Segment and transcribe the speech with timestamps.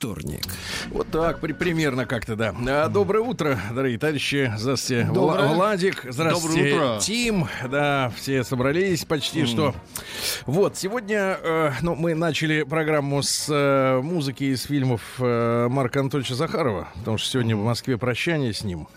[0.00, 0.46] вторник.
[0.88, 2.54] Вот так, при, примерно как-то, да.
[2.66, 4.50] А, доброе утро, дорогие товарищи.
[4.56, 5.48] Здравствуйте, Доброе.
[5.48, 6.06] Владик.
[6.08, 7.00] Здравствуйте, Доброе утро.
[7.02, 7.48] Тим.
[7.68, 9.74] Да, все собрались почти что.
[10.46, 16.34] Вот, сегодня, э, ну, мы начали программу с э, музыки из фильмов э, Марка Анатольевича
[16.34, 18.88] Захарова, потому что сегодня в Москве прощание с ним.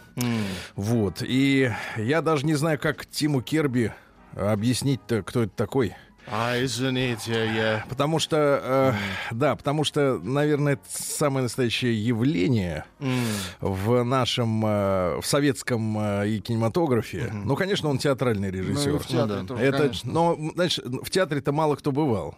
[0.77, 3.91] Вот, и я даже не знаю, как Тиму Керби
[4.37, 5.95] объяснить-то, кто это такой.
[6.27, 7.85] А, извините, я...
[7.89, 8.93] Потому что, э,
[9.31, 12.85] да, потому что, наверное, это самое настоящее явление
[13.59, 17.29] в нашем, э, в советском э, и кинематографе.
[17.33, 18.99] Ну, конечно, он театральный Ну, режиссер.
[18.99, 20.11] в театре тоже, это, конечно.
[20.11, 22.35] но, знаешь, в театре-то мало кто бывал.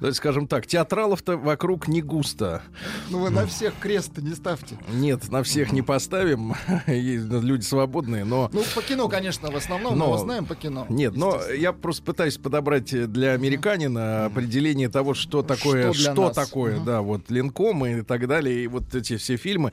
[0.00, 2.62] Давайте скажем так, театралов-то вокруг не густо.
[3.10, 4.78] Ну вы на всех крест не ставьте.
[4.92, 6.54] Нет, на всех не поставим.
[6.86, 8.50] Люди свободные, но...
[8.52, 10.86] Ну, по кино, конечно, в основном, Но- но, знаем по кино.
[10.88, 16.34] Нет, но я просто пытаюсь подобрать для американина определение того, что такое, Что что нас.
[16.36, 19.72] такое, да, вот Ленком и так далее, и вот эти все фильмы.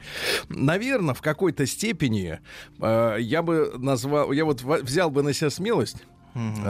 [0.50, 2.40] Наверное, в какой-то степени
[2.80, 5.98] э, я бы назвал, я вот во- взял бы на себя смелость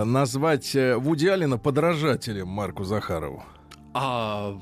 [0.06, 3.44] назвать э, Вуди Аллена подражателем Марку Захарову.
[3.94, 4.58] А,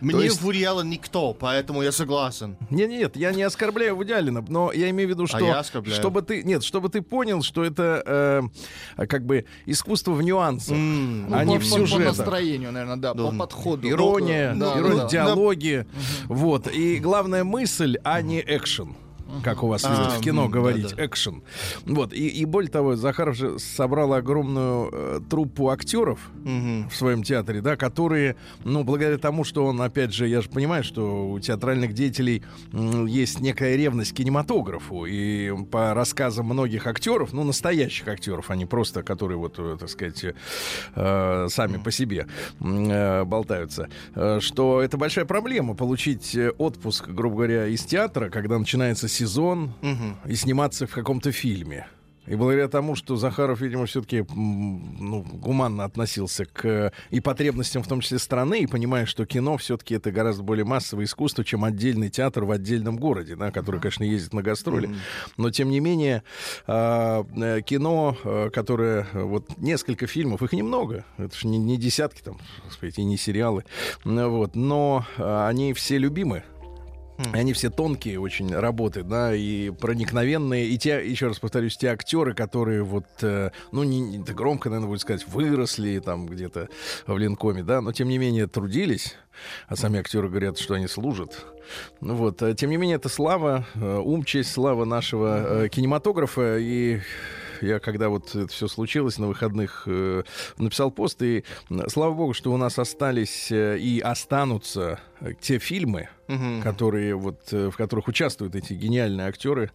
[0.00, 2.56] мне есть- Вуди Аллен никто, поэтому я согласен.
[2.70, 4.12] Нет, нет, я не оскорбляю Вуди
[4.48, 6.00] но я имею в виду, что А я оскорбляю.
[6.00, 8.02] чтобы ты, нет, чтобы ты понял, что это
[8.96, 12.16] э, как бы искусство в нюансах, Ну, а не по, в по- по сюжетах.
[12.18, 13.38] настроению, наверное, да, по Да.
[13.38, 13.88] подходу.
[13.88, 15.08] Ирония, Да, ирония, да, да.
[15.08, 15.86] диалоги.
[16.26, 16.66] Вот.
[16.68, 18.96] И главная мысль, а не экшен.
[19.42, 21.42] Как у вас А, любят в кино говорить, экшен.
[21.84, 22.12] Вот.
[22.12, 27.76] И, и более того, Захаров же собрал огромную э, труппу актеров в своем театре, да,
[27.76, 32.42] которые, ну, благодаря тому, что он, опять же, я же понимаю, что у театральных деятелей
[32.72, 38.66] есть некая ревность к кинематографу, и по рассказам многих актеров, ну, настоящих актеров, а не
[38.66, 40.24] просто, которые вот, э, так сказать,
[40.94, 42.26] э, сами по себе
[42.58, 43.88] болтаются,
[44.40, 50.16] что это большая проблема получить отпуск, грубо говоря, из театра, когда начинается сезон, Мгм.
[50.24, 51.86] и сниматься в каком-то фильме.
[52.26, 57.88] И благодаря тому, что Захаров, видимо, все-таки ну, гуманно относился к э, и потребностям, в
[57.88, 62.08] том числе страны, и понимая, что кино все-таки это гораздо более массовое искусство, чем отдельный
[62.08, 64.90] театр в отдельном городе, да, который, конечно, ездит на гастроли.
[65.38, 66.22] Но, тем не менее,
[66.66, 72.22] а, э, кино, э, которое вот несколько фильмов, их немного, это же не, не десятки
[72.22, 73.64] там, так сказать, и не сериалы,
[74.04, 76.42] вот, но они все любимы.
[77.34, 80.66] И Они все тонкие очень работы, да, и проникновенные.
[80.66, 84.88] И те, еще раз повторюсь, те актеры, которые вот, э, ну, не, это громко, наверное,
[84.88, 86.68] будет сказать, выросли там где-то
[87.06, 89.16] в Ленкоме, да, но тем не менее трудились,
[89.68, 91.46] а сами актеры говорят, что они служат.
[92.00, 96.58] Ну вот, э, тем не менее, это слава, э, ум, честь, слава нашего э, кинематографа.
[96.58, 97.00] И
[97.62, 100.22] я когда вот это все случилось на выходных, э,
[100.58, 101.44] написал пост, и
[101.88, 106.62] слава богу, что у нас остались э, и останутся э, те фильмы, Мгм.
[106.62, 109.70] которые вот э, в которых участвуют эти гениальные актеры,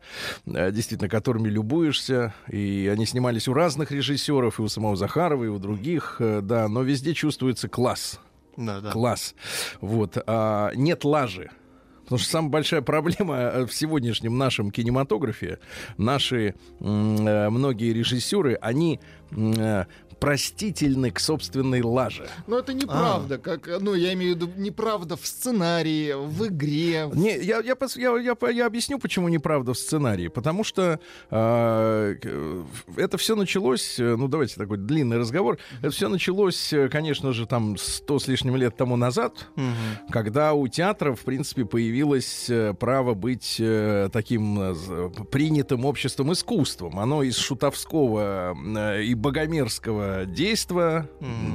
[0.45, 5.47] э, действительно, которыми любуешься, и они снимались у разных режиссеров, и у самого Захарова, и
[5.47, 8.19] у других, да, но везде чувствуется класс,
[8.57, 8.91] Да, да.
[8.91, 9.35] класс,
[9.81, 11.49] вот, а, нет лажи.
[12.05, 15.57] Потому что самая большая проблема э, в сегодняшнем нашем кинематографе,
[15.97, 18.99] наши э, многие режиссеры, они
[20.25, 22.27] м, э, простительны к собственной лаже.
[22.47, 23.37] Но это неправда.
[23.37, 27.05] Как, ну, я имею в виду, неправда в сценарии, в игре.
[27.07, 30.27] в- Не, я, я, пос- я, я, я объясню, почему неправда в сценарии.
[30.27, 30.99] Потому что
[31.31, 32.65] э, к-
[32.97, 35.57] это все началось, э, ну давайте такой длинный разговор.
[35.81, 39.47] Это все началось, э, конечно же, там сто с лишним лет тому назад,
[40.11, 46.99] когда у театра, в принципе, появилось э, право быть э, таким э, принятым обществом искусством.
[46.99, 48.55] Оно из шутовского
[50.21, 51.09] э, действа,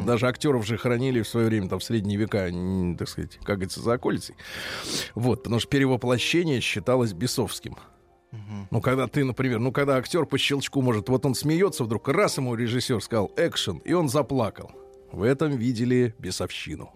[0.07, 2.51] даже актеров же хранили в свое время, там, в средние века,
[2.99, 4.35] так сказать, как говорится, за околицей.
[5.15, 7.77] Вот, потому что перевоплощение считалось бесовским.
[8.71, 12.39] Ну, когда ты, например, ну, когда актер по щелчку может, вот он смеется вдруг, раз
[12.39, 14.71] ему режиссер сказал экшен, и он заплакал.
[15.13, 16.91] В этом видели бесовщину.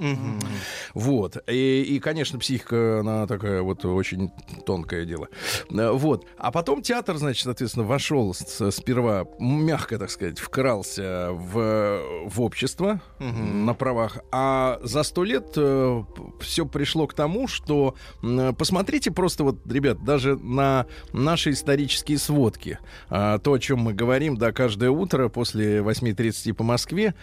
[0.95, 1.37] Вот.
[1.49, 4.31] И, и, конечно, психика, она такая вот очень
[4.67, 5.29] тонкое дело.
[5.71, 6.27] Вот.
[6.39, 13.01] А потом театр, значит, соответственно, вошел с, сперва, мягко, так сказать, вкрался в, в общество
[13.19, 14.19] на правах.
[14.33, 16.03] А за сто лет э,
[16.41, 17.95] все пришло к тому, что
[18.57, 22.79] посмотрите просто вот, ребят, даже на наши исторические сводки.
[23.09, 27.15] А, то, о чем мы говорим, да, каждое утро после 8.30 по Москве,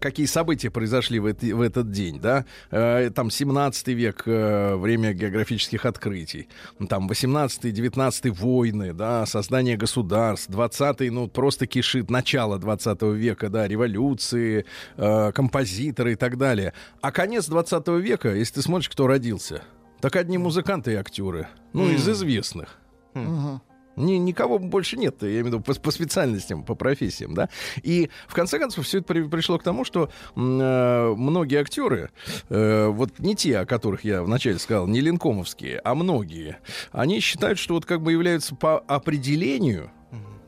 [0.00, 5.12] какие события произошли в, это, в этот день, да, э, там 17 век, э, время
[5.12, 6.48] географических открытий,
[6.88, 14.64] там 18-19 войны, да, создание государств, 20 ну, просто кишит, начало 20 века, да, революции,
[14.96, 16.72] композиторы и так далее.
[17.00, 19.62] А конец 20 века, если ты смотришь, кто родился,
[20.00, 21.94] так одни музыканты и актеры, ну, mm.
[21.94, 22.78] из известных.
[23.14, 23.60] Mm.
[23.98, 27.48] Ни, никого больше нет, я имею в виду по, по специальностям, по профессиям, да.
[27.82, 32.10] И в конце концов все это при, пришло к тому, что э, многие актеры,
[32.48, 36.58] э, вот не те, о которых я вначале сказал, не линкомовские, а многие,
[36.92, 39.90] они считают, что вот как бы являются по определению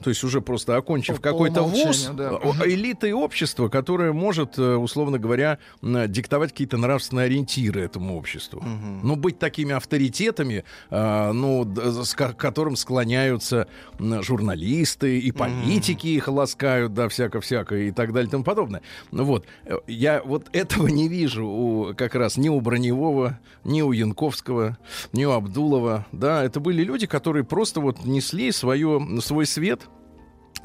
[0.02, 2.38] то есть уже просто окончив по, какой-то вуз, да.
[2.64, 8.60] элитой общества, которое может, э, условно говоря, диктовать какие-то нравственные ориентиры этому обществу.
[8.60, 9.00] Угу.
[9.02, 11.64] Ну, быть такими авторитетами, э, ну,
[12.04, 13.66] с которым склоняются
[13.98, 16.16] журналисты и политики угу.
[16.16, 18.82] их ласкают, да, всяко-всяко и так далее и тому подобное.
[19.10, 23.82] Ну вот, э, я вот этого не вижу у, как раз ни у Броневого, ни
[23.82, 24.78] у Янковского,
[25.12, 29.82] ни у Абдулова, да, это были люди, которые просто вот несли свое, свой свет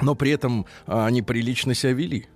[0.00, 2.26] но при этом а, они прилично себя вели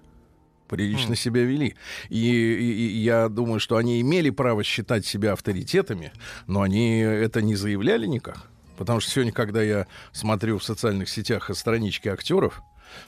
[0.70, 1.16] прилично mm.
[1.16, 1.74] себя вели.
[2.10, 6.12] И, и, и я думаю, что они имели право считать себя авторитетами,
[6.46, 8.48] но они это не заявляли никак.
[8.78, 12.62] Потому что сегодня, когда я смотрю в социальных сетях странички актеров,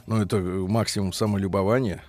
[0.07, 2.03] ну, это максимум самолюбования,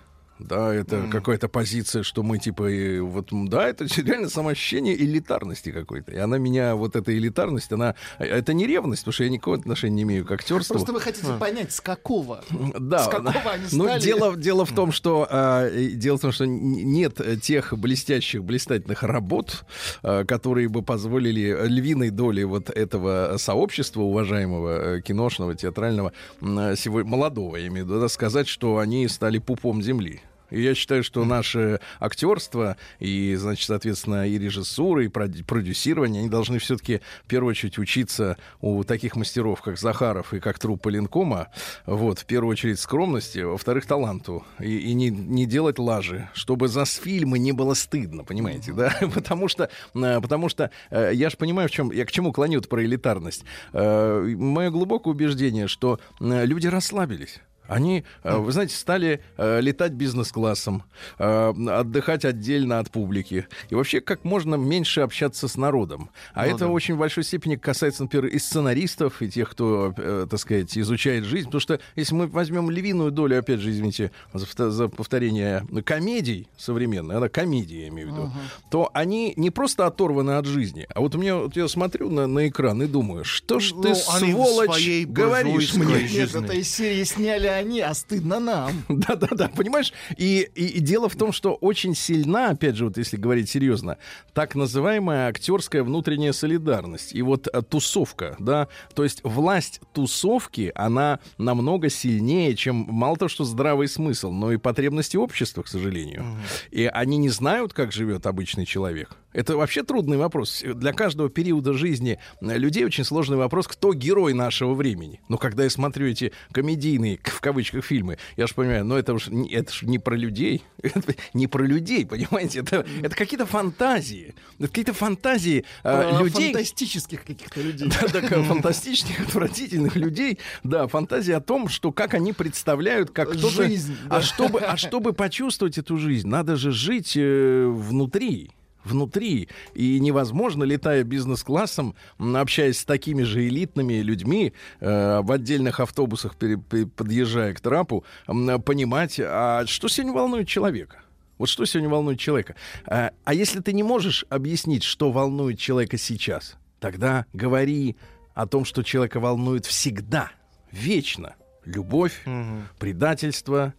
[0.44, 1.10] да, это mm.
[1.10, 6.12] какая-то позиция, что мы типа, и, вот, да, это реально самоощущение элитарности какой-то.
[6.12, 9.95] И она меня, вот эта элитарность, она, это не ревность, потому что я никакого отношения
[9.95, 10.75] не имею к актерству.
[10.75, 11.38] Просто вы хотите а.
[11.38, 12.44] понять, с какого?
[12.80, 13.00] Да.
[13.00, 14.00] С какого они ну, стали?
[14.00, 19.04] Ну, дело, дело в том, что, а, дело в том, что нет тех блестящих, блистательных
[19.04, 19.66] работ,
[20.01, 27.56] а, которые бы позволили львиной доли вот этого сообщества уважаемого э, киношного, театрального, сегодня, молодого,
[27.57, 30.22] я имею в виду, сказать, что они стали пупом земли.
[30.54, 36.60] И я считаю, что наше актерство и, значит, соответственно, и режиссура, и продюсирование, они должны
[36.60, 41.50] все-таки в первую очередь учиться у таких мастеров, как Захаров и как труппа Ленкома.
[41.86, 44.46] Вот, в первую очередь скромности, во-вторых, таланту.
[44.60, 48.94] И, и не, не делать лажи, чтобы за фильмы не было стыдно, понимаете, да?
[49.14, 52.62] Потому что, э, потому что э, я же понимаю, в чем, я к чему клоню
[52.62, 53.44] про элитарность.
[53.74, 57.40] Э, мое глубокое убеждение, что люди расслабились.
[57.68, 60.83] Они, э, вы знаете, стали э, летать бизнес-классом,
[61.18, 63.48] э, отдыхать отдельно от публики.
[63.69, 66.10] И вообще как можно меньше общаться с народом.
[66.33, 66.68] А ну, это да.
[66.68, 69.94] в очень большой степени касается, например, и сценаристов, и тех, кто,
[70.30, 71.45] так сказать, изучает жизнь.
[71.45, 77.18] Потому что если мы возьмем львиную долю, опять же, извините за, за повторение, комедий современных,
[77.18, 78.69] она комедия, я имею в виду, uh-huh.
[78.69, 80.86] то они не просто оторваны от жизни.
[80.94, 83.89] А вот у меня, вот я смотрю на, на экран и думаю, что ж ты,
[83.89, 86.07] ну, сволочь, говоришь мне?
[86.09, 88.84] Нет, это из серии сняли они, а стыдно нам.
[88.90, 89.94] Да-да-да, понимаешь?
[90.18, 93.98] И, и, и дело в том, что очень сильна, опять же, вот если говорить серьезно,
[94.34, 97.14] так называемая актерская внутренняя солидарность.
[97.14, 103.30] И вот а, тусовка, да, то есть власть тусовки, она намного сильнее, чем мало того,
[103.30, 106.26] что здравый смысл, но и потребности общества, к сожалению.
[106.72, 109.18] И они не знают, как живет обычный человек.
[109.33, 110.63] Это вообще трудный вопрос.
[110.63, 115.21] Для каждого периода жизни людей очень сложный вопрос, кто герой нашего времени.
[115.28, 119.31] Но когда я смотрю эти комедийные, в кавычках, фильмы, я же понимаю, но это же
[119.52, 120.63] это ж не про людей.
[120.83, 122.59] Это не про людей, понимаете?
[122.59, 124.35] Это, это какие-то фантазии.
[124.59, 126.54] Это какие-то фантазии э, людей.
[126.54, 127.90] Фантастических каких-то людей.
[127.90, 130.40] Да, да, фантастических, отвратительных людей.
[130.63, 133.63] Да, фантазии о том, что как они представляют, как кто-то...
[133.63, 133.95] Жизнь.
[134.09, 138.52] А, чтобы, а чтобы почувствовать эту жизнь, надо же жить э, внутри
[138.83, 139.49] внутри.
[139.73, 146.57] И невозможно, летая бизнес-классом, общаясь с такими же элитными людьми, э, в отдельных автобусах, пере,
[146.57, 150.97] пере, подъезжая к трапу, э, понимать, а что сегодня волнует человека.
[151.37, 152.56] Вот что сегодня волнует человека.
[152.85, 157.97] А, а если ты не можешь объяснить, что волнует человека сейчас, тогда говори
[158.33, 160.31] о том, что человека волнует всегда,
[160.71, 161.35] вечно.
[161.66, 162.63] Любовь, угу.
[162.78, 163.73] предательство,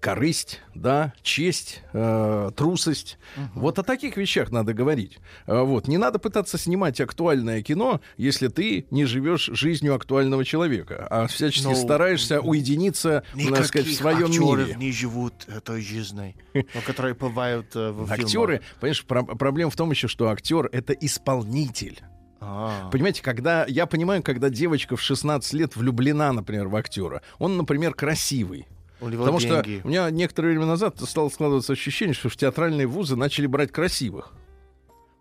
[0.00, 3.18] корысть, да, честь, э, трусость.
[3.54, 5.18] Вот о таких вещах надо говорить.
[5.46, 5.86] Э, вот.
[5.88, 11.68] Не надо пытаться снимать актуальное кино, если ты не живешь жизнью актуального человека, а всячески
[11.68, 13.22] Ну, стараешься уединиться,
[13.54, 14.74] так сказать, в своем мире.
[14.76, 18.60] не живут этой жизнью, но которые бывают э, в Актеры, фильмах.
[18.80, 22.00] понимаешь, про- проблема в том еще, что актер это исполнитель.
[22.40, 22.90] А.
[22.90, 27.94] Понимаете, когда я понимаю, когда девочка в 16 лет влюблена, например, в актера, он, например,
[27.94, 28.66] красивый.
[29.02, 29.78] Потому деньги.
[29.78, 33.72] что у меня некоторое время назад стало складываться ощущение, что в театральные вузы начали брать
[33.72, 34.32] красивых.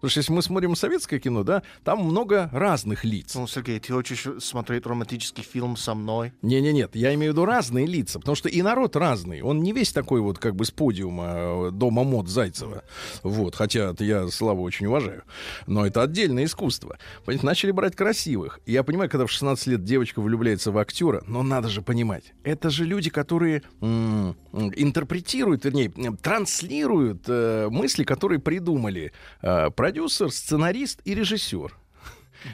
[0.02, 3.36] Потому что если мы смотрим советское кино, да, там много разных лиц.
[3.36, 6.34] Ну, Сергей, ты хочешь смотреть романтический фильм со мной?
[6.42, 9.42] Не-не-нет, я имею в виду разные лица, потому что и народ разный.
[9.42, 12.84] Он не весь такой вот как бы с подиума э, дома мод Зайцева.
[13.22, 15.22] Вот, хотя я Славу очень уважаю.
[15.68, 16.98] Но это отдельное искусство.
[17.24, 18.60] Понимаете, начали брать красивых.
[18.66, 22.72] Я понимаю, когда в 16 лет девочка влюбляется в актера, но надо же понимать, это
[22.72, 25.92] же люди, которые м, м, интерпретируют, вернее,
[26.22, 29.12] транслируют э, мысли, которые придумали
[29.44, 31.76] э, продюсер, сценарист и режиссер.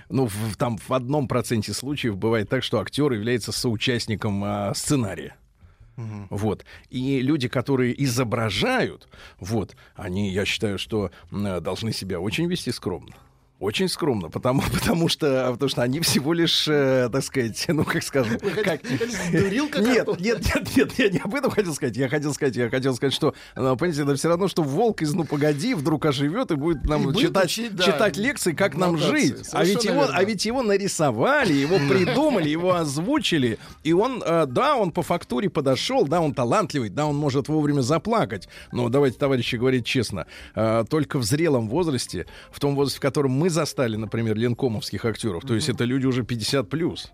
[0.10, 5.36] Ну, в, там в одном проценте случаев бывает так, что актер является соучастником а, сценария.
[6.29, 6.65] Вот.
[6.89, 9.08] И люди, которые изображают,
[9.39, 13.15] вот, они, я считаю, что м, должны себя очень вести скромно.
[13.60, 18.04] Очень скромно, потому, потому, что, потому что они всего лишь, э, так сказать, ну, как
[18.04, 18.38] скажем...
[18.40, 18.82] Как...
[19.88, 21.98] Нет, нет, нет, нет, я не об этом хотел сказать.
[21.98, 25.14] Я хотел сказать, я хотел сказать, что, э, понимаете, это все равно, что волк из
[25.14, 28.76] «Ну, погоди» вдруг оживет и будет нам И будет читать, учить, да, читать лекции, как
[28.76, 29.36] нам жить.
[29.52, 30.14] А ведь, его, верно.
[30.16, 33.58] а ведь его нарисовали, его придумали, его озвучили.
[33.84, 37.82] И он, э, да, он по фактуре подошел, да, он талантливый, да, он может вовремя
[37.82, 38.48] заплакать.
[38.72, 43.32] Но давайте, товарищи, говорить честно, э, только в зрелом возрасте, в том возрасте, в котором
[43.32, 47.12] мы застали, например, ленкомовских актеров, то есть это люди уже 50 плюс.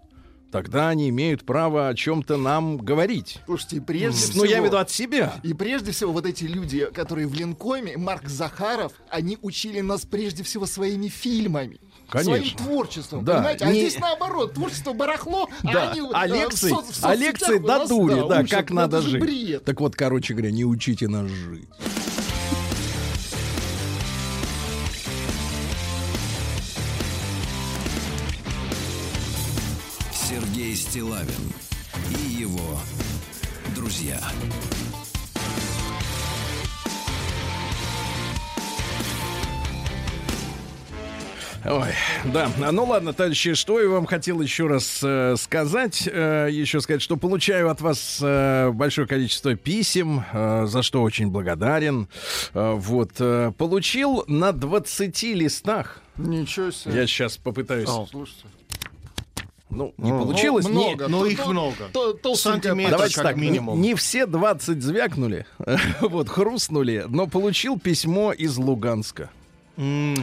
[0.51, 3.39] Тогда они имеют право о чем-то нам говорить.
[3.47, 4.43] Слушайте, и прежде всего...
[4.45, 5.33] Ну, я в виду от себя.
[5.41, 10.43] И прежде всего вот эти люди, которые в Ленкоме, Марк Захаров, они учили нас прежде
[10.43, 11.79] всего своими фильмами.
[12.07, 12.35] Конечно.
[12.35, 13.65] Своим творчеством, Да, понимаете?
[13.65, 17.03] А не- здесь наоборот, творчество барахло, Да, а они а э, в лекции, со- в
[17.03, 18.51] а лекции у до нас, дури, да, учат.
[18.51, 19.21] как Ну, надо жить.
[19.23, 19.65] бред.
[19.65, 21.67] Так вот, короче говоря, не учите нас жить.
[30.93, 31.51] Стилавин
[32.11, 32.77] и его
[33.75, 34.19] друзья.
[41.65, 41.87] Ой,
[42.31, 42.51] да.
[42.61, 46.07] А, Ну ладно, товарищи, что я вам хотел еще раз э, сказать.
[46.11, 51.29] Э, еще сказать, что получаю от вас э, большое количество писем, э, за что очень
[51.31, 52.07] благодарен.
[52.53, 53.13] Э, вот.
[53.17, 56.03] э, получил на 20 листах.
[56.17, 56.93] Ничего себе.
[56.93, 57.89] Я сейчас попытаюсь.
[57.89, 58.05] О.
[58.07, 58.45] Слушайте.
[59.75, 60.65] Ну, не Ну, получилось.
[60.67, 61.07] Ну, Не- много.
[61.07, 61.75] Ну, То- их то- много.
[61.91, 62.91] то- толстенькая Сантиметр.
[62.91, 63.81] Давайте как так, минимум.
[63.81, 65.45] не все 20 звякнули,
[66.01, 69.29] вот, хрустнули, но получил письмо из Луганска.
[69.77, 70.15] М.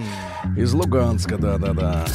[0.57, 2.07] Из Луганска, да-да-да.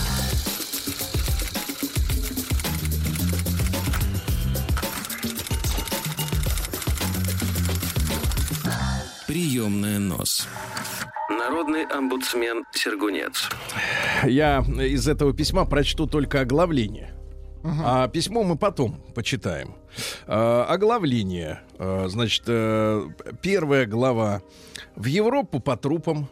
[9.27, 10.47] Приемная нос.
[11.29, 13.49] Народный омбудсмен Сергунец.
[14.23, 17.13] Я из этого письма прочту только оглавление.
[17.83, 19.75] А письмо мы потом почитаем.
[20.27, 21.61] А, оглавление.
[21.79, 23.07] А, значит, э,
[23.41, 24.41] первая глава.
[24.95, 26.29] В Европу по трупам.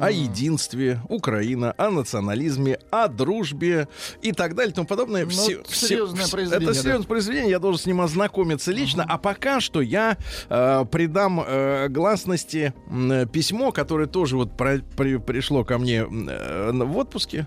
[0.00, 3.86] О единстве, Украина, о национализме, о дружбе
[4.20, 5.22] и так далее и тому подобное.
[5.22, 6.82] Ну, Все- все- серьезное вс- произведение, Это да.
[6.82, 9.06] серьезное произведение, я должен с ним ознакомиться лично.
[9.08, 10.16] А пока что я
[10.48, 16.72] э, придам э, гласности э, письмо, которое тоже вот про- при- пришло ко мне э,
[16.72, 17.46] в отпуске.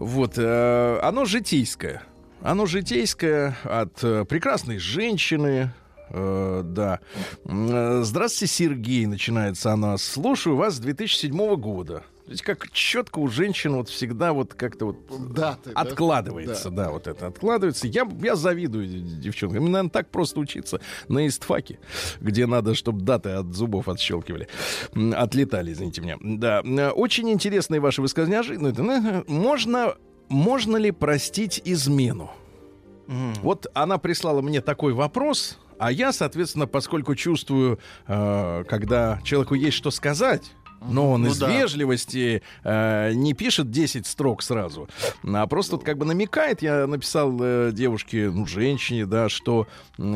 [0.00, 2.02] Вот, э, оно житейское.
[2.42, 5.72] Оно житейское от э, прекрасной женщины,
[6.12, 6.98] Э, да.
[7.44, 9.96] Э, Здравствуйте, Сергей, начинается она.
[9.96, 12.02] Слушаю вас с 2007 года.
[12.26, 15.80] Видите, как четко у женщин вот всегда вот как-то вот Даты, да?
[15.80, 16.90] откладывается, да.
[16.90, 17.88] вот это откладывается.
[17.88, 19.58] Я, я завидую девчонкам.
[19.64, 21.78] Им, наверное, так просто учиться на истфаке,
[22.20, 24.48] где надо, чтобы даты от зубов отщелкивали.
[25.12, 26.16] Отлетали, извините меня.
[26.20, 26.62] Да.
[26.64, 28.42] Э, Очень интересные ваши высказывания.
[28.58, 29.94] Ну, это, Можно,
[30.30, 32.30] можно ли простить измену?
[33.08, 33.34] М.
[33.42, 39.76] Вот она прислала мне такой вопрос, а я, соответственно, поскольку чувствую, э, когда человеку есть
[39.76, 41.48] что сказать, но он Ну из да.
[41.50, 44.88] вежливости э, не пишет 10 строк сразу,
[45.24, 46.62] а просто вот как бы намекает.
[46.62, 49.66] Я написал э, девушке, ну, женщине, да, что,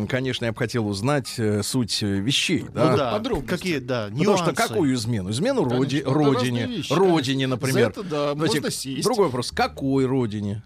[0.08, 2.64] конечно, я бы хотел узнать э, суть вещей.
[2.72, 2.90] Да?
[2.92, 3.48] Ну да, подробности.
[3.50, 4.62] какие, да, Потому что нюансы.
[4.68, 5.30] какую измену?
[5.30, 7.92] Измену роди- родине, вещи, родине, например.
[7.94, 9.04] За это, да, Давайте можно сесть.
[9.04, 10.62] Другой вопрос: какой родине?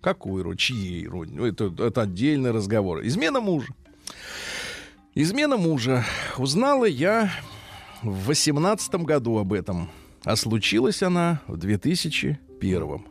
[0.00, 0.58] Какой родине?
[0.58, 1.38] Чьей родине?
[1.40, 3.00] Ну, Это, это отдельный разговор.
[3.04, 3.68] Измена мужа.
[5.14, 6.04] Измена мужа.
[6.36, 7.30] Узнала я
[8.02, 9.90] в восемнадцатом году об этом.
[10.24, 13.06] А случилась она в 2001.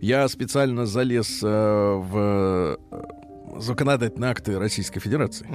[0.00, 5.46] Я специально залез э, в э, законодательные акты Российской Федерации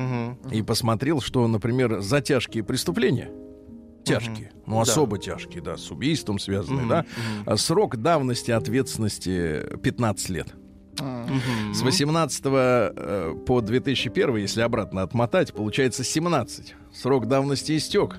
[0.51, 3.31] и посмотрел, что, например, за тяжкие преступления,
[4.03, 7.05] тяжкие, ну особо тяжкие, да, с убийством связанные, да,
[7.45, 10.55] а срок давности ответственности 15 лет.
[11.73, 16.75] С 18 э, по 2001, если обратно отмотать, получается 17.
[16.93, 18.17] Срок давности истек.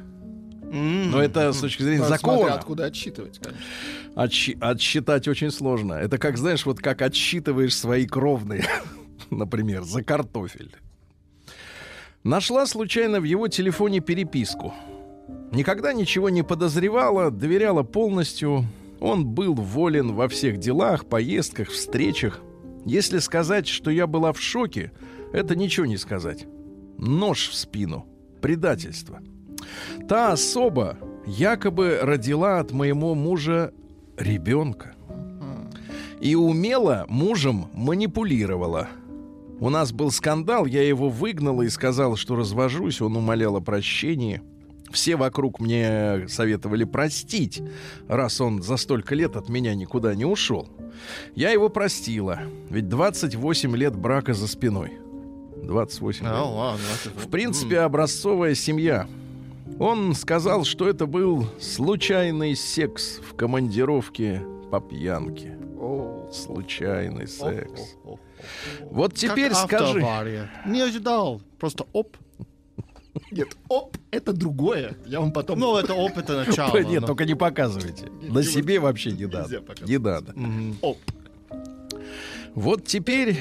[0.71, 2.55] Но это с точки зрения Надо смотря закона.
[2.55, 3.65] откуда отсчитывать, конечно.
[4.17, 5.95] Отсчи- отсчитать очень сложно.
[5.95, 8.65] Это как, знаешь, вот как отсчитываешь свои кровные,
[9.31, 10.75] например, за картофель.
[12.25, 14.75] Нашла случайно в его телефоне переписку.
[15.53, 18.65] Никогда ничего не подозревала, доверяла полностью.
[18.99, 22.41] Он был волен во всех делах, поездках, встречах.
[22.87, 24.93] Если сказать, что я была в шоке,
[25.33, 26.47] это ничего не сказать.
[26.97, 28.07] Нож в спину.
[28.41, 29.21] Предательство.
[30.09, 33.73] Та особа якобы родила от моего мужа
[34.17, 34.95] ребенка.
[36.21, 38.89] И умело мужем манипулировала.
[39.59, 44.43] У нас был скандал, я его выгнала и сказала, что развожусь, он умолял о прощении.
[44.91, 47.63] Все вокруг мне советовали простить,
[48.09, 50.69] раз он за столько лет от меня никуда не ушел.
[51.35, 52.41] Я его простила,
[52.71, 54.93] ведь 28 лет брака за спиной.
[55.63, 56.33] 28 лет.
[56.35, 56.85] А, ладно.
[57.17, 59.09] В принципе, образцовая семья.
[59.79, 65.59] Он сказал, что это был случайный секс в командировке по пьянке.
[65.79, 67.97] О, Случайный секс.
[68.05, 68.19] О, о, о.
[68.91, 70.01] Вот теперь скажи.
[70.67, 71.43] Не ожидал.
[71.59, 72.17] Просто оп.
[73.31, 74.97] Нет, оп, это другое.
[75.07, 75.59] Я вам потом...
[75.59, 76.77] Ну, это оп, это начало.
[76.79, 78.07] Нет, но- только не показывайте.
[78.23, 79.63] На себе вот- вообще не надо.
[79.87, 80.35] Не надо.
[80.83, 80.99] Оп.
[82.55, 83.39] Вот теперь,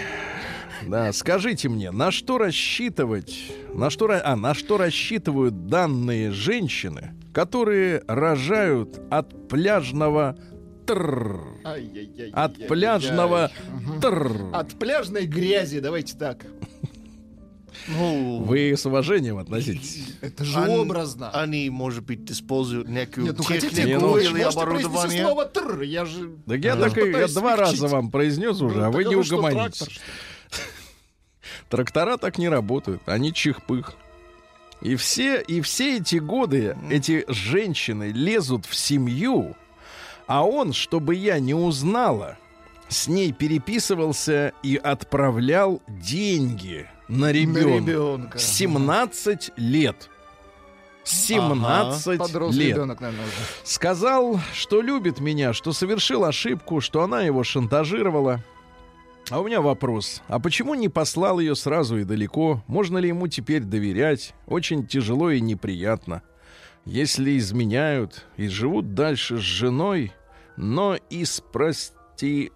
[0.88, 7.14] да, скажите мне, на что рассчитывать, на что, ра- а, на что рассчитывают данные женщины,
[7.34, 10.38] которые рожают от пляжного
[10.86, 12.30] тррр, Ай-яй-яй.
[12.32, 13.52] от пляжного
[14.02, 14.50] тррр.
[14.54, 16.46] От пляжной грязи, давайте так.
[17.88, 20.04] Ну, Вы с уважением относитесь?
[20.22, 21.30] Это же Ан- образно.
[21.32, 25.24] Они, может быть, используют некую Нет, ну хотите, технику ну, или можете произнести оборудование.
[25.26, 26.32] слово «тр», я же...
[26.48, 27.82] Так я, так и- я Пытаюсь два смягчить.
[27.82, 30.00] раза вам произнес уже, а Ну, вы не угомонитесь.
[31.70, 33.94] Трактора так не работают, они чих-пых.
[34.82, 39.56] И все, и все эти годы эти женщины лезут в семью,
[40.28, 42.38] а он, чтобы я не узнала,
[42.88, 47.92] с ней переписывался и отправлял деньги на На ребенка.
[47.92, 48.40] ребенка.
[48.40, 50.10] 17 лет.
[51.04, 52.76] 17 Подросший лет.
[52.76, 53.36] ребенок, наверное, уже.
[53.64, 58.44] Сказал, что любит меня, что совершил ошибку, что она его шантажировала.
[59.30, 60.22] А у меня вопрос.
[60.28, 62.64] А почему не послал ее сразу и далеко?
[62.68, 64.34] Можно ли ему теперь доверять?
[64.48, 66.22] Очень тяжело и неприятно.
[66.86, 70.12] Если изменяют и живут дальше с женой,
[70.58, 72.52] но и прости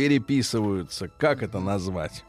[0.00, 2.24] переписываются, как это назвать?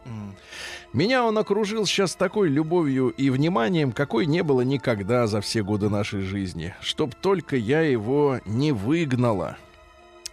[0.92, 5.90] Меня он окружил сейчас такой любовью и вниманием, какой не было никогда за все годы
[5.90, 6.76] нашей жизни.
[6.82, 9.56] Чтоб только я его не выгнала.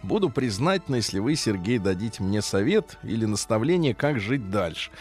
[0.03, 4.91] Буду признательна, если вы, Сергей, дадите мне совет или наставление, как жить дальше.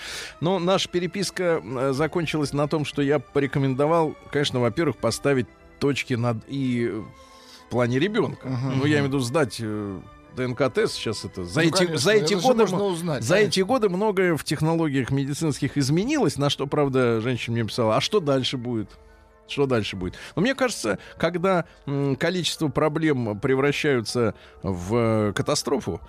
[0.40, 5.48] Но наша переписка э, закончилась на том, что я порекомендовал, конечно, во-первых, поставить
[5.80, 7.02] точки над «и»
[7.66, 8.48] в плане ребенка.
[8.48, 8.78] Мгм.
[8.78, 10.00] Ну, я имею в виду сдать э,
[10.38, 11.44] ДНК-тест сейчас это.
[11.44, 12.60] За Ну, эти, конечно, за эти годы...
[12.60, 13.22] можно узнать.
[13.22, 13.48] за конечно.
[13.48, 18.20] эти годы многое в технологиях медицинских изменилось, на что, правда, женщина мне писала, а что
[18.20, 18.88] дальше будет?
[19.48, 20.14] Что дальше будет?
[20.36, 21.64] Но мне кажется, когда
[22.18, 26.00] количество проблем превращаются в э, катастрофу,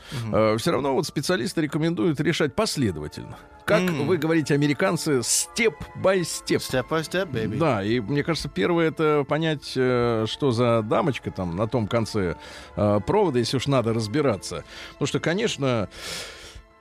[0.57, 3.37] все равно вот специалисты рекомендуют решать последовательно.
[3.65, 4.07] Как Мгм.
[4.07, 6.59] вы говорите, американцы, степ-бай-степ.
[6.61, 7.57] Step by step, baby.
[7.57, 12.35] Да, и мне кажется, первое это понять, э, что за дамочка там на том конце
[12.75, 14.63] э, провода, если уж надо разбираться.
[14.93, 15.87] Потому что, конечно,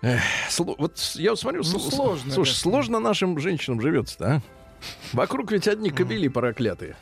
[0.00, 2.56] эх, сло- вот я вот смотрю, Ну, сл- сложно, слушай, да.
[2.58, 4.40] сложно нашим женщинам живется-то, а?
[5.12, 6.96] Вокруг ведь одни кобели проклятые.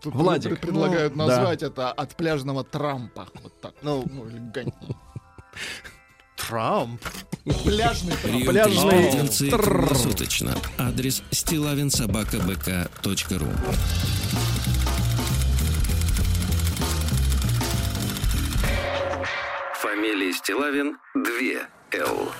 [0.00, 0.50] Тут Владик.
[0.50, 3.26] пред- предлагают Ну, назвать это от пляжного Трампа.
[3.42, 3.72] Вот так.
[3.82, 4.04] Ну.
[4.10, 4.96] Ну, элегантнее.
[6.36, 7.00] Трамп.
[7.64, 8.44] Пляжный Трамп.
[8.46, 10.54] Пляжный круглосуточно.
[10.78, 13.48] Адрес стилавинсобакабк.ру
[19.80, 22.32] Фамилия Стилавин 2 Л.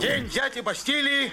[0.00, 1.32] День дяди Бастилии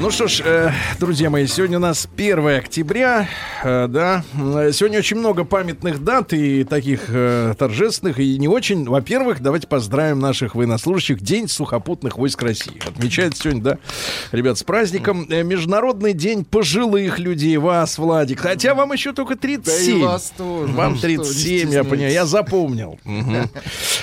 [0.00, 3.28] Ну что ж, э, друзья мои, сегодня у нас 1 октября,
[3.62, 4.24] э, да.
[4.72, 8.88] Сегодня очень много памятных дат и таких э, торжественных, и не очень.
[8.88, 11.20] Во-первых, давайте поздравим наших военнослужащих.
[11.20, 12.80] День сухопутных войск России.
[12.88, 13.78] Отмечается сегодня, да,
[14.32, 15.26] ребят, с праздником.
[15.28, 17.58] Международный день пожилых людей.
[17.58, 18.40] Вас, Владик.
[18.40, 19.66] Хотя вам еще только 37.
[19.66, 20.72] Да и вас тоже.
[20.72, 22.12] Вам Ну что, 37, я понимаю.
[22.12, 22.98] Я запомнил.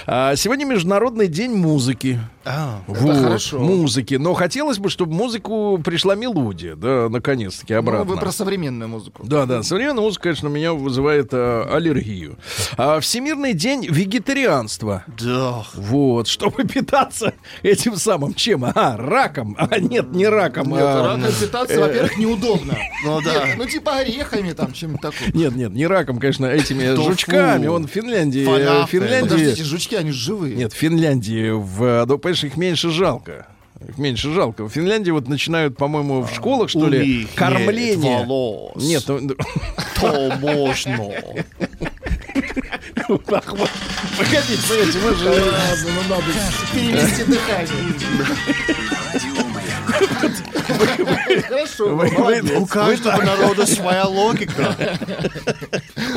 [0.06, 2.20] А, Сегодня Международный день музыки.
[2.50, 3.60] А, Вот, хорошо.
[3.60, 4.16] музыки.
[4.16, 8.06] Но хотелось бы, чтобы музыку пришла мелодия, да, наконец-таки Ну, обратно.
[8.06, 9.24] вы про современную музыку.
[9.26, 12.38] Да, да, современная музыка, конечно, меня вызывает э, аллергию.
[12.78, 15.04] А, Всемирный день вегетарианства.
[15.20, 15.64] да.
[15.74, 17.34] Вот, чтобы питаться
[17.64, 18.66] этим самым чем?
[18.66, 19.56] А, раком.
[19.60, 20.70] А, нет, не раком.
[20.70, 22.78] Нет, а, раком питаться, во-первых, неудобно.
[23.06, 23.46] Ну да.
[23.56, 25.32] Ну типа орехами там, чем-то такое.
[25.34, 27.68] Нет, нет, не раком, конечно, этими жучками.
[27.68, 28.42] Он в Финляндии.
[28.44, 28.86] э.
[28.86, 29.30] В Финляндии.
[29.30, 30.56] Подождите, жучки, они живые.
[30.56, 33.48] Нет, в Финляндии, в, ну, понимаешь, их меньше жалко.
[33.88, 34.64] Их меньше жалко.
[34.64, 38.20] В Финляндии вот начинают, по-моему, в школах, что У ли, них кормление.
[38.20, 38.84] Нет волос.
[38.84, 39.36] Нет, ну,
[40.00, 41.12] то можно.
[43.08, 45.30] вот, погодите, погодите, мы же...
[45.30, 46.24] Ладно, ну надо
[46.74, 47.84] перевести дыхание.
[51.48, 52.60] Хорошо.
[52.60, 54.76] У каждого народа своя логика.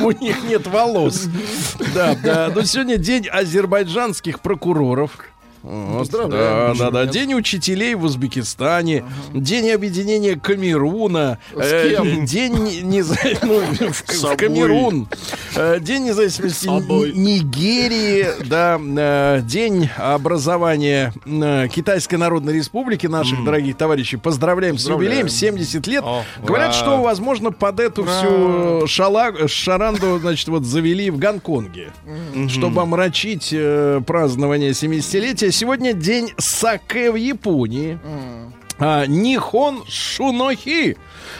[0.01, 1.27] У них нет волос.
[1.93, 2.51] Да, да.
[2.53, 5.11] Но сегодня день азербайджанских прокуроров.
[5.63, 6.77] Вот, Поздравляем.
[6.77, 7.05] да, да, да.
[7.05, 11.95] День учителей в Узбекистане, день объединения Камеруна, э,
[12.25, 13.61] день не- не за- ну.
[14.37, 15.07] Камерун,
[15.55, 16.65] э, день независимости
[17.15, 24.17] Нигерии, да, э, день образования э, Китайской Народной Республики наших дорогих товарищей.
[24.17, 26.03] Поздравляем, с юбилеем, 70 лет.
[26.03, 31.91] О, Говорят, что, возможно, под эту всю шала- шаранду, значит, вот завели в Гонконге,
[32.49, 35.50] чтобы омрачить э, празднование 70-летия.
[35.51, 37.99] Сегодня день саке в Японии.
[38.79, 40.97] А, Нихон Шунохи.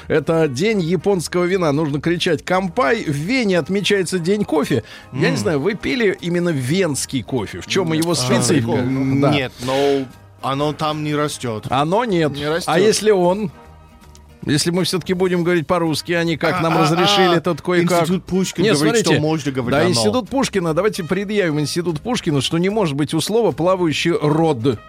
[0.08, 1.71] Это день японского вина.
[1.71, 3.04] Нужно кричать «Кампай».
[3.04, 4.84] В Вене отмечается день кофе.
[5.12, 7.62] Я не знаю, вы пили именно венский кофе?
[7.62, 8.84] В чем его специфика?
[8.84, 9.34] Да.
[9.34, 10.06] Нет, но
[10.41, 11.65] оно там не растет.
[11.69, 12.34] Оно нет.
[12.34, 12.69] Не растет.
[12.69, 13.52] а если он?
[14.45, 17.62] Если мы все-таки будем говорить по-русски, а не как нам А, а, разрешили а, тут
[17.62, 18.01] кое-как.
[18.01, 19.89] Институт Пушкина Нет, говорит, смотрите, что можно говорить Да, оно.
[19.91, 20.73] институт Пушкина.
[20.73, 24.80] Давайте предъявим институт Пушкина, что не может быть у слова плавающий род.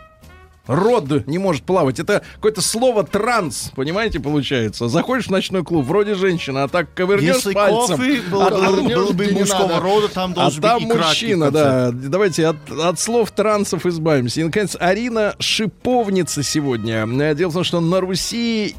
[0.68, 1.98] Род не может плавать.
[1.98, 4.86] Это какое-то слово транс, понимаете, получается.
[4.88, 7.96] Заходишь в ночной клуб, вроде женщина, а так ковырнешь Если пальцем.
[7.96, 9.80] кофе был, а, был- там- был бы мужского надо.
[9.80, 11.90] рода, там а должен там быть красный мужчина, да.
[11.92, 14.40] Давайте от, от слов трансов избавимся.
[14.40, 17.06] И, наконец, Арина Шиповница сегодня.
[17.34, 18.76] Дело в том, что на Руси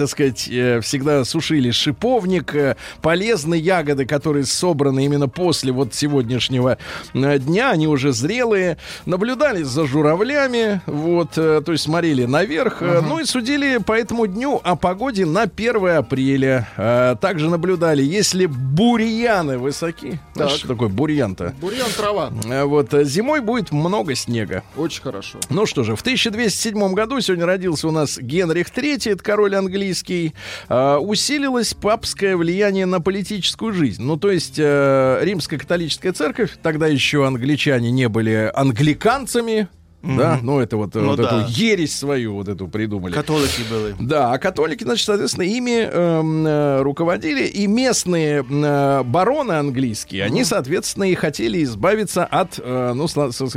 [0.00, 6.78] так сказать, э, всегда сушили шиповник, э, полезные ягоды, которые собраны именно после вот сегодняшнего
[7.12, 13.18] э, дня, они уже зрелые, наблюдали за журавлями, вот, то есть смотрели наверх, э, ну
[13.18, 16.66] и судили по этому дню о погоде на 1 апреля.
[17.20, 20.58] Также наблюдали, если бурьяны высоки, знаешь, Так.
[20.60, 21.54] что такое бурьян-то?
[21.60, 22.30] Бурьян трава.
[22.64, 24.62] Вот зимой будет много снега.
[24.78, 25.40] Очень хорошо.
[25.50, 29.50] Ну что же, в 1207 году сегодня родился у нас Генрих III, это король
[29.90, 30.34] английский.
[30.68, 34.02] Э, усилилось папское влияние на политическую жизнь.
[34.02, 39.68] Ну, то есть э, римская католическая церковь, тогда еще англичане не были англиканцами,
[40.02, 41.42] да, ну это вот, Ну вот да.
[41.42, 43.12] эту ересь свою вот эту придумали.
[43.12, 43.94] Католики были.
[44.00, 47.44] Да, а католики, значит, соответственно, ими эм, э, руководили.
[47.44, 53.06] И местные э, бароны английские, они, соответственно, и хотели избавиться от, э, ну,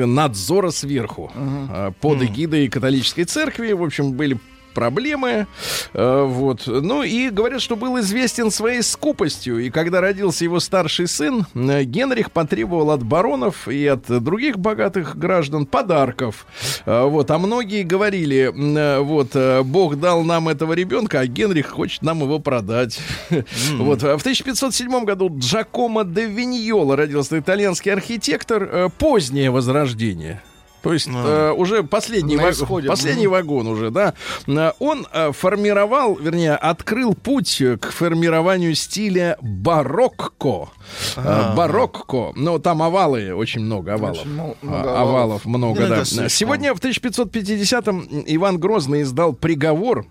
[0.06, 1.32] надзора сверху.
[1.34, 4.38] Э, под эгидой католической церкви, в общем, были
[4.74, 5.48] проблемы,
[5.94, 6.64] Э, вот.
[6.66, 9.60] Ну и говорят, что был известен своей скупостью.
[9.60, 15.18] И когда родился его старший сын, э, Генрих потребовал от баронов и от других богатых
[15.18, 16.46] граждан подарков.
[16.86, 17.30] Э, Вот.
[17.32, 18.52] А многие говорили,
[19.00, 23.00] вот, Бог дал нам этого ребенка, а Генрих хочет нам его продать.
[23.74, 24.04] Вот.
[24.04, 28.90] А В 1507 году Джакомо де Виньола родился итальянский архитектор.
[28.98, 30.42] Позднее возрождение.
[30.84, 32.88] То есть э, уже последний, На ваг- исходе.
[32.90, 34.14] последний вагон уже, да.
[34.48, 40.70] Э, Он э, формировал, вернее, открыл путь к формированию стиля барокко.
[41.16, 42.34] Э, Барокко.
[42.36, 44.18] Ну, там овалы, очень много овалов.
[44.20, 46.06] Очень А, много овалов много, Ну, да.
[46.30, 50.06] Сегодня в 1550-м Иван Грозный издал приговор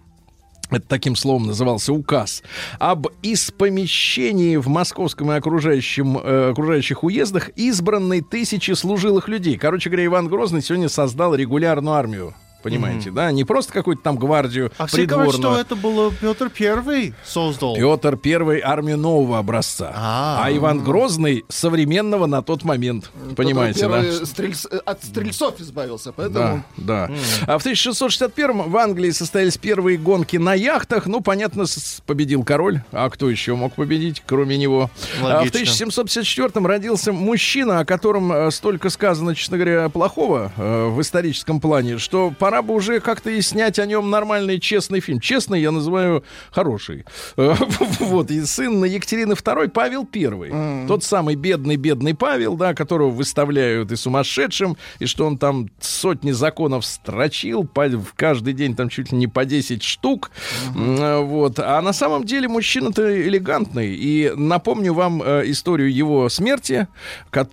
[0.75, 2.43] это таким словом назывался указ,
[2.79, 9.57] об испомещении в московском и окружающем, э, окружающих уездах избранной тысячи служилых людей.
[9.59, 12.35] Короче говоря, Иван Грозный сегодня создал регулярную армию.
[12.63, 13.31] Понимаете, да?
[13.33, 17.75] Не просто какую-то там гвардию А все говорят, что это было Петр Первый создал.
[17.77, 20.43] Петр Первый армию нового образца, А.
[20.45, 23.11] а Иван Грозный современного на тот момент.
[23.37, 24.03] Понимаете, Петр да?
[24.03, 26.65] Первый стрельц- от стрельцов избавился, поэтому...
[26.77, 27.15] Да, да.
[27.47, 31.07] А в 1661 в Англии состоялись первые гонки на яхтах.
[31.07, 31.65] Ну, понятно,
[32.07, 32.83] победил король.
[32.93, 34.91] А кто еще мог победить, кроме него?
[35.21, 35.49] А в Логично.
[35.61, 41.99] 1754 родился мужчина, о котором э, столько сказано, честно говоря, плохого э, в историческом плане,
[41.99, 45.21] что пора бы уже как-то и снять о нем нормальный, честный фильм.
[45.21, 47.05] Честный я называю хороший.
[47.37, 47.55] Э,
[48.01, 50.87] Вот, и сын Екатерины II Павел I.
[50.87, 56.85] Тот самый бедный-бедный Павел, да, которого выставляют и сумасшедшим, и что он там сотни законов
[56.85, 60.31] строчил, в каждый день там чуть ли не по 10 штук.
[60.77, 61.59] Э, Вот.
[61.59, 63.95] А на самом деле мужчина-то элегантный.
[63.95, 66.89] И напомню вам э, историю его смерти.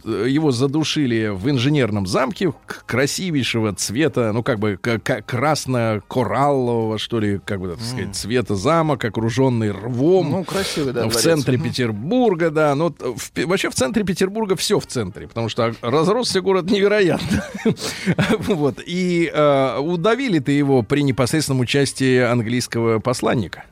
[0.04, 2.52] Его задушили в инженерном замке
[2.86, 9.72] красивейшего цвета, ну, как бы красно-кораллового, что ли, как бы так сказать, цвета замок, окруженный
[9.72, 10.32] рвом.
[10.32, 11.24] Ну, красивый, да, в дворец.
[11.24, 11.58] центре.
[11.58, 12.76] Петербурга, да.
[12.76, 16.70] Но вот в Пе- вообще в центре Петербурга все в центре, потому что разросся город
[16.70, 17.44] невероятно.
[18.40, 18.80] Вот.
[18.86, 23.66] И э, удавили-то его при непосредственном участии английского посланника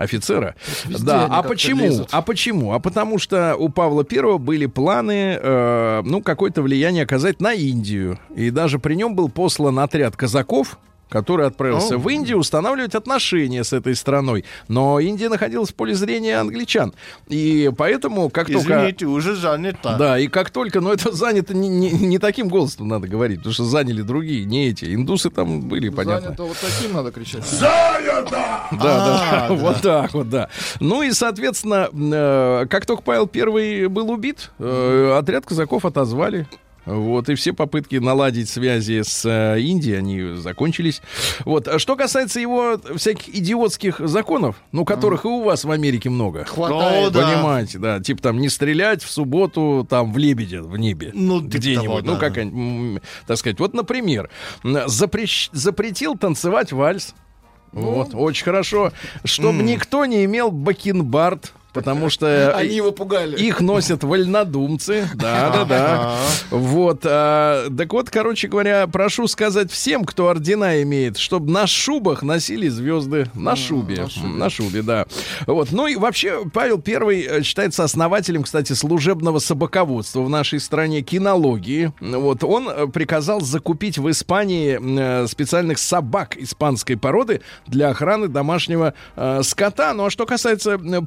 [0.00, 0.54] офицера.
[0.86, 1.84] везде Да, а почему?
[1.84, 2.08] лезут.
[2.10, 2.72] А почему?
[2.72, 8.18] А потому что у Павла Первого были планы, э, ну, какое-то влияние оказать на Индию.
[8.34, 10.78] И даже при нем был послан отряд казаков,
[11.10, 11.98] который отправился О.
[11.98, 14.44] в Индию устанавливать отношения с этой страной.
[14.68, 16.94] Но Индия находилась в поле зрения англичан.
[17.28, 18.78] И поэтому, как только...
[18.78, 19.96] Извините, уже занято.
[19.98, 23.52] Да, и как только, но это занято не, не, не таким голосом надо говорить, потому
[23.52, 24.94] что заняли другие, не эти.
[24.94, 26.28] Индусы там были, понятно.
[26.28, 27.44] Занято вот таким надо кричать.
[27.60, 30.48] Да, да, А, вот так вот, да.
[30.78, 36.46] Ну и, соответственно, э, как только Павел Первый был убит, э, отряд казаков отозвали.
[36.90, 41.02] Вот, и все попытки наладить связи с э, Индией, они закончились.
[41.44, 46.10] Вот, а что касается его всяких идиотских законов, ну, которых и у вас в Америке
[46.10, 46.44] много.
[46.44, 47.08] Хватает.
[47.08, 47.30] О, да.
[47.30, 51.12] Понимаете, да, типа там не стрелять в субботу там в лебедя в небе.
[51.14, 51.84] Ну, типа где-нибудь.
[51.84, 52.18] того, ну, да.
[52.18, 53.60] как они, м, так сказать.
[53.60, 54.28] Вот, например,
[54.64, 57.14] запрещ- запретил танцевать вальс.
[57.72, 58.92] Вот, очень хорошо.
[59.24, 63.36] Чтобы никто не имел бакенбард, потому что Они его пугали.
[63.36, 65.08] их носят вольнодумцы.
[65.14, 66.16] Да, да, да.
[66.50, 67.00] Вот.
[67.04, 72.68] а, так вот, короче говоря, прошу сказать всем, кто ордена имеет, чтобы на шубах носили
[72.68, 73.26] звезды.
[73.34, 74.06] На шубе.
[74.22, 75.06] На шубе, да.
[75.46, 75.72] Вот.
[75.72, 81.92] Ну и вообще, Павел Первый э, считается основателем, кстати, служебного собаководства в нашей стране, кинологии.
[82.00, 82.44] Вот.
[82.44, 88.94] Он э, приказал закупить в Испании э, специальных собак испанской породы для охраны домашнего
[89.42, 89.92] скота.
[89.94, 91.00] Ну а что касается э,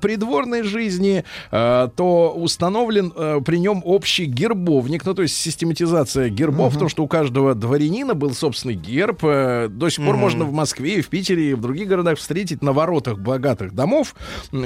[0.53, 6.73] придворной жизни, э, то установлен э, при нем общий гербовник, ну то есть систематизация гербов,
[6.73, 9.19] потому что у каждого дворянина был собственный герб.
[9.23, 12.61] Э, До сих пор можно в Москве и в Питере и в других городах встретить
[12.61, 14.15] на воротах богатых домов,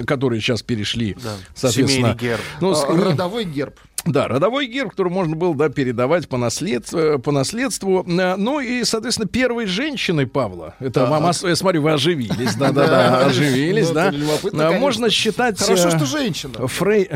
[0.05, 1.15] которые сейчас перешли,
[1.55, 1.87] соответственно.
[1.87, 2.41] Семейный герб.
[2.61, 3.75] Ну, с- А, Родовой герб.
[4.11, 8.05] Да, родовой герб, который можно было да, передавать по наследству, по наследству.
[8.07, 10.75] Э, Ну и, соответственно, первой женщиной Павла.
[10.79, 14.11] Это вам, ос- я смотрю, вы оживились, да, да, да, оживились, Ну, да.
[14.73, 14.79] Э.
[14.79, 15.59] Можно считать...
[15.59, 16.67] Хорошо, э, что женщина.
[16.67, 17.09] Фрей...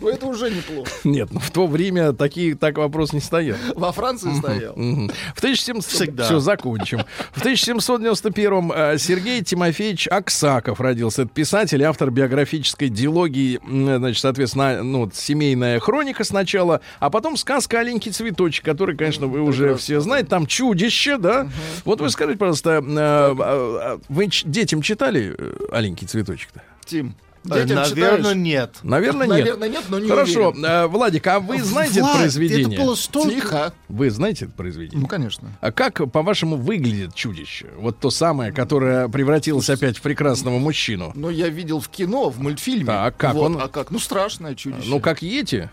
[0.00, 0.90] Ну, это уже неплохо.
[1.04, 3.56] Нет, ну в то время такие, так вопрос не стоял.
[3.74, 4.74] Во Франции стоял.
[4.74, 5.84] В 1700...
[5.84, 6.24] Всегда.
[6.24, 7.00] Все, закончим.
[7.32, 11.22] В 1791 э, Сергей Тимофеевич Аксаков родился.
[11.22, 17.36] Это писатель, автор биографической диалогии, м, значит, соответственно, ну, вот семейная хроника сначала, а потом
[17.36, 20.28] сказка «Аленький цветочек», который, конечно, вы уже все знаете.
[20.28, 21.48] Там чудище, да?
[21.84, 26.62] Вот вы скажите, пожалуйста, э, а, а, вы детям читали э, «Аленький цветочек»-то?
[26.84, 28.36] Тим, Э, детям Наверное, читаешь?
[28.36, 28.76] нет.
[28.82, 29.38] Наверное, нет.
[29.38, 30.64] Наверное, нет, но не Хорошо, уверен.
[30.64, 32.74] э, Владик, а вы знаете это Влад, произведение?
[32.74, 33.30] Это было столько...
[33.30, 33.72] Тихо.
[33.88, 35.00] Вы знаете это произведение?
[35.00, 35.52] Ну, конечно.
[35.60, 37.66] А как, по-вашему, выглядит чудище?
[37.78, 41.12] Вот то самое, которое превратилось опять в прекрасного мужчину.
[41.14, 42.86] Но я видел в кино, в мультфильме.
[42.86, 43.60] Так, как Вот, он?
[43.62, 43.90] А как?
[43.90, 44.88] Ну, страшное чудище.
[44.88, 45.70] Ну, как Йети?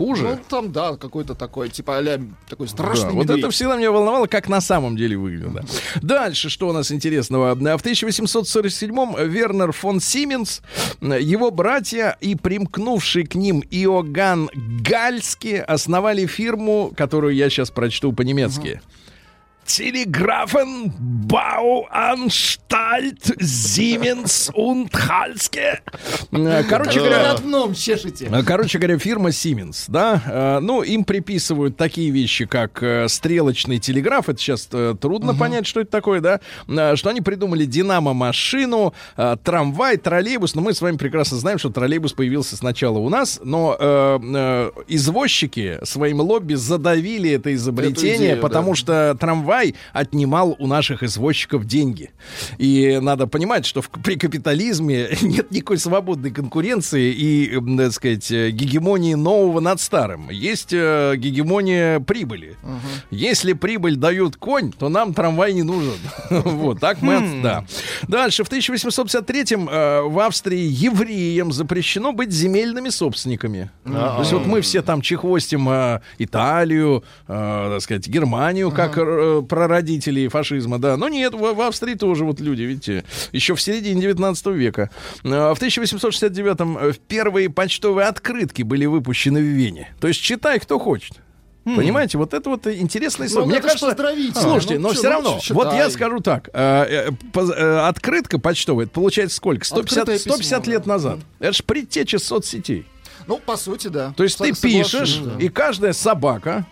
[0.00, 0.22] Хуже?
[0.22, 3.40] Ну, там, да, какой-то такой, типа а такой Да, страшный вот медведь.
[3.40, 5.52] это всегда меня волновало, как на самом деле выглядит.
[5.52, 5.62] да.
[6.00, 7.54] Дальше, что у нас интересного?
[7.54, 10.62] В 1847-м Вернер фон Сименс,
[11.02, 18.80] его братья и примкнувший к ним Иоганн Гальски основали фирму, которую я сейчас прочту по-немецки.
[19.70, 20.90] Телеграфен
[21.28, 25.80] Бауанштальт Siemens und Halske.
[26.32, 27.36] Э, Короче говоря,
[28.32, 33.78] а, Короче говоря, фирма Siemens, да, э, ну, им приписывают такие вещи, как э, стрелочный
[33.78, 38.92] телеграф, это сейчас э, трудно понять, что это такое, да, э, что они придумали динамо-машину,
[39.16, 43.38] э, трамвай, троллейбус, но мы с вами прекрасно знаем, что троллейбус появился сначала у нас,
[43.44, 48.76] но э, э, извозчики своим лобби задавили это изобретение, идею, потому да.
[48.76, 52.10] что трамвай Китай отнимал у наших извозчиков деньги.
[52.58, 58.50] И надо понимать, что в, при капитализме нет никакой свободной конкуренции и, так сказать, э,
[58.50, 60.30] гегемонии нового над старым.
[60.30, 62.56] Есть э, гегемония прибыли.
[63.10, 65.94] Если прибыль дают конь, то нам трамвай не нужен.
[66.30, 67.16] Вот, так мы...
[67.16, 67.64] от- Да.
[68.08, 73.70] Дальше, в 1853-м э, в Австрии евреям запрещено быть земельными собственниками.
[73.84, 78.96] То есть вот мы все там чехвостим э, Италию, так сказать, Германию, как
[79.50, 80.96] э, прародители фашизма, да.
[80.96, 84.90] Но нет, в, в Австрии тоже вот люди, видите, еще в середине 19 века.
[85.24, 89.88] Э, в 1869-м э, первые почтовые открытки были выпущены в Вене.
[90.00, 91.14] То есть читай, кто хочет.
[91.64, 93.44] Понимаете, вот это вот интересная история.
[93.44, 94.40] Ну, Мне это ж кажется, поздравительно.
[94.40, 97.78] слушайте, Ну, но все ну, равно, чё, вот я скажу так, э, э, поз- э,
[97.86, 99.64] открытка почтовая, это получается сколько?
[99.66, 100.88] 150, Открытое письмо, 150 лет да.
[100.88, 101.18] назад.
[101.38, 102.86] Это же предтеча соцсетей.
[103.26, 104.14] Ну, по сути, да.
[104.16, 105.32] То есть ты Со- соглашусь, пишешь, да.
[105.44, 106.66] и каждая собака,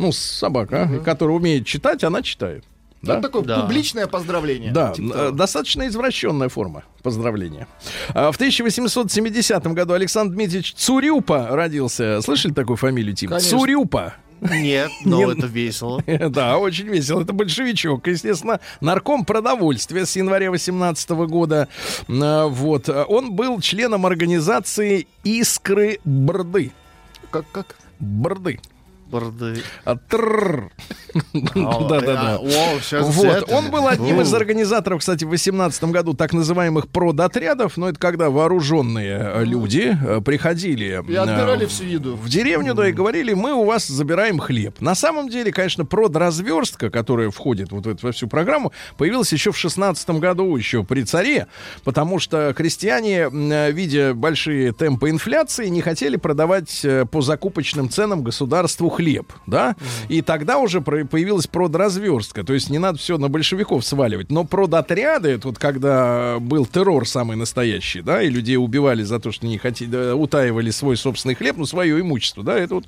[0.00, 2.64] ну, собака, которая умеет читать, она читает.
[3.02, 3.16] Да?
[3.16, 3.60] Ну, такое Да.
[3.62, 4.72] публичное поздравление.
[4.72, 7.66] Да, Типа достаточно извращенная форма поздравления.
[8.10, 12.20] А В 1870 году Александр Дмитриевич Цурюпа родился.
[12.22, 13.30] Слышали такую фамилию, Тим?
[13.30, 13.58] Конечно.
[13.58, 14.14] Цурюпа.
[14.42, 15.38] Нет, но Нет.
[15.38, 16.02] это весело.
[16.30, 17.22] Да, очень весело.
[17.22, 18.06] Это большевичок.
[18.06, 21.68] Естественно, нарком продовольствия с января 18 года.
[22.08, 22.88] А, Вот.
[22.88, 26.72] Он был членом организации «Искры Брды».
[27.30, 27.76] Как, как?
[27.98, 28.60] Брды.
[29.84, 29.96] А.
[31.34, 32.38] Да-да-да.
[33.12, 33.50] Вот.
[33.52, 37.76] Он был одним из организаторов, кстати, в 18 году так называемых продотрядов.
[37.76, 42.16] Но это когда вооруженные э, люди э, приходили И отбирали всю еду.
[42.16, 44.80] в деревню, да, и говорили, мы у вас забираем хлеб.
[44.80, 49.52] На самом деле, конечно, продразверстка, которая входит вот в эту- во всю программу, появилась еще
[49.52, 51.46] в 16 году, еще при царе,
[51.84, 53.28] потому что крестьяне,
[53.72, 58.99] видя большие темпы инфляции, не хотели продавать э, по закупочным ценам государству хлеб,
[59.46, 59.76] да,
[60.08, 64.44] и тогда уже про- появилась продразверстка, то есть не надо все на большевиков сваливать, но
[64.44, 69.46] продотряды, это вот когда был террор самый настоящий, да, и людей убивали за то, что
[69.46, 72.84] не хотели, да, утаивали свой собственный хлеб, ну, свое имущество, да, это вот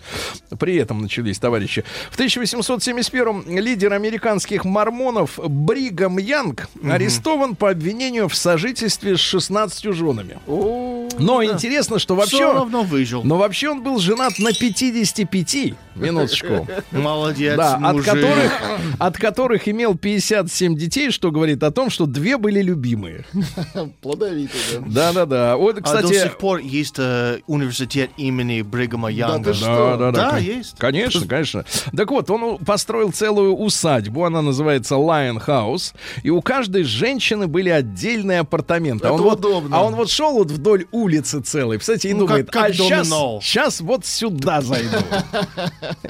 [0.59, 1.85] при этом начались, товарищи.
[2.11, 10.39] В 1871-м лидер американских мормонов Бригам Янг арестован по обвинению в сожительстве с 16 женами.
[10.47, 12.37] Но интересно, что вообще...
[12.37, 13.23] Все равно выжил.
[13.25, 16.67] Но вообще он был женат на 55, минуточку.
[16.93, 18.53] Молодец, Да, от которых,
[18.99, 23.25] от которых имел 57 детей, что говорит о том, что две были любимые.
[24.01, 25.13] Плодовитый, да.
[25.13, 25.57] Да-да-да.
[25.57, 26.13] Вот, А до кстати...
[26.23, 29.53] сих пор есть э, университет имени Бригама Янга.
[29.61, 30.77] Да, да, Да, кон- есть.
[30.79, 31.65] Конечно, конечно.
[31.97, 37.69] Так вот, он построил целую усадьбу, она называется Lion House, и у каждой женщины были
[37.69, 39.07] отдельные апартаменты.
[39.07, 39.77] а Это он вот, удобно.
[39.77, 42.73] а он вот шел вот вдоль улицы целой, кстати, и Ну, думает, как- как а
[42.75, 43.09] сейчас,
[43.43, 44.97] сейчас вот сюда зайду.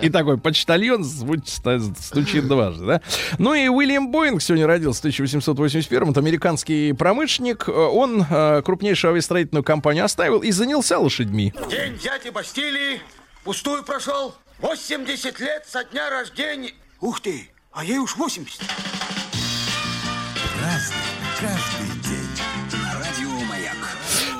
[0.01, 3.03] И такой почтальон стучит дважды, да?
[3.39, 7.69] Ну и Уильям Боинг сегодня родился в 1881 это американский промышленник.
[7.69, 11.53] Он э, крупнейшую авиастроительную компанию оставил и занялся лошадьми.
[11.71, 13.01] День дяди Бастилии
[13.45, 14.35] пустую прошел.
[14.61, 16.73] 80 лет со дня рождения.
[17.01, 18.61] Ух ты, а ей уж 80.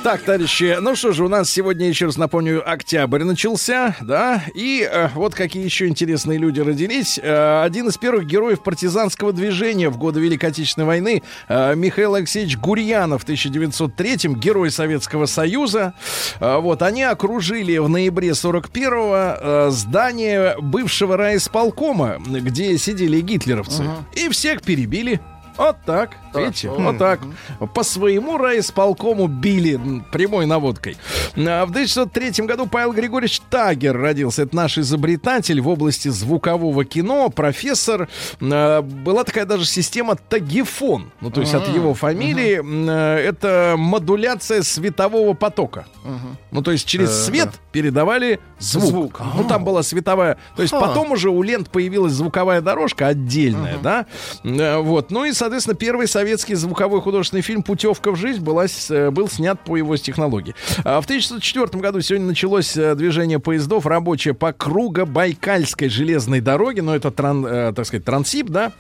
[0.03, 4.83] Так, товарищи, ну что же, у нас сегодня, еще раз напомню, октябрь начался, да, и
[4.91, 7.21] э, вот какие еще интересные люди родились.
[7.23, 12.59] Э, один из первых героев партизанского движения в годы Великой Отечественной войны, э, Михаил Алексеевич
[12.59, 15.95] Гурьянов в 1903-м, герой Советского Союза.
[16.41, 23.85] Э, вот, они окружили в ноябре 41-го э, здание бывшего райисполкома, где сидели гитлеровцы,
[24.15, 25.21] и всех перебили.
[25.57, 27.21] Вот так, видите, вот так.
[27.75, 30.97] По своему райисполкому били прямой наводкой.
[31.37, 34.43] А В 1903 году Павел Григорьевич Тагер родился.
[34.43, 38.09] Это наш изобретатель в области звукового кино, профессор.
[38.41, 41.13] А, Была такая даже система Тагифон.
[41.21, 45.87] Ну, то есть от его фамилии э, это модуляция светового потока.
[46.51, 48.85] Ну, то есть через свет передавали звук.
[48.85, 49.23] Звук.
[49.37, 50.39] Ну, там была световая...
[50.57, 54.07] То есть потом уже у лент появилась звуковая дорожка отдельная, да?
[54.45, 55.11] Э, Вот.
[55.11, 59.59] Ну и, соответственно, первый советский звуковой художественный фильм «Путевка в жизнь» была, э, был снят
[59.59, 60.55] по его технологии.
[60.85, 66.95] А В 1904 году сегодня началось э, движение поездов рабочее по Круго-Байкальской железной дороге, ну
[66.95, 68.73] это, тран- э, так сказать, Трансип, да?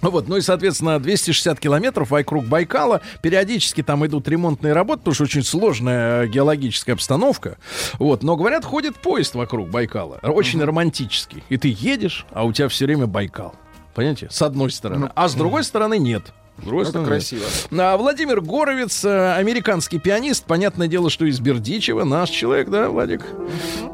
[0.00, 3.02] Вот, ну и, соответственно, 260 километров вокруг Байкала.
[3.20, 7.58] Периодически там идут ремонтные работы, потому что очень сложная геологическая обстановка.
[7.98, 10.18] Вот, но, говорят, ходит поезд вокруг Байкала.
[10.22, 11.44] Очень романтический.
[11.50, 13.54] И ты едешь, а у тебя все время Байкал.
[13.94, 14.28] Понимаете?
[14.30, 15.10] С одной стороны.
[15.14, 16.22] А с другой стороны нет.
[16.58, 17.40] С другой Это стороны, красиво.
[17.70, 17.80] нет.
[17.80, 20.44] А Владимир Горовец, э, американский пианист.
[20.44, 22.04] Понятное дело, что из Бердичева.
[22.04, 23.24] Наш человек, да, Владик?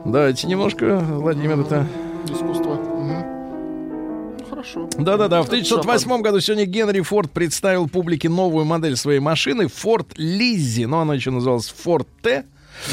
[0.05, 1.87] Давайте немножко, Владимир, это...
[2.29, 2.75] Искусство.
[2.75, 4.89] Ну, Хорошо.
[4.99, 10.87] Да-да-да, в 1908 году сегодня Генри Форд представил публике новую модель своей машины Ford Lizzy,
[10.89, 12.45] но она еще называлась Ford T.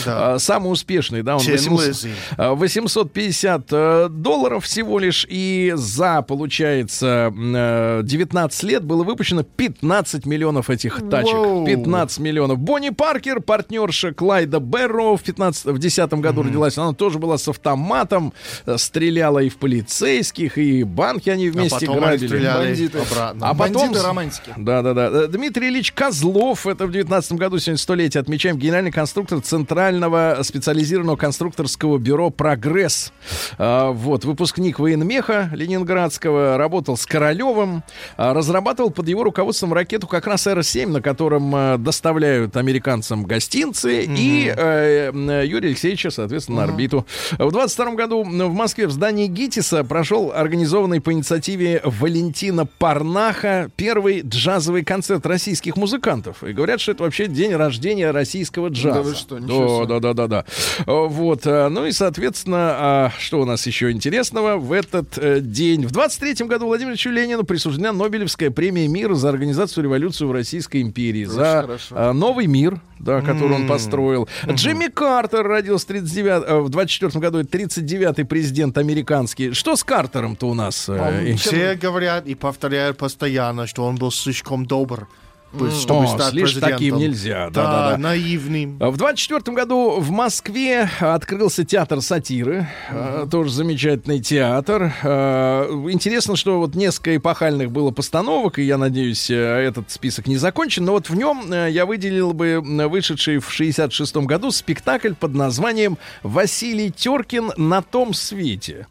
[0.05, 0.33] Да.
[0.35, 2.09] А, Самый успешный, да, он Тин 800, Лиззи.
[2.37, 9.43] а, 850 э, долларов всего лишь, и за, получается, м, э, 19 лет было выпущено
[9.43, 11.33] 15 миллионов этих тачек.
[11.33, 11.65] Воу.
[11.65, 12.59] 15 миллионов.
[12.59, 16.77] Бонни Паркер, партнерша Клайда Берроу в, 15, в 10 году родилась.
[16.77, 18.33] Она тоже была с автоматом,
[18.65, 22.27] э, стреляла и в полицейских, и банки они вместе а потом грабили.
[22.27, 22.97] стреляли Бандиты.
[22.99, 23.49] обратно.
[23.49, 23.81] А потом...
[23.83, 24.53] Бандиты романтики.
[24.57, 25.27] Да, да, да.
[25.27, 29.39] Дмитрий Ильич Козлов, это в 19 году, сегодня столетие отмечаем, генеральный конструктор
[29.73, 33.11] Центрального специализированного конструкторского бюро «Прогресс».
[33.57, 37.83] А, вот, выпускник военмеха Ленинградского, работал с Королевым,
[38.15, 44.03] а, разрабатывал под его руководством ракету как раз Р-7, на котором а, доставляют американцам гостинцы,
[44.03, 47.07] и э, м, Юрия Алексеевича, соответственно, на орбиту.
[47.39, 54.21] В 22 году в Москве в здании ГИТИСа прошел организованный по инициативе Валентина Парнаха первый
[54.21, 56.43] джазовый концерт российских музыкантов.
[56.43, 58.99] И говорят, что это вообще день рождения российского джаза.
[58.99, 60.45] Да вы что, ничего да, да, да, да, да.
[60.85, 61.45] Э, Вот.
[61.45, 65.85] э, Ну и, соответственно, а, что у нас еще интересного в этот э, день?
[65.85, 70.81] В 23 году Владимиру Ильичу Ленину присуждена Нобелевская премия мира за организацию революции в Российской
[70.81, 71.25] империи.
[71.25, 72.13] за хорошо.
[72.13, 74.27] новый мир, да, который он построил.
[74.47, 79.51] Джимми Картер родился в, 39, э, в 24 году, это 39-й президент американский.
[79.53, 80.89] Что с Картером-то у нас?
[80.89, 85.07] Он Все говорят и повторяют постоянно, что он был слишком добр,
[85.53, 86.71] чтобы О, стать слишком президентом.
[86.71, 87.97] таким нельзя, Да, да-да-да.
[87.97, 88.77] наивным.
[88.79, 94.93] В 24 году в Москве открылся театр сатиры, э, тоже замечательный театр.
[95.03, 100.37] Э, Интересно, что вот несколько эпохальных было постановок, и я надеюсь, э, этот список не
[100.37, 105.33] закончен, но вот в нем э, я выделил бы вышедший в 66 году спектакль под
[105.35, 108.87] названием «Василий Теркин на том свете».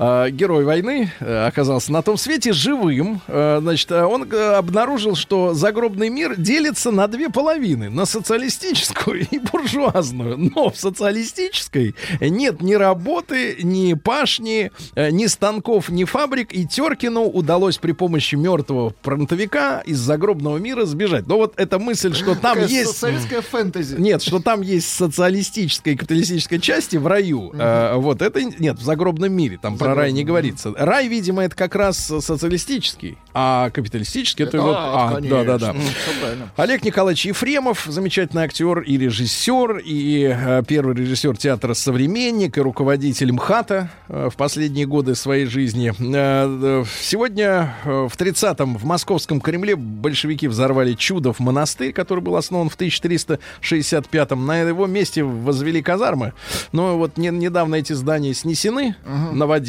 [0.00, 3.20] А, герой войны э, оказался на том свете живым.
[3.26, 7.90] Э, Значит, э, он обнаружил, что загробный мир делится на две половины.
[7.90, 10.38] На социалистическую и буржуазную.
[10.54, 16.54] Но в социалистической нет ни работы, ни пашни, ни станков, ни фабрик.
[16.54, 21.26] И Теркину удалось при помощи мертвого фронтовика из загробного мира сбежать.
[21.26, 22.96] Но вот эта мысль, что там есть...
[22.96, 23.96] советская фэнтези.
[23.98, 27.52] Нет, что там есть социалистической и капиталистической части в раю.
[27.96, 29.58] Вот это нет в загробном мире.
[29.60, 30.72] Там про рай не говорится.
[30.76, 34.76] Рай, видимо, это как раз социалистический, а капиталистический это, вот.
[34.76, 35.74] а, А, да, да, да.
[36.20, 36.50] Правильно.
[36.56, 43.32] Олег Николаевич Ефремов, замечательный актер и режиссер, и э, первый режиссер театра «Современник», и руководитель
[43.32, 45.92] МХАТа э, в последние годы своей жизни.
[45.98, 52.36] Э, э, сегодня э, в 30-м в московском Кремле большевики взорвали Чудов монастырь, который был
[52.36, 52.76] основан в
[53.62, 54.46] 1365-м.
[54.46, 56.32] На его месте возвели казармы.
[56.72, 58.96] Но вот не- недавно эти здания снесены,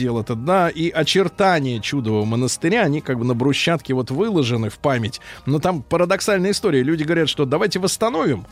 [0.09, 4.79] новодел этот, да, и очертания Чудового монастыря, они как бы на брусчатке вот выложены в
[4.79, 5.21] память.
[5.45, 6.83] Но там парадоксальная история.
[6.83, 8.45] Люди говорят, что давайте восстановим,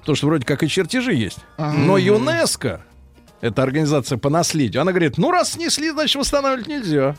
[0.00, 1.38] потому что вроде как и чертежи есть.
[1.56, 2.84] Но ЮНЕСКО,
[3.40, 7.16] это организация по наследию, она говорит, ну раз снесли, значит восстанавливать нельзя.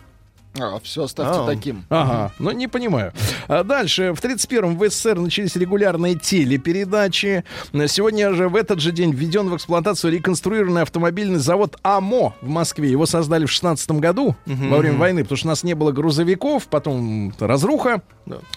[0.58, 1.46] А, все оставьте А.
[1.46, 1.86] таким.
[1.90, 3.14] Ага, ну не понимаю.
[3.48, 7.44] А дальше, в 31-м в СССР начались регулярные телепередачи.
[7.88, 12.90] Сегодня же в этот же день введен в эксплуатацию реконструированный автомобильный завод АМО в Москве.
[12.92, 16.68] Его создали в 16 году, во время войны, потому что у нас не было грузовиков,
[16.68, 18.02] потом разруха.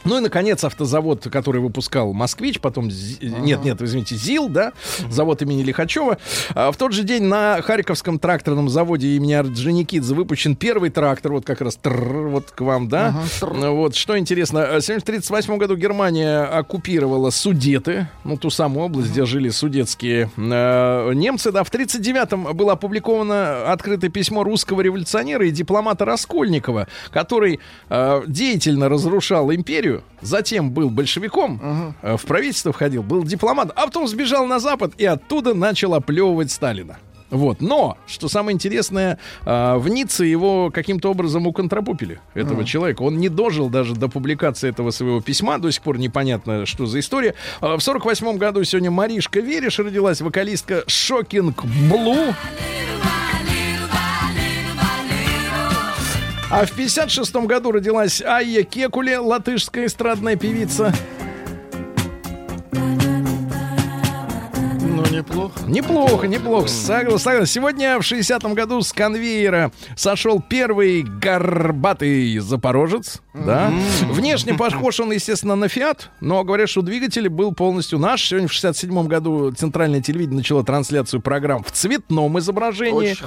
[0.05, 2.91] Ну и, наконец, автозавод, который выпускал «Москвич», потом...
[2.91, 4.73] Зи- Нет, нет, извините, ЗИЛ, да?
[5.09, 6.19] Завод имени Лихачева.
[6.55, 11.47] А в тот же день на Харьковском тракторном заводе имени Орджоникидзе выпущен первый трактор, вот
[11.47, 13.15] как раз вот к вам, да?
[13.41, 19.11] Ну, Вот, что интересно, э, в 1938 году Германия оккупировала Судеты, ну, ту самую область,
[19.11, 21.65] где жили судетские э, немцы, да.
[21.65, 29.53] В 1939-м было опубликовано открытое письмо русского революционера и дипломата Раскольникова, который э, деятельно разрушал
[29.53, 34.93] империю, затем был большевиком, э, в правительство входил, был дипломат, а потом сбежал на Запад
[34.99, 36.99] и оттуда начал оплевывать Сталина.
[37.33, 37.63] Вот.
[37.63, 43.03] Но, что самое интересное, а, в Ницце его каким-то образом уконтропупили, этого человека.
[43.03, 45.59] Он не дожил даже до публикации этого своего письма.
[45.59, 47.35] До сих пор непонятно, что за история.
[47.63, 52.35] А, В 48 году сегодня Маришка Вереш родилась, вокалистка Шокинг Блу.
[56.51, 60.93] А в 56 году родилась Айя Кекуле, латышская эстрадная певица.
[65.03, 65.53] Ну, неплохо.
[65.67, 66.69] Неплохо, неплохо.
[66.69, 67.47] Согласен.
[67.47, 73.21] Сегодня в 60-м году с конвейера сошел первый горбатый запорожец.
[73.35, 73.73] Да?
[74.11, 78.27] Внешне похож он, естественно, на Фиат, но говорят, что двигатель был полностью наш.
[78.29, 83.13] Сегодня в 67 году центральное телевидение начало трансляцию программ в цветном изображении.
[83.13, 83.25] Очень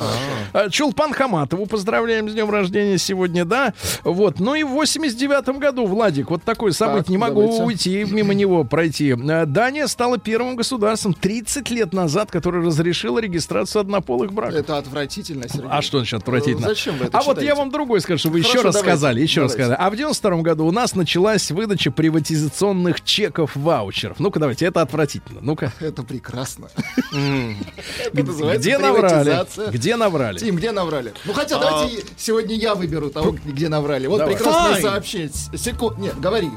[0.54, 3.74] А, Чулпан Хаматову поздравляем с днем рождения сегодня, да.
[4.04, 4.40] Вот.
[4.40, 7.64] Ну и в 89 году, Владик, вот такой событие, не могу давайте.
[7.64, 9.14] уйти, мимо него пройти.
[9.14, 14.56] А, Дания стала первым государством 30 лет назад, которое разрешило регистрацию однополых браков.
[14.56, 15.68] Это отвратительно, Сергей.
[15.70, 16.68] А что значит отвратительно?
[16.68, 17.48] Зачем вы это А вот читаете?
[17.48, 19.78] я вам другой скажу, что вы еще раз давайте, сказали, еще раз сказали.
[19.80, 24.20] А в 92 году у нас началась выдача приватизационных чеков ваучеров.
[24.20, 25.40] Ну-ка, давайте, это отвратительно.
[25.42, 25.72] Ну-ка.
[25.80, 26.68] Это прекрасно.
[27.12, 29.72] Это называется Где наврали?
[29.72, 30.40] Где наврали?
[30.40, 31.14] Тим, где наврали?
[31.26, 34.08] Ну хотя давайте сегодня я выберу того, где наврали.
[34.08, 35.32] Вот прекрасное сообщение.
[35.56, 35.98] Секунд.
[35.98, 36.50] Нет, говори.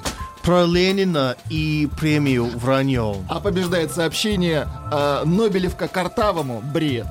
[0.43, 3.17] Про Ленина и премию вранье.
[3.29, 7.07] А побеждает сообщение э, Нобелевка Картавому бред.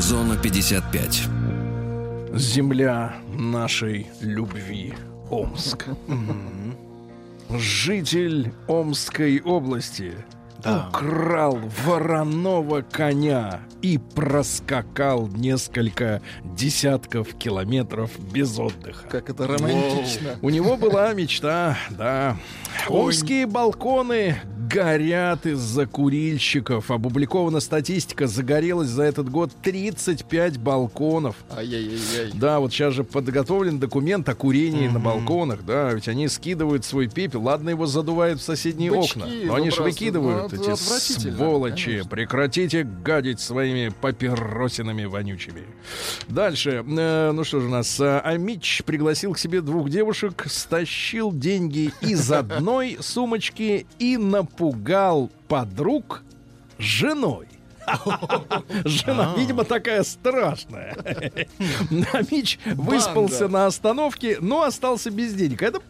[0.00, 1.28] Зона 55.
[2.34, 4.94] Земля нашей любви.
[5.30, 5.88] Омск.
[7.50, 10.14] Житель Омской области
[10.60, 19.06] украл вороного коня и проскакал несколько десятков километров без отдыха.
[19.06, 20.38] Как это романтично.
[20.40, 22.38] У него была мечта, да.
[22.88, 24.40] Омские балконы
[24.70, 26.90] горят из-за курильщиков.
[26.90, 28.26] Опубликована статистика.
[28.26, 31.36] Загорелось за этот год 35 балконов.
[31.56, 32.30] Ай-яй-яй.
[32.34, 37.08] Да, вот сейчас же подготовлен документ о курении на балконах, да, ведь они скидывают свой
[37.08, 37.42] пепел.
[37.42, 41.84] Ладно, его задувают в соседние Бычки окна, но они же выкидывают Ну, эти сволочи.
[41.86, 42.10] конечно.
[42.10, 45.64] Прекратите гадить своими папиросинами вонючими.
[46.28, 51.32] Дальше, э, ну что же у нас, а, Амич пригласил к себе двух девушек, стащил
[51.32, 54.16] деньги из одной сумочки и
[54.60, 56.22] напугал подруг
[56.78, 57.46] женой.
[58.84, 60.96] Жена, видимо, такая страшная.
[62.30, 65.62] Мич выспался на остановке, но остался без денег.
[65.62, 65.80] Это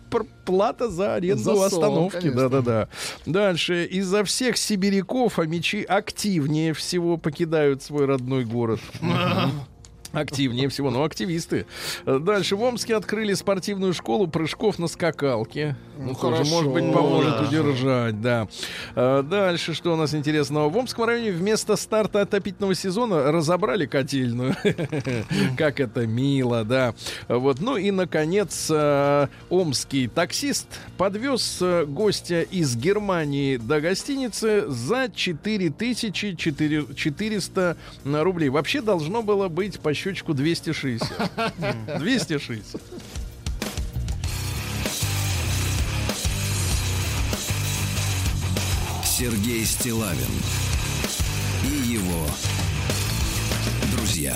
[0.47, 2.31] плата за аренду За остановки.
[2.31, 2.89] Да-да-да.
[3.27, 3.85] Дальше.
[3.85, 8.81] Из-за всех сибиряков амичи активнее всего покидают свой родной город.
[10.13, 11.65] Активнее всего, но активисты.
[12.05, 15.77] Дальше в Омске открыли спортивную школу прыжков на скакалке.
[15.99, 16.51] Ну, тоже, хорошо.
[16.51, 17.43] может быть, поможет Да.
[17.49, 18.49] удержать, да.
[18.97, 20.69] Э, Дальше, что у нас интересного?
[20.71, 24.57] В Омском районе вместо старта отопительного сезона разобрали котельную.
[25.57, 26.95] Как это мило, да.
[27.29, 27.61] Вот.
[27.61, 37.77] Ну и, наконец, э, омский таксист подвез э, гостя из Германии до гостиницы за 4400
[38.05, 38.49] рублей.
[38.49, 41.31] Вообще должно было быть по щечку 260.
[41.99, 42.81] 260.
[49.05, 50.17] Сергей Стилавин
[51.65, 52.27] и его
[53.95, 54.35] друзья.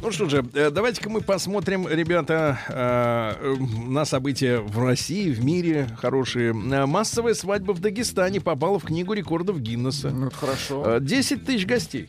[0.00, 5.88] Ну что же, э, давайте-ка мы посмотрим, ребята, э, на события в России, в мире
[5.98, 6.52] хорошие.
[6.52, 10.10] Э, Массовая свадьба в Дагестане попала в книгу рекордов Гиннесса.
[10.10, 10.96] Ну, это хорошо.
[10.96, 12.08] Э, 10 тысяч гостей.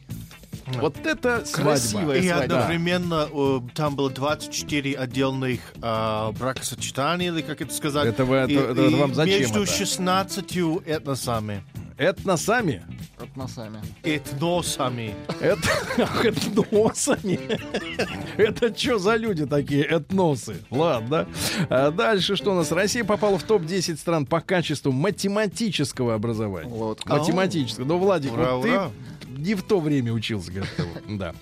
[0.79, 1.71] Вот это свадьба.
[1.71, 2.43] Красивая И свадьба.
[2.43, 8.07] одновременно э, там было 24 отдельных э, бракосочетаний, или как это сказать.
[8.07, 9.71] Это вы- это- И- это и вам зачем Между это?
[9.71, 11.63] 16 этносами.
[11.97, 12.83] Этносами.
[13.19, 13.81] Этносами.
[14.03, 15.15] Этносами.
[16.53, 17.39] Этносами.
[18.37, 20.57] Это что за люди такие этносы?
[20.69, 21.27] Ладно.
[21.69, 22.71] А дальше что у нас?
[22.71, 26.69] Россия попала в топ-10 стран по качеству математического образования.
[26.69, 27.05] Вот.
[27.05, 27.85] Математического.
[27.85, 28.89] Ну, Владик, Ура, вот ура.
[28.89, 30.73] ты не в то время учился, говорит,
[31.07, 31.33] да.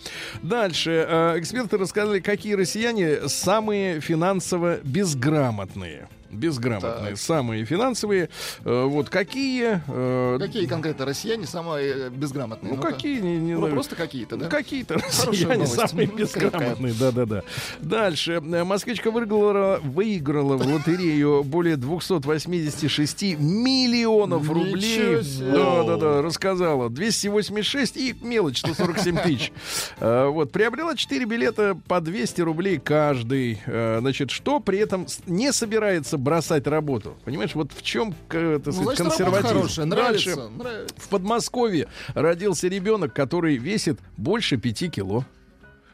[0.41, 1.05] Дальше.
[1.07, 6.07] э, Эксперты рассказали, какие россияне самые финансово безграмотные.
[6.35, 7.11] Безграмотные.
[7.11, 7.17] Так.
[7.17, 8.29] Самые финансовые.
[8.63, 9.81] Э, Вот какие...
[9.87, 12.71] э, Какие конкретно россияне самые э, безграмотные?
[12.71, 12.91] Ну, Ну-ка.
[12.93, 13.19] какие?
[13.19, 14.45] Не, не Ну, просто какие-то, да?
[14.45, 16.93] Ну, Какие-то россияне самые Ну, безграмотные.
[16.99, 17.43] Да-да-да.
[17.79, 18.41] Дальше.
[18.41, 25.17] Москвичка выиграла, выиграла в лотерею более 286 миллионов рублей.
[25.39, 26.89] Да-да-да, рассказала.
[26.89, 29.51] 286 и мелочь 147 тысяч.
[29.99, 33.59] Вот, приобрела 4 билета по 200 рублей каждый.
[33.65, 37.15] Значит, что при этом не собирается бросать работу.
[37.23, 39.47] Понимаешь, вот в чем, э, так Ну, сказать, значит, работа консерватизм.
[39.47, 40.29] хорошая, Дальше.
[40.35, 40.95] нравится, нравится.
[40.97, 45.23] В Подмосковье родился ребенок, который весит больше 5 кило.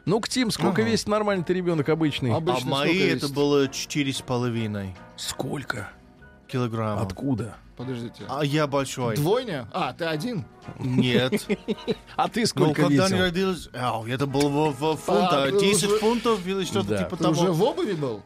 [0.04, 2.32] Ну, Тим, сколько весит нормальный ребенок обычный?
[2.32, 3.34] А Обычно мои сколько это весит?
[3.36, 5.90] было четыре с половиной Сколько?
[6.48, 7.06] килограммов.
[7.06, 7.56] Откуда?
[7.76, 8.24] Подождите.
[8.28, 9.16] А я большой.
[9.16, 9.66] Двойня?
[9.72, 10.44] А, ты один?
[10.78, 11.32] Нет.
[12.16, 13.16] А ты Ну, сколько когда весил?
[13.16, 16.98] они родились, а, это было в, в фунта, А, ты 10 уже- фунтов или что-то
[16.98, 17.32] типа Ты того.
[17.40, 18.22] уже в обуви был?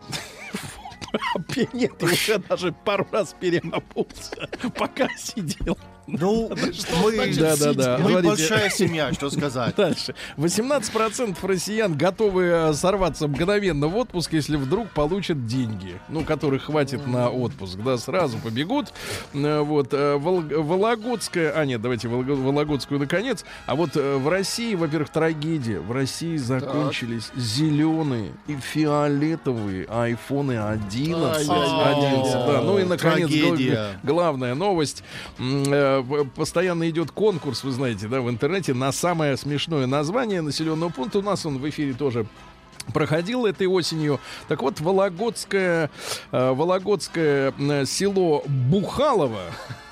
[1.72, 5.78] Нет, уже даже пару раз переобулся, пока сидел.
[6.06, 6.50] Ну,
[7.02, 7.98] мы, Да-да-да.
[7.98, 8.28] мы Говорите.
[8.28, 9.74] большая семья, что сказать.
[9.76, 10.14] Дальше.
[10.36, 17.06] 18% россиян готовы э, сорваться мгновенно в отпуск, если вдруг получат деньги, ну, которых хватит
[17.06, 18.92] на отпуск, да, сразу побегут.
[19.34, 23.44] Э, Вот, э, Вологодская, а нет, давайте Вологодскую наконец.
[23.66, 25.80] А вот в России, во-первых, трагедия.
[25.80, 31.48] В России закончились зеленые и фиолетовые айфоны 11.
[31.48, 31.94] Ай-яй-яй.
[31.94, 32.60] 11, да.
[32.62, 33.30] Ну и, наконец,
[34.02, 35.02] главная новость.
[36.34, 41.18] Постоянно идет конкурс, вы знаете, да, в интернете на самое смешное название населенного пункта.
[41.18, 42.26] У нас он в эфире тоже
[42.92, 44.20] проходил этой осенью.
[44.48, 45.90] Так вот, Вологодское,
[46.32, 47.52] э, Вологодское
[47.84, 49.42] село Бухалово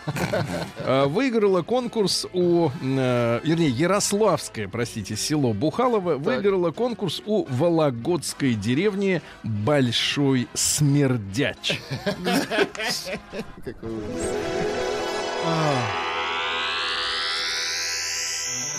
[0.79, 9.23] э, выиграло конкурс у, э, вернее, Ярославское, простите, село Бухалово выиграло конкурс у Вологодской деревни
[9.43, 11.81] Большой Смердяч.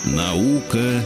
[0.04, 1.02] Наука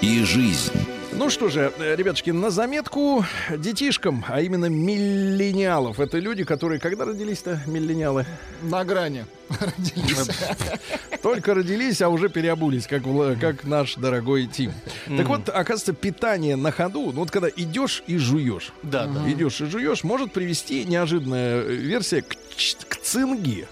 [0.00, 0.72] и жизнь.
[1.12, 3.24] Ну что же, ребятушки, на заметку
[3.56, 6.00] детишкам, а именно миллениалов.
[6.00, 8.26] Это люди, которые когда родились-то, миллениалы?
[8.62, 9.24] На грани
[9.60, 10.28] родились.
[11.22, 13.02] Только родились, а уже переобулись, как,
[13.40, 14.72] как наш дорогой Тим.
[15.16, 19.30] Так вот, оказывается, питание на ходу, ну вот когда идешь и жуешь, Да, да.
[19.30, 22.34] идешь и жуешь, может привести неожиданная версия к,
[22.88, 23.68] к цинге.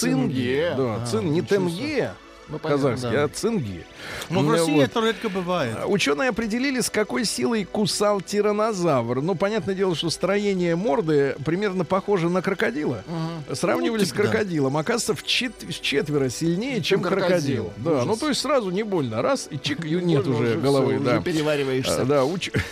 [0.00, 0.74] Цинге?
[0.76, 2.12] Да, А, цин, не тенге
[2.48, 2.82] Ну, понятно.
[2.90, 3.24] казахский, да.
[3.24, 3.84] а цинги.
[4.28, 4.82] Но в Ну, России вот.
[4.82, 5.76] это редко бывает.
[5.80, 9.22] А, Ученые определили, с какой силой кусал тиранозавр.
[9.22, 13.04] Ну, понятное дело, что строение морды примерно похоже на крокодила.
[13.52, 14.28] Сравнивали Ну, с типа, да.
[14.30, 14.76] крокодилом.
[14.76, 17.64] Оказывается, в, чет- в четверо сильнее, чем, Чем крокодил.
[17.66, 17.72] крокодил.
[17.76, 19.22] Да, ну то есть сразу не больно.
[19.22, 20.96] Раз, и чик, и нет уже головы.
[20.96, 21.20] уже да.
[21.20, 22.02] перевариваешься.
[22.02, 22.52] А, да, уч-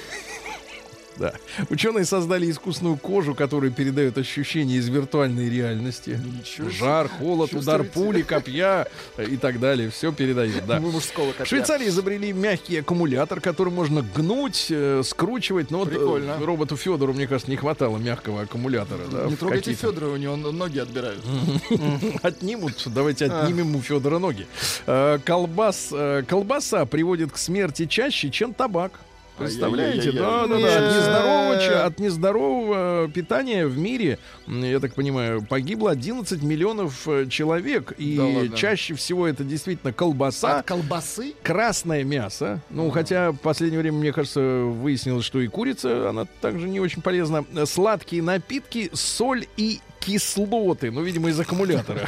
[1.19, 1.33] Да.
[1.71, 6.21] Ученые создали искусственную кожу, которая передает ощущения из виртуальной реальности.
[6.39, 6.71] Ничего.
[6.71, 8.87] Жар, холод, удар пули, копья
[9.19, 9.91] и так далее.
[9.91, 10.67] Все передает.
[10.67, 10.81] Да.
[10.81, 11.45] Мы мужского В копья.
[11.47, 15.71] Швейцарии изобрели мягкий аккумулятор, который можно гнуть, э, скручивать.
[15.71, 16.39] Но вот, э, Прикольно.
[16.45, 19.03] роботу Федору, мне кажется, не хватало мягкого аккумулятора.
[19.11, 21.25] да, Не в трогайте Федора, у него ноги отбирают.
[22.23, 22.83] Отнимут.
[22.87, 24.47] Давайте отнимем у Федора ноги.
[25.25, 28.93] Колбас, э, колбаса приводит к смерти чаще, чем табак.
[29.39, 30.13] Представляете?
[30.13, 30.79] Да, да, да.
[30.89, 37.27] От нездорового, ча- от нездорового питания в мире, я так понимаю, погибло 11 миллионов э,
[37.29, 37.93] человек.
[37.99, 38.57] И Да ладно.
[38.57, 40.59] чаще всего это действительно колбаса.
[40.59, 41.35] От колбасы?
[41.43, 42.61] красное мясо.
[42.71, 47.03] Ну, хотя в последнее время, мне кажется, выяснилось, что и курица, она также не очень
[47.03, 47.45] полезна.
[47.55, 50.91] Э, Сладкие напитки, соль и кислоты.
[50.91, 52.01] Ну, видимо, из аккумулятора.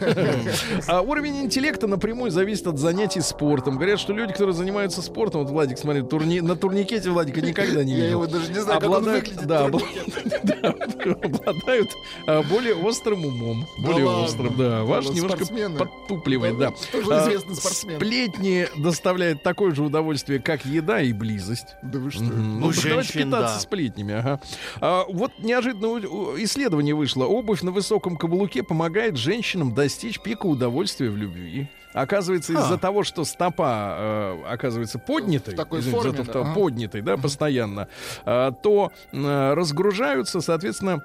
[0.87, 3.77] А уровень интеллекта напрямую зависит от занятий спортом.
[3.77, 7.93] Говорят, что люди, которые занимаются спортом, вот Владик, смотри, турни- на турникете Владика никогда не
[7.93, 8.11] Я видел.
[8.23, 9.47] его даже не знаю, как он Обладают- выглядит.
[9.47, 9.65] да,
[11.23, 11.91] обладают
[12.27, 13.67] а, более острым умом.
[13.79, 14.25] Да Более ладно?
[14.25, 14.83] острым, да.
[14.85, 15.79] Ваш Ну, немножко спортсмены.
[15.79, 16.75] подтупливает, Да, да.
[16.93, 17.97] тоже А, известный спортсмен.
[17.97, 21.77] Сплетни доставляют такое же удовольствие, как еда и близость.
[21.83, 22.23] Да вы что?
[22.23, 23.61] Ну, давайте питаться да.
[23.61, 24.41] сплетнями, ага.
[24.81, 25.99] А, вот неожиданно
[26.43, 27.25] исследование вышло.
[27.25, 31.67] Обувь на высоком каблуке помогает женщинам достичь пика удовольствия в любви.
[31.95, 32.61] Оказывается, А.
[32.61, 36.41] из-за того, что стопа э, оказывается поднятой, В такой извините за форме, то, да, что
[36.43, 36.55] ага.
[36.55, 37.89] поднятой, да, постоянно,
[38.27, 41.03] э, то э, разгружаются, соответственно,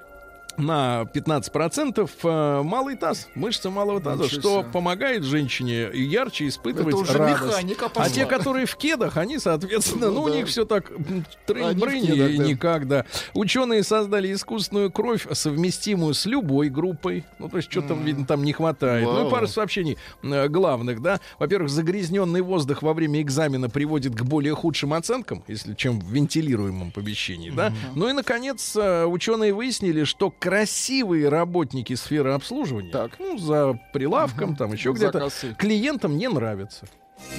[0.58, 4.70] на 15% э, малый таз, мышцы малого таза, Ничего что себе.
[4.72, 7.42] помогает женщине ярче испытывать Это уже радость.
[7.44, 8.10] механика А пошла.
[8.12, 10.36] те, которые в кедах, они, соответственно, ну, Ну у да.
[10.36, 12.44] них все так м, трынь Они в брынь кедах, и да.
[12.44, 13.04] никак, да.
[13.34, 17.24] Ученые создали искусственную кровь, совместимую с любой группой.
[17.38, 19.04] Ну, то есть, что там, видно, там не хватает.
[19.04, 19.30] Ну, и Вау.
[19.30, 21.20] пару сообщений главных, да.
[21.38, 26.90] Во-первых, загрязненный воздух во время экзамена приводит к более худшим оценкам, если чем в вентилируемом
[26.92, 27.72] помещении, да.
[27.94, 33.10] Ну и, наконец, э, ученые выяснили, что красивые работники сферы обслуживания, Так.
[33.18, 35.28] ну, за прилавком, там еще где-то,
[35.58, 36.86] клиентам не нравятся.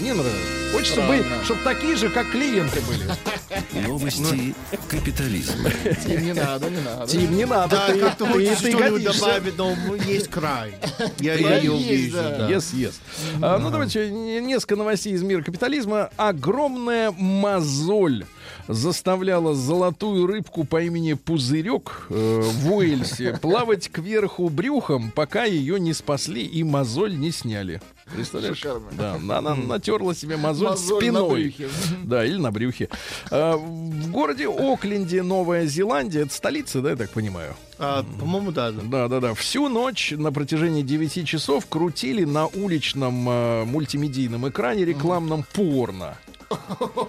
[0.01, 0.73] Не нравится.
[0.73, 1.43] Хочется быть, Странно.
[1.45, 3.87] чтобы такие же, как клиенты были.
[3.87, 4.55] Новости
[4.89, 5.69] капитализма.
[6.05, 7.07] Тим, не надо, не надо.
[7.07, 7.75] Тим, не надо.
[7.77, 9.75] Да, ты, как-то ты- хочется ты что-нибудь добавить, но
[10.07, 10.73] есть край.
[11.19, 12.17] Я Край я не есть, увижу.
[12.17, 12.49] да.
[12.49, 12.93] Yes, yes.
[13.41, 16.09] А, ну, давайте несколько новостей из мира капитализма.
[16.17, 18.25] Огромная мозоль
[18.67, 25.93] заставляла золотую рыбку по имени Пузырек э, в Уэльсе плавать кверху брюхом, пока ее не
[25.93, 27.81] спасли и мозоль не сняли.
[28.13, 28.57] Представляешь?
[28.57, 28.87] Шикарно.
[28.91, 31.55] Да, она натерла себе мозоль, Мозоль спиной.
[32.03, 32.89] Да, или на брюхе.
[33.31, 37.55] А, в городе Окленде, Новая Зеландия, это столица, да, я так понимаю?
[37.79, 38.71] А, по-моему, да.
[38.71, 38.81] да.
[38.83, 39.33] Да, да, да.
[39.33, 46.17] Всю ночь на протяжении 9 часов крутили на уличном э, мультимедийном экране рекламном порно.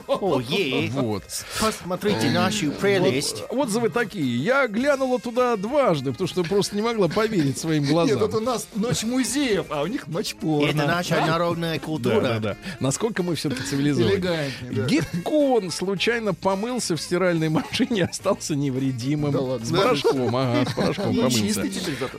[0.08, 0.90] О, е.
[0.90, 1.22] Вот.
[1.60, 3.44] Посмотрите нашу прелесть.
[3.50, 4.36] Вот, отзывы такие.
[4.36, 8.18] Я глянула туда дважды, потому что просто не могла поверить своим Нет, глазам.
[8.18, 10.68] вот у нас ночь музеев, а у них ночь порно.
[10.68, 12.20] Это наша народная Да, культура.
[12.20, 12.56] да, да.
[12.80, 14.18] Насколько мы все-таки цивилизованы.
[14.18, 14.82] Да.
[14.86, 19.32] Геккон случайно помылся в стиральной машине и остался невредимым.
[19.32, 19.66] Да ладно.
[19.66, 21.64] С порошком, ага, с порошком помылся.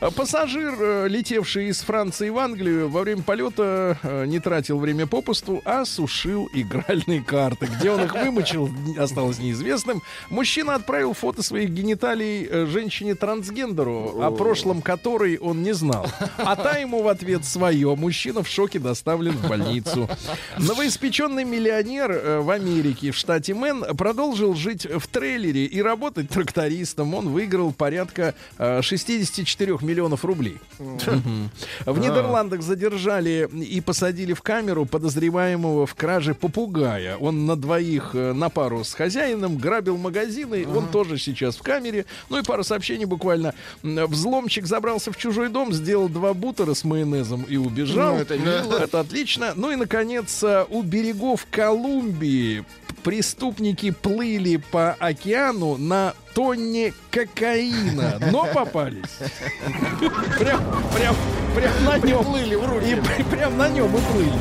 [0.01, 5.07] А Пассажир, э, летевший из Франции в Англию, во время полета э, не тратил время
[5.07, 7.67] попусту, а сушил игральные карты.
[7.79, 10.01] Где он их вымочил, осталось неизвестным.
[10.29, 16.07] Мужчина отправил фото своих гениталий э, женщине-трансгендеру, о прошлом которой он не знал.
[16.37, 17.95] А та ему в ответ свое.
[17.95, 20.09] Мужчина в шоке доставлен в больницу.
[20.57, 27.13] Новоиспеченный миллионер э, в Америке, в штате Мэн, продолжил жить в трейлере и работать трактористом.
[27.13, 30.57] Он выиграл порядка э, 64 миллионов рублей.
[30.77, 37.15] В Нидерландах задержали и посадили в камеру подозреваемого в краже попугая.
[37.15, 40.67] Он на двоих э, на пару с хозяином грабил магазины.
[40.67, 42.05] Он тоже сейчас в камере.
[42.29, 43.53] Ну и пару сообщений буквально.
[43.83, 48.15] М, Взломщик забрался в чужой дом, сделал два бутера с майонезом и убежал.
[48.15, 48.35] Ну, это
[48.79, 49.53] Это отлично.
[49.55, 52.65] Ну и, наконец, э, у берегов Колумбии
[53.03, 59.03] преступники плыли по океану на тонне кокаина, но попались.
[60.39, 60.61] Прям,
[60.95, 61.15] прям,
[61.55, 62.23] прям на нем.
[62.23, 62.91] Плыли в руки.
[62.91, 64.33] И пр- прям на нем и плыли.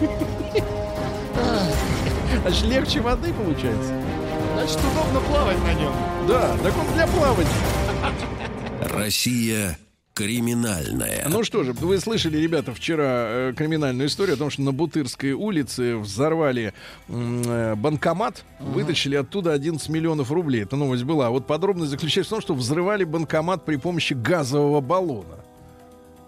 [2.42, 3.94] Значит, легче воды получается.
[4.54, 5.92] Значит, удобно плавать на нем.
[6.26, 7.48] Да, так он для плавания.
[8.82, 9.78] Россия
[10.18, 11.28] криминальная.
[11.28, 15.30] Ну что же, вы слышали, ребята, вчера э, криминальную историю о том, что на Бутырской
[15.30, 16.74] улице взорвали
[17.06, 20.64] э, банкомат, вытащили оттуда 11 миллионов рублей.
[20.64, 21.28] Эта новость была.
[21.28, 25.36] А вот подробность заключается в том, что взрывали банкомат при помощи газового баллона.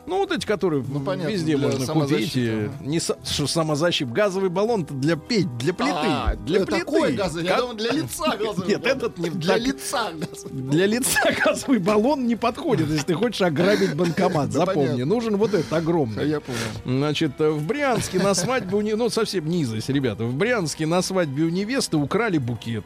[0.06, 2.34] Ну, вот эти, которые Ну, понятно, везде можно купить.
[2.80, 4.10] Не со- что самозащита.
[4.10, 5.92] Газовый баллон-то для петь, для плиты.
[5.94, 6.78] А, для плиты.
[6.80, 7.44] такой газовый.
[7.44, 8.96] Я Как- думал, для лица газовый Нет, баллон.
[8.98, 10.62] этот не Для так- лица газовый.
[10.62, 14.50] Для лица газовый баллон не подходит, если ты хочешь ограбить банкомат.
[14.52, 16.28] Запомни, нужен вот этот огромный.
[16.28, 16.58] Я понял.
[16.84, 20.24] Значит, э, в Брянске на свадьбе у не- ну совсем низость, ребята.
[20.24, 22.84] В Брянске на свадьбе у невесты украли букет.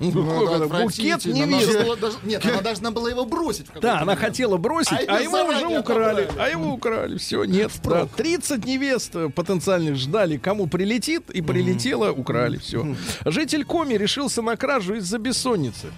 [0.00, 3.66] Ну, Ну, букет даже- Нет, она должна была его бросить.
[3.80, 6.22] Да, она хотела бросить, А а, его уже украли.
[6.22, 6.28] отобрали.
[6.38, 7.18] А его украли.
[7.18, 7.72] Все, нет.
[7.84, 12.58] Да, 30 невест э, потенциальных ждали, кому прилетит, и прилетело, украли.
[12.58, 12.94] Все.
[13.24, 15.88] Житель Коми решился на кражу из-за бессонницы.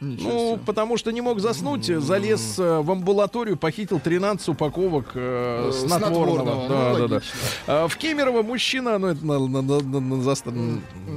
[0.00, 0.60] Ничего Ну, себе.
[0.64, 6.34] потому что не мог заснуть, залез э, в амбулаторию, похитил 13 упаковок э, Э, снотворного.
[6.36, 7.14] снотворного, Да, ну, да, да.
[7.14, 7.32] логично.
[7.66, 10.52] А, В Кемерово мужчина, ну это на- на- на- на- на- заста-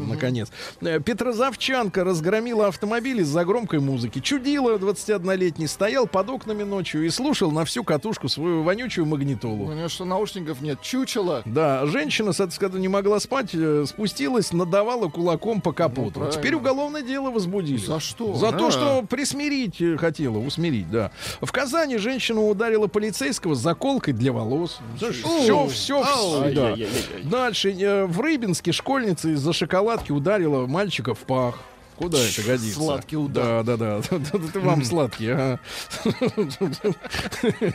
[0.10, 0.52] наконец.
[0.82, 4.20] Э, Петрозавчанка разгромила автомобиль из-за громкой музыки.
[4.20, 9.72] Чудила 21-летний, стоял под окнами ночью и слушал на всю катушку свою вонючую У магнитолу.
[9.74, 10.82] нее что, наушников нет?
[10.82, 11.42] Чучело.
[11.46, 16.02] Да, женщина, соответственно, не могла спать, э, спустилась, надавала кулаком по капоту.
[16.06, 16.32] Ну, правильно.
[16.36, 17.78] Теперь уголовное дело возбудили.
[17.78, 18.34] За что?
[18.34, 21.12] За то, Что присмирить э, хотела, усмирить, да.
[21.42, 24.80] В Казани женщина ударила полицейского заколкой для волос.
[24.98, 26.52] Все, все, все.
[26.54, 26.76] да.
[27.24, 31.60] Дальше э, в Рыбинске школьница из-за шоколадки ударила мальчика в пах.
[32.02, 32.80] Куда это годится?
[32.80, 33.64] Сладкий удар.
[33.64, 34.18] Да, да, да.
[34.34, 35.60] Это вам сладкий, ага.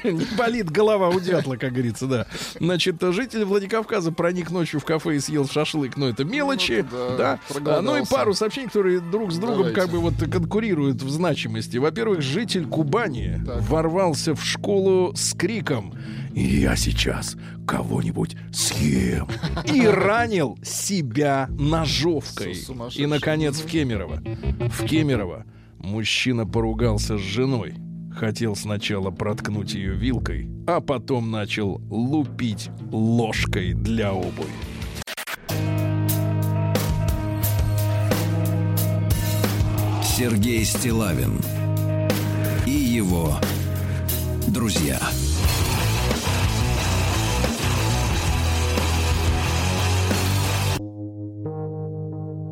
[0.05, 2.27] Не болит голова у дятла, как говорится, да.
[2.59, 7.39] Значит, житель Владикавказа проник ночью в кафе и съел шашлык, но это мелочи, Ну, да,
[7.61, 7.83] да.
[7.83, 9.81] Ну и пару сообщений, которые друг с другом Давайте.
[9.81, 11.77] как бы вот конкурируют в значимости.
[11.77, 13.63] Во-первых, житель Кубани Так.
[13.63, 15.95] ворвался в школу с криком
[16.37, 17.35] «Я сейчас
[17.67, 19.27] кого-нибудь съем!»
[19.65, 22.55] и ранил себя ножовкой.
[22.95, 24.23] И, наконец, в Кемерово.
[24.69, 25.47] В Кемерово
[25.79, 27.75] мужчина поругался с женой.
[28.15, 34.53] Хотел сначала проткнуть ее вилкой, а потом начал лупить ложкой для обуви.
[40.03, 41.41] Сергей Стилавин
[42.67, 43.39] и его
[44.49, 44.99] друзья.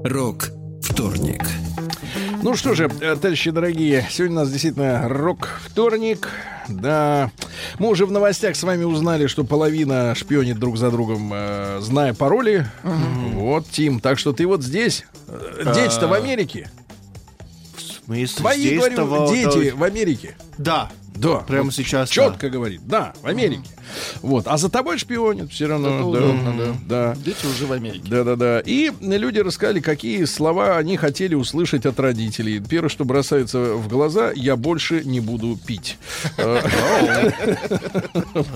[0.05, 0.51] Рок
[0.83, 1.43] вторник.
[2.43, 6.29] Ну что же, товарищи дорогие, сегодня у нас действительно рок-вторник.
[6.69, 7.31] Да,
[7.79, 12.13] мы уже в новостях с вами узнали, что половина шпионит друг за другом, э, зная
[12.15, 12.67] пароли.
[13.33, 15.05] Вот, Тим, так что ты вот здесь.
[15.29, 16.71] Э, Дети-то в Америке.
[17.77, 20.37] В смысле, Твои, здесь говорю, того- дети в Америке.
[20.59, 20.91] Да.
[21.15, 21.37] Да.
[21.39, 22.81] Прямо сейчас, Четко говорит.
[22.87, 23.71] Да, в Америке.
[24.23, 24.47] Вот.
[24.47, 25.89] А за тобой шпионят все равно.
[25.89, 26.75] Это да, удобно, да.
[26.87, 27.15] да.
[27.21, 28.05] Дети уже в Америке.
[28.09, 28.61] Да-да-да.
[28.61, 32.61] И люди рассказали, какие слова они хотели услышать от родителей.
[32.61, 35.99] Первое, что бросается в глаза, я больше не буду пить.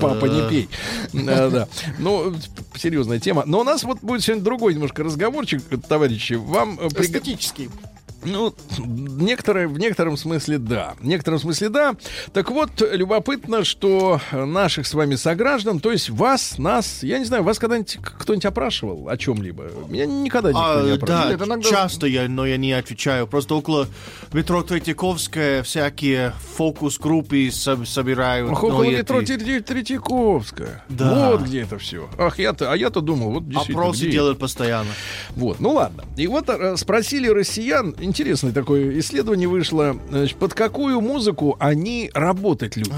[0.00, 0.68] Папа, не пей.
[1.12, 1.68] Да-да.
[1.98, 2.34] Ну,
[2.76, 3.44] серьезная тема.
[3.46, 6.34] Но у нас вот будет сегодня другой немножко разговорчик, товарищи.
[6.34, 7.70] Вам э, Эстетический.
[8.24, 10.94] Ну, некоторые, в некотором смысле да.
[11.00, 11.94] В некотором смысле да.
[12.32, 17.42] Так вот, любопытно, что наших с вами сограждан, то есть вас, нас, я не знаю,
[17.44, 19.70] вас когда-нибудь кто-нибудь опрашивал о чем-либо?
[19.88, 21.22] Меня никогда никто А, не опрашивал.
[21.24, 23.26] да, Нет, иногда- часто я, но я не отвечаю.
[23.26, 23.86] Просто около
[24.32, 28.50] метро Третьяковская всякие фокус-группы соб- собирают.
[28.52, 30.84] Ах, около эти- метро Треть- Третьяковская.
[30.88, 31.30] Да.
[31.32, 32.08] Вот где это все.
[32.18, 33.82] Ах, я-то, а я-то думал, вот действительно.
[33.82, 34.90] Опросы делают постоянно.
[35.30, 36.04] Вот, ну ладно.
[36.16, 42.76] И вот э, спросили россиян, интересное такое исследование вышло, значит, под какую музыку они работать
[42.76, 42.94] любят.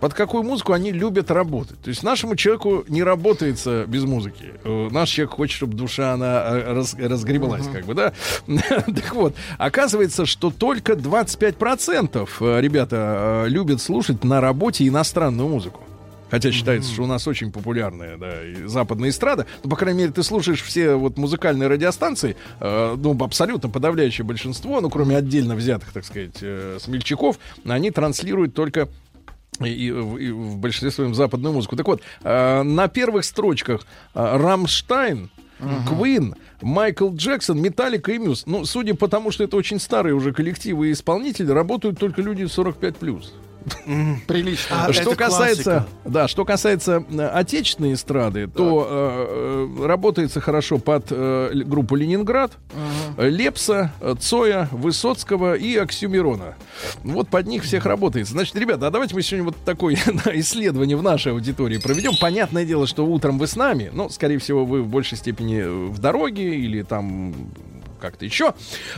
[0.00, 1.80] Под какую музыку они любят работать.
[1.80, 4.52] То есть нашему человеку не работается без музыки.
[4.62, 8.12] Э, Наш человек хочет, чтобы душа она э, раз- разгреблась, как бы, да?
[8.46, 15.80] так вот, оказывается, что только 25% э, ребята любят слушать на работе иностранную музыку.
[16.30, 19.46] Хотя считается, что у нас очень популярная да, и западная эстрада.
[19.64, 24.80] Ну, по крайней мере, ты слушаешь все вот музыкальные радиостанции, э, ну, абсолютно подавляющее большинство,
[24.80, 28.88] ну, кроме отдельно взятых, так сказать, э, смельчаков, они транслируют только
[29.60, 31.76] и, и в- и в большинстве своем западную музыку.
[31.76, 35.30] Так вот, э, на первых строчках э, Рамштайн,
[35.88, 38.44] Квин, Майкл Джексон, Металлика и Мюз.
[38.46, 42.44] Ну, судя по тому, что это очень старые уже коллективы и исполнители, работают только люди
[42.44, 43.24] 45+.
[44.26, 44.86] Прилично.
[44.86, 45.86] А, что касается, классика.
[46.04, 52.52] да, что касается э, отечественной эстрады, то э, э, работается хорошо под э, группу Ленинград,
[53.16, 56.54] Лепса, Цоя, Высоцкого и Оксюмирона.
[57.02, 58.28] Вот под них всех работает.
[58.28, 59.94] Значит, ребята, а давайте мы сегодня вот такое
[60.34, 62.12] исследование в нашей аудитории проведем.
[62.20, 65.98] Понятное дело, что утром вы с нами, но, скорее всего, вы в большей степени в
[65.98, 67.34] дороге или там
[67.98, 68.54] как-то еще.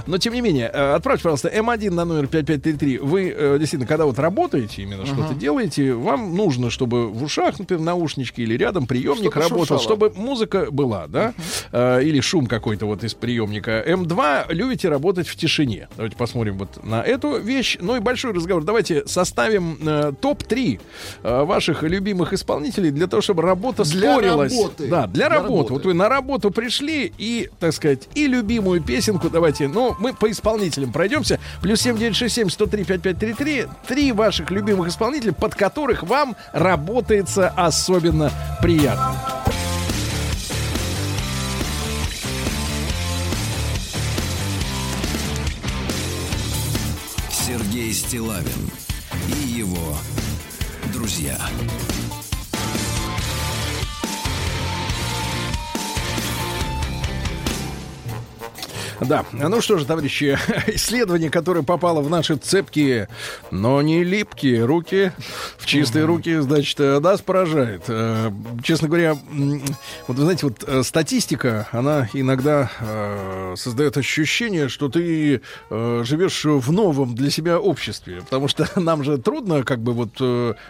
[0.06, 2.98] Но, тем не менее, э, отправьте, пожалуйста, М1 на номер 5533.
[2.98, 7.82] Вы, э, действительно, когда вот работаете, именно что-то делаете, вам нужно, чтобы в ушах, например,
[7.82, 9.80] наушнички или рядом приемник Что-то работал, шуршало.
[9.80, 11.34] чтобы музыка была, да?
[11.72, 13.82] Э, или шум какой-то вот из приемника.
[13.86, 15.88] М2 любите работать в тишине.
[15.96, 17.78] Давайте посмотрим вот на эту вещь.
[17.80, 18.64] Ну и большой разговор.
[18.64, 20.80] Давайте составим э, топ-3
[21.22, 24.52] э, ваших любимых исполнителей для того, чтобы работа Для спорилась.
[24.56, 24.88] работы.
[24.88, 25.48] Да, для, Для работы.
[25.52, 25.72] работы.
[25.74, 29.68] Вот вы на работу пришли и, так сказать, и любимую песенку давайте.
[29.68, 31.38] Ну, мы по исполнителям пройдемся.
[31.62, 33.66] Плюс 7967 103 5533.
[33.86, 39.14] Три ваших любимых исполнителя, под которых вам работается особенно приятно.
[47.30, 48.70] Сергей Стилавин
[49.28, 49.96] и его
[50.92, 51.38] друзья.
[59.00, 63.08] Да, ну что же, товарищи, исследование, которое попало в наши цепкие,
[63.50, 65.12] но не липкие руки,
[65.58, 67.84] в чистые руки, значит, э, нас поражает.
[67.88, 68.30] Э,
[68.62, 69.16] Честно говоря,
[70.06, 72.70] вот вы знаете, вот э, статистика, она иногда
[73.56, 75.40] создает ощущение, что ты
[75.70, 80.20] живешь в новом для себя обществе, потому что нам же трудно как бы вот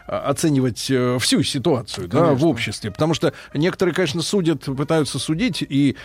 [0.07, 5.97] оценивать всю ситуацию да, в обществе, потому что некоторые, конечно, судят, пытаются судить и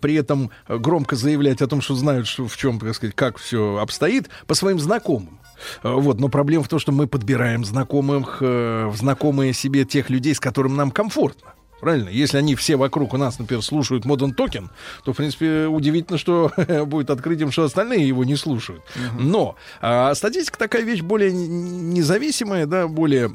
[0.00, 3.78] при этом громко заявлять о том, что знают, что в чем, так сказать, как все
[3.78, 5.38] обстоит, по своим знакомым.
[5.82, 10.34] Э, Вот, но проблема в том, что мы подбираем знакомых, э, знакомые себе тех людей,
[10.34, 11.54] с которым нам комфортно.
[11.80, 12.08] Правильно?
[12.08, 14.68] Если они все вокруг у нас, например, слушают Modern Token,
[15.04, 16.50] то, в принципе, удивительно, что
[16.86, 18.82] будет открытием, что остальные его не слушают.
[19.18, 23.30] Но а, статистика такая вещь более независимая, да, более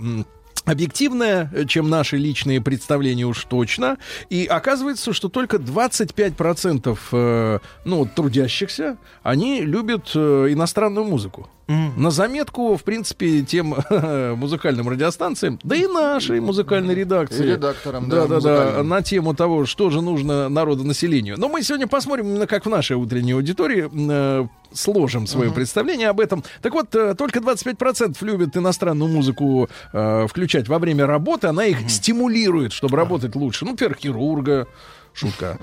[0.65, 3.97] объективная, чем наши личные представления уж точно.
[4.29, 11.49] И оказывается, что только 25% э, ну, трудящихся, они любят э, иностранную музыку.
[11.67, 13.75] На заметку, в принципе, тем
[14.35, 17.45] музыкальным радиостанциям, да и нашей музыкальной редакции.
[17.45, 21.39] И редакторам, да, да, да, да, на тему того, что же нужно народонаселению.
[21.39, 26.19] Но мы сегодня посмотрим, именно как в нашей утренней аудитории э, сложим свое представление об
[26.19, 26.43] этом.
[26.61, 31.47] Так вот, э, только 25% любят иностранную музыку э, включать во время работы.
[31.47, 33.65] Она их стимулирует, чтобы работать лучше.
[33.65, 34.67] Ну, например, хирурга,
[35.13, 35.57] Шутка.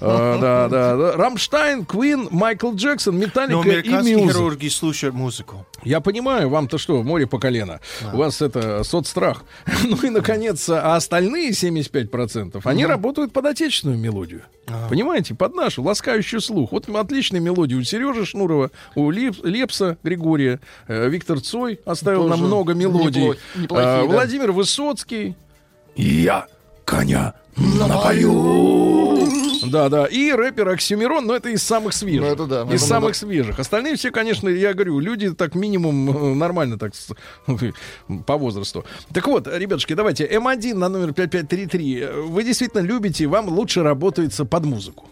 [0.00, 1.12] А, Да, да, да.
[1.16, 4.32] Rammstein, Queen, Майкл Джексон, Металлика и американские Muse.
[4.32, 5.64] хирурги слушают музыку.
[5.84, 7.80] Я понимаю, вам-то что, море по колено.
[8.12, 9.44] У вас это соцстрах.
[9.84, 14.42] Ну и, наконец, а остальные 75%, они работают под отечественную мелодию.
[14.90, 16.72] Понимаете, под нашу, ласкающую слух.
[16.72, 22.74] Вот отличная мелодия у Сережи Шнурова, у Лепса Григория, э, Виктор Цой оставил нам много
[22.74, 23.34] мелодий.
[23.54, 24.04] неплохие, А, да.
[24.12, 25.36] Владимир Высоцкий.
[25.94, 26.46] Я
[26.86, 29.26] коня напою.
[29.70, 30.06] Да, да.
[30.06, 32.20] И рэпер Оксюмирон, но это из самых свежих.
[32.22, 33.58] Ну, это да, Из это самых надо- свежих.
[33.58, 36.92] Остальные все, конечно, я говорю, люди так минимум э, нормально так
[38.26, 38.84] по возрасту.
[39.12, 42.00] Так вот, ребятушки, давайте М1 на номер 5533.
[42.00, 45.08] Э, Вы действительно любите, вам лучше работается под музыку.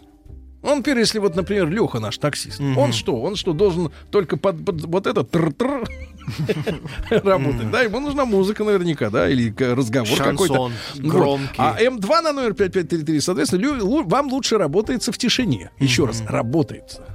[0.65, 3.21] Он, например, если вот, например, Леха наш таксист, он что?
[3.21, 5.87] Он что, должен только под, под вот это тр-тр
[7.09, 7.71] работать?
[7.71, 10.71] Да, ему нужна музыка наверняка, да, или разговор какой-то.
[10.95, 11.55] Громкий.
[11.57, 15.71] А М2 на номер 5533, соответственно, вам лучше работается в тишине.
[15.79, 17.05] Еще раз, работается.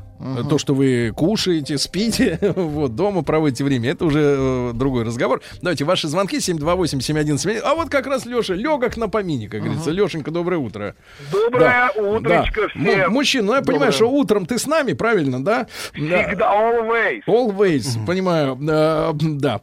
[0.49, 5.41] То, что вы кушаете, спите, вот, дома проводите время, это уже э, другой разговор.
[5.63, 7.61] Давайте ваши звонки 728-7171.
[7.61, 9.91] А вот как раз Леша, легок на помине, как говорится.
[9.91, 10.95] Лешенька, доброе утро.
[11.33, 12.81] Доброе Да, утречко да.
[12.81, 13.13] Всем.
[13.13, 15.67] Мужчина, ну я понимаю, что утром ты с нами, правильно, да?
[15.97, 16.23] Да.
[16.23, 17.23] Всегда, always.
[17.27, 19.61] Always, понимаю, э, да,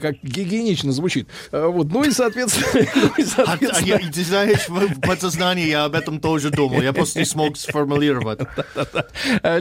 [0.00, 1.28] как гигиенично звучит.
[1.50, 5.84] Э, Вот, ну и соответственно, ну А, а я, ты знаешь, в, в подсознании я
[5.84, 6.82] об этом тоже думал.
[6.82, 8.40] Я просто не смог сформулировать.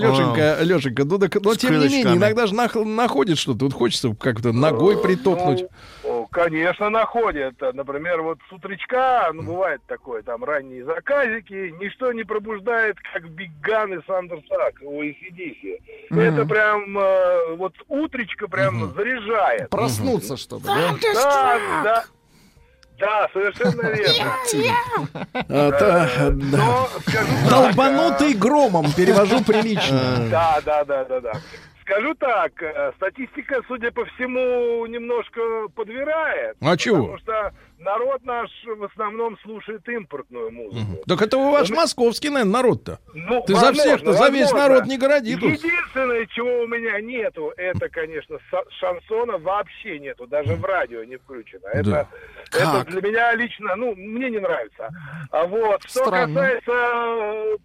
[0.02, 3.66] Э, Лешенька, Лешенька, ну, так, но С тем не менее, иногда же нах- находит что-то,
[3.66, 5.66] вот хочется как-то ногой притопнуть.
[6.04, 7.56] Ну, конечно, находят.
[7.74, 13.52] Например, вот с утречка, ну, бывает такое, там, ранние заказики, ничто не пробуждает, как Big
[13.62, 15.80] Gun и Thunderstruck у ACDC.
[16.10, 19.70] Это прям, э, вот утречка прям заряжает.
[19.70, 20.96] Проснуться, чтобы, да?
[21.14, 22.04] Да, да.
[23.02, 25.08] Да, совершенно верно.
[25.50, 26.58] А, та- да.
[26.58, 26.90] Но
[27.50, 30.28] Долбанутый громом, перевожу прилично.
[30.32, 31.32] Да, да, да, да, да.
[31.82, 35.42] Скажу так, э, статистика, судя по всему, немножко
[35.76, 36.56] подвирает.
[36.62, 37.18] А чего?
[37.84, 41.04] Народ наш в основном слушает импортную музыку.
[41.08, 43.00] Так это у ваш московский, наверное, народ-то.
[43.14, 45.52] Ну, Ты за возможно, всех-то, за весь народ не городи тут.
[45.52, 48.38] Единственное, чего у меня нету, это, конечно,
[48.80, 51.68] шансона вообще нету, даже в радио не включено.
[51.74, 52.08] Это,
[52.52, 52.82] Да.
[52.82, 54.90] это для меня лично, ну, мне не нравится.
[55.32, 56.36] А вот, что Странно.
[56.36, 57.58] касается э,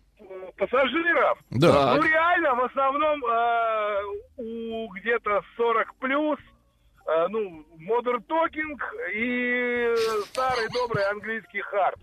[0.57, 1.95] пассажиров, Да.
[1.97, 4.03] ну реально, в основном э,
[4.39, 6.39] у где-то 40 плюс,
[7.31, 8.77] ну, Modern Talking
[9.15, 9.95] и
[10.27, 11.97] старый добрый английский хард.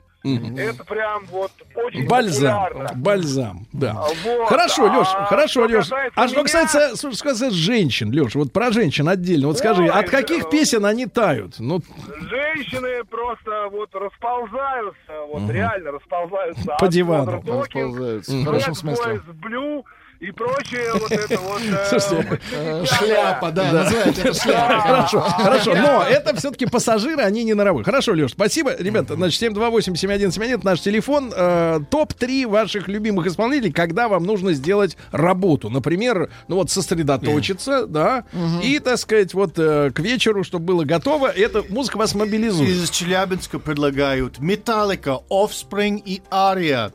[0.58, 2.90] Это прям вот очень Бальзам, популярно.
[2.96, 3.92] бальзам, да.
[3.92, 5.92] А вот, Хорошо, а Леш, хорошо, что Леш.
[6.16, 9.48] А что меня- касается, что касается женщин, Леш, вот про женщин отдельно.
[9.48, 10.50] Вот скажи, Ой, от каких да.
[10.50, 11.56] песен они тают?
[11.60, 11.82] Ну,
[12.22, 16.78] Женщины просто вот расползаются, вот реально расползаются.
[16.80, 17.44] По дивану.
[17.46, 18.32] Расползаются.
[18.32, 19.22] В хорошем смысле.
[19.42, 19.84] Blue
[20.24, 21.62] и прочее вот это вот.
[21.62, 24.82] э, Слушайте, Э, Шляпа, да, называйте это шляпа.
[24.82, 27.84] Хорошо, хорошо, но это все-таки пассажиры, они не норовые.
[27.84, 28.74] Хорошо, Леш, спасибо.
[28.78, 31.34] Ребята, значит, 728-7171, наш телефон.
[31.36, 35.70] Э, Топ-3 ваших любимых исполнителей, когда вам нужно сделать работу.
[35.70, 38.24] Например, ну вот сосредоточиться, да,
[38.64, 42.70] и, так сказать, вот к вечеру, чтобы было готово, эта музыка вас мобилизует.
[42.70, 46.92] Из Челябинска предлагают Металлика, Offspring и Ария.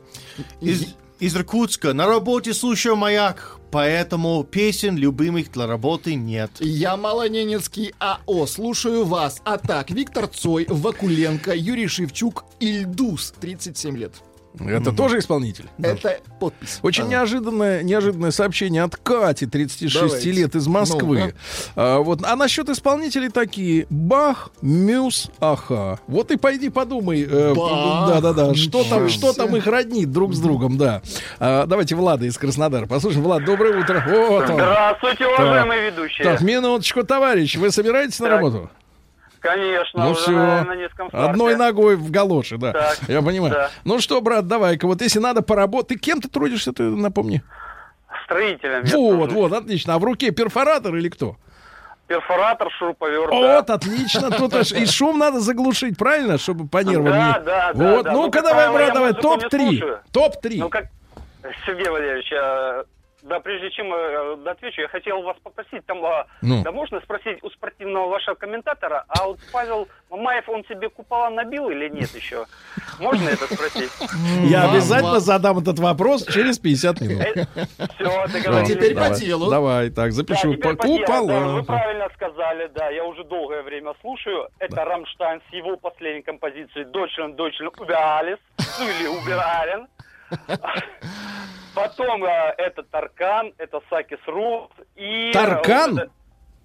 [0.61, 6.51] Из, из Иркутска на работе слушаю маяк, поэтому песен любимых для работы нет.
[6.61, 9.41] Я Малоненецкий АО, слушаю вас.
[9.45, 14.13] А так, Виктор Цой, Вакуленко, Юрий Шевчук, Ильдус, 37 лет.
[14.59, 15.67] Это тоже исполнитель?
[15.81, 16.81] Это подпись.
[16.83, 20.33] Очень неожиданное, неожиданное сообщение от Кати, 36 Давайте.
[20.33, 21.35] лет из Москвы.
[21.77, 22.21] А, вот.
[22.25, 23.87] а насчет исполнителей такие.
[23.91, 26.01] Бах, Мюс, Аха.
[26.09, 27.23] Вот и пойди подумай.
[27.29, 28.55] э, Да-да-да.
[28.55, 31.03] Что там, что там их роднит друг с другом, да.
[31.39, 32.87] А, давайте Влада из Краснодара.
[32.87, 33.23] Послушаем.
[33.25, 34.05] Влад, доброе утро.
[34.09, 34.55] Вот он.
[34.57, 36.25] Здравствуйте, уважаемые ведущие.
[36.25, 37.57] Так, минуточку, товарищ.
[37.57, 38.37] Вы собираетесь на Так.
[38.37, 38.71] работу?
[39.41, 40.31] Конечно, Ну уже все.
[40.33, 41.31] на, на низком старте.
[41.31, 42.73] Одной ногой в галоши, да.
[42.73, 42.99] Так.
[43.09, 43.53] Я понимаю.
[43.55, 43.71] Да.
[43.85, 45.89] Ну что, брат, давай-ка, вот если надо поработать.
[45.89, 47.43] Ты кем ты трудишься, ты напомни?
[48.25, 48.85] Строителем.
[48.85, 49.95] Вот, вот, отлично.
[49.95, 51.37] А в руке перфоратор или кто?
[52.07, 53.31] Перфоратор, шуруповерт.
[53.31, 53.37] да.
[53.37, 54.31] Вот, отлично.
[54.31, 56.39] Тут аж и шум надо заглушить, правильно?
[56.39, 57.45] Чтобы по нервам Да, не...
[57.45, 58.13] да, да, Вот, да.
[58.13, 59.69] ну-ка Ну, давай, брат, давай, музыку не топ-3.
[59.69, 60.01] слушаю.
[60.13, 60.57] Топ-3.
[60.59, 60.87] Ну как,
[61.67, 62.33] Сергей Валерьевич,
[63.23, 66.63] да, прежде чем э, отвечу, я хотел вас попросить, там, а, Ну.
[66.63, 71.69] да можно спросить у спортивного вашего комментатора, а вот Павел Мамаев, он себе купола набил
[71.71, 72.47] или нет еще?
[72.99, 73.91] Можно это спросить?
[74.45, 77.23] Я обязательно задам этот вопрос через 50 минут.
[77.97, 79.51] Все, А теперь по Давай, делу.
[79.51, 80.55] Давай, так, запишу.
[80.57, 81.63] да, вы купола.
[81.63, 84.49] правильно сказали, да, я уже долгое время слушаю.
[84.59, 88.39] Это Рамштайн с его последней композицией Deutschland, über alles,
[88.79, 89.09] ну или
[89.39, 89.87] allen.
[91.75, 95.31] Потом э, это Таркан, это Сакис Рувас и...
[95.31, 96.11] э, Таркан?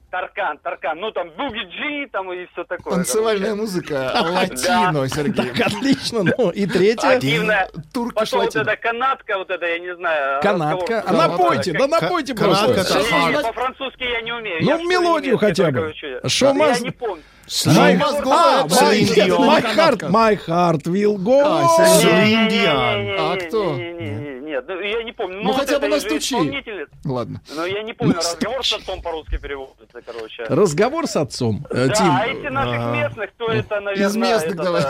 [0.10, 1.00] Таркан, Таркан.
[1.00, 2.94] Ну, там Буги Джи, там и все такое.
[2.96, 5.50] Танцевальная музыка латино, Сергей.
[5.50, 6.24] Так, отлично.
[6.38, 7.16] Ну, и третье.
[7.16, 7.68] Активная.
[7.92, 10.42] Турки Потом вот эта канатка, вот это, я не знаю.
[10.42, 11.02] Канатка.
[11.02, 13.42] разговор- А напойте, да напойте Канатка просто.
[13.44, 14.60] По-французски я не умею.
[14.62, 15.94] Ну, мелодию хотя бы.
[16.28, 17.24] Шо Я не помню.
[17.48, 18.02] Слин...
[18.02, 21.42] А, My Heart, My Heart Will Go.
[21.44, 23.16] А, Селин Дион.
[23.20, 23.76] А кто?
[23.76, 25.42] Нет, я не помню.
[25.44, 26.36] Ну, хотя бы настучи.
[27.06, 27.42] Ладно.
[27.56, 30.44] Но я не помню, разговор с отцом по-русски переводится, короче.
[30.44, 34.08] Разговор с отцом, Да, а эти наших местных, кто это, наверное?
[34.08, 34.84] Из местных давай.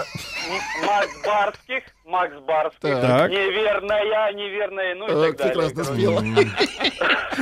[0.85, 1.83] Макс Барских.
[2.05, 3.31] Макс Барских, Так.
[3.31, 5.53] неверная, неверная, ну и так далее.
[5.71, 6.23] Прекрасно спела.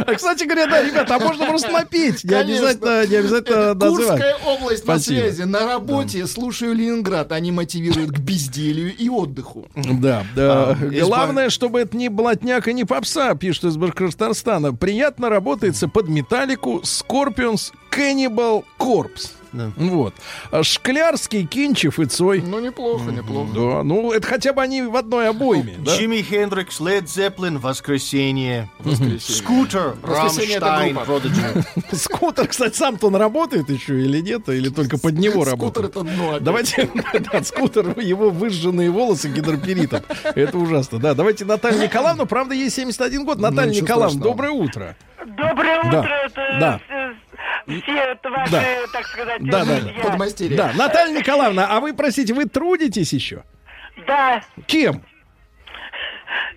[0.07, 2.23] А, кстати говоря, да, ребята, а можно просто напеть.
[2.23, 2.69] Не Конечно.
[2.69, 4.07] обязательно, не обязательно называть.
[4.07, 5.41] Курская область на связи.
[5.43, 7.33] На работе слушаю Ленинград.
[7.33, 9.67] Они мотивируют к безделью и отдыху.
[9.75, 10.69] Да, да.
[10.69, 14.73] А, Главное, чтобы это не блатняк и не попса, пишет из Башкортостана.
[14.73, 19.31] Приятно работается под металлику Scorpions Cannibal Corpse.
[19.53, 19.71] Да.
[19.75, 20.13] Вот.
[20.61, 22.41] Шклярский, Кинчев и Цой.
[22.41, 23.49] Ну, неплохо, неплохо.
[23.53, 25.75] Да, ну это хотя бы они в одной обойме.
[25.79, 25.95] да?
[25.95, 28.69] Джимми Хендрикс, Led Zeppelin, Воскресенье.
[29.19, 30.97] Скутер, Воскресенье Rammstein.
[30.97, 31.65] Prodigy.
[31.95, 35.89] Скутер, кстати, сам-то он работает еще или нет, или только под него Скутер работает.
[35.89, 36.39] это дно.
[36.39, 36.89] Давайте,
[37.31, 40.01] да, скутер, его выжженные волосы гидроперитом.
[40.23, 40.99] Это ужасно.
[40.99, 43.39] Да, давайте Наталья Николаевна, правда, ей 71 год.
[43.39, 44.95] Наталья ничего Николаевна, доброе утро.
[45.25, 46.81] Доброе утро, это
[47.67, 48.63] все ваши, Да.
[48.93, 50.03] так сказать, Да, да, друзья.
[50.03, 50.57] Подмастерье.
[50.57, 53.43] Да, Наталья Николаевна, а вы, простите, вы трудитесь еще?
[54.07, 55.03] Да, Кем?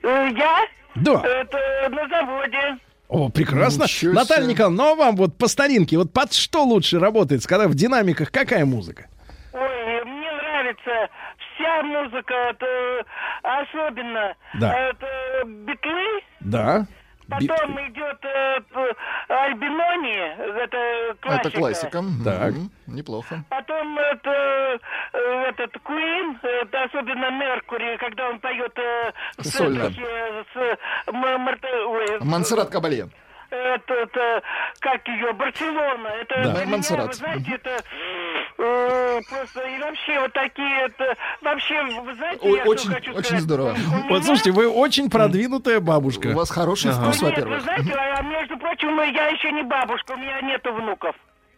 [0.02, 0.60] э, я
[0.94, 1.22] Да.
[1.24, 1.58] это
[1.90, 2.78] на заводе.
[3.08, 3.84] О, прекрасно.
[3.84, 4.54] Ничего Наталья себе.
[4.54, 8.30] Николаевна, ну а вам вот по старинке, вот под что лучше работает, когда в динамиках
[8.30, 9.06] какая музыка?
[9.52, 11.08] Ой, мне нравится
[11.54, 13.04] вся музыка, это
[13.42, 14.34] особенно.
[14.54, 14.74] Да.
[14.76, 15.06] Это
[15.46, 16.86] битлы, Да.
[17.40, 18.60] Би- потом идет э,
[19.28, 20.18] Альбинони,
[20.62, 21.48] это классика.
[21.48, 22.02] Это классика.
[22.24, 22.52] Так.
[22.86, 23.44] Неплохо.
[23.48, 24.78] Потом это
[25.12, 29.90] э, этот Куин, это особенно Меркури, когда он поет э, в Сольно.
[29.90, 29.96] с
[30.56, 30.76] э,
[31.08, 33.08] м- Марта- ой, Монсеррат Кабале.
[33.50, 34.42] это, это,
[34.80, 36.54] как ее, Барселона, это Да.
[36.54, 37.78] для меня, вы знаете, это э,
[39.28, 43.24] просто, и вообще вот такие, это, вообще, вы знаете, Ой, я что очень- хочу очень
[43.24, 43.40] сказать?
[43.42, 43.68] здорово.
[43.70, 46.28] У меня- Вот слушайте, вы очень продвинутая У бабушка.
[46.28, 47.62] вас хороший вкус, Нет, вы во-первых.
[47.62, 51.14] знаете, а между прочим, я еще не бабушка, у меня нету внуков.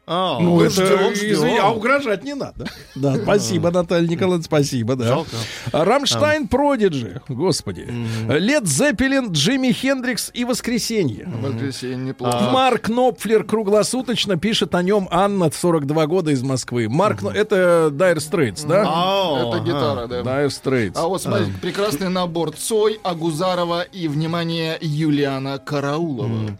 [0.08, 1.64] А, Ну, это, ждем, извини, ждем.
[1.64, 2.66] а угрожать не надо.
[2.94, 5.04] Да, спасибо, Наталья Николаевна, спасибо, да.
[5.08, 5.30] Жалко.
[5.72, 7.88] А Рамштайн Продиджи, господи.
[8.28, 11.26] Лед Зеппелин, Джимми Хендрикс и Воскресенье.
[11.42, 12.38] Воскресенье неплохо.
[12.52, 16.88] Марк Knopfler круглосуточно пишет о нем Анна, 42 года из Москвы.
[16.88, 18.84] Марк, это Dire Straits, да?
[18.86, 20.20] А, Это гитара, да.
[20.20, 20.92] Dire Straits.
[20.94, 26.56] А вот смотрите, прекрасный набор Цой, Агузарова и, внимание, Юлиана Караулова.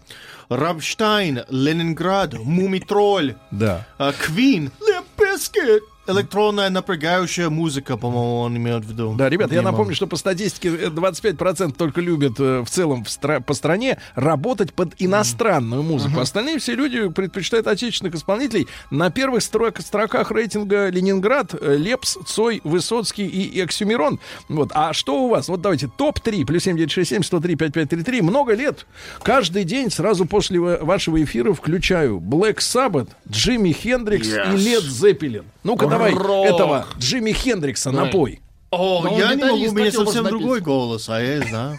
[0.48, 3.86] Рамштайн, Ленинград, Мумий Тролль, Да.
[4.20, 5.82] Queen, Limp Bizkit.
[6.08, 9.14] Электронная напрягающая музыка, по-моему, он имеет в виду.
[9.16, 13.08] Да, ребят, я напомню, что по статистике э, 25% только любят э, в целом в
[13.08, 16.20] стра- по стране работать под иностранную музыку.
[16.20, 18.66] Остальные все люди предпочитают отечественных исполнителей.
[18.90, 24.20] На первых строк- строках рейтинга Ленинград, э, Лепс, Цой, Высоцкий и Oxxxymiron.
[24.48, 24.70] Вот.
[24.74, 25.48] А что у вас?
[25.48, 28.20] Вот давайте топ-3, плюс 7967 103 5533.
[28.22, 28.86] Много лет.
[29.22, 35.44] Каждый день сразу после ва- вашего эфира включаю Black Sabbath, Джимми Хендрикс и Лед Зеппелин.
[35.64, 36.46] Ну-ка давай Рок.
[36.46, 38.06] этого Джимми Хендрикса Давай.
[38.06, 38.40] напой.
[38.70, 41.78] О, я не могу, у меня совсем другой голос, а я знаю.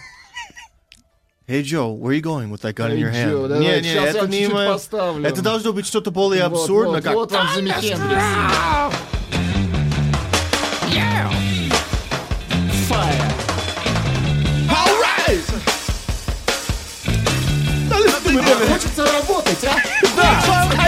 [1.48, 3.32] Hey Joe, where are you going with that gun in Hey, your hand?
[3.32, 5.26] Joe, давай, не, не, сейчас я это не мое- поставлю.
[5.26, 7.14] Это должно быть что-то более абсурдно, вот, как...
[7.14, 8.24] вот вам Джимми Хендрикс.
[12.90, 13.28] Fire.
[18.70, 19.76] Хочется работать, а?
[20.16, 20.87] Да,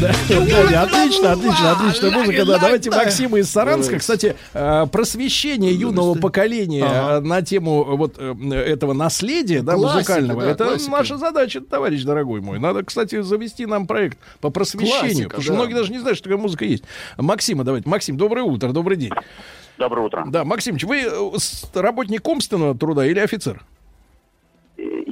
[0.00, 2.44] да, отлично, отлично, отличная музыка.
[2.44, 3.98] Да, давайте Максима из Саранска.
[3.98, 10.42] Кстати, э, просвещение юного поколения э, на тему э, вот этого наследия, да, Классика, музыкального.
[10.42, 10.90] да, Это классика.
[10.90, 12.58] наша задача, товарищ дорогой мой.
[12.58, 15.58] Надо, кстати, завести нам проект по просвещению, Классика, потому что да.
[15.58, 16.84] многие даже не знают, что такая музыка есть.
[17.16, 17.88] Максима, давайте.
[17.88, 19.12] Максим, доброе утро, добрый день.
[19.78, 20.24] Доброе утро.
[20.26, 21.08] Да, Максимович, вы
[21.74, 23.64] работник умственного труда или офицер?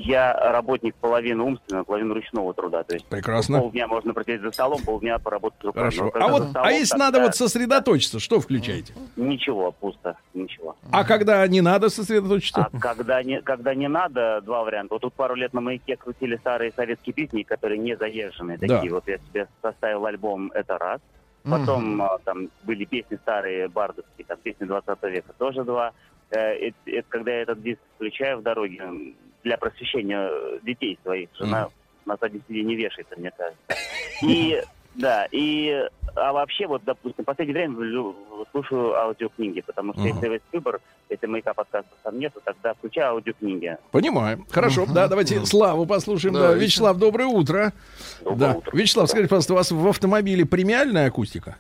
[0.09, 2.83] Я работник половины умственного, половины ручного труда.
[2.83, 3.61] То есть Прекрасно.
[3.61, 5.91] полдня можно просидеть за столом, полдня поработать руками.
[5.91, 6.11] Хорошо.
[6.15, 8.95] А вот, за столом, а если тогда надо вот сосредоточиться, что включаете?
[9.17, 10.77] Ничего, пусто, ничего.
[10.91, 12.69] А когда не надо сосредоточиться?
[12.73, 14.95] А когда не, когда не надо, два варианта.
[14.95, 18.57] Вот тут пару лет на маяке крутили старые советские песни, которые не заезженные.
[18.57, 18.67] Да.
[18.67, 21.01] Такие вот я себе составил альбом «Это раз».
[21.45, 25.93] Потом а, там были песни старые, бардовские, там песни 20 века, тоже два.
[26.31, 28.83] Это, это когда я этот диск включаю в дороге
[29.49, 31.31] для просвещения э, детей своих.
[31.39, 31.69] Жена
[32.05, 33.59] на заднем сиденье вешается, мне кажется.
[34.23, 34.63] И
[34.95, 38.13] да, и а вообще, вот, допустим, в последнее время
[38.51, 40.09] слушаю аудиокниги, потому что Мгм.
[40.11, 43.77] если есть выбор, если маяка подкастов там нету, тогда включаю аудиокниги.
[43.91, 44.45] Понимаю.
[44.51, 46.35] Хорошо, да, давайте Славу послушаем.
[46.35, 46.65] Да, Давайте.
[46.65, 47.73] Вячеслав, доброе утро.
[48.25, 48.59] Доброе да.
[48.59, 48.77] утро.
[48.77, 51.57] Вячеслав, скажите, пожалуйста, у вас в автомобиле премиальная акустика?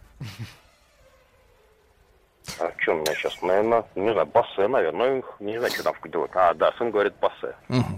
[2.60, 5.94] А что у меня сейчас, наверное, не знаю, бассе, наверное, ну, не знаю, что там
[6.10, 6.30] делать.
[6.34, 7.54] А, да, сын говорит бассе.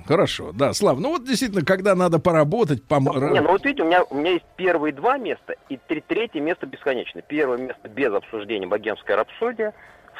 [0.07, 3.05] Хорошо, да, Слав, ну вот действительно, когда надо поработать, пом...
[3.05, 6.41] Не, ну вот видите, у меня, у меня есть первые два места и три, третье
[6.41, 7.23] место бесконечное.
[7.23, 9.73] Первое место без обсуждения «Богемская рапсодия»,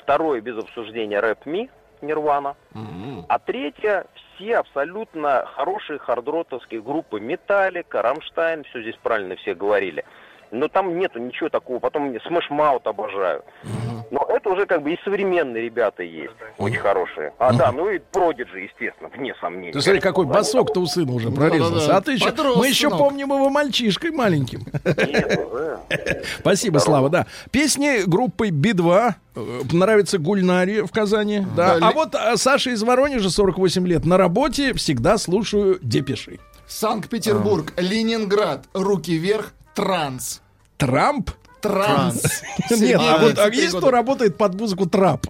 [0.03, 1.71] второе без обсуждения «Рэп Ми»
[2.03, 2.57] Нирвана,
[3.29, 10.05] а третье все абсолютно хорошие хардроковские группы «Metallica», «Rammstein», все здесь правильно все говорили.
[10.51, 11.79] Но там нету ничего такого.
[11.79, 13.43] Потом мне Smash Mouth обожаю.
[14.11, 17.33] Но это уже как бы и современные ребята есть, очень хорошие.
[17.39, 19.73] А, да, ну и Продиджи, естественно, вне сомнений.
[19.73, 21.75] Ты смотри, какой басок-то у сына уже прорезался.
[21.87, 21.97] Да-да-да.
[21.99, 22.99] А ты еще, мы еще сынок.
[22.99, 24.63] помним его мальчишкой маленьким.
[24.85, 25.41] Нет.
[26.41, 27.27] Спасибо, Слава, да.
[27.53, 29.15] Песни группы Би-2.
[29.37, 31.47] э, Нравится Гульнаре в Казани.
[31.57, 31.79] Да.
[31.79, 36.41] Да, А ли- вот а, Саша из Воронежа, 48 лет, на работе всегда слушаю Депеши.
[36.67, 40.43] Санкт-Петербург, Ленинград, руки вверх, транс.
[40.77, 41.31] Трамп?
[41.61, 42.43] Транс.
[42.71, 45.27] Нет, а вот а 73 есть кто работает под музыку трап?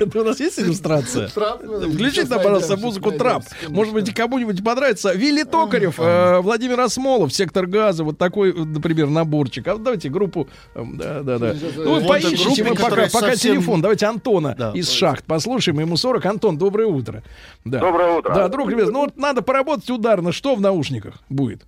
[0.00, 1.28] Это у нас есть иллюстрация?
[1.28, 3.44] Включите нам, пожалуйста, музыку трап.
[3.68, 5.12] Может быть, кому-нибудь понравится.
[5.12, 8.02] Вилли Токарев, э, Владимир Осмолов, Сектор газа.
[8.02, 9.68] Вот такой, э, например, наборчик.
[9.68, 10.48] А давайте группу...
[10.74, 11.54] э, Да, да, да.
[11.54, 13.82] Сейчас, Ну, вы поищите мы пока, телефон.
[13.82, 15.78] Давайте Антона из шахт послушаем.
[15.80, 16.26] Ему 40.
[16.26, 17.22] Антон, доброе утро.
[17.64, 18.34] Доброе утро.
[18.34, 20.32] Да, друг любезный, ну вот надо поработать ударно.
[20.32, 21.62] Что в наушниках будет?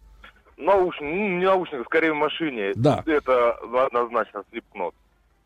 [0.57, 2.73] Наушник, ну, не наушник, скорее в машине.
[2.75, 3.03] Да.
[3.07, 3.53] Это
[3.87, 4.95] однозначно слепнот.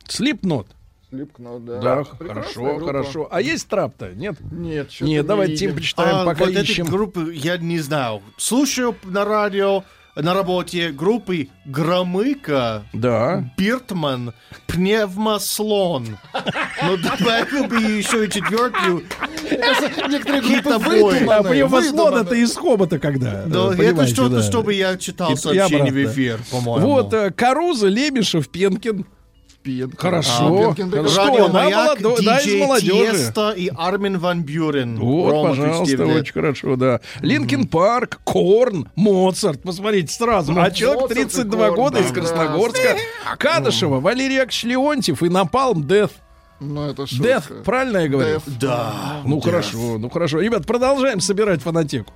[0.09, 0.67] Слипнот.
[1.09, 1.81] Слипкнот, да.
[1.81, 2.87] Да, Прекрасная хорошо, группа.
[2.87, 3.29] хорошо.
[3.31, 4.11] А есть трап-то?
[4.13, 4.37] Нет?
[4.51, 5.77] Нет, что-то Нет, не давайте видим.
[5.77, 6.87] почитаем, А, пока вот эти ищем.
[6.87, 8.23] группы я не знаю.
[8.37, 9.85] Слушаю на радио,
[10.17, 13.53] на работе группы Громыка, Да.
[13.57, 14.33] Биртман,
[14.67, 16.19] Пневмослон.
[16.83, 19.05] Ну, добавил бы еще и четвертую.
[20.09, 22.43] Некоторые группы это выдуманные.
[22.43, 23.45] из хобота когда.
[23.47, 24.43] Да, э, это что-то, да.
[24.43, 26.87] чтобы я читал сообщение в эфир, по-моему.
[26.87, 29.07] Вот э, Карузо, Лемешев, Пенкин.
[29.63, 29.97] Пенкин.
[29.99, 30.71] Хорошо.
[30.71, 34.97] А, Пенкин Радио да, Маяк, молодо- да, из диджей и Армин Ван Бюрен.
[34.97, 36.21] Вот, Рома, пожалуйста, 37 лет.
[36.23, 37.01] очень хорошо, да.
[37.21, 39.63] Linkin Park, Korn, Моцарт.
[39.63, 40.55] Посмотрите сразу.
[40.57, 42.15] А человек Моцарт и 32 Korn, года из да.
[42.15, 42.97] Красногорска.
[43.39, 46.11] Кадышева, Валерий Яковлевич Леонтьев и Напалм Деф.
[46.61, 47.25] Ну, это шутка.
[47.25, 48.35] Деф, правильно я говорю?
[48.35, 48.43] Деф.
[48.59, 49.21] Да.
[49.25, 50.41] Ну хорошо, ну хорошо.
[50.41, 52.13] Ребят, продолжаем собирать фанатеку.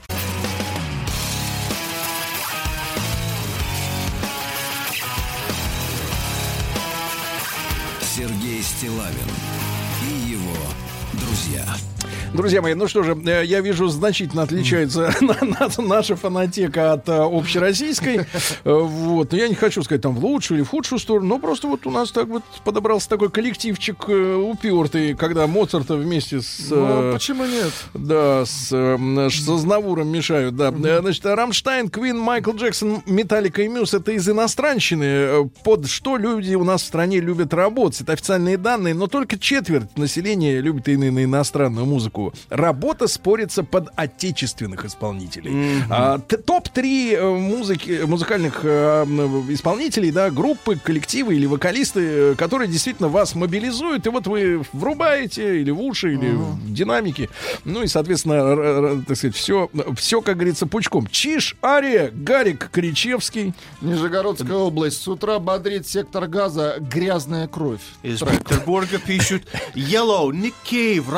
[12.41, 17.09] Друзья мои, ну что же, э, я вижу, значительно отличается на- на- наша фанатека от
[17.09, 18.21] э, общероссийской.
[18.65, 19.33] Э, Вот.
[19.33, 21.87] Но я не хочу сказать там в лучшую или в худшую сторону, но просто вот
[21.87, 26.71] у нас так вот подобрался такой коллективчик упертый, когда Моцарта вместе с...
[26.71, 27.73] Ну, э, почему нет?
[27.95, 30.71] Да, с, э, с Азнавуром мешают, да.
[30.71, 35.49] Значит, Рамштайн, Квин, Майкл Джексон, Металлика и Мюс это из иностранщины.
[35.65, 38.01] Под что люди у нас в стране любят работать?
[38.03, 42.30] Это официальные данные, но только четверть населения любит именно иностранную музыку.
[42.49, 45.83] Работа спорится под отечественных исполнителей.
[45.91, 49.05] А, т- Топ-3 э, музыки, музыкальных э,
[49.51, 55.61] исполнителей, да, группы, коллективы или вокалисты, э, которые действительно вас мобилизуют, и вот вы врубаете
[55.61, 57.29] или в уши, или в динамики.
[57.65, 61.07] Ну и, соответственно, р- р- так сказать, все, все, как говорится, пучком.
[61.07, 63.55] Чиш, Ария, Гарик Кричевский.
[63.81, 65.03] Нижегородская область.
[65.03, 67.81] С утра бодрит сектор газа «Грязная кровь».
[68.03, 69.43] Из Петербурга пишут
[69.75, 71.09] Yellow, Ник Кейв,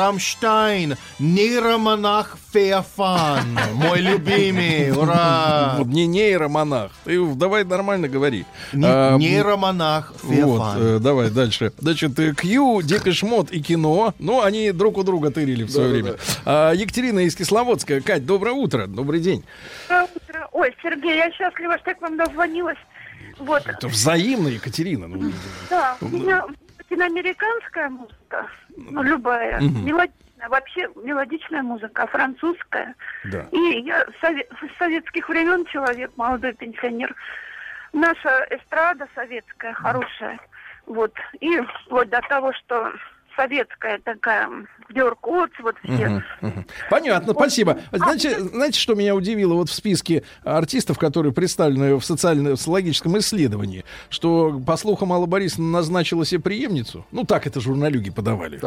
[0.93, 3.57] Рамштайн, нейромонах Феофан.
[3.73, 5.75] Мой любимый, ура!
[5.77, 6.91] Вот не нейромонах.
[7.05, 8.45] Ты давай нормально говори.
[8.73, 10.77] А, Нейромонах Вот, Феофан.
[10.81, 11.71] э, давай дальше.
[11.79, 14.13] Значит, э, Кью, Депешмот и кино.
[14.19, 16.15] Ну, они друг у друга тырили в свое время.
[16.45, 18.01] А, Екатерина из Кисловодска.
[18.01, 18.87] Кать, доброе утро.
[18.87, 19.43] Добрый день.
[19.89, 20.49] Доброе утро.
[20.51, 22.77] Ой, Сергей, я счастлива, что я к вам дозвонилась.
[23.39, 25.07] Вот, Это взаимно, Екатерина.
[25.07, 25.31] Ну,
[25.69, 26.45] да, у меня
[26.79, 28.47] латиноамериканская музыка,
[28.77, 29.85] ну, любая, Мгм.
[29.85, 32.95] мелодичная, вообще мелодичная музыка, французская.
[33.25, 33.47] да.
[33.51, 37.13] И я с советских времен человек, молодой пенсионер.
[37.93, 40.39] Наша эстрада советская, хорошая.
[40.85, 41.13] Вот.
[41.39, 42.91] И вплоть до того, что
[43.35, 44.49] советская такая,
[44.91, 45.91] Бьорк Отц, вот все.
[46.09, 46.65] Мгм, мгм.
[46.89, 47.79] Понятно, спасибо.
[47.91, 54.59] Знаете, знаете, что меня удивило вот в списке артистов, которые представлены в социально-социологическом исследовании, что,
[54.65, 57.05] по слухам, Алла Борисовна назначила себе преемницу.
[57.11, 58.59] Ну, так это журналюги подавали.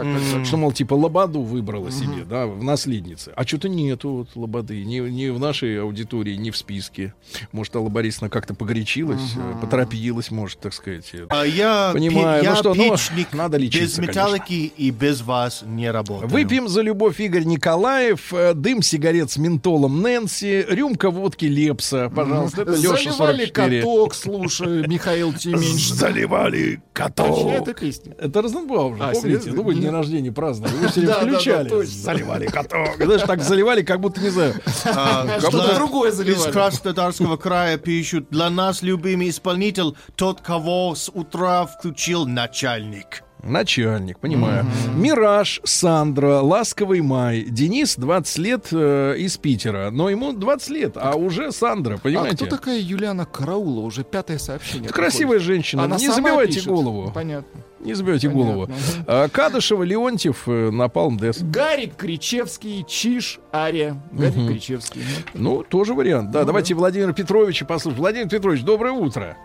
[0.44, 3.32] Что, мол, типа, Лободу выбрала себе, да, в наследнице.
[3.36, 4.84] А что-то нету вот Лободы.
[4.84, 7.14] Ни, ни в нашей аудитории, ни в списке.
[7.52, 11.10] Может, Алла Борисовна как-то погорячилась, э, поторопилась, может, так сказать.
[11.12, 11.26] э.
[11.28, 12.40] А я, Понимаю.
[12.43, 12.94] пи- Ну я что, ну,
[13.32, 14.20] надо без лечиться, конечно.
[14.20, 16.06] металлики и без вас не работаю.
[16.09, 22.62] Выпьем за любовь Игорь Николаев, э, дым сигарет с ментолом Нэнси, рюмка водки Лепса, пожалуйста.
[22.62, 23.12] Это Леша Заливали
[23.47, 23.81] 44.
[23.83, 25.89] каток, слушаю, Михаил Тименьш.
[25.93, 27.39] Заливали каток.
[27.39, 28.15] чья это песня?
[28.19, 29.20] Это Розенбаум А, помните?
[29.20, 29.53] серьезно?
[29.55, 30.77] Ну, вы день рождения праздновали.
[30.77, 31.85] Вы все включали.
[31.85, 32.97] Заливали каток.
[33.03, 34.55] Знаешь, так заливали, как будто, не знаю,
[34.85, 36.53] А, как будто для- другое Из заливали.
[36.53, 43.23] Краснодарского края пишут, для нас любимый исполнитель тот, кого с утра включил начальник.
[43.48, 44.66] Начальник, понимаю.
[44.94, 47.43] Мираж, Сандра, Ласковый май.
[47.48, 49.90] Денис 20 лет э, из Питера.
[49.90, 52.36] Но ему 20 лет, а уже Сандра, А понимаете?
[52.44, 53.81] кто такая Юлиана Караула?
[53.81, 54.86] Уже пятое сообщение.
[54.86, 55.47] Это красивая приходит.
[55.47, 55.85] женщина.
[55.85, 56.68] Она не забивайте пишет.
[56.68, 57.10] голову.
[57.14, 57.60] Понятно.
[57.81, 58.52] Не забивайте Понятно.
[58.52, 58.70] голову.
[59.06, 61.40] А, Кадышева, Леонтьев, э, Напалм Дес.
[61.43, 64.02] Гарик Кричевский, Чиш, Ария.
[64.12, 64.48] Гарик Мгм.
[64.48, 65.02] Кричевский.
[65.35, 66.31] Ну, тоже вариант.
[66.32, 68.01] Да, Ну давайте Владимира Петровича послушаем.
[68.01, 69.36] Владимир Петрович, доброе утро.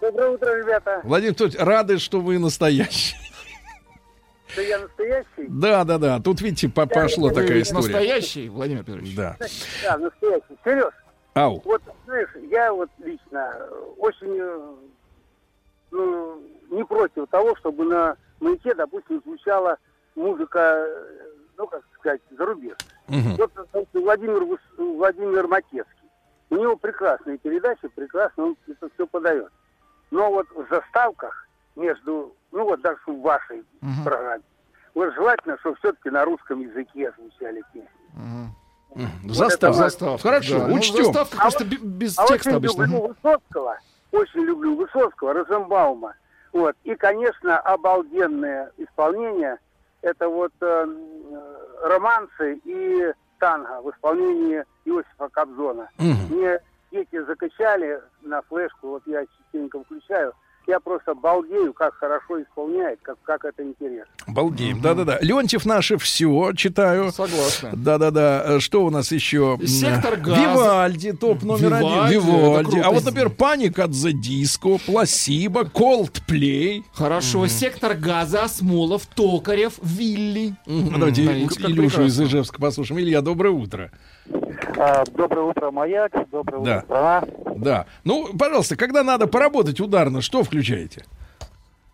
[0.00, 1.00] Доброе утро, ребята.
[1.04, 3.14] Владимир Петрович, рады, что вы настоящий.
[4.56, 5.46] Да я настоящий?
[5.48, 6.20] Да, да, да.
[6.20, 7.92] Тут, видите, по- пошла такая история.
[7.92, 9.14] Настоящий, Владимир Петрович?
[9.14, 9.36] Да.
[9.84, 10.58] Да, настоящий.
[10.64, 10.92] Сереж,
[11.34, 11.60] Ау.
[11.64, 13.54] вот, знаешь, я вот лично
[13.98, 14.76] очень
[15.90, 19.78] ну, не против того, чтобы на маяке, допустим, звучала
[20.14, 20.86] музыка,
[21.56, 22.76] ну, как сказать, зарубежная.
[23.08, 23.36] Мгм.
[23.36, 25.92] Вот, допустим, Владимир, Владимир Макецкий.
[26.50, 29.50] У него прекрасные передачи, прекрасно он это все подает.
[30.10, 33.62] Но вот в заставках между, ну вот даже в вашей
[34.04, 34.42] программе,
[34.94, 37.88] вот желательно, чтобы все-таки на русском языке звучали песни.
[39.28, 39.70] Застав.
[39.70, 40.22] это Застав.
[40.22, 41.04] Хорошо, Да, ну, учтем.
[41.04, 42.82] заставка А просто вот- бе- без а текста очень обычно.
[42.84, 43.78] люблю Высоцкого,
[44.12, 46.14] очень люблю Высоцкого, Розенбаума.
[46.52, 46.74] Вот.
[46.84, 49.58] И, конечно, обалденное исполнение
[50.00, 55.90] это вот э, э, романсы и танго в исполнении Иосифа Кобзона.
[55.98, 56.34] Мгм.
[56.34, 56.58] Мне
[56.90, 60.32] дети закачали на флешку, вот я частенько включаю,
[60.66, 64.12] я просто балдею, как хорошо исполняет, как, как это интересно.
[64.26, 64.80] Балдеем.
[64.80, 65.18] Да-да-да.
[65.20, 67.12] Леонтьев наше все читаю.
[67.12, 67.70] Согласна.
[67.74, 68.58] Да-да-да.
[68.60, 69.58] Что у нас еще?
[69.64, 70.40] Сектор газа.
[70.40, 72.20] Вивальди, топ номер Вивальди, один.
[72.20, 72.78] Вивальди.
[72.78, 76.82] А вот, например, Паник от The Disco, Пласибо, Coldplay.
[76.92, 80.54] Хорошо, сектор газа, Осмолов, Токарев, Вилли.
[80.66, 82.20] Ну, Давайте Да, Илю- это Илюшу из.
[82.20, 83.00] Ижевска послушаем.
[83.00, 83.90] Илья, доброе утро.
[84.78, 86.12] А, Доброе утро, Маяк.
[86.30, 86.76] Доброе Да.
[86.78, 87.24] утро, страна.
[87.56, 87.86] Да.
[88.04, 91.04] Ну, пожалуйста, когда надо поработать ударно, что включаете?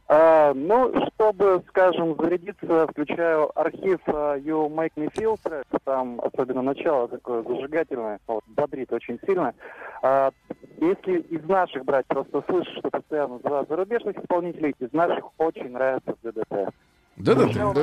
[0.08, 5.64] А, ну, чтобы, скажем, зарядиться, включаю архив а, You Make Me Feel трек.
[5.84, 9.54] Там особенно начало такое зажигательное, вот, бодрит очень сильно.
[10.02, 10.30] А,
[10.78, 16.14] если из наших брать, просто слышу, что постоянно два зарубежных исполнителей, из наших очень нравится
[16.22, 16.74] ДДТ.
[17.16, 17.74] Да-да-да.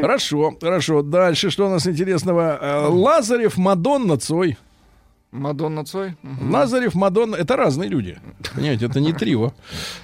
[0.00, 1.02] Хорошо, хорошо.
[1.02, 2.58] Дальше, что у нас интересного?
[2.60, 4.56] Э, Лазарев, Мадонна, Цой.
[5.32, 6.14] Мадонна Цой?
[6.40, 8.18] Лазарев, Мадонна, это разные люди.
[8.54, 9.52] Понимаете, это не трио.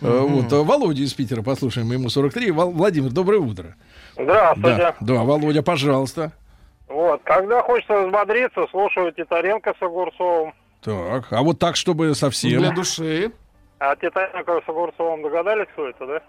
[0.03, 2.51] Э, Вот, э, Володя из Питера, послушаем, ему 43.
[2.51, 3.77] Вал- Владимир, доброе утро.
[4.15, 4.77] Здравствуйте.
[4.77, 6.33] Да, да, Володя, пожалуйста.
[6.89, 10.53] Вот, когда хочется взбодриться, слушаю Титаренко с Огурцовым.
[10.83, 12.59] Так, а вот так, чтобы совсем.
[12.61, 13.33] Для души.
[13.79, 16.21] А Титаренко с Огурцовым догадались, кто это, да?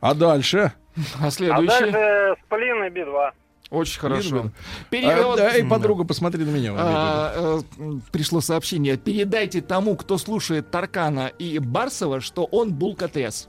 [0.00, 0.72] А дальше?
[1.20, 1.66] А А следующий?
[1.66, 3.30] дальше Сплин и Би-2.
[3.70, 4.50] Очень хорошо.
[4.90, 6.72] Пере- А, да, Эй, подруга, посмотри на меня.
[6.76, 8.96] А, э, пришло сообщение.
[8.96, 13.48] Передайте тому, кто слушает Таркана и Барсова, что он булкотряс.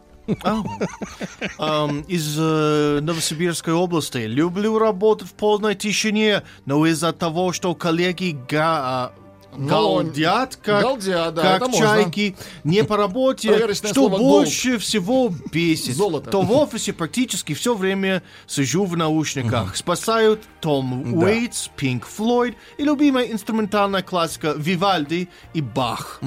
[2.08, 4.18] Из э, Новосибирской области.
[4.18, 9.14] Люблю работать в полной тишине, но из-за того, что коллеги га- а,
[9.58, 11.88] галдят, как, галдят, да, как это можно.
[11.88, 16.30] чайки, не по работе, что больше всего бесит, Золото.
[16.30, 19.76] то в офисе практически все время сижу в наушниках.
[19.76, 21.26] Спасают Том Да.
[21.26, 26.22] Уэйтс, Пинк Флойд и любимая инструментальная классика Вивальди и Бах.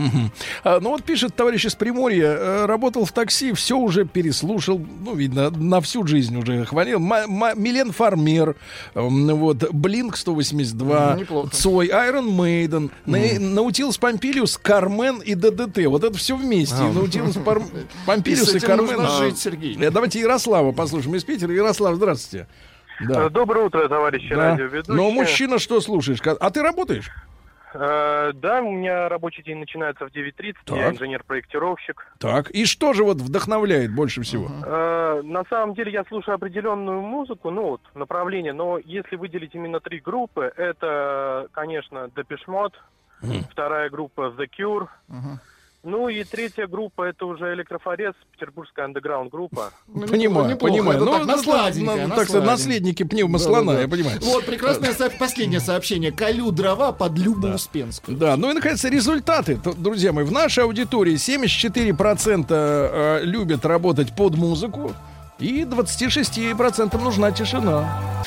[0.65, 5.15] А, ну вот пишет товарищ из Приморья, э, работал в такси, все уже переслушал, ну,
[5.15, 6.99] видно, на всю жизнь уже хвалил.
[7.01, 8.57] Ма- Милен Фармер,
[8.95, 11.51] вот, Блинк 182, Неплохо.
[11.55, 12.91] Цой, Айрон Мейден,
[13.39, 15.87] Наутилус Помпилиус, Кармен и ДДТ.
[15.87, 16.77] Вот это все вместе.
[16.83, 16.93] А.
[16.93, 17.63] Наутилус Пар-
[18.07, 18.87] Помпилиус И и Кармен.
[18.87, 19.77] нужно А, жить, Сергей.
[19.81, 21.53] э, Давайте Ярослава послушаем из Питера.
[21.53, 22.47] Ярослав, здравствуйте.
[23.09, 23.29] Да.
[23.31, 24.51] Доброе утро, товарищи Да.
[24.53, 24.95] радиоведущие.
[24.97, 26.21] Но мужчина что слушаешь?
[26.25, 27.11] А ты работаешь?
[27.73, 30.95] Э, да, у меня рабочий день начинается в 9.30, я Так.
[30.95, 32.05] инженер-проектировщик.
[32.19, 34.51] Так, и что же вот вдохновляет больше всего?
[34.67, 39.79] Э, на самом деле я слушаю определенную музыку, ну вот, направление, но если выделить именно
[39.79, 42.49] три группы, это, конечно, Depeche
[43.23, 44.89] Mode, вторая группа The Cure,
[45.83, 49.71] ну и третья группа это уже Электрофорез, петербургская андеграунд группа.
[49.87, 50.97] Понимаю, понимаю.
[50.99, 51.43] Это Ну, так, на ну,
[52.03, 54.19] ну, на так сказать, наследники пневмослона, я понимаю.
[54.21, 56.13] Вот, прекрасное со- последнее сообщение.
[56.13, 58.19] Колю дрова под Любу Успенскую.
[58.19, 59.59] Да, ну и, наконец, результаты.
[59.79, 64.93] Друзья мои, в нашей аудитории 74% э, любят работать под музыку,
[65.39, 68.23] и 26% нужна тишина.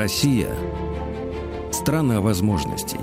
[0.00, 0.48] Россия–
[1.72, 3.00] страна возможностей.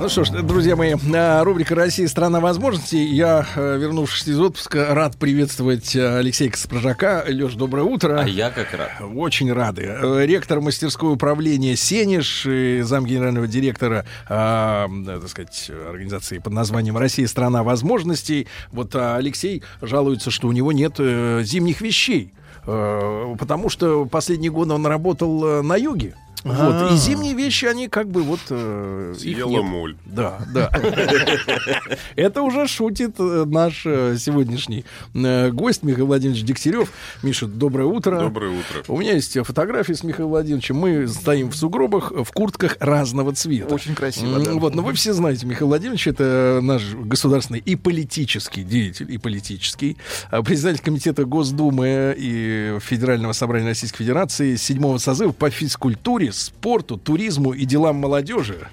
[0.00, 2.08] Ну что ж, друзья мои, э, рубрика «Россия.
[2.08, 3.04] Страна возможностей».
[3.04, 7.26] Я, э, вернувшись из отпуска, рад приветствовать э, Алексея Каспражака.
[7.28, 8.22] Леш, доброе утро.
[8.22, 8.90] А я как рад.
[9.14, 9.94] Очень рады.
[10.24, 17.26] Ректор мастерского управления «Сенеж», и зам генерального директора, э, так сказать, организации под названием «Россия.
[17.26, 18.48] Страна возможностей».
[18.70, 22.32] Вот а Алексей жалуется, что у него нет зимних вещей.
[22.66, 26.14] Э, Потому что последние годы он работал э, на юге.
[26.44, 26.56] Вот.
[26.56, 26.90] А.
[26.92, 28.40] И зимние вещи, они как бы вот...
[28.50, 29.96] э, Съела моль.
[30.04, 30.70] Да, да.
[32.16, 36.92] Это уже шутит э, наш э, сегодняшний э, гость Михаил Владимирович Дегтярев.
[37.22, 38.18] Миша, доброе утро.
[38.18, 38.82] Доброе утро.
[38.88, 40.76] У меня есть фотографии с Михаилом Владимировичем.
[40.76, 43.74] Мы стоим в сугробах в куртках разного цвета.
[43.74, 44.52] Очень красиво, да.
[44.54, 49.96] Вот, но вы все знаете, Михаил Владимирович это наш государственный и политический деятель, и политический.
[50.30, 57.52] а, Председатель комитета Госдумы и Федерального собрания Российской Федерации седьмого созыва по физкультуре, спорту, туризму
[57.52, 58.68] и делам молодежи.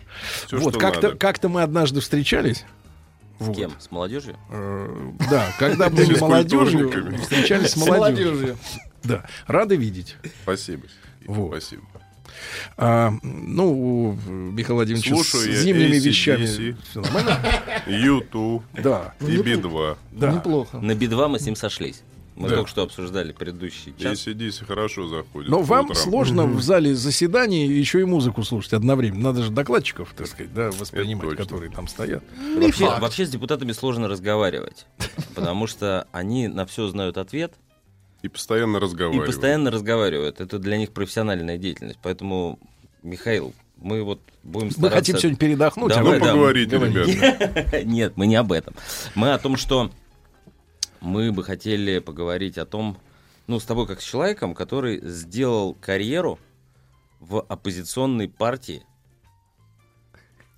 [0.47, 2.65] Всё, вот, как-то, как-то мы однажды встречались.
[3.39, 3.71] С кем?
[3.79, 4.35] С молодежью?
[4.51, 6.91] Э, Да, когда были С молодежью,
[7.21, 8.57] встречались с молодежью.
[9.03, 10.17] Да, рады видеть.
[10.43, 10.83] Спасибо.
[11.25, 11.49] Вот.
[11.51, 11.83] Спасибо.
[12.77, 15.99] А, ну, у Михаила Владимировича Слушаю с зимними AC/DC.
[15.99, 16.45] вещами.
[16.89, 17.39] всё нормально?
[17.87, 19.13] YouTube Да.
[19.21, 19.97] и Би-2.
[20.11, 20.31] Да.
[20.33, 20.79] Неплохо.
[20.79, 22.01] На Би-2 мы с ним сошлись.
[22.39, 22.55] Мы Да.
[22.55, 24.25] только что обсуждали предыдущий час.
[24.25, 25.49] ACDC хорошо заходит.
[25.51, 25.97] Но вам утрам.
[25.97, 29.23] сложно в зале заседаний еще и музыку слушать одновременно.
[29.23, 32.23] Надо же докладчиков, так сказать, да, воспринимать, которые там стоят.
[32.55, 34.85] Вообще, вообще с депутатами сложно разговаривать,
[35.35, 37.53] потому что они на все знают ответ
[38.21, 39.27] И постоянно и разговаривают.
[39.27, 40.39] постоянно разговаривают.
[40.39, 41.99] Это для них профессиональная деятельность.
[42.01, 42.57] Поэтому,
[43.03, 44.95] Михаил, мы вот будем Мы стараться...
[44.97, 47.81] хотим сегодня передохнуть, а Давай, вы да, поговорите, мы- ребята.
[47.83, 48.73] Нет, мы не об этом.
[49.15, 49.91] Мы о том, что
[51.01, 52.97] мы бы хотели поговорить о том,
[53.47, 56.39] ну, с тобой как с человеком, который сделал карьеру
[57.19, 58.83] в оппозиционной партии.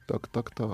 [0.08, 0.68] Так, так, так.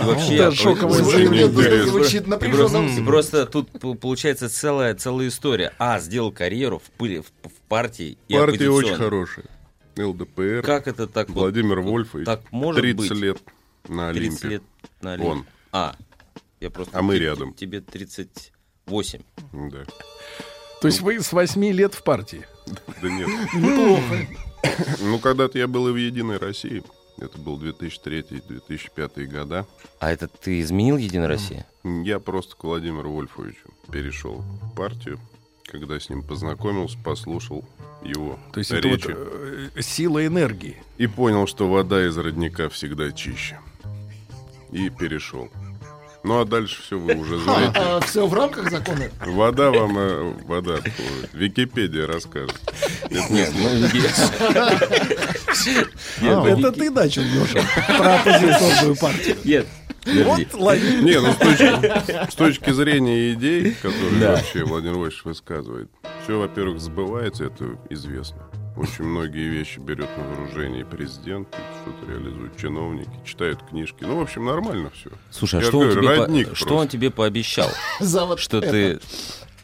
[0.00, 3.04] Вообще, Звучит напряженно.
[3.06, 3.70] просто, тут
[4.00, 5.72] получается целая, целая история.
[5.78, 7.10] А, сделал карьеру в,
[7.68, 9.46] партии и Партия очень хорошая.
[9.96, 10.62] ЛДПР.
[10.64, 12.26] Как это так Владимир вот Вольфович.
[12.26, 13.18] так может 30 быть?
[13.20, 13.38] лет
[13.86, 14.48] на 30 Олимпе.
[14.48, 14.62] лет
[15.00, 15.30] на Олимпе.
[15.30, 15.46] Он.
[15.70, 15.94] А,
[16.58, 16.98] я просто...
[16.98, 17.54] А мы рядом.
[17.54, 17.80] Тебе
[18.86, 19.20] 38.
[19.70, 19.84] Да.
[20.80, 22.46] То есть вы с 8 лет в партии.
[23.00, 23.28] Да нет.
[23.54, 24.26] Неплохо.
[25.00, 26.82] Ну, когда-то я был и в «Единой России».
[27.18, 29.66] Это был 2003-2005 года.
[30.00, 31.66] А это ты изменил Единая Россия?
[31.84, 35.20] Я просто к Владимиру Вольфовичу перешел в партию,
[35.66, 37.64] когда с ним познакомился, послушал
[38.02, 39.14] его То есть это вот речи.
[39.16, 40.82] э, сила энергии.
[40.98, 43.60] И понял, что вода из родника всегда чище.
[44.72, 45.50] И перешел.
[46.24, 48.06] Ну а дальше все вы уже знаете.
[48.06, 49.10] все в рамках закона?
[49.26, 50.76] Вода вам, э, вода,
[51.34, 52.58] Википедия расскажет.
[53.10, 53.68] Нет, ну,
[56.22, 59.36] А, Это ты начал, Леша, про оппозиционную партию.
[59.44, 59.66] Нет.
[60.04, 60.24] подожди.
[60.24, 60.96] Вот лови.
[61.02, 64.30] Не, ну с точки, с точки зрения идей, которые Да.
[64.32, 65.90] вообще Владимир Владимирович высказывает,
[66.24, 68.38] все, во-первых, сбывается, это известно.
[68.76, 71.48] Очень многие вещи берет на вооружение президент,
[71.82, 73.98] что-то реализуют чиновники, читают книжки.
[74.02, 75.10] Ну, в общем, нормально все.
[75.30, 77.68] Слушай, а Я что, же он говорю, тебе, родник по- что он тебе пообещал?
[78.00, 78.70] За вот что это.
[78.70, 79.00] ты...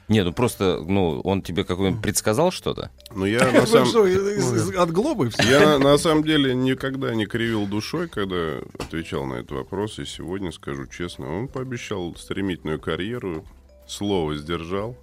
[0.07, 2.91] Не, ну просто, ну, он тебе какой-нибудь предсказал что-то?
[3.15, 3.87] Ну, я на самом...
[3.87, 5.43] что, из- от глобы все?
[5.43, 9.99] Я на самом деле никогда не кривил душой, когда отвечал на этот вопрос.
[9.99, 13.45] И сегодня скажу честно, он пообещал стремительную карьеру,
[13.89, 14.97] слово сдержал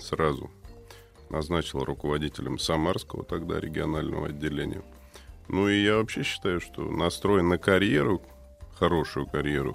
[0.00, 0.50] сразу.
[1.32, 4.82] Назначил руководителем Самарского тогда регионального отделения.
[5.48, 8.22] Ну и я вообще считаю, что настроен на карьеру,
[8.78, 9.74] хорошую карьеру,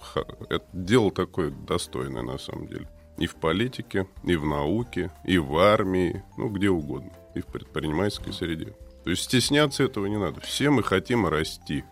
[0.49, 2.87] это дело такое достойное на самом деле.
[3.17, 8.33] И в политике, и в науке, и в армии, ну где угодно, и в предпринимательской
[8.33, 8.75] среде.
[9.03, 10.41] То есть стесняться этого не надо.
[10.41, 11.83] Все мы хотим расти.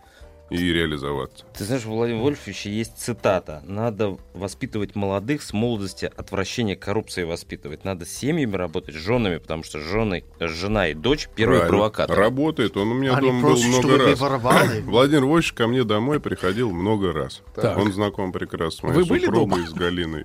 [0.50, 1.44] И реализоваться.
[1.56, 3.62] Ты знаешь, у Владимира Вольфовича есть цитата.
[3.66, 7.84] Надо воспитывать молодых с молодости, отвращение к коррупции воспитывать.
[7.84, 11.78] Надо с семьями работать, с женами, потому что жены, жена и дочь первые Правильно.
[11.78, 12.20] провокаторы.
[12.20, 12.76] Работает.
[12.76, 14.20] Он у меня Они дома был просят, много чтобы вы раз.
[14.20, 14.80] воровали.
[14.86, 17.42] Владимир Вольфович ко мне домой приходил много раз.
[17.54, 17.76] Так.
[17.76, 19.66] Он знаком прекрасно с моей Вы были супругой, дома?
[19.68, 20.24] с Галиной,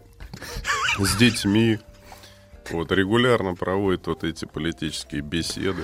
[0.99, 1.79] с детьми.
[2.69, 5.81] Вот регулярно проводит вот эти политические беседы,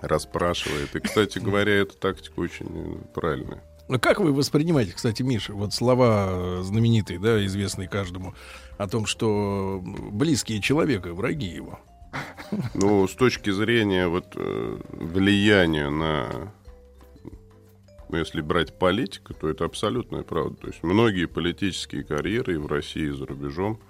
[0.00, 0.94] расспрашивает.
[0.94, 3.62] И, кстати говоря, эта тактика очень правильная.
[3.88, 8.34] Ну, как вы воспринимаете, кстати, Миша, вот слова э, знаменитые, да, известные каждому,
[8.76, 11.80] о том, что близкие человека враги его?
[12.74, 16.52] Ну, с точки зрения вот э, влияния на,
[18.08, 20.56] ну, если брать политику, то это абсолютная правда.
[20.56, 23.80] То есть многие политические карьеры и в России, и за рубежом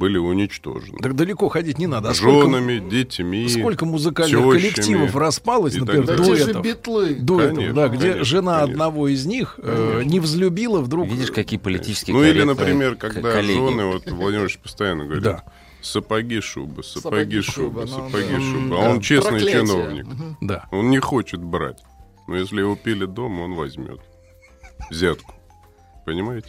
[0.00, 0.98] были уничтожены.
[1.02, 2.08] Так далеко ходить не надо.
[2.10, 6.24] А сколько- Женами, детьми, Сколько музыкальных тещами коллективов распалось, например, далее.
[6.36, 6.62] Же дуэтов.
[6.64, 7.14] битлы.
[7.16, 8.72] Дуэтов, Конечно, да, где конечно, жена конечно.
[8.72, 11.06] одного из них э, не взлюбила вдруг.
[11.06, 13.58] Видишь, какие политические Ну или, например, когда коллеги.
[13.58, 15.44] жены, вот Владимир Ильич постоянно говорит, Да.
[15.82, 18.40] сапоги шубы, Сапоги, сапоги шуба, шубы, ну, сапоги да.
[18.40, 18.68] шубы.
[18.70, 18.76] Да.
[18.76, 19.60] А он честный Проклятие.
[19.60, 20.06] чиновник.
[20.40, 20.68] Да.
[20.72, 21.78] Он не хочет брать.
[22.26, 24.00] Но если его пили дома, он возьмет
[24.90, 25.34] взятку.
[26.06, 26.48] Понимаете?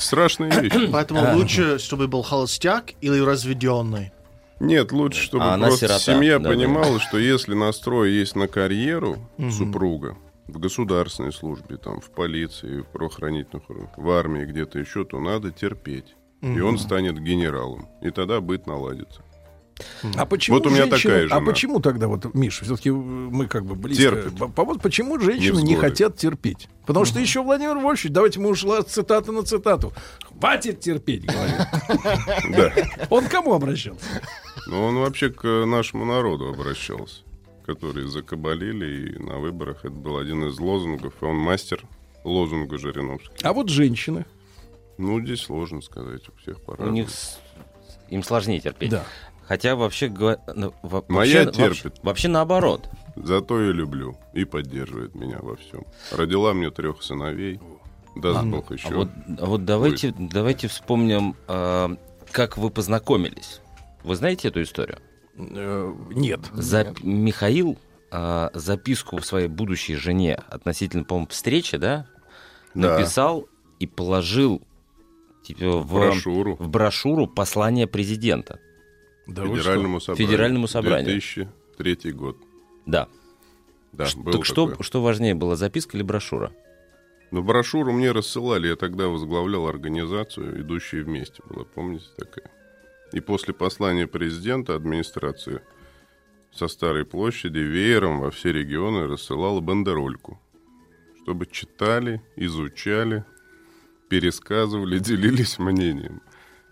[0.00, 0.72] Страшная вещь.
[0.92, 4.12] Поэтому лучше, чтобы был холостяк или разведенный.
[4.58, 9.18] Нет, лучше, чтобы А просто сирота, семья да, понимала, что если настрой есть на карьеру
[9.38, 9.50] Мгм.
[9.50, 10.16] супруга
[10.48, 15.50] в государственной службе, там, в полиции, в правоохранительных органах, в армии, где-то еще, то надо
[15.50, 16.14] терпеть.
[16.42, 16.64] И Мгм.
[16.64, 17.88] он станет генералом.
[18.02, 19.22] И тогда быт наладится.
[20.16, 21.40] А почему Вот у меня женщины- такая А жена.
[21.46, 24.02] почему тогда вот, Миша, все-таки мы как бы близко.
[24.02, 24.38] Терпит.
[24.38, 25.80] По- по- вот почему женщины не, Невзгоды.
[25.80, 26.68] хотят терпеть?
[26.86, 29.92] Потому что еще Владимир Вольфович, давайте мы ушла цитата на цитату.
[30.24, 31.56] Хватит терпеть, говорит.
[32.56, 32.72] Да.
[33.10, 34.04] Он к кому обращался?
[34.66, 37.22] Но он вообще к нашему народу обращался,
[37.66, 41.82] которые закабалили, и на выборах это был один из лозунгов, и он мастер
[42.24, 43.30] лозунга Жириновский.
[43.42, 44.24] А вот женщины.
[44.98, 46.92] Ну, здесь сложно сказать, у всех У по-разному.
[46.92, 47.08] них
[48.10, 48.90] им сложнее терпеть.
[48.90, 49.04] Да.
[49.50, 50.08] Хотя вообще
[50.54, 52.04] ну, во- Моя вообще, вообще, терпит.
[52.04, 52.88] вообще наоборот.
[53.16, 55.84] Зато и люблю, и поддерживает меня во всем.
[56.12, 57.58] Родила мне трех сыновей,
[58.14, 58.86] даст Бог еще.
[58.86, 59.08] А вот,
[59.40, 61.96] а вот давайте, давайте вспомним, а,
[62.30, 63.60] как вы познакомились.
[64.04, 64.98] Вы знаете эту историю?
[65.36, 66.42] Э, Нет.
[66.52, 67.76] За- Михаил
[68.12, 72.06] а, записку своей будущей жене относительно, по-моему, встречи, да,
[72.74, 72.96] Да.
[72.98, 73.48] написал
[73.80, 74.62] и положил
[75.42, 76.54] типа, в, Брошюру.
[76.54, 78.60] в брошюру послание президента.
[79.30, 80.28] Да Федеральному собранию.
[80.28, 81.04] Федеральному собранию.
[81.04, 82.36] 2003 год.
[82.86, 83.08] Да.
[83.92, 86.52] Да, Ш- был так что, что важнее было, записка или брошюра?
[87.30, 92.50] Но брошюру мне рассылали, я тогда возглавлял организацию «Идущие вместе» была, помните такая?
[93.12, 95.60] И после послания президента администрации
[96.52, 100.40] со Старой площади веером во все регионы рассылала бандерольку,
[101.22, 103.24] чтобы читали, изучали,
[104.08, 106.22] пересказывали, делились мнением.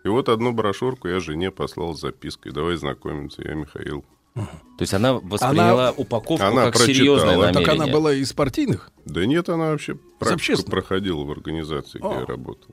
[0.04, 4.04] И вот одну брошюрку я жене послал с запиской «Давай знакомиться, я Михаил».
[4.34, 4.42] То
[4.82, 6.94] есть она восприняла упаковку Она как прочитала.
[6.94, 7.64] серьезное Так намерение.
[7.66, 8.90] Так она была из партийных?
[9.04, 12.20] Да нет, она вообще практику проходила в организации, где О.
[12.20, 12.72] я работал.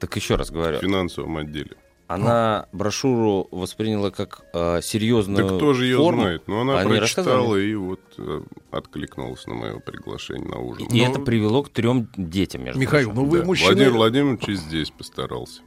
[0.00, 0.78] Так еще раз говорю.
[0.78, 1.76] В финансовом отделе.
[2.06, 6.22] Она брошюру восприняла как э, серьезную Да кто же ее форму.
[6.22, 6.42] знает?
[6.48, 8.42] Ну, она Они прочитала и вот э,
[8.72, 10.86] откликнулась на мое приглашение на ужин.
[10.88, 13.22] И это привело к трем детям, между Михаил, прочим.
[13.24, 13.44] ну вы Да.
[13.46, 13.70] мужчина...
[13.70, 15.62] Владимир Владимирович и здесь постарался.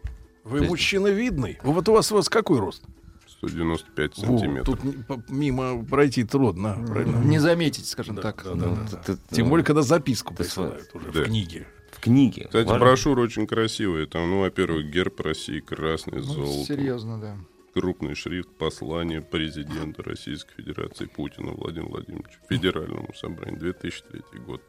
[0.50, 1.60] Вы мужчина видный.
[1.64, 2.84] Вот у вас, у вас какой рост?
[3.28, 4.80] 195 Во, сантиметров.
[4.82, 7.18] тут мимо пройти трудно, правильно?
[7.24, 8.42] Не заметить, скажем так.
[8.44, 8.98] Да, да, да.
[8.98, 11.22] Ты- Тем ну, более, когда записку присылают уже Да.
[11.22, 11.68] в книге.
[11.92, 12.46] в книге.
[12.46, 12.80] Кстати, Важно.
[12.86, 14.06] брошюра очень красивая.
[14.06, 16.64] Там, ну, во-первых, герб России красный, Ну, золотом.
[16.66, 17.38] серьезно, да.
[17.74, 24.62] Крупный шрифт послание президента Российской Федерации Путина Владимира Владимировича Федеральному собранию 2003 год.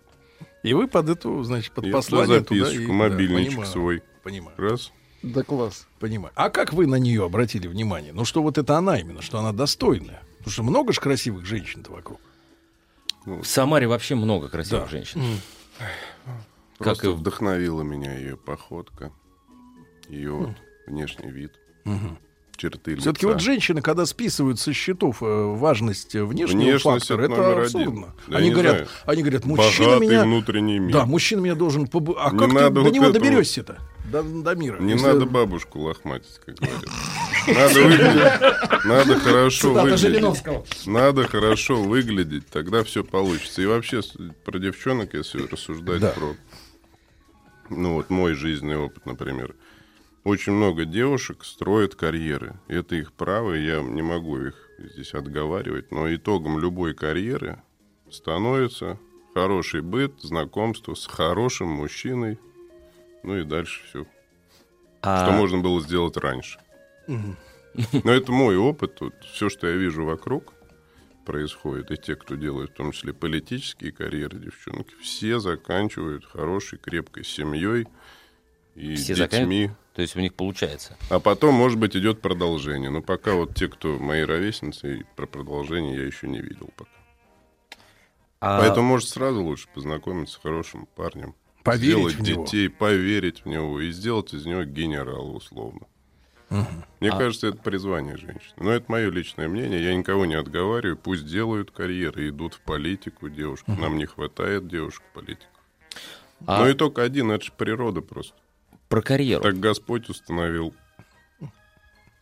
[0.62, 4.02] И вы под эту, значит, под И послание туда записочку, и- да, мобильничек понимаю, свой.
[4.22, 4.92] Понимаю, Раз.
[5.22, 5.86] Да класс.
[5.98, 6.32] понимаю.
[6.36, 8.12] А как вы на нее обратили внимание?
[8.12, 10.22] Ну, что вот это она именно, что она достойная.
[10.38, 12.20] Потому что много же красивых женщин-то вокруг.
[13.26, 14.88] В Самаре вообще много красивых Да.
[14.90, 15.20] женщин.
[16.78, 19.12] Как Просто и- вдохновила меня ее походка,
[20.08, 20.50] ее вот
[20.86, 21.52] внешний вид,
[22.58, 23.02] черты лица.
[23.02, 27.62] Все-таки вот женщины, когда списывают со счетов э, важность э, внешнего Внешность фактора, это это,
[27.62, 28.14] абсурдно.
[28.26, 28.88] Да, они, говорят, знаю.
[29.06, 30.24] они говорят, мужчина Богатый меня...
[30.24, 30.92] внутренний мир.
[30.92, 31.84] Да, мужчина меня должен...
[31.86, 33.24] побы- А Не как ты надо до вот него этого.
[33.24, 33.78] доберешься-то?
[34.12, 34.78] До, до мира.
[34.80, 36.84] Не Если- надо бабушку лохматить, как говорят.
[37.46, 40.86] Надо выглядеть, надо хорошо выглядеть.
[40.86, 43.62] Надо хорошо выглядеть, тогда все получится.
[43.62, 44.00] И вообще
[44.44, 46.10] про девчонок, если рассуждать Да.
[46.10, 46.34] про,
[47.70, 49.54] ну вот мой жизненный опыт, например,
[50.24, 52.58] очень много девушек строят карьеры.
[52.68, 55.90] Это их право, я не могу их здесь отговаривать.
[55.90, 57.62] Но итогом любой карьеры
[58.10, 58.98] становится
[59.34, 62.38] хороший быт, знакомство с хорошим мужчиной.
[63.22, 64.06] Ну и дальше все.
[65.02, 66.58] А- Что можно было сделать раньше.
[67.06, 69.00] Но это мой опыт.
[69.00, 70.52] Вот, все, что я вижу вокруг
[71.24, 77.22] происходит, и те, кто делает, в том числе политические карьеры, девчонки, все заканчивают хорошей, крепкой
[77.24, 77.86] семьей
[78.74, 79.66] и Все детьми.
[79.66, 79.78] заканчивают?
[79.98, 80.96] То есть у них получается.
[81.10, 82.88] А потом, может быть, идет продолжение.
[82.88, 86.90] Но пока вот те, кто мои ровесницы, и про продолжение я еще не видел пока.
[88.38, 91.34] А- Поэтому, может, сразу лучше познакомиться с хорошим парнем.
[91.64, 92.44] Поверить сделать в него.
[92.44, 95.88] детей, поверить в него и сделать из него генерала, условно.
[97.00, 98.54] Мне А- кажется, это призвание женщины.
[98.58, 99.82] Но это мое личное мнение.
[99.82, 100.96] Я никого не отговариваю.
[100.96, 103.68] Пусть делают карьеры, идут в политику девушки.
[103.68, 103.80] Мгм.
[103.80, 105.58] Нам не хватает девушек в политику.
[106.46, 108.36] А- Но итог один, это же природа просто.
[108.88, 109.42] Про карьеру.
[109.42, 110.74] Так Господь установил.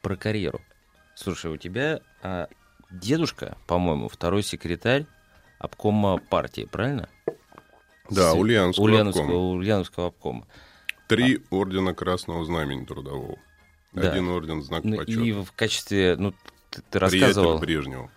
[0.02, 0.60] Про карьеру.
[1.14, 2.48] Слушай, у тебя а,
[2.90, 5.06] дедушка, по-моему, второй секретарь
[5.59, 7.09] обкома партии, правильно?
[8.10, 9.51] Да, С- Ульяновского Ульяновского, обкома.
[9.52, 10.47] Ульяновского обкома.
[11.09, 13.38] Три ордена Красного Знамени трудового.
[13.93, 14.10] Да.
[14.12, 15.20] Один орден знак Ну, почета.
[15.22, 16.34] И в качестве, ну,
[16.70, 17.59] ты, ты рассказывал...
[17.59, 18.10] Брежнева.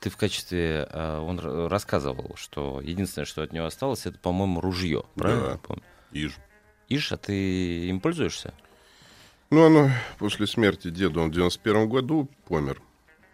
[0.00, 1.38] Ты в качестве, а, он
[1.68, 5.44] рассказывал, что единственное, что от него осталось, это, по-моему, ружье, правильно?
[5.44, 5.52] Да.
[5.52, 5.82] я помню?
[6.88, 8.54] Иж, а ты им пользуешься?
[9.50, 12.80] Ну, оно после смерти деда, он в 91 году помер.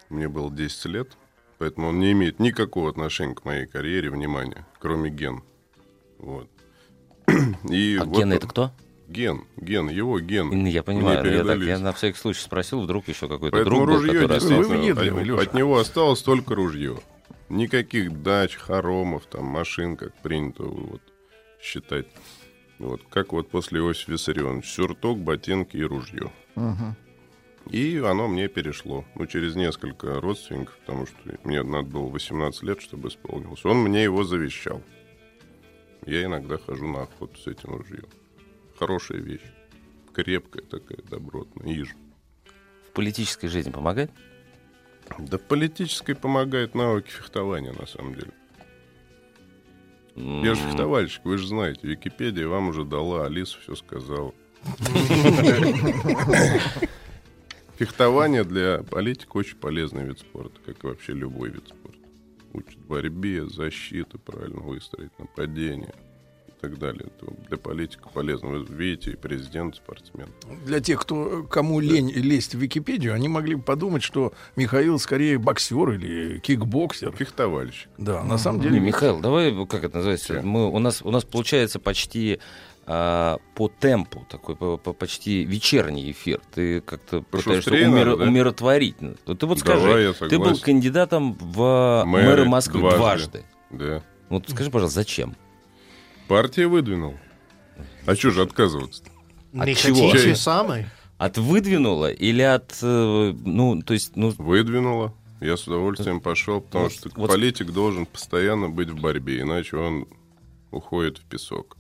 [0.09, 1.17] Мне было 10 лет,
[1.59, 5.43] поэтому он не имеет никакого отношения к моей карьере, внимания, кроме ген.
[6.19, 6.49] Вот.
[7.71, 8.73] И А вот ген это кто?
[9.09, 10.49] Ген, ген, его ген.
[10.51, 13.89] Ну, Я понимаю, я, так, я на всякий случай спросил, вдруг еще какой-то Поэтому друг
[13.89, 15.35] был, ружье который действительно, остался.
[15.35, 16.99] от, от него осталось только ружье.
[17.49, 21.03] Никаких дач, хоромов, там, машин, как принято вот,
[21.61, 22.07] считать.
[22.81, 24.67] Вот, как вот после Иосифа Виссарионовича.
[24.67, 26.33] Сюртук, ботинки и ружье.
[26.55, 26.97] Мгм.
[27.69, 29.05] И оно мне перешло.
[29.15, 33.67] Ну, через несколько родственников, потому что мне надо было 18 лет, чтобы исполнилось.
[33.67, 34.83] Он мне его завещал.
[36.07, 38.09] Я иногда хожу на охоту с этим ружьем.
[38.79, 39.45] Хорошая вещь.
[40.15, 41.71] Крепкая такая, добротная.
[41.75, 41.95] Иж.
[42.89, 44.11] В политической жизни помогает?
[45.19, 48.33] Да в политической помогает навыки фехтования, на самом деле.
[50.17, 51.81] Я же фехтовальщик, вы же знаете.
[51.83, 54.33] Википедия вам уже дала, Алиса все сказала.
[57.79, 61.99] Фехтование для политика очень полезный вид спорта, как и вообще любой вид спорта.
[62.53, 65.95] Учит борьбе, защиты, правильно выстроить нападение
[66.61, 67.07] так далее.
[67.07, 68.49] Это для политика полезно.
[68.49, 70.29] Вы видите, и президент спортсмен.
[70.65, 75.39] Для тех, кто, кому лень лезть в Википедию, они могли бы подумать, что Михаил скорее
[75.39, 77.13] боксер или кикбоксер.
[77.13, 77.89] Фехтовальщик.
[77.99, 78.81] Да, на самом Не, деле...
[78.81, 80.43] Михаил, давай, как это называется?
[80.43, 82.41] Мы, у, нас, у нас получается почти
[82.87, 86.41] а, по темпу такой по- по- почти вечерний эфир.
[86.53, 88.25] Ты как-то пытаешься надо, да?
[88.25, 88.97] умиротворить.
[89.01, 92.99] Вот Ты вот Давай, скажи, ты был кандидатом в Мэры мэры Москвы дважды.
[92.99, 93.45] дважды.
[93.71, 94.03] Да.
[94.29, 95.37] Вот скажи, пожалуйста, зачем?
[96.31, 97.19] Партия выдвинула.
[98.07, 99.03] А что же отказываться?
[99.53, 100.11] От Не чего?
[100.13, 100.87] хотите самой?
[101.19, 104.31] От выдвинула или от, э, ну, то есть, ну...
[104.39, 105.13] Выдвинула.
[105.41, 109.77] Я с удовольствием пошел, потому Вот- что вот- политик должен постоянно быть в борьбе, иначе
[109.77, 110.07] он
[110.71, 111.77] уходит в песок.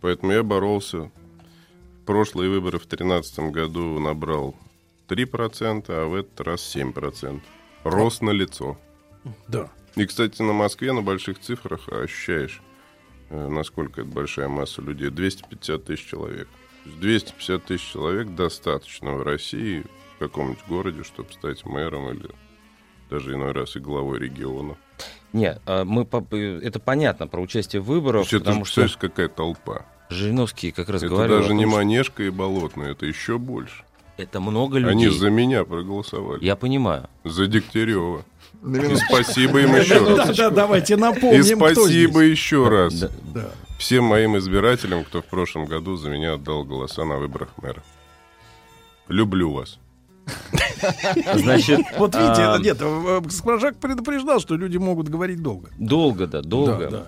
[0.00, 1.10] Поэтому я боролся.
[2.06, 4.54] Прошлые выборы в 2013 году набрал
[5.08, 7.42] 3%, а в этот раз 7%.
[7.82, 8.78] Рост на лицо.
[9.48, 9.68] Да.
[9.96, 12.62] И, кстати, на Москве на больших цифрах ощущаешь,
[13.30, 15.10] насколько это большая масса людей.
[15.10, 16.48] 250 тысяч человек.
[16.84, 19.84] То есть 250 тысяч человек достаточно в России,
[20.16, 22.30] в каком-нибудь городе, чтобы стать мэром или
[23.10, 24.76] даже иной раз и главой региона.
[25.32, 28.70] Не, а мы, по- это понятно про участие в То выборах, есть это потому же,
[28.70, 29.86] что представляешь, какая толпа.
[30.08, 31.34] Жириновский как раз это говорил...
[31.34, 33.84] о даже том, не Манежка и Болотная, это еще больше.
[34.16, 34.92] Это много людей.
[34.92, 36.42] Они за меня проголосовали.
[36.42, 37.08] Я понимаю.
[37.24, 38.24] За Дегтярева.
[38.66, 40.02] На И спасибо им еще раз.
[40.08, 40.34] минуточку.
[40.36, 43.50] Да, давайте напомним, И спасибо еще раз Да, да.
[43.78, 47.82] всем моим избирателям, кто в прошлом году за меня отдал голоса на выборах мэра.
[49.08, 49.78] Люблю вас.
[51.34, 55.70] Значит, Вот видите, а, это нет, э, Скворжак предупреждал, что люди могут говорить долго.
[55.78, 57.06] Долго, да, долго.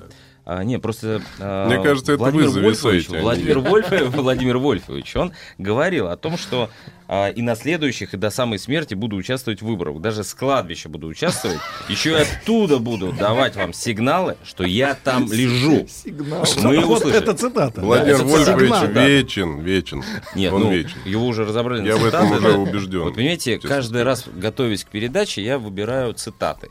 [0.48, 0.60] Да, да.
[0.60, 1.22] А, не, просто...
[1.38, 3.58] а, Мне кажется, это Владимир вы Вольфович, Владимир.
[3.58, 6.70] Вольф- Владимир Вольфович, он говорил о том, что
[7.06, 10.00] а, и на следующих, и до самой смерти буду участвовать в выборах.
[10.00, 11.58] Даже с кладбища буду участвовать.
[11.88, 15.86] Еще и оттуда буду давать вам сигналы, что я там лежу.
[15.88, 16.44] Сигнал.
[16.62, 17.22] Мы Вот услышали.
[17.22, 17.80] это цитата.
[17.80, 19.06] Владимир это Вольфович да.
[19.06, 20.02] вечен, вечен.
[20.34, 20.96] Нет, Он ну, вечен.
[21.04, 22.58] его уже разобрали на Я в этом цитаты, уже да.
[22.58, 23.00] убежден.
[23.04, 26.70] Вот понимаете, честно каждый раз, готовясь к передаче, я выбираю цитаты.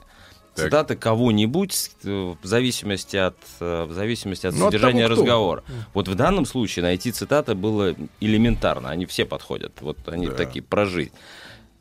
[0.63, 5.21] Цитаты кого-нибудь э, в зависимости от, э, в зависимости от Ну, от содержания того, кто.
[5.23, 5.63] разговора.
[5.93, 8.89] Вот в данном случае найти цитаты было элементарно.
[8.89, 9.73] Они все подходят.
[9.81, 10.33] Вот они Да.
[10.33, 11.11] такие про жизнь.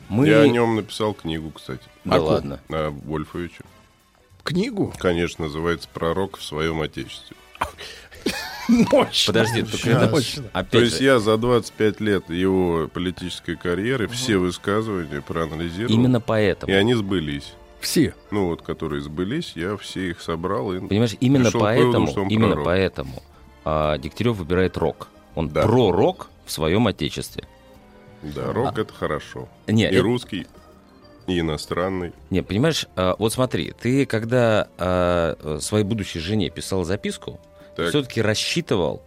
[0.08, 0.28] Мы...
[0.28, 1.82] Я о нем написал книгу, кстати.
[2.04, 2.28] Да О ком?
[2.28, 2.60] ладно.
[2.68, 3.64] О Вольфовиче.
[4.44, 4.92] Книгу?
[4.98, 7.36] Конечно, называется «Пророк в своем отечестве».
[8.68, 9.32] Мощно.
[9.32, 10.44] Подожди, только это- Мощно.
[10.52, 15.94] опять То есть же- я за 25 лет его политической карьеры все высказывания проанализировал.
[15.94, 16.72] Именно поэтому.
[16.72, 17.52] И они сбылись.
[17.86, 18.14] Все.
[18.32, 22.06] Ну вот, которые сбылись, я все их собрал и Понимаешь, именно пришел к выводу, поэтому,
[22.08, 22.64] что он именно пророк.
[22.64, 23.22] поэтому
[23.64, 25.06] а, Дегтярев выбирает рок.
[25.36, 27.44] Он про-рок в своем отечестве.
[28.22, 29.48] Да, рок это хорошо.
[29.66, 29.72] А.
[29.72, 30.48] Не, и это- русский,
[31.28, 32.12] и иностранный.
[32.30, 37.38] Не, понимаешь, а, вот смотри, ты когда а, своей будущей жене писал записку,
[37.76, 37.90] Так.
[37.90, 39.00] все-таки рассчитывал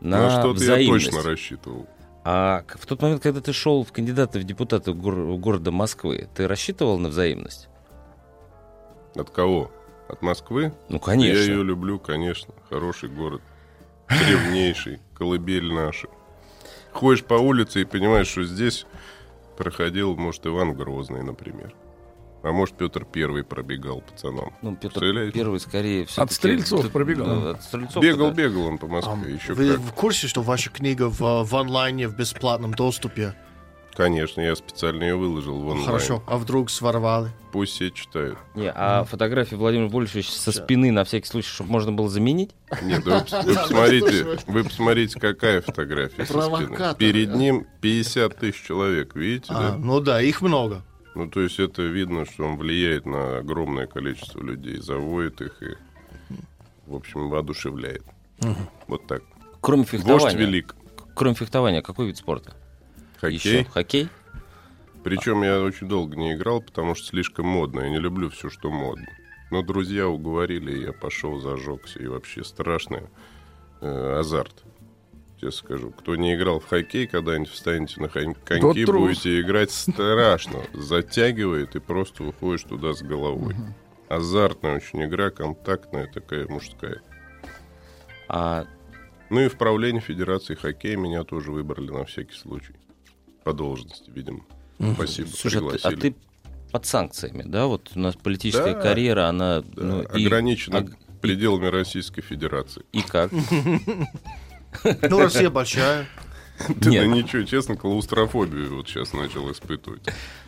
[0.00, 1.10] на, На что-то я взаимность.
[1.10, 1.86] точно рассчитывал.
[2.24, 6.48] А в тот момент, когда ты шел в кандидаты в депутаты гор- города Москвы, ты
[6.48, 7.68] рассчитывал на взаимность?
[9.14, 9.70] От кого?
[10.08, 10.72] От Москвы?
[10.88, 11.38] Ну, конечно.
[11.38, 12.52] Я ее люблю, конечно.
[12.68, 13.40] Хороший город.
[14.08, 15.00] Древнейший.
[15.14, 16.08] Колыбель наша.
[16.92, 18.86] Ходишь по улице и понимаешь, что здесь
[19.56, 21.74] проходил, может, Иван Грозный, например.
[22.42, 24.52] А может, Петр Первый пробегал пацаном.
[24.62, 25.32] Ну, Петр Представляете?
[25.32, 27.26] Первый скорее всё-таки- От стрельцов пробегал.
[27.26, 29.34] Да, от стрельцов Бегал, это- бегал он по Москве.
[29.34, 29.80] еще Вы как.
[29.80, 33.34] в курсе, что ваша книга в, в онлайне в бесплатном доступе?
[33.94, 35.84] Конечно, я специально ее выложил в онлайн.
[35.84, 36.22] Хорошо.
[36.26, 37.30] А вдруг своровали?
[37.52, 38.38] Пусть все читают.
[38.54, 42.52] Не, а фотографии Владимира Вольфовича со спины на всякий случай, чтобы можно было заменить?
[42.82, 46.94] Нет, вы, вы посмотрите, вы посмотрите, какая фотография со спины.
[46.96, 49.76] Перед ним 50 тысяч человек, видите, А, да?
[49.76, 50.82] ну да, их много.
[51.14, 55.76] Ну, то есть это видно, что он влияет на огромное количество людей, заводит их и,
[56.86, 58.02] в общем, воодушевляет.
[58.88, 59.22] Вот так.
[59.60, 60.18] Кроме фехтования.
[60.24, 60.74] Вождь велик.
[61.14, 62.54] Кроме фехтования, какой вид спорта?
[63.22, 63.60] Хоккей.
[63.60, 63.64] Еще?
[63.64, 64.08] Хоккей?
[65.04, 67.82] Причем я очень долго не играл, потому что слишком модно.
[67.82, 69.06] Я не люблю все, что модно.
[69.52, 72.00] Но друзья уговорили, и я пошел, зажегся.
[72.00, 73.02] И вообще страшный
[73.80, 74.64] э, азарт.
[75.40, 75.90] Честно скажу.
[75.92, 79.00] Кто не играл в хоккей, когда-нибудь встанете на коньки, трус.
[79.00, 80.58] будете играть страшно.
[80.72, 83.54] Затягивает и просто уходишь туда с головой.
[84.08, 87.00] Азартная очень игра, контактная такая мужская.
[88.28, 88.66] А
[89.30, 92.74] Ну и в правлении Федерации хоккея меня тоже выбрали на всякий случай.
[93.44, 94.40] По должности, видимо.
[94.94, 96.00] Спасибо, Слушай, а ты, а пригласили.
[96.00, 96.14] ты
[96.72, 97.66] под санкциями, да?
[97.66, 100.90] Вот у нас политическая Да, карьера, она Да, ну, и- ограничена ог-
[101.20, 102.82] пределами Российской Федерации.
[102.92, 103.30] И как?
[105.08, 106.06] Ну, Россия большая.
[106.80, 107.06] Ты Нет.
[107.06, 110.02] ну ничего, честно, клаустрофобию вот сейчас начал испытывать.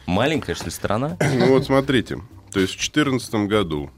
[0.07, 1.17] Маленькая, что ли, страна?
[1.21, 2.17] Ну вот смотрите,
[2.51, 3.91] то есть в 2014 году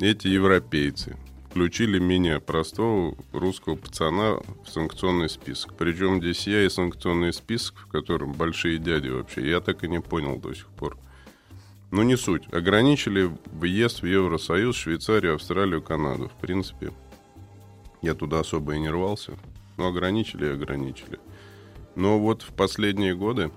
[0.00, 1.16] эти европейцы
[1.50, 5.74] включили меня, простого русского пацана, в санкционный список.
[5.76, 10.00] Причем здесь я и санкционный список, в котором большие дяди вообще, я так и не
[10.00, 10.96] понял до сих пор.
[11.90, 12.52] Ну не суть.
[12.52, 16.28] Ограничили въезд в Евросоюз, Швейцарию, Австралию, Канаду.
[16.28, 16.92] В принципе,
[18.02, 19.32] я туда особо и не рвался.
[19.78, 21.18] Но ограничили и ограничили.
[21.94, 23.50] Но вот в последние годы,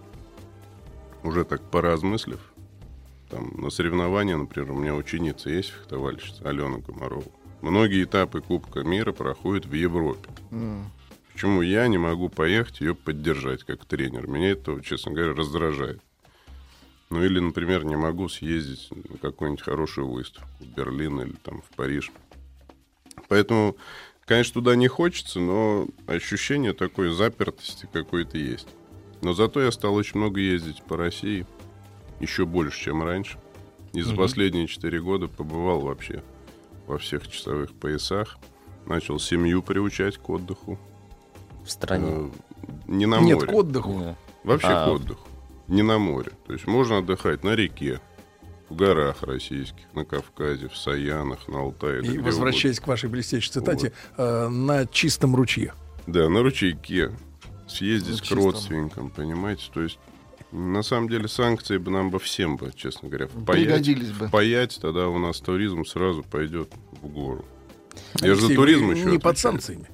[1.23, 2.39] уже так поразмыслив,
[3.29, 7.23] там на соревнования, например, у меня ученица есть фехтовальщица Алена Комарова.
[7.61, 10.29] Многие этапы Кубка мира проходят в Европе.
[11.31, 14.27] Почему я не могу поехать ее поддержать как тренер?
[14.27, 16.01] Меня это, честно говоря, раздражает.
[17.09, 21.75] Ну или, например, не могу съездить на какую-нибудь хорошую выставку в Берлин или там в
[21.75, 22.11] Париж.
[23.27, 23.75] Поэтому,
[24.25, 28.67] конечно, туда не хочется, но ощущение такой запертости какой-то есть.
[29.21, 31.45] Но зато я стал очень много ездить по России,
[32.19, 33.37] еще больше, чем раньше.
[33.93, 34.17] И за Мгм.
[34.17, 36.23] последние четыре года побывал вообще
[36.91, 38.37] во всех часовых поясах.
[38.85, 40.77] Начал семью приучать к отдыху.
[41.63, 42.07] В стране.
[42.09, 42.29] Э,
[42.87, 43.47] Не на Нет, море.
[43.47, 43.99] к отдыху.
[43.99, 44.15] Да.
[44.43, 45.27] Вообще А, к отдыху.
[45.67, 46.31] Не на море.
[46.47, 48.01] То есть можно отдыхать на реке,
[48.69, 52.03] в горах российских, на Кавказе, в Саянах, на Алтае.
[52.03, 55.73] И возвращаясь к вашей блестящей цитате, э, на чистом ручье.
[56.07, 57.11] Да, на ручейке.
[57.67, 58.37] Съездить На к чистом.
[58.43, 59.63] родственникам, понимаете?
[59.73, 59.97] То есть,
[60.51, 63.65] на самом деле, санкции бы нам бы всем бы, честно говоря, впаять.
[63.65, 64.27] Пригодились бы.
[64.27, 66.71] Впаять, тогда у нас туризм сразу пойдет
[67.01, 67.45] в гору.
[68.21, 69.35] Я же за Алексей, туризм еще Не под отвечаю.
[69.53, 69.85] санкциями.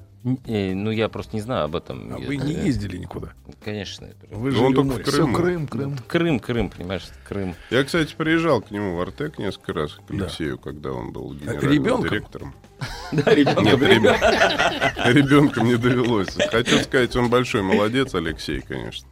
[0.46, 2.12] Э, Ну, я просто не знаю об этом.
[2.14, 3.32] А Я- вы не ездили никуда.
[3.64, 4.04] Конечно.
[4.06, 5.32] это- Вы Да жили он только в Крыму.
[5.32, 5.96] Все, Крым, Крым.
[6.08, 7.54] Крым, Крым, понимаешь, Крым.
[7.70, 10.24] Я, кстати, приезжал к нему в Артек несколько раз, к Да.
[10.24, 12.08] Алексею, когда он был генеральным ребенком?
[12.10, 12.54] директором.
[13.12, 13.64] Да, ребенок.
[13.64, 16.34] Нет, ребен- ребенком не довелось.
[16.50, 19.08] Хочу сказать, он большой молодец, Алексей, конечно.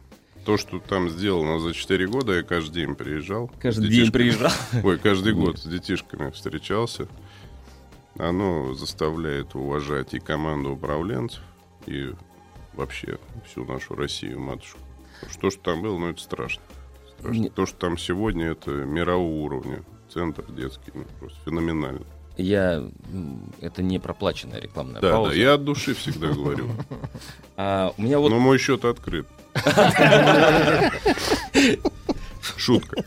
[0.47, 3.51] То, что там сделано за 4 года, я каждый день приезжал.
[3.59, 4.53] Каждый день приезжал.
[4.81, 7.09] Ой, каждый год с детишками встречался.
[8.17, 11.43] Оно заставляет уважать и команду управленцев,
[11.85, 12.13] и
[12.75, 14.79] вообще всю нашу Россию, матушку.
[15.29, 16.63] Что ж там было, ну это страшно.
[17.19, 17.49] Страшно.
[17.49, 19.83] То, что там сегодня, это мирового уровня.
[20.13, 22.05] Центр детский, ну, просто феноменально.
[22.37, 22.83] Я...
[23.61, 25.31] Это не проплаченная рекламная Да, пауза.
[25.31, 26.69] да, я от души всегда говорю.
[27.55, 28.29] А, у меня вот...
[28.29, 29.27] Но мой счет открыт.
[32.57, 33.03] Шутка.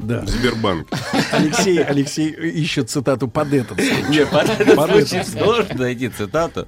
[0.00, 0.22] Да.
[0.22, 0.88] В Сбербанке.
[1.30, 4.04] Алексей, Алексей ищет цитату под этот случай.
[4.08, 5.32] Не, под этот Под случай этот.
[5.32, 6.66] сложно найти цитату.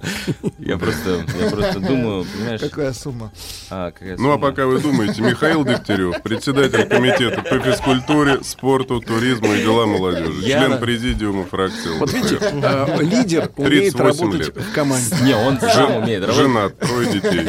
[0.59, 2.61] Я просто, я просто думаю, понимаешь...
[2.61, 3.33] Какая сумма?
[3.69, 4.39] А, какая Ну а сумма.
[4.39, 10.65] пока вы думаете, Михаил Дегтярев, председатель комитета по физкультуре, спорту, туризму и делам молодежи, Я
[10.65, 12.49] член президиума фракции Вот видите, ЛДПР.
[12.63, 14.65] э, лидер умеет 38 работать лет.
[14.67, 15.17] в команде.
[15.23, 16.43] Не, он сам Жен- умеет работать.
[16.43, 17.47] Женат, трое детей.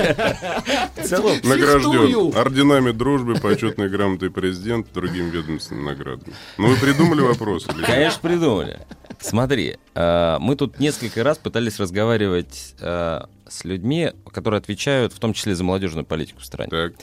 [1.44, 5.30] Награжден орденами дружбы, почетной грамотой президента, другими
[5.68, 6.34] ведомственными наградами.
[6.58, 7.66] Ну вы придумали вопрос?
[7.86, 8.80] Конечно, придумали.
[9.20, 15.34] Смотри, э, мы тут несколько раз пытались разговаривать э, с людьми, которые отвечают в том
[15.34, 16.70] числе за молодежную политику в стране.
[16.70, 16.94] Так.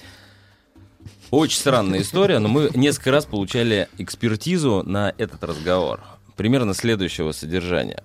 [1.31, 6.01] Очень странная история, но мы несколько раз получали экспертизу на этот разговор.
[6.37, 8.03] Примерно следующего содержания.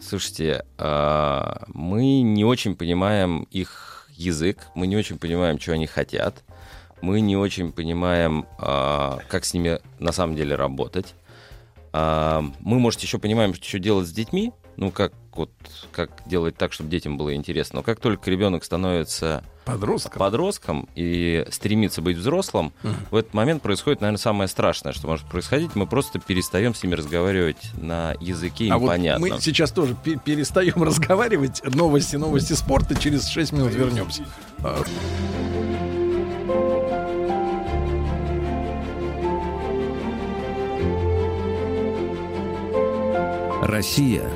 [0.00, 6.44] Слушайте, э, мы не очень понимаем их язык, мы не очень понимаем, что они хотят,
[7.00, 11.14] мы не очень понимаем, э, как с ними на самом деле работать.
[11.92, 15.50] А, мы, может, еще понимаем, что делать с детьми, ну, как вот,
[15.92, 17.76] как делать так, чтобы детям было интересно.
[17.78, 20.18] Но как только ребенок становится Подростком.
[20.18, 22.72] подростком и стремится быть взрослым,
[23.10, 25.74] в этот момент происходит, наверное, самое страшное, что может происходить.
[25.76, 29.30] Мы просто перестаем с ними разговаривать на языке А вот понятном.
[29.30, 31.62] мы сейчас тоже пе- перестаем разговаривать.
[31.64, 32.96] Новости, новости спорта.
[32.96, 34.24] Через 6 минут вернемся.
[43.68, 44.30] Россия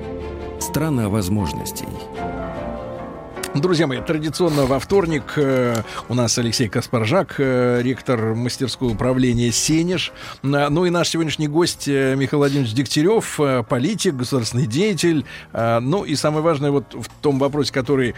[0.58, 1.86] –страна возможностей.
[3.54, 10.12] Друзья мои, традиционно во вторник э, у нас Алексей Каспаржак, э, ректор мастерского управления «Сенеж».
[10.42, 15.26] А, Ну и наш сегодняшний гость э, Михаил Владимирович Дегтярев, э, политик, государственный деятель.
[15.52, 18.14] А, Ну и самое важное вот в том вопросе, который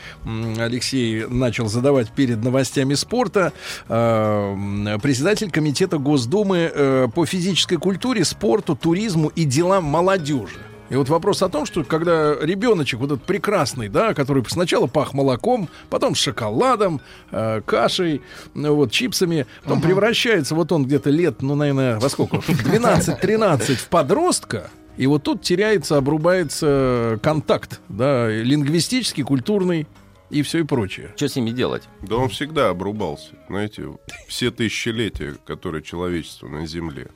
[0.57, 3.53] Алексей начал задавать перед новостями спорта,
[3.89, 10.61] э, председатель комитета Госдумы э, по физической культуре, спорту, туризму и делам молодежи.
[10.91, 15.15] И вот вопрос о том, что когда ребеночек вот этот прекрасный, да, который сначала пах
[15.15, 17.01] молоком, потом шоколадом,
[17.31, 18.21] э, кашей,
[18.55, 22.37] ну, вот чипсами, потом превращается вот он где-то лет, ну, наверное, во сколько?
[22.37, 29.89] 12-13 в подростка, и вот тут теряется, обрубается контакт, да, лингвистический, культурный
[30.31, 31.13] и все и прочее.
[31.17, 31.85] Что с ними делать?
[32.03, 33.31] Да он всегда обрубался.
[33.49, 33.89] Знаете,
[34.29, 37.09] все тысячелетия, которые человечество на Земле.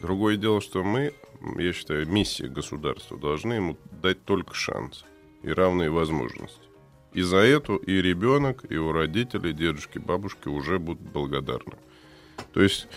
[0.00, 1.12] Другое дело, что мы,
[1.58, 5.04] я считаю, миссия государства должны ему дать только шанс
[5.42, 6.60] и равные возможности.
[7.12, 11.74] И за эту и ребенок, и его родители, дедушки, бабушки уже будут благодарны.
[12.52, 12.88] То есть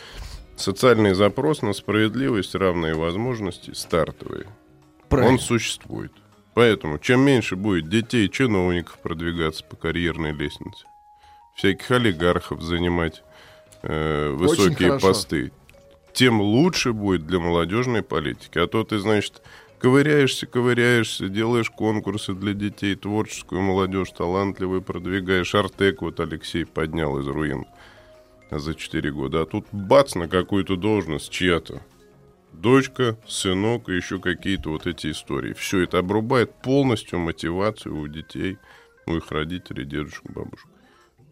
[0.56, 4.48] социальный запрос на справедливость, равные возможности, стартовые,
[5.10, 5.34] Правильно.
[5.34, 6.12] он существует.
[6.54, 10.86] Поэтому чем меньше будет детей чиновников продвигаться по карьерной лестнице,
[11.56, 13.24] всяких олигархов занимать
[13.82, 15.52] э, высокие посты,
[16.14, 18.58] тем лучше будет для молодежной политики.
[18.58, 19.42] А то ты, значит,
[19.80, 25.56] ковыряешься, ковыряешься, делаешь конкурсы для детей, творческую молодежь, талантливую продвигаешь.
[25.56, 27.66] Артек вот Алексей поднял из руин
[28.52, 29.42] за 4 года.
[29.42, 31.82] А тут бац на какую-то должность чья-то.
[32.52, 35.54] Дочка, сынок и еще какие-то вот эти истории.
[35.54, 38.60] Все это обрубает полностью мотивацию у детей,
[39.08, 40.70] у их родителей, дедушек, бабушек.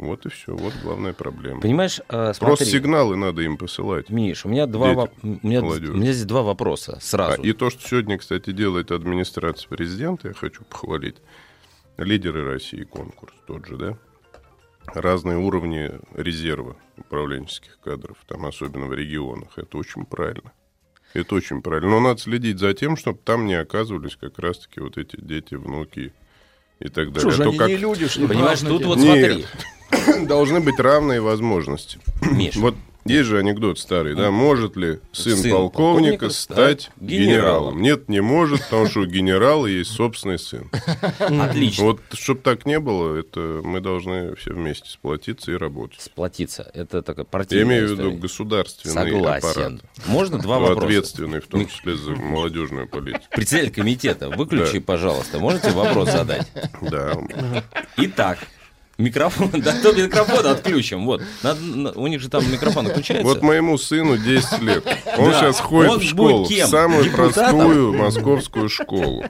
[0.01, 0.55] Вот и все.
[0.55, 1.61] Вот главная проблема.
[1.61, 4.09] Понимаешь, э, Просто сигналы надо им посылать.
[4.09, 7.41] Миш, у меня два, во- у меня, у меня здесь два вопроса сразу.
[7.41, 11.17] А, и то, что сегодня, кстати, делает администрация президента, я хочу похвалить.
[11.97, 13.97] Лидеры России конкурс тот же, да?
[14.87, 19.49] Разные уровни резерва управленческих кадров, там особенно в регионах.
[19.57, 20.51] Это очень правильно.
[21.13, 21.91] Это очень правильно.
[21.91, 26.11] Но надо следить за тем, чтобы там не оказывались как раз-таки вот эти дети, внуки
[26.81, 27.19] и так далее.
[27.19, 28.27] Что же А они как- не люди, что?
[28.27, 29.45] Понимаешь, тут вот Нет.
[29.89, 30.25] смотри.
[30.25, 31.99] Должны быть равные возможности.
[32.21, 32.55] Миш.
[32.55, 32.75] Вот
[33.05, 34.31] есть же анекдот старый, да?
[34.31, 35.71] Может ли сын, Сын полковника
[36.17, 37.27] полковника стать генералом?
[37.77, 37.81] генералом?
[37.81, 40.69] Нет, не может, потому что у генерала есть собственный сын.
[41.19, 41.83] Отлично.
[41.85, 46.01] Вот, чтобы так не было, это мы должны все вместе сплотиться и работать.
[46.01, 46.69] Сплотиться.
[46.73, 49.47] Это такая Я партийная имею в виду государственный Согласен.
[49.49, 49.81] аппарат.
[50.05, 50.85] Можно два Кто вопроса?
[50.87, 53.23] Ответственный, в том числе за молодежную политику.
[53.31, 55.39] Председатель комитета, выключи, пожалуйста.
[55.39, 56.47] Можете вопрос задать?
[56.81, 57.13] Да.
[57.97, 58.39] Итак,
[59.01, 61.05] микрофон, да то микрофон отключим.
[61.05, 63.25] Вот, Надо- на- у них же там микрофон отключается.
[63.27, 64.85] Вот моему сыну 10 лет.
[65.17, 65.39] Он Да.
[65.39, 67.33] сейчас ходит Он в школу, в самую Депутатом?
[67.57, 69.25] простую московскую школу.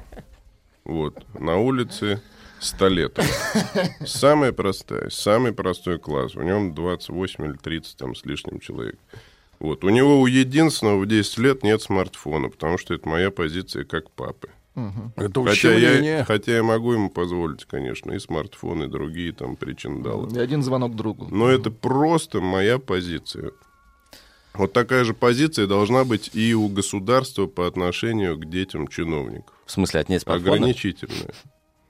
[0.84, 2.22] Вот, на улице
[2.60, 3.28] Столетова.
[4.06, 6.36] Самая простая, самый простой класс.
[6.36, 8.96] В нем 28 или 30 там с лишним человек.
[9.60, 9.84] Вот.
[9.84, 14.10] У него у единственного в 10 лет нет смартфона, потому что это моя позиция как
[14.12, 14.50] папы.
[14.76, 20.34] Это Хотя я, хотя я могу ему позволить, конечно, и смартфон, и другие там причиндалы.
[20.34, 21.28] И один звонок другу.
[21.30, 23.52] Но это просто моя позиция.
[24.54, 29.56] Вот такая же позиция должна быть и у государства по отношению к детям чиновников.
[29.66, 30.56] В смысле, отнять смартфоны?
[30.56, 31.34] Ограничительная.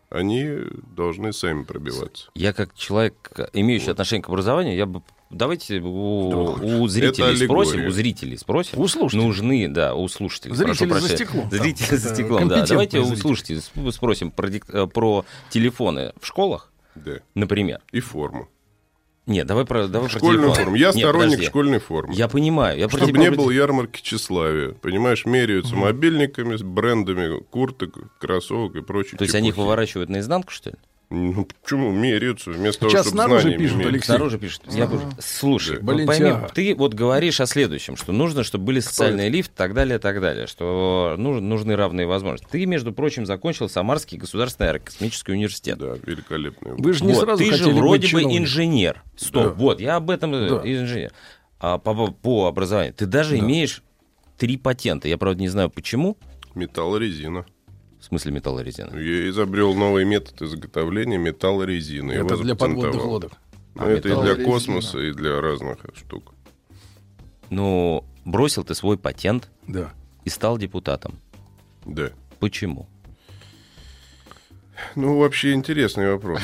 [0.09, 0.47] Они
[0.95, 2.29] должны сами пробиваться.
[2.35, 5.01] Я как человек, имеющий отношение к образованию, я бы
[5.31, 8.79] давайте у, у зрителей спросим, у зрителей спросим.
[8.79, 9.25] У слушателей.
[9.25, 10.55] Нужны, да, у слушателей.
[10.55, 11.49] Зрители прошу за стеклом.
[11.51, 12.65] Зрители Там, за стеклом, да.
[12.65, 17.19] Давайте у слушателей сп- спросим про, э, про телефоны в школах, Да.
[17.35, 17.79] например.
[17.91, 18.49] И форму.
[19.27, 20.63] Нет, давай про, давай про Школьную телефоны.
[20.63, 20.75] форму.
[20.75, 21.45] Я Нет, сторонник подожди.
[21.45, 22.13] школьной формы.
[22.15, 22.79] Я понимаю.
[22.79, 24.71] Я про Чтобы не было ярмарки тщеславия.
[24.71, 29.17] Понимаешь, меряются мобильниками, с брендами курток, кроссовок и прочее.
[29.19, 30.75] То есть они их выворачивают наизнанку, что ли?
[31.13, 31.91] Ну, почему?
[31.91, 33.89] Меряются вместо Сейчас того, чтобы снаружи пишут, мерить.
[33.91, 34.05] Алексей.
[34.05, 34.61] Снаружи пишут.
[34.69, 35.91] Я бы- Слушай, Да.
[35.93, 39.99] ну, пойми, ты вот говоришь о следующем, что нужно, чтобы были социальные лифты, так далее,
[39.99, 42.47] так далее, что ну- нужны равные возможности.
[42.49, 45.77] Ты, между прочим, закончил Самарский государственный аэрокосмический университет.
[45.79, 46.75] Да, великолепный.
[46.77, 49.03] Вы же не Вот, сразу ты же вроде бы инженер.
[49.17, 49.49] Стоп, Да.
[49.49, 50.61] вот, я об этом э, Да.
[50.63, 51.11] инженер.
[51.59, 52.93] А по, по образованию.
[52.93, 53.39] Ты даже Да.
[53.43, 53.83] имеешь
[54.37, 55.09] три патента.
[55.09, 56.17] Я, правда, не знаю почему.
[56.55, 57.45] Металлорезина.
[57.60, 57.60] В
[58.11, 58.97] смысле металлорезина?
[58.97, 62.11] Я изобрел новый метод изготовления металлорезины.
[62.11, 63.31] Это для подводных лодок.
[63.75, 66.33] Ну, А, это и для космоса, и для разных штук.
[67.49, 69.93] Ну, бросил ты свой патент Да.
[70.25, 71.19] и стал депутатом.
[71.85, 72.11] Да.
[72.39, 72.87] Почему?
[74.95, 76.41] Ну, вообще интересный вопрос.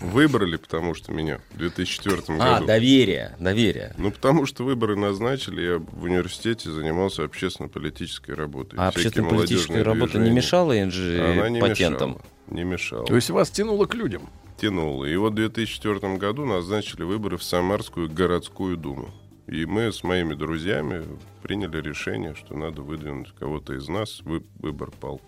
[0.00, 2.66] Выбрали, потому что меня в 2004 А, году.
[2.66, 3.94] доверие, доверие.
[3.98, 8.78] Ну, потому что выборы назначили, я в университете занимался общественно-политической работой.
[8.78, 12.10] А общественно-политическая работа не мешала Она не патентам?
[12.10, 12.24] мешала.
[12.48, 13.04] Не мешала.
[13.06, 14.28] То есть вас тянуло к людям.
[14.60, 15.04] Тянуло.
[15.04, 19.10] И вот в 2004 году назначили выборы в Самарскую городскую думу.
[19.46, 21.04] И мы с моими друзьями
[21.42, 24.20] приняли решение, что надо выдвинуть кого-то из нас.
[24.22, 25.20] Вы- выбор пал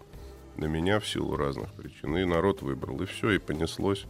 [0.56, 2.16] на меня в силу разных причин.
[2.16, 3.00] И народ выбрал.
[3.02, 4.04] И все, и понеслось.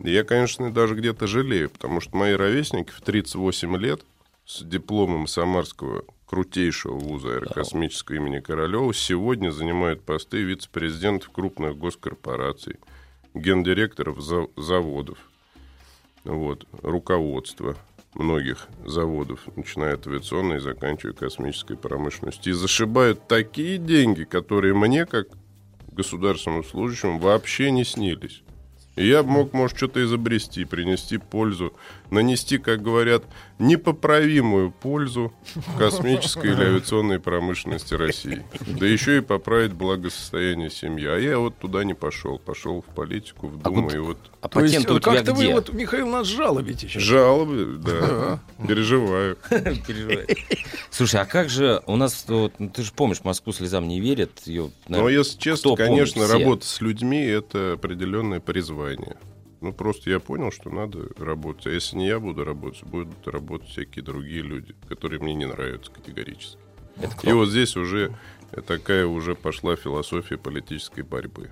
[0.00, 4.02] И я, конечно, даже где-то жалею, потому что мои ровесники в 38 лет
[4.46, 12.76] с дипломом Самарского крутейшего вуза аэрокосмического имени Королева сегодня занимают посты вице-президентов крупных госкорпораций,
[13.34, 15.18] гендиректоров за- заводов,
[16.24, 17.76] вот, руководства
[18.14, 22.52] многих заводов, начиная от авиационной и заканчивая космической промышленностью.
[22.52, 25.28] И зашибают такие деньги, которые мне, как
[25.98, 28.42] государственному служащему, вообще не снились.
[28.96, 31.72] И я мог, может, что-то изобрести, принести пользу,
[32.10, 33.24] нанести, как говорят,
[33.58, 35.32] непоправимую пользу
[35.76, 38.44] космической или авиационной промышленности России.
[38.66, 41.06] Да еще и поправить благосостояние семьи.
[41.06, 42.38] А я вот туда не пошел.
[42.38, 44.18] Пошел в политику, в Думу, вот- и вот...
[44.40, 47.02] А То есть патенты у тебя как-то вы вот, Михаил, нас жалобите сейчас.
[47.02, 49.36] Жалобы, да, переживаю.
[49.50, 50.26] Переживаю.
[50.90, 54.30] Слушай, а как же у нас, вот, ну, ты же помнишь, Москву слезам не верят.
[54.44, 56.38] Ее, Но если честно, конечно, Все.
[56.38, 59.16] работа с людьми это определенное призвание.
[59.60, 61.66] Ну, просто я понял, что надо работать.
[61.66, 65.90] А если не я буду работать, будут работать всякие другие люди, которые мне не нравятся
[65.90, 66.58] категорически.
[67.22, 68.16] И вот здесь уже
[68.66, 71.50] такая уже пошла философия политической борьбы.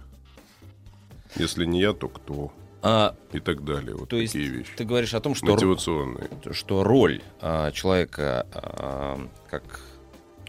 [1.37, 2.53] Если не я, то кто?
[2.83, 3.97] А, И так далее.
[3.97, 4.71] Вот то есть вещи.
[4.77, 6.29] ты говоришь о том, что, Мотивационные.
[6.53, 9.81] что роль а, человека а, как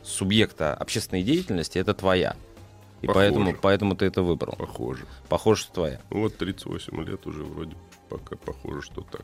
[0.03, 2.35] субъекта общественной деятельности это твоя.
[3.01, 3.25] И Похоже.
[3.25, 4.55] поэтому, поэтому ты это выбрал.
[4.57, 5.05] Похоже.
[5.29, 5.99] Похоже, что твоя.
[6.09, 7.75] Ну, вот 38 лет уже вроде
[8.09, 9.23] пока похоже, что так.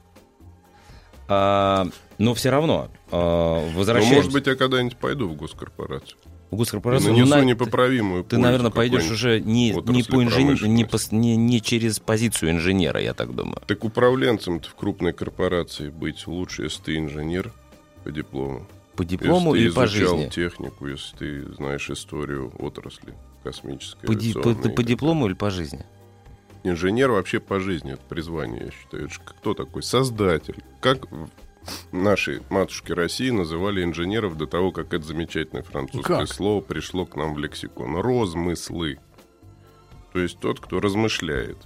[1.27, 1.87] А,
[2.17, 4.15] но все равно, а, Но, возвращаемся...
[4.17, 6.17] может быть, я когда-нибудь пойду в госкорпорацию.
[6.51, 10.67] в госкорпорацию, И нанесу ну, на- непоправимую Ты, наверное, пойдешь уже не, не, по инжен-
[10.67, 13.61] не, по не- не через позицию инженера, я так думаю.
[13.65, 17.51] Так управленцем-то в крупной корпорации быть лучше, если ты инженер
[18.03, 18.67] по диплому.
[18.97, 20.29] По диплому если и ты по изучал жизни.
[20.29, 23.13] технику, если ты знаешь историю отрасли
[23.43, 25.85] космической, По, ди- по- по диплому или по жизни?
[26.63, 29.05] Инженер вообще по жизни, это призвание, я считаю.
[29.07, 29.83] Это кто такой?
[29.83, 30.63] Создатель.
[30.79, 31.05] Как
[31.91, 36.29] наши матушки России называли инженеров до того, как это замечательное французское Как?
[36.29, 37.97] слово пришло к нам в лексикон.
[37.97, 38.99] Розмыслы.
[40.13, 41.57] То есть тот, кто размышляет.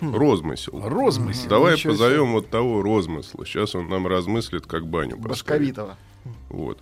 [0.00, 0.14] Хм.
[0.16, 0.80] Розмысел.
[0.86, 3.46] Розмысел, Давай ничего позовем вот того розмысла.
[3.46, 5.28] Сейчас он нам размыслит, как баню поставит.
[5.30, 5.96] Башковитова.
[6.50, 6.78] Вот.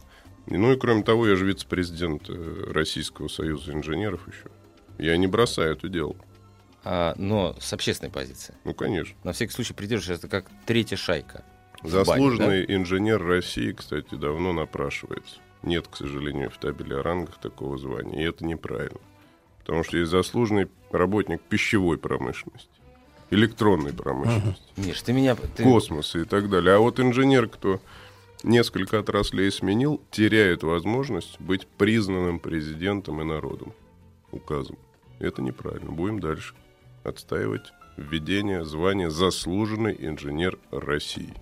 [0.47, 4.51] Ну и кроме того, я же вице-президент э, Российского союза инженеров еще.
[4.99, 6.17] Я не бросаю это дело.
[6.83, 8.55] А, но с общественной позиции.
[8.65, 9.17] Ну, конечно.
[9.23, 11.45] На всякий случай придерживаешься, это как третья шайка.
[11.81, 15.37] в бане, Заслуженный инженер России, кстати, давно напрашивается.
[15.63, 18.23] Нет, к сожалению, в табеле о рангах такого звания.
[18.23, 19.01] И это неправильно.
[19.59, 22.69] Потому что есть заслуженный работник пищевой промышленности,
[23.31, 24.83] электронной промышленности, да?
[24.83, 25.37] Миш, ты меня...
[25.37, 26.75] ты- космоса и так далее.
[26.75, 27.81] А вот инженер, кто
[28.45, 33.73] несколько отраслей сменил, теряет возможность быть признанным президентом и народом
[34.33, 34.79] указом.
[35.19, 35.91] Это неправильно.
[35.91, 36.55] Будем дальше
[37.05, 41.35] отстаивать введение звания заслуженный инженер России.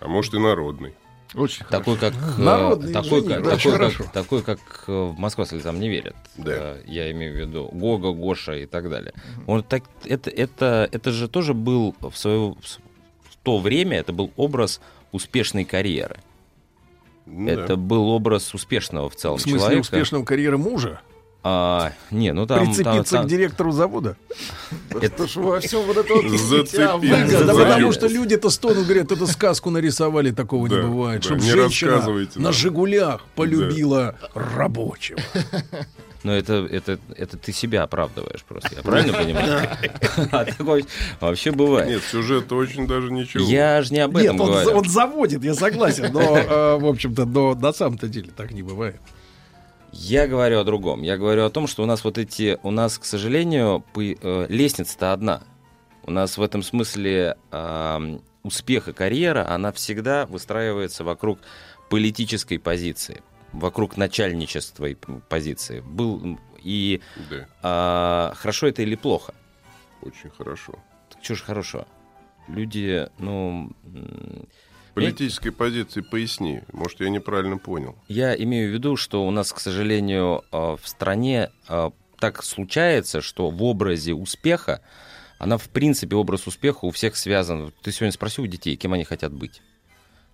[0.00, 0.94] А может и народный.
[1.34, 4.04] Очень такой, как, э, Народный такой, инженер, как, такой, хорошо.
[4.04, 6.14] как, такой, как э, в Москва слезам не верит.
[6.36, 9.12] Э, Я имею в виду Гога, Гоша и так далее.
[9.46, 14.30] Он так, это, это, это же тоже был в, свое, в то время, это был
[14.36, 16.18] образ успешной карьеры.
[17.26, 17.76] Ну это да.
[17.76, 19.80] был образ успешного в целом В смысле человека.
[19.80, 21.00] успешного карьеры мужа?
[21.46, 22.64] А, не, ну там...
[22.64, 24.16] Прицепиться там- к директору завода?
[24.98, 27.44] Это ж во всем вот это вот.
[27.46, 31.20] Да потому что люди-то стонут, говорят, это сказку нарисовали, такого не бывает.
[31.20, 32.02] да, Чтоб не женщина
[32.36, 32.52] на.
[32.52, 35.20] «Жигулях» полюбила рабочего.
[36.24, 39.68] Ну, это, это, это ты себя оправдываешь просто, я правильно понимаю?
[41.20, 41.88] А вообще бывает.
[41.88, 43.44] Нет, сюжет очень даже ничего.
[43.44, 44.78] Я же не об этом Нет, он, говорю.
[44.78, 49.00] он заводит, я согласен, но, э, в общем-то, но на самом-то деле так не бывает.
[49.92, 51.02] Я говорю о другом.
[51.02, 55.12] Я говорю о том, что у нас вот эти, у нас, к сожалению, э, лестница-то
[55.12, 55.42] одна.
[56.04, 61.38] У нас в этом смысле ам, успех и карьера, она всегда выстраивается вокруг
[61.90, 63.22] политической позиции,
[63.54, 64.96] вокруг начальничества и
[65.28, 65.80] позиции.
[65.80, 67.00] Был и
[67.30, 67.48] Да.
[67.62, 69.34] а, хорошо это или плохо?
[70.02, 70.74] Очень хорошо.
[71.10, 71.86] Так что же хорошо?
[72.48, 73.72] Люди, ну,
[74.94, 76.60] Политической позиции поясни.
[76.72, 77.96] Может, я неправильно понял.
[78.06, 81.90] Я имею в виду, что у нас, к сожалению, э, в стране э,
[82.20, 84.82] так случается, что в образе успеха,
[85.38, 87.72] она, в принципе, образ успеха у всех связан.
[87.82, 89.62] Ты сегодня спросил у детей, кем они хотят быть.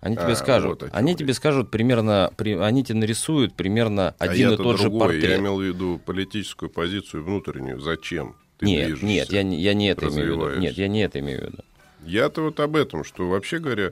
[0.01, 4.47] Они тебе А, скажут, вот они тебе скажут примерно, при- они тебе нарисуют примерно один
[4.47, 5.09] а и я-то тот же другое.
[5.09, 5.23] портрет.
[5.29, 7.79] Я имел в виду политическую позицию внутреннюю.
[7.79, 10.59] Зачем ты нет, движешься, нет, я, я не это имею в виду.
[10.59, 11.63] Нет, я не это имею в виду.
[12.03, 13.91] Я-то вот об этом, что вообще говоря,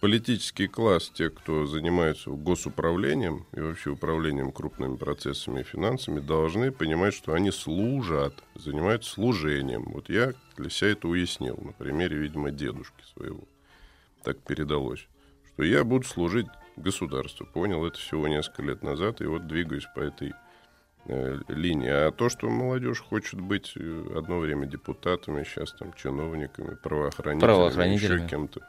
[0.00, 7.14] политический класс, те, кто занимается госуправлением и вообще управлением крупными процессами и финансами, должны понимать,
[7.14, 9.84] что они служат, занимаются служением.
[9.94, 13.44] Вот я для себя это уяснил на примере, видимо, дедушки своего.
[14.22, 15.06] Так передалось.
[15.58, 17.44] Что я буду служить государству.
[17.44, 20.32] Понял это всего несколько лет назад, и вот двигаюсь по этой
[21.06, 21.88] э, линии.
[21.90, 28.18] А то, что молодежь хочет быть э, одно время депутатами, сейчас там чиновниками, правоохранителями, Правоохранителями.
[28.20, 28.60] еще кем-то.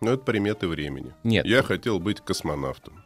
[0.00, 1.12] Ну, это приметы времени.
[1.24, 1.44] Нет.
[1.44, 3.02] Я хотел быть космонавтом.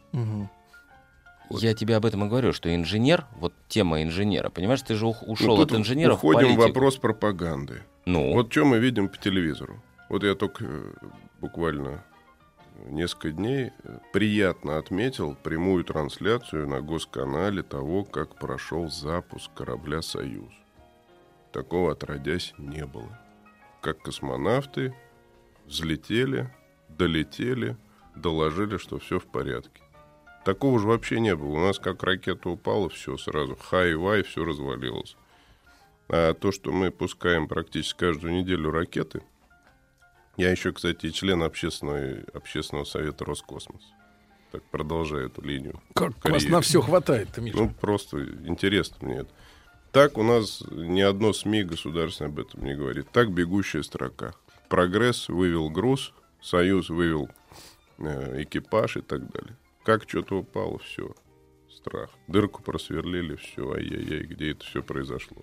[1.49, 5.57] Я тебе об этом и говорю, что инженер, вот тема инженера, понимаешь, ты же ушел
[5.57, 6.67] Ну, от инженера в уходим в политику.
[6.67, 7.81] вопрос пропаганды.
[8.05, 8.31] Ну?
[8.33, 9.81] Вот что мы видим по телевизору.
[10.07, 10.93] Вот я только э,
[11.41, 12.03] буквально
[12.87, 20.51] несколько дней э, приятно отметил прямую трансляцию на госканале того, как прошел запуск корабля «Союз».
[21.51, 23.19] Такого отродясь не было.
[23.81, 24.93] Как космонавты
[25.65, 26.49] взлетели,
[26.89, 27.77] долетели,
[28.15, 29.81] доложили, что все в порядке.
[30.43, 31.57] Такого же вообще не было.
[31.57, 33.55] У нас как ракета упала, все сразу.
[33.55, 35.17] Хай-вай, все развалилось.
[36.07, 39.23] А то, что мы пускаем практически каждую неделю ракеты,
[40.37, 43.81] я еще, кстати, и член общественного, общественного совета Роскосмос.
[44.51, 45.81] Так, продолжаю эту линию.
[45.93, 46.51] Как вас карьеры.
[46.51, 47.57] на все хватает-то, Миша?
[47.57, 49.29] Ну, просто интересно мне это.
[49.91, 53.09] Так у нас ни одно СМИ государственное об этом не говорит.
[53.11, 54.33] Так бегущая строка.
[54.67, 57.29] Прогресс вывел груз, Союз вывел
[57.97, 59.55] э, экипаж и так далее.
[59.83, 61.15] Как что-то упало, все.
[61.69, 62.09] Страх.
[62.27, 65.37] Дырку просверлили, все, ай-яй-яй, где это все произошло.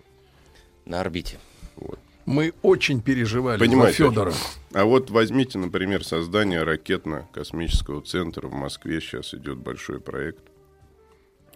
[0.85, 1.39] На орбите.
[1.77, 1.99] Вот.
[2.25, 4.33] Мы очень переживали Понимаете, за Федора.
[4.73, 9.01] А вот возьмите, например, создание ракетно-космического центра в Москве.
[9.01, 10.43] Сейчас идет большой проект.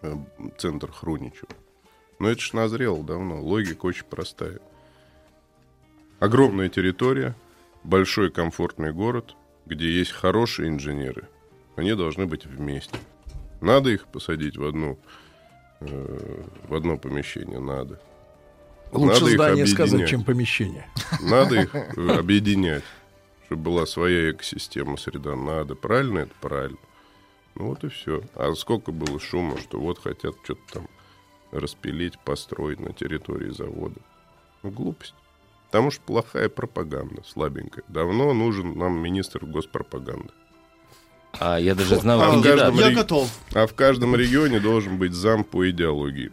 [0.02, 0.14] Э,
[0.58, 1.48] Центр Хруничева.
[2.18, 3.40] Но это ж назрело давно.
[3.42, 4.58] Логика очень простая.
[6.18, 7.36] Огромная территория,
[7.84, 9.34] большой комфортный город,
[9.66, 11.28] где есть хорошие инженеры.
[11.76, 12.96] Они должны быть вместе.
[13.60, 14.98] Надо их посадить в одну
[15.80, 18.00] э, в одно помещение, надо.
[18.92, 20.10] Лучше Надо их здание сказать, объединять.
[20.10, 20.86] чем помещение.
[21.20, 22.84] Надо их объединять,
[23.46, 25.34] чтобы была своя экосистема, среда.
[25.36, 25.74] Надо.
[25.74, 26.32] Правильно это?
[26.40, 26.78] Правильно.
[27.54, 28.22] Ну вот и все.
[28.34, 30.88] А сколько было шума, что вот хотят что-то там
[31.52, 34.00] распилить, построить на территории завода.
[34.62, 35.14] Ну, глупость.
[35.66, 37.84] Потому что плохая пропаганда, слабенькая.
[37.88, 40.30] Давно нужен нам министр госпропаганды.
[41.38, 43.30] А я даже знал А каждом Я ре- готов.
[43.54, 46.30] А в каждом регионе должен быть зам по идеологии.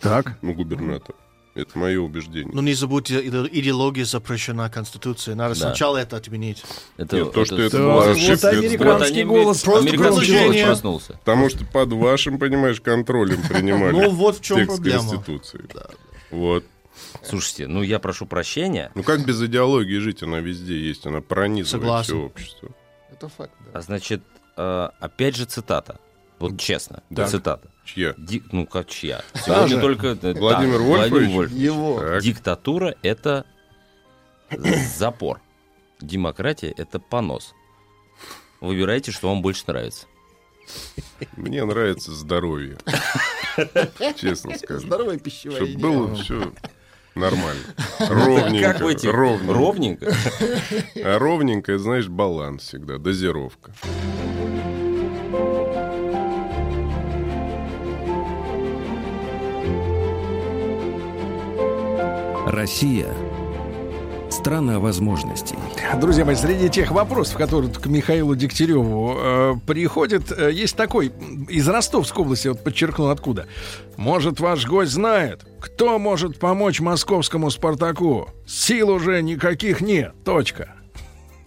[0.00, 0.38] Так.
[0.42, 1.14] Ну, губернатор.
[1.54, 2.50] Это мое убеждение.
[2.54, 5.34] Но не забудьте, иде- идеология запрещена Конституцией.
[5.34, 5.60] Надо Да.
[5.68, 6.62] сначала это отменить.
[6.96, 9.62] Это, Нет, то, что это Да, была вот ошибка, американский голос.
[9.62, 11.12] Просто американский голос проснулся.
[11.14, 14.98] Потому что под вашим, понимаешь, контролем принимали Ну, вот в чем текст проблема.
[15.10, 15.60] Конституции.
[16.30, 16.64] Вот.
[17.24, 18.92] Слушайте, ну я прошу прощения.
[18.94, 20.22] Ну как без идеологии жить?
[20.22, 22.04] Она везде есть, она пронизывает Согласен.
[22.14, 22.68] все общество.
[23.10, 24.22] Это факт, А значит,
[24.56, 25.98] э, опять же цитата.
[26.38, 27.28] Вот честно, Так.
[27.28, 27.68] цитата.
[27.94, 28.14] Чья?
[28.16, 29.22] Ди- ну как чья?
[29.34, 29.80] Сегодня же.
[29.80, 31.10] только э, Владимир да, Вольфович?
[31.10, 31.60] Владимир Вольфович.
[31.60, 32.00] Его.
[32.00, 32.22] Так.
[32.22, 33.46] Диктатура это
[34.96, 35.40] запор.
[36.00, 37.54] Демократия это понос.
[38.60, 40.06] Выбирайте, что вам больше нравится.
[41.36, 42.78] Мне нравится здоровье.
[44.16, 44.86] Честно скажу.
[44.86, 46.52] Здоровое пищевое Чтобы было все
[47.16, 47.62] нормально.
[47.98, 49.12] Как в Ровненько.
[49.12, 49.52] Ровненько.
[49.52, 50.14] Ровненько?
[50.96, 53.72] А ровненько, знаешь, баланс всегда, дозировка.
[62.60, 63.06] Россия–
[64.30, 65.56] страна возможностей.
[65.98, 71.10] Друзья мои, среди тех вопросов, которые к Михаилу Дегтяреву э, приходят, э, есть такой
[71.48, 73.46] из Ростовской области, вот подчеркну откуда.
[73.96, 78.28] Может, ваш гость знает, кто может помочь московскому «Спартаку»?
[78.46, 80.12] Сил уже никаких нет.
[80.22, 80.74] Точка.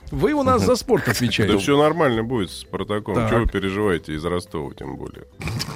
[0.10, 1.60] Вы у нас за спорт Да отвечаете.
[1.60, 3.14] все нормально будет с Спартаком.
[3.14, 3.30] Так.
[3.30, 5.26] Чего вы переживаете из Ростова, тем более?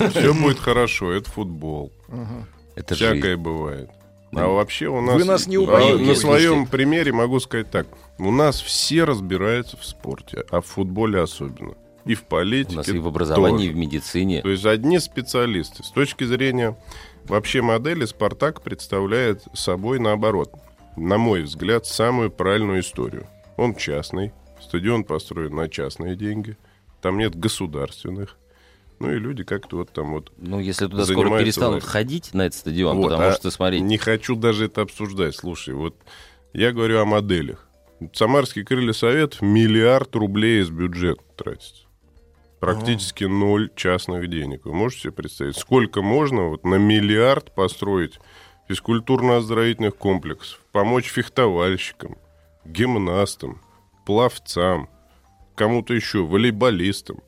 [0.09, 1.91] Все будет хорошо, это футбол.
[2.73, 3.41] Это Всякое жизнь.
[3.41, 3.91] бывает.
[4.33, 5.15] А вообще у нас...
[5.15, 6.03] Вы нас не А, упоите.
[6.03, 7.87] На своем примере могу сказать так.
[8.19, 11.75] У нас все разбираются в спорте, а в футболе особенно.
[12.05, 13.73] И в политике У нас и в образовании, и тоже.
[13.73, 14.41] в медицине.
[14.41, 15.83] То есть одни специалисты.
[15.83, 16.77] С точки зрения
[17.25, 20.53] вообще модели «Спартак» представляет собой, наоборот,
[20.95, 23.27] на мой взгляд, самую правильную историю.
[23.57, 24.31] Он частный,
[24.61, 26.57] стадион построен на частные деньги,
[27.01, 28.37] там нет государственных.
[28.99, 31.91] Ну и люди как-то вот там вот Ну, если туда скоро перестанут властью.
[31.91, 35.35] ходить на этот стадион, Вот, потому а что, смотри, Не хочу даже это обсуждать.
[35.35, 35.95] Слушай, вот
[36.53, 37.67] я говорю о моделях.
[38.13, 41.85] Самарский крылья совет миллиард рублей из бюджета тратится.
[42.59, 44.65] Практически ноль частных денег.
[44.65, 48.19] Вы можете себе представить, сколько можно вот на миллиард построить
[48.67, 52.17] физкультурно-оздоровительных комплексов, помочь фехтовальщикам,
[52.65, 53.61] гимнастам,
[54.05, 54.89] пловцам,
[55.55, 57.21] кому-то еще, волейболистам.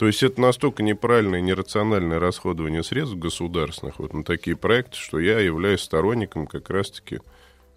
[0.00, 5.18] То есть это настолько неправильное и нерациональное расходование средств государственных вот на такие проекты, что
[5.18, 7.18] я являюсь сторонником как раз-таки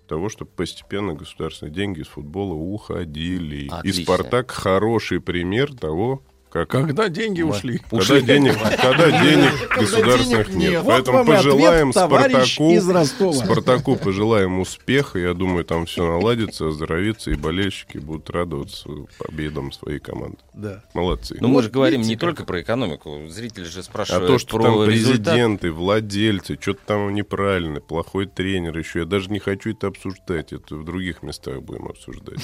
[0.08, 3.68] того, чтобы постепенно государственные деньги из футбола уходили.
[3.68, 4.00] Отлично.
[4.00, 6.24] И «Спартак» хороший пример того,
[6.54, 6.70] как...
[6.70, 7.82] Когда деньги ушли.
[7.90, 10.72] Когда денег, когда денег государственных денег нет.
[10.72, 10.84] нет.
[10.84, 13.34] Вот Поэтому ответ, пожелаем товарищ Спартаку.
[13.34, 15.18] Спартаку пожелаем успеха.
[15.18, 20.38] Я думаю, там все наладится, оздоровится, и болельщики будут радоваться победам своей команды.
[20.54, 20.84] Да.
[20.94, 21.38] Молодцы.
[21.40, 23.24] ну мы же говорим не только про экономику.
[23.30, 25.34] Зрители же А спрашивают то, что про там результат.
[25.34, 29.00] президенты, владельцы, что-то там неправильно, плохой тренер еще.
[29.00, 30.54] Я даже не хочу это обсуждать.
[30.54, 32.38] Это в других местах будем обсуждать.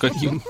[0.00, 0.42] Каким?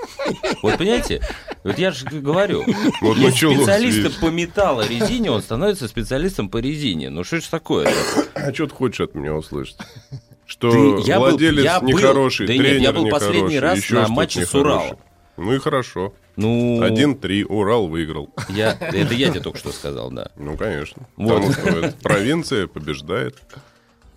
[0.63, 1.21] Вот понимаете,
[1.65, 2.65] вот я же говорю,
[3.01, 7.11] Вот специалиста по металлорезине, он становится специалистом по резине.
[7.11, 7.93] Ну что ж такое?
[8.35, 9.77] А что ты хочешь от меня услышать?
[10.47, 13.61] Что Ты- я был- владелец я был- нехороший, да нет, тренер я был последний нехороший,
[13.61, 14.55] раз еще на матче с.
[14.55, 14.99] Уралом.
[15.37, 16.15] Ну и хорошо.
[16.37, 18.31] Ну, 1-3, Урал выиграл.
[18.49, 20.31] я, это я тебе только что сказал, да.
[20.37, 21.07] Ну, конечно.
[21.17, 21.45] Вот.
[21.45, 23.37] Потому что провинция побеждает.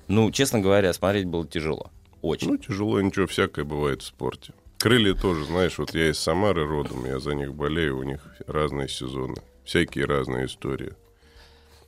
[0.08, 1.92] Ну, честно говоря, смотреть было тяжело.
[2.22, 2.50] Очень.
[2.50, 4.54] Ну, тяжело, ничего, всякое бывает в спорте.
[4.82, 8.90] Крылья тоже, знаешь, вот я из Самары родом, я за них болею, у них разные
[8.90, 9.36] сезоны.
[9.64, 10.94] Всякие разные истории.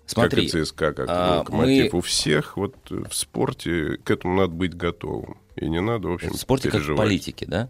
[0.06, 1.94] Смотри, как и ЦСКА, как а, и Локомотив.
[1.94, 5.40] мы- У всех вот в спорте к этому надо быть готовым.
[5.56, 7.00] И не надо, в общем, в спорте как в переживать.
[7.00, 7.68] политике, да?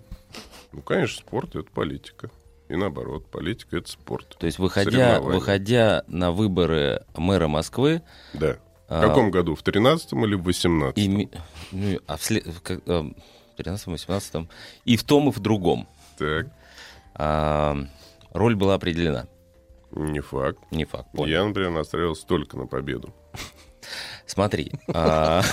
[0.73, 2.29] Ну, конечно, спорт— это политика.
[2.67, 4.35] И наоборот, политика— это спорт.
[4.37, 8.01] То есть, выходя, выходя на выборы мэра Москвы...
[8.33, 8.57] Да.
[8.89, 9.55] В а, каком году?
[9.55, 11.29] В 13 или в 18 ими-
[11.71, 12.45] ну, а в след-
[12.87, 13.09] а,
[13.57, 14.47] 13-18
[14.85, 16.47] и в том, и в другом Так,
[17.15, 17.77] а,
[18.31, 19.27] роль была определена.
[19.91, 20.59] не факт.
[20.71, 21.31] Не факт, понял.
[21.31, 23.13] Я, например, настраивался только на победу.
[24.25, 25.43] Смотри, а,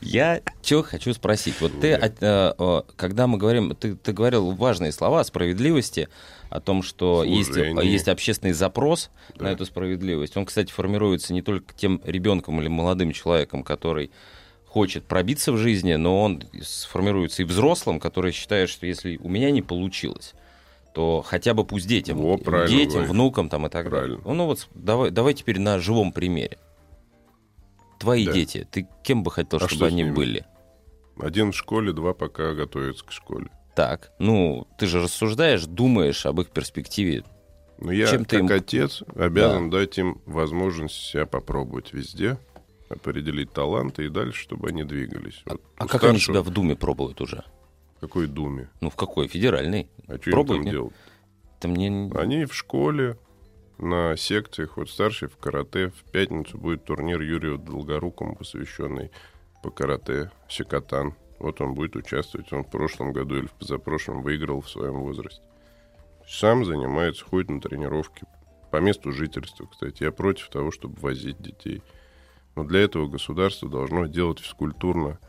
[0.00, 1.60] я что хочу спросить.
[1.60, 6.08] Вот ты, э, э, когда мы говорим, ты, ты говорил важные слова о справедливости,
[6.50, 10.36] о том, что есть, общественный запрос на эту справедливость.
[10.36, 14.10] Он, кстати, формируется не только тем ребенком или молодым человеком, который
[14.68, 19.50] хочет пробиться в жизни, но он сформируется и взрослым, который считает, что если у меня
[19.50, 20.34] не получилось,
[20.94, 23.10] то хотя бы пусть детям, правильно детям, говоришь.
[23.10, 24.18] внукам там и так далее.
[24.18, 24.34] Правильно.
[24.34, 26.58] Ну вот давай, давай теперь на живом примере.
[27.98, 28.32] Твои Да.
[28.32, 30.44] дети, ты кем бы хотел, А чтобы они были?
[31.20, 33.48] Один в школе, два пока готовятся к школе.
[33.74, 37.24] Так, ну, ты же рассуждаешь, думаешь об их перспективе.
[37.80, 42.38] Но я, Чем ты как им- отец, обязан дать им возможность себя попробовать везде,
[42.88, 45.42] определить таланты и дальше, чтобы они двигались.
[45.46, 47.44] Вот А как они старшего- себя в Думе пробуют уже?
[47.96, 48.68] В какой думе?
[48.80, 49.26] Ну, в какой?
[49.26, 49.90] Федеральной?
[50.06, 50.72] А что им Пробуют, там нет?
[50.72, 50.94] делать?
[51.58, 52.10] Это мне...
[52.14, 53.18] Они в школе,
[53.78, 55.88] на секциях, вот старший в карате.
[55.90, 59.10] В пятницу будет турнир Юрию Долгорукому, посвященный
[59.64, 61.14] по карате Секатан.
[61.40, 62.52] Вот он будет участвовать.
[62.52, 65.42] Он в прошлом году или в позапрошлом выиграл в своем возрасте.
[66.28, 68.22] Сам занимается, ходит на тренировки.
[68.70, 70.02] По месту жительства, кстати.
[70.04, 71.82] Я против того, чтобы возить детей.
[72.58, 75.20] Но для этого государство должно делать физкультурно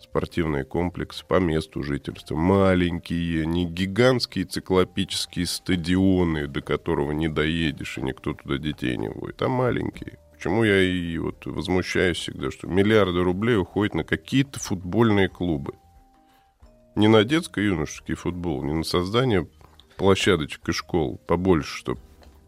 [0.00, 2.34] спортивные комплексы по месту жительства.
[2.34, 9.40] Маленькие, не гигантские циклопические стадионы, до которого не доедешь, и никто туда детей не водит,
[9.42, 10.18] а маленькие.
[10.32, 15.74] Почему я и вот возмущаюсь всегда, что миллиарды рублей уходят на какие-то футбольные клубы.
[16.96, 19.46] Не на детско-юношеский футбол, не на создание
[19.96, 22.00] площадочек и школ побольше, чтобы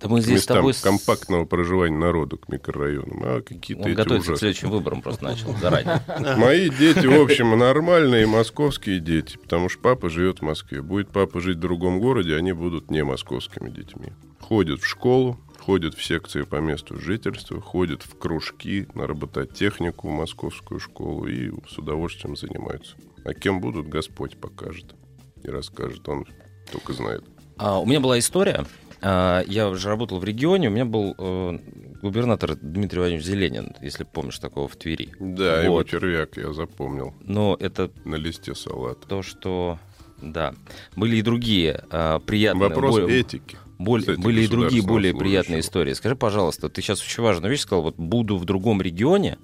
[0.04, 3.94] Да мы здесь с местам тобой с- компактного проживания народа к микрорайонам, а какие-то Он
[3.94, 4.36] готовится к ужасные.
[4.52, 6.02] следующим выборам просто начал заранее.
[6.36, 10.82] Мои дети, в общем, нормальные московские дети, потому что папа живет в Москве.
[10.82, 14.12] Будет папа жить в другом городе, они будут не московскими детьми.
[14.40, 20.12] Ходят в школу, ходят в секции по месту жительства, ходят в кружки на робототехнику в
[20.12, 22.94] московскую школу и с удовольствием занимаются.
[23.24, 24.94] А кем будут, Господь покажет
[25.42, 26.06] и расскажет.
[26.10, 26.26] Он
[26.70, 27.24] только знает.
[27.56, 28.66] А, у меня была история.
[29.06, 30.68] А, я уже работал в регионе.
[30.68, 31.58] У меня был э,
[32.00, 35.10] губернатор Дмитрий Владимирович Зеленин, если помнишь такого в Твери.
[35.20, 35.88] Да, его Вот.
[35.88, 37.12] червяк я запомнил.
[37.20, 39.06] Но это на листе салата.
[39.06, 39.78] То, что
[40.22, 40.54] да,
[40.96, 42.68] были и другие а, приятные.
[42.70, 45.18] Вопрос более- этики, более- были и другие более служащего.
[45.18, 45.92] приятные истории.
[45.92, 47.82] Скажи, пожалуйста, ты сейчас очень важную вещь сказал.
[47.82, 49.36] Вот буду в другом регионе,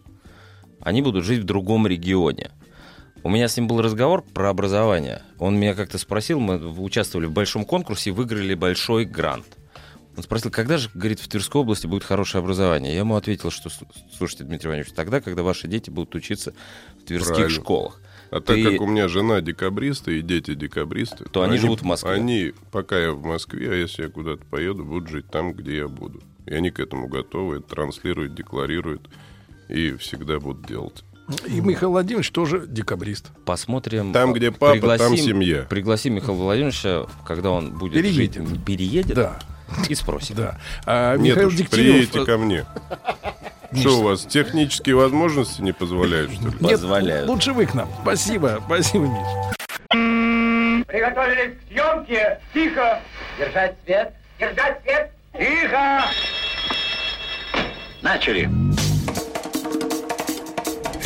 [0.81, 2.51] они будут жить в другом регионе.
[3.23, 5.23] У меня с ним был разговор про образование.
[5.39, 9.47] Он меня как-то спросил, мы участвовали в большом конкурсе выиграли большой грант.
[10.17, 12.93] Он спросил, когда же, говорит, в Тверской области будет хорошее образование?
[12.93, 13.87] Я ему ответил, что, «Слу-
[14.17, 16.53] слушайте, Дмитрий Иванович, тогда, когда ваши дети будут учиться
[17.01, 17.61] в тверских Правильно.
[17.61, 18.01] школах.
[18.31, 21.85] А Ты- так как у меня жена декабриста и дети декабристы, То они живут в
[21.85, 22.13] Москве.
[22.13, 25.89] Они, пока я в Москве, а если я куда-то поеду, будут жить там, где я
[25.89, 26.21] буду.
[26.47, 29.09] И они к этому готовы, это транслируют, декларируют
[29.69, 31.05] и всегда будут делать.
[31.47, 33.31] И Михаил Владимирович тоже декабрист.
[33.45, 34.13] Посмотрим.
[34.13, 35.63] Там, где папа, там семья.
[35.69, 38.49] Пригласим Михаила Владимировича, когда он будет Переедет.
[38.49, 39.39] жить, переедет, Да.
[39.89, 40.35] и спросим.
[40.37, 40.59] Да.
[40.87, 41.85] А Нет Михаил уж, Дегтярев...
[42.11, 42.65] приедете ко мне.
[43.73, 46.55] Что у вас, технические возможности не позволяют, что ли?
[46.59, 47.89] Нет, лучше вы к нам.
[48.03, 50.85] Спасибо, спасибо, Миш.
[50.89, 52.41] Приготовились к съемке.
[52.53, 53.01] Тихо.
[53.39, 54.13] Держать свет.
[54.41, 55.13] Держать свет.
[55.39, 56.03] Тихо.
[58.03, 58.51] Начали.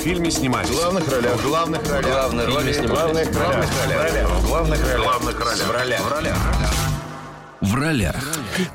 [0.05, 0.69] В фильме снимались.
[0.69, 1.33] В главных ролях.
[1.33, 2.11] В главных ролях.
[2.13, 4.29] Главные роли главных ролях.
[4.29, 5.01] В главных ролях.
[5.01, 5.67] В главных ролях.
[5.67, 6.01] В ролях.
[6.03, 6.37] В ролях.
[7.63, 8.17] В ролях.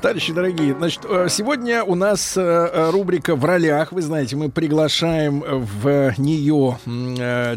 [0.02, 3.92] Товарищи дорогие, значит, э, сегодня у нас э, э, рубрика «В ролях».
[3.92, 6.78] Вы знаете, мы приглашаем в нее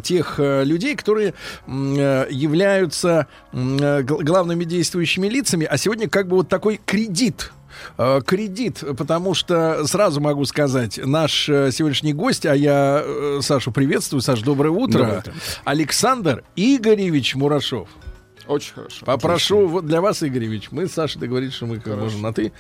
[0.03, 1.33] тех людей, которые
[1.65, 5.65] являются главными действующими лицами.
[5.65, 7.51] А сегодня как бы вот такой кредит
[8.26, 14.22] Кредит, потому что сразу могу сказать, наш э, сегодняшний гость, а я э, Сашу приветствую,
[14.22, 15.34] Саш, доброе утро, Доброе утро.
[15.64, 17.89] Александр Игоревич Мурашов.
[18.47, 19.05] Очень хорошо.
[19.05, 22.51] Попрошу вот для вас, Игоревич, мы с Сашей договорились, что мы как можем на ты.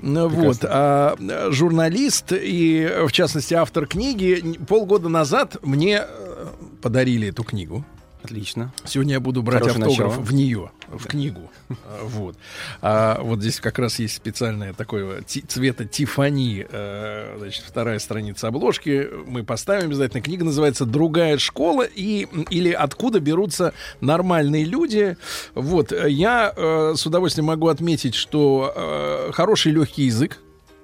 [0.00, 6.46] Ну, Вот, а, э, журналист и, в частности, автор книги полгода назад мне э,
[6.82, 7.84] подарили эту книгу.
[8.22, 8.72] Отлично.
[8.84, 10.24] Сегодня я буду брать Хорошее автограф начало.
[10.24, 11.50] в нее, в книгу.
[11.68, 12.36] А, Вот.
[12.82, 19.08] А вот здесь как раз есть специальное такое цвета Тифани, э, значит, вторая страница обложки.
[19.26, 20.20] Мы поставим обязательно.
[20.20, 25.16] Книга называется «Другая школа» и, или «Откуда берутся нормальные люди».
[25.54, 25.92] Вот.
[25.92, 30.38] Я э, с удовольствием могу отметить, что э, хороший легкий язык.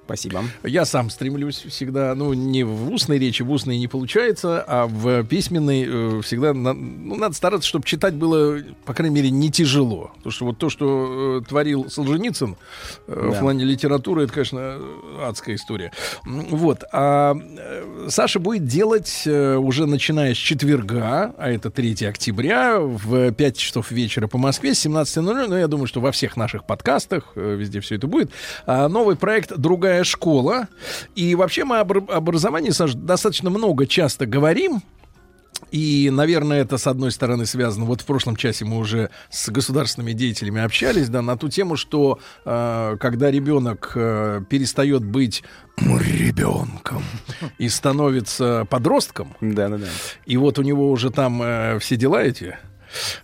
[0.04, 0.44] Спасибо.
[0.62, 5.24] Я сам стремлюсь всегда, ну, не в устной речи, в устной не получается, а в
[5.24, 10.12] письменной э, всегда на- ну, надо стараться, чтобы читать было, по крайней мере, не тяжело.
[10.16, 12.56] Потому что вот то, что э, творил Солженицын
[13.06, 13.38] э, в Да.
[13.40, 15.90] плане литературы, это, конечно, э, адская история.
[16.24, 16.84] Вот.
[16.92, 23.32] А э, Саша будет делать э, уже начиная с четверга, а это 3 октября, в
[23.32, 27.32] 5 часов вечера по Москве, с 17.00, но я думаю, что во всех наших подкастах,
[27.36, 28.30] э, везде все это будет,
[28.66, 30.68] а, новый проект «Другая школа».
[31.14, 34.82] И вообще мы об образовании, Саш, достаточно много часто говорим,
[35.70, 37.84] и, наверное, это, с одной стороны, связано.
[37.84, 42.20] Вот в прошлом часе мы уже с государственными деятелями общались, да, на ту тему, что
[42.44, 45.42] э, когда ребенок э, перестает быть
[45.76, 47.02] ребенком
[47.58, 49.86] и становится подростком, да, да, да.
[50.26, 52.56] и вот у него уже там э, все дела эти.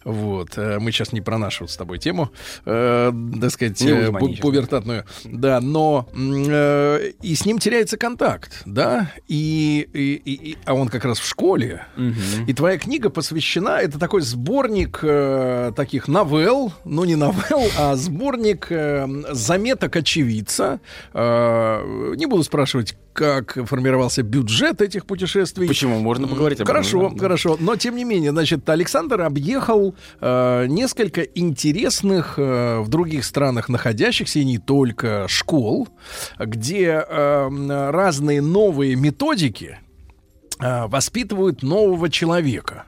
[0.04, 2.30] Вот, э, мы сейчас не про нашу вот с тобой тему,
[2.64, 4.10] э, так сказать, э,
[4.42, 10.88] пубертатную, да, но э, и с ним теряется контакт, да, и, и- и- а он
[10.88, 11.84] как раз в школе,
[12.46, 18.66] и твоя книга посвящена, это такой сборник э, таких новелл, ну не новелл, а сборник
[18.70, 20.80] э, заметок очевидца.
[21.14, 25.68] Э, не буду спрашивать, как формировался бюджет этих путешествий.
[25.68, 25.98] Почему?
[26.00, 27.56] Можно поговорить об этом, Хорошо, да, хорошо.
[27.60, 34.38] Но тем не менее, значит, Александр объехал э, несколько интересных э, в других странах находящихся
[34.38, 35.88] и не только школ,
[36.38, 39.78] где э, разные новые методики
[40.60, 42.84] э, воспитывают нового человека.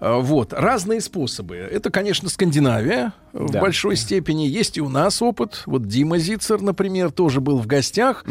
[0.00, 0.52] А, Вот.
[0.52, 1.56] Разные способы.
[1.56, 3.60] Это, конечно, Скандинавия в Да.
[3.60, 4.46] большой степени.
[4.46, 5.62] Есть и у нас опыт.
[5.66, 8.24] Вот Дима Зицер, например, тоже был в гостях.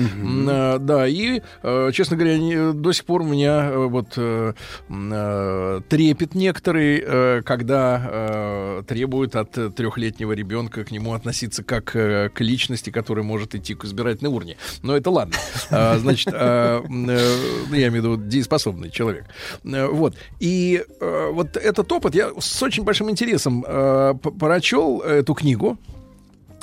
[0.48, 4.54] А, Да, и, э, честно говоря, до сих пор у меня э, вот э,
[4.90, 11.96] э, трепет некоторый, э, когда э, требуют от э, трехлетнего ребенка к нему относиться как
[11.96, 14.58] э, к личности, которая может идти к избирательной урне.
[14.84, 15.36] Но это ладно.
[15.72, 19.26] А, Значит, э, я имею в виду дееспособный человек.
[19.64, 20.16] Э, Вот.
[20.40, 20.84] И
[21.26, 25.78] э, вот этот опыт я с очень большим интересом э, прочел эту книгу.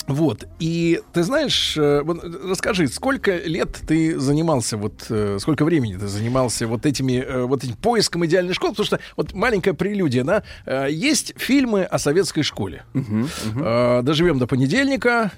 [0.09, 0.47] Вот.
[0.59, 5.97] И ты знаешь, э, вот, э, расскажи, сколько лет ты занимался, вот э, сколько времени
[5.97, 8.73] ты занимался вот этими, вот этим поиском идеальной школы?
[8.73, 12.85] Потому что вот маленькая прелюдия, да, есть фильмы о советской школе.
[12.95, 15.31] Э, Доживем до понедельника.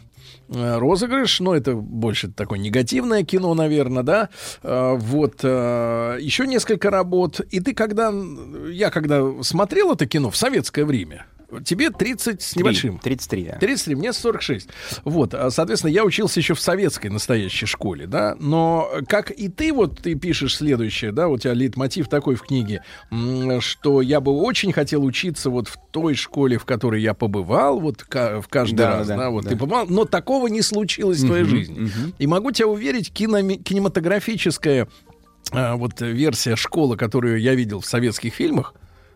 [0.48, 4.28] Э, Розыгрыш, но это больше такое негативное кино, наверное, да.
[4.62, 7.40] Э, Вот э, еще несколько работ.
[7.50, 8.12] И ты когда,
[8.70, 11.26] я когда смотрел это кино в советское время,
[11.62, 12.98] тебе 30 с небольшим.
[12.98, 13.58] 33, да.
[13.58, 14.68] 33, мне 46.
[15.04, 19.72] Вот, а, соответственно, я учился еще в советской настоящей школе, да, но как и ты,
[19.72, 22.82] вот ты пишешь следующее, да, у тебя лейтмотив такой в книге,
[23.60, 28.02] что я бы очень хотел учиться вот в той школе, в которой я побывал, вот
[28.02, 29.50] в каждый Да, раз, да, да, вот да.
[29.50, 31.80] ты побывал, но такого не случилось в твоей жизни.
[31.80, 32.14] мгм.
[32.18, 34.88] И могу тебя уверить, киноми- кинематографическая
[35.52, 38.74] а, вот версия школы, которую я видел в советских фильмах,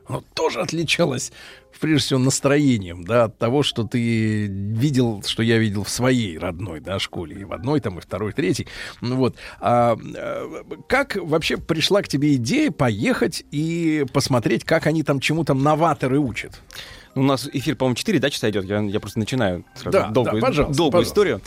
[0.12, 1.32] она тоже отличалась,
[1.80, 6.80] прежде всего, настроением, да, от того, что ты видел, что я видел в своей родной,
[6.80, 8.66] да, школе, и в одной, там, и второй, и третьей.
[9.00, 9.36] Ну Вот.
[9.60, 15.44] А, э, как вообще пришла к тебе идея поехать и посмотреть, как они там чему
[15.44, 16.60] там новаторы учат?
[17.14, 18.64] У нас эфир, по-моему, 4 да, часа идет.
[18.64, 21.10] Я, я просто начинаю сразу Да, долгую, да, пожалуйста, долгую пожалуйста.
[21.12, 21.40] историю.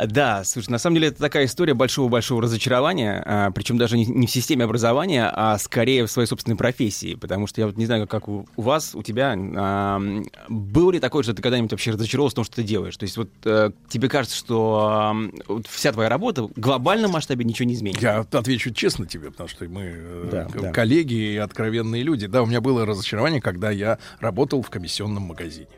[0.00, 4.26] Да, слушай, на самом деле это такая история большого-большого разочарования, а, причем даже не, не
[4.26, 8.06] в системе образования, а скорее в своей собственной профессии, потому что я вот не знаю,
[8.08, 10.00] как у, у вас, у тебя, а,
[10.48, 12.96] было ли такое, что ты когда-нибудь вообще разочаровался в том, что ты делаешь?
[12.96, 15.14] То есть вот э, тебе кажется, что а,
[15.46, 18.02] вот вся твоя работа в глобальном масштабе ничего не изменит?
[18.02, 20.72] Я отвечу честно тебе, потому что мы э, Да, к- да.
[20.72, 22.26] коллеги и откровенные люди.
[22.26, 25.68] Да, у меня было разочарование, когда я работал в комиссионном магазине.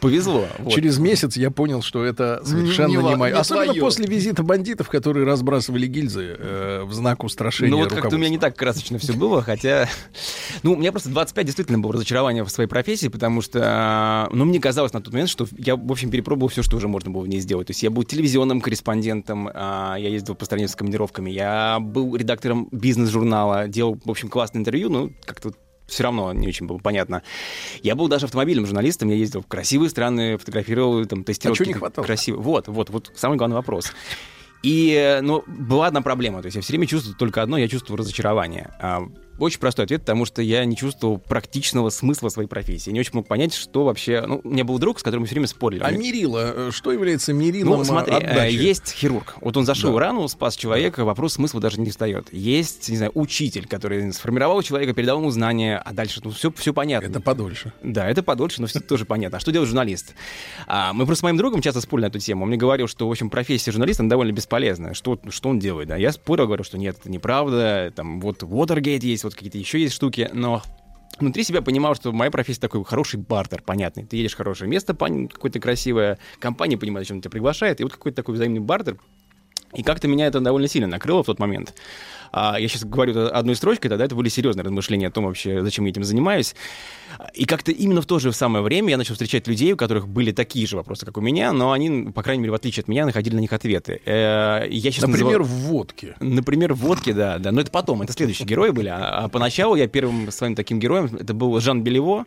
[0.00, 0.46] Повезло.
[0.58, 0.72] вот.
[0.72, 3.38] Через месяц я понял, что это совершенно Не- не, не мое.
[3.38, 3.80] Особенно твое.
[3.80, 8.30] после визита бандитов, которые разбрасывали гильзы э, в знак устрашения Ну вот как-то у меня
[8.30, 9.88] не так красочно все было, хотя...
[10.62, 14.44] Ну, у меня просто 25 действительно было разочарование в своей профессии, потому что, а, ну,
[14.44, 17.22] мне казалось на тот момент, что я, в общем, перепробовал все, что уже можно было
[17.22, 17.66] в ней сделать.
[17.66, 22.16] То есть я был телевизионным корреспондентом, а, я ездил по стране с командировками, я был
[22.16, 25.52] редактором бизнес-журнала, делал, в общем, классное интервью, ну, как-то
[25.90, 27.22] все равно не очень было понятно.
[27.82, 31.56] Я был даже автомобильным журналистом, я ездил в красивые страны, фотографировал, там, тестировал.
[31.60, 32.04] А не хватало?
[32.04, 32.42] Красивые.
[32.42, 33.92] Вот, вот, вот самый главный вопрос.
[34.62, 36.42] И, э, ну, была одна проблема.
[36.42, 38.70] То есть я все время чувствую только одно, я чувствую разочарование.
[39.40, 42.90] Очень простой ответ, потому что я не чувствовал практичного смысла своей профессии.
[42.90, 44.22] Не очень мог понять, что вообще...
[44.26, 45.82] Ну, у меня был друг, с которым мы все время спорили.
[45.82, 48.54] А мерило, э, что является мерилом ну, смотри, э, э, отдачи?
[48.54, 49.36] есть хирург.
[49.40, 50.00] Вот он зашил Да.
[50.00, 52.28] рану, спас человека, вопрос смысла даже не встает.
[52.32, 56.74] Есть, не знаю, учитель, который сформировал человека, передал ему знания, а дальше ну, все, все
[56.74, 57.06] понятно.
[57.06, 57.72] Это подольше.
[57.82, 59.38] Да, это подольше, но все тоже понятно.
[59.38, 60.14] А что делает журналист?
[60.66, 62.42] А, мы просто с моим другом часто спорили на эту тему.
[62.42, 64.92] Он мне говорил, что, в общем, профессия журналиста довольно бесполезная.
[64.92, 65.88] Что, что он делает?
[65.88, 65.96] Да?
[65.96, 67.90] Я спорил, говорю, что нет, это неправда.
[67.96, 70.62] Там вот Watergate есть, вот какие-то еще есть штуки, но
[71.18, 74.04] внутри себя понимал, что моя профессия такой хороший бартер, понятный.
[74.04, 78.16] Ты едешь в хорошее место, какое-то красивое, компания понимает, зачем тебя приглашает, и вот какой-то
[78.16, 78.98] такой взаимный бартер.
[79.72, 81.74] И как-то меня это довольно сильно накрыло в тот момент.
[82.32, 85.84] А, я сейчас говорю одной строчкой, тогда это были серьезные размышления о том вообще, зачем
[85.84, 86.54] я этим занимаюсь.
[87.34, 90.32] И как-то именно в то же самое время я начал встречать людей, у которых были
[90.32, 93.04] такие же вопросы, как у меня, но они, по крайней мере, в отличие от меня,
[93.04, 94.00] находили на них ответы.
[94.04, 96.16] Э, Я сейчас Например, называл- в водке.
[96.20, 97.50] Например, в водке, да, да.
[97.52, 98.88] Но это потом, это следующие герои были.
[98.88, 102.26] А, а поначалу я первым своим таким героем, это был Жан Белево,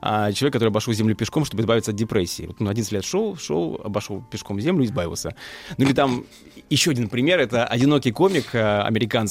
[0.00, 2.46] а, человек, который обошел землю пешком, чтобы избавиться от депрессии.
[2.46, 5.34] Вот он 11 лет шел, шел, обошел пешком землю и избавился.
[5.76, 6.24] Ну или там
[6.70, 8.86] еще один пример, это одинокий комик а,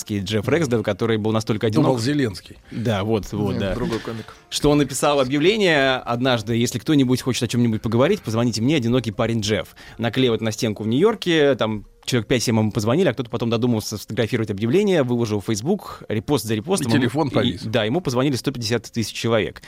[0.10, 1.86] американский Джефф Рексдел, который был настолько одинок.
[1.86, 2.58] Думал Зеленский.
[2.72, 3.76] Да, вот, вот, Нет, да.
[3.76, 4.26] Другой комик.
[4.50, 9.42] Что он написал объявление однажды, если кто-нибудь хочет о чем-нибудь поговорить, позвоните мне, одинокий парень
[9.42, 9.68] Джефф.
[9.98, 13.98] Наклеил это на стенку в Нью-Йорке, там человек 5-7 ему позвонили, а кто-то потом додумался
[13.98, 16.92] сфотографировать объявление, выложил в Facebook, репост за репостом.
[16.92, 17.62] И телефон Ему- повис.
[17.64, 19.62] да, ему позвонили 150 тысяч человек.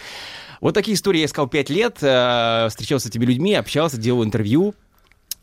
[0.60, 4.74] Вот такие истории я искал 5 лет, э, встречался с этими людьми, общался, делал интервью.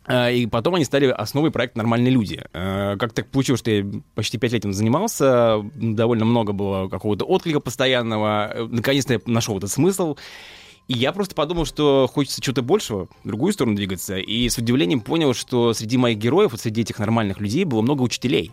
[0.08, 2.42] Э, И потом они стали основой проекта «Нормальные люди».
[2.52, 7.24] Э, Как так получилось, что я почти пять лет этим занимался, довольно много было какого-то
[7.24, 10.16] отклика постоянного, Э, наконец-то я нашел этот смысл.
[10.88, 14.16] И я просто подумал, что хочется чего-то большего, в другую сторону двигаться.
[14.16, 18.02] И с удивлением понял, что среди моих героев, вот среди этих нормальных людей было много
[18.02, 18.52] учителей.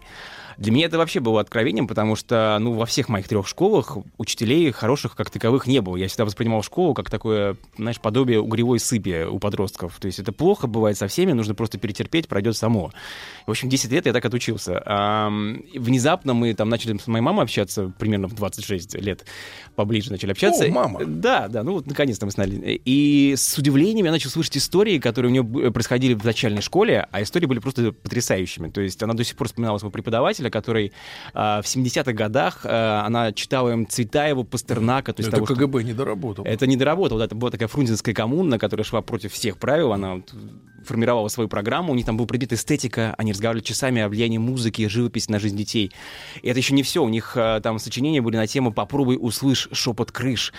[0.57, 4.71] Для меня это вообще было откровением, потому что, ну, во всех моих трех школах учителей
[4.71, 5.95] хороших как таковых не было.
[5.97, 9.97] Я всегда воспринимал школу как такое, знаешь, подобие угревой сыпи у подростков.
[9.99, 12.91] То есть это плохо бывает со всеми, нужно просто перетерпеть, пройдет само.
[13.45, 14.81] В общем, 10 лет я так отучился.
[14.85, 15.29] А,
[15.73, 19.25] внезапно мы там начали с моей мамой общаться, примерно в 26 лет
[19.75, 20.65] поближе начали общаться.
[20.65, 21.05] О, мама.
[21.05, 22.81] Да, да, ну вот наконец-то мы знали.
[22.85, 27.07] И с удивлением я начал слышать истории, которые у нее б- происходили в начальной школе,
[27.11, 28.69] а истории были просто потрясающими.
[28.69, 30.91] То есть она до сих пор вспоминала своего преподавателя, который
[31.33, 35.13] а, в 70-х годах а, она читала им Цветаева, Пастернака.
[35.13, 36.45] То есть Это того, что- КГБ не доработал.
[36.45, 37.19] это не доработало.
[37.19, 39.93] Да, это была такая фрунзенская коммуна, которая шла против всех правил.
[39.93, 40.33] Она вот
[40.85, 41.91] формировала свою программу.
[41.91, 43.15] У них там был предмет эстетика.
[43.17, 45.91] Они разговаривали часами о влиянии музыки, живописи на жизнь детей.
[46.41, 47.03] И это еще не все.
[47.03, 50.53] У них э, там сочинения были на тему «Попробуй услышь шепот крыш».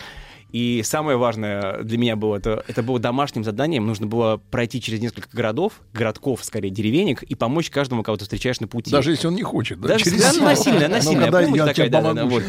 [0.53, 3.87] И самое важное для меня было, это, это было домашним заданием.
[3.87, 8.61] Нужно было пройти через несколько городов, городков, скорее, деревенек, и помочь каждому, кого ты встречаешь
[8.61, 8.91] на пути.
[8.91, 9.89] Даже если он не хочет, да?
[9.89, 10.45] Даже через да, силу.
[10.45, 12.43] насильная, Ну, насильная когда помощь я такая, да, да, да, вот.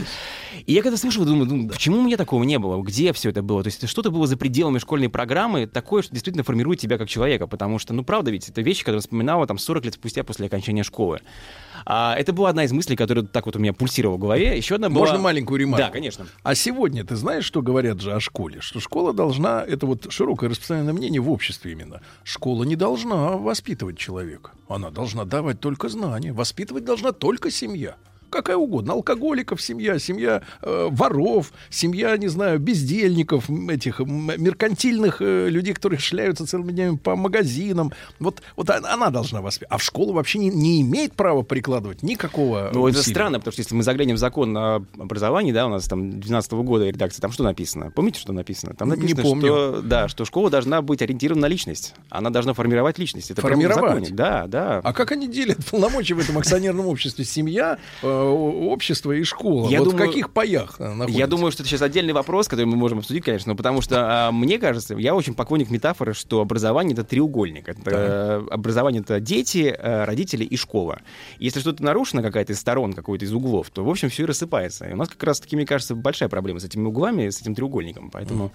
[0.65, 2.81] И я когда слушал, думаю, ну, почему у меня такого не было?
[2.81, 3.63] Где все это было?
[3.63, 7.09] То есть это что-то было за пределами школьной программы, такое, что действительно формирует тебя как
[7.09, 10.47] человека, потому что, ну, правда ведь, это вещи, которые вспоминала там 40 лет спустя после
[10.47, 11.21] окончания школы.
[11.89, 14.57] А, это была одна из мыслей, которая так вот у меня пульсировала в голове.
[14.57, 15.05] Еще одна была...
[15.05, 15.85] Можно маленькую ремарку?
[15.85, 16.27] Да, конечно.
[16.43, 18.59] А сегодня ты знаешь, что говорят же о школе?
[18.59, 23.97] Что школа должна, это вот широкое распространенное мнение в обществе именно, школа не должна воспитывать
[23.97, 24.51] человека.
[24.67, 26.33] Она должна давать только знания.
[26.33, 27.95] Воспитывать должна только семья.
[28.29, 28.93] Какая угодно.
[28.93, 36.45] Алкоголиков семья, семья э, воров, семья, не знаю, бездельников, этих меркантильных э, людей, которые шляются
[36.45, 37.91] целыми днями по магазинам.
[38.19, 39.71] Вот, вот она, она должна воспитывать.
[39.71, 43.61] А в школу вообще не, не имеет права прикладывать никакого Ну, это странно, потому что
[43.61, 47.31] если мы заглянем в закон о образовании, да, у нас там 12 года редакция, там
[47.31, 47.91] что написано?
[47.91, 48.73] Помните, что написано?
[48.75, 49.47] Там Не написано, помню.
[49.47, 51.93] что, да, что школа должна быть ориентирована на личность.
[52.09, 53.31] Она должна формировать личность.
[53.31, 54.13] Это Формировать?
[54.15, 54.81] Да, да.
[54.83, 57.25] А как они делят полномочия в этом акционерном обществе?
[57.25, 59.69] Семья, э, общество и школа.
[59.69, 61.17] Я вот думаю- в каких паях находятся?
[61.17, 64.27] Я думаю, что это сейчас отдельный вопрос, который мы можем обсудить, конечно, но потому что
[64.27, 67.67] а, мне кажется, я очень поклонник метафоры, что образование это треугольник.
[67.69, 70.99] Это, э, образование это дети, э, родители и школа.
[71.39, 74.85] Если что-то нарушено, какая-то из сторон, какой-то из углов, то, в общем, все и рассыпается.
[74.85, 77.55] И у нас как раз таки, мне кажется, большая проблема с этими углами, с этим
[77.55, 78.09] треугольником.
[78.11, 78.51] Поэтому...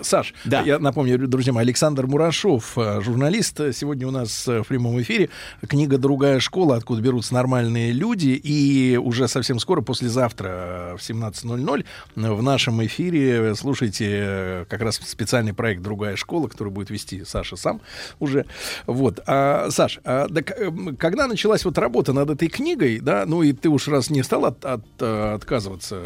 [0.00, 5.30] Саш, я напомню, друзья мои, Александр Мурашов, э, журналист, сегодня у нас в прямом эфире.
[5.66, 6.76] Книга «Другая школа.
[6.76, 8.40] Откуда берутся нормальные люди».
[8.42, 10.48] И уже совсем скоро, послезавтра
[10.92, 11.84] э, в 17.00
[12.16, 17.24] э, в нашем эфире слушайте э, как раз специальный проект «Другая школа», который будет вести
[17.24, 17.80] Саша сам
[18.18, 18.46] уже.
[18.86, 19.20] Вот.
[19.26, 23.52] А, Саш, а, так, эм, когда началась вот работа над этой книгой, да, ну и
[23.52, 26.00] ты уж раз не стал от- от, отказываться,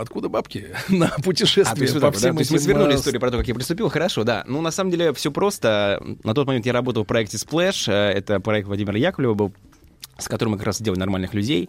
[0.00, 2.18] откуда бабки на А, путешествие вот по так да?
[2.18, 3.88] всем То есть мы этим, свернули историю про то, как я приступил.
[3.88, 4.44] Хорошо, да.
[4.46, 6.02] Ну, на самом деле, все просто.
[6.24, 7.90] На тот момент я работал в проекте Splash.
[7.92, 9.52] Это проект Владимира Яковлева был,
[10.18, 11.68] с которым мы как раз делали нормальных людей.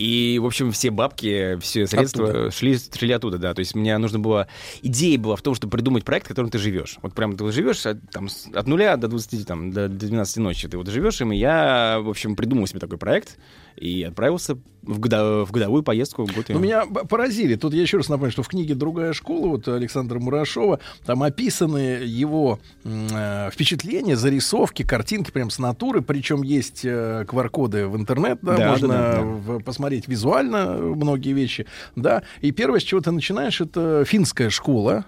[0.00, 2.50] И, в общем, все бабки, все средства Оттуда.
[2.50, 3.52] шли, шли оттуда, да.
[3.52, 4.48] То есть мне нужно было...
[4.80, 6.96] Идея была в том, чтобы придумать проект, в котором ты живешь.
[7.02, 10.68] Вот прям ты живешь от, там, от нуля до 20, там, до 12 ночи.
[10.68, 13.36] Ты вот живешь им, и я, в общем, придумал себе такой проект
[13.76, 16.24] и отправился в, годо- в годовую поездку.
[16.24, 16.46] в год.
[16.48, 17.54] Ну, меня поразили.
[17.54, 21.78] Тут я еще раз напомню, что в книге «Другая школа» вот Александра Мурашова, там описаны
[22.02, 28.56] его э, впечатления, зарисовки, картинки прям с натуры, причем есть э, QR-коды в интернет, да,
[28.56, 29.58] Да, можно да, да, да.
[29.64, 32.22] посмотреть визуально многие вещи, да.
[32.40, 35.04] И первое, с чего ты начинаешь, это финская школа,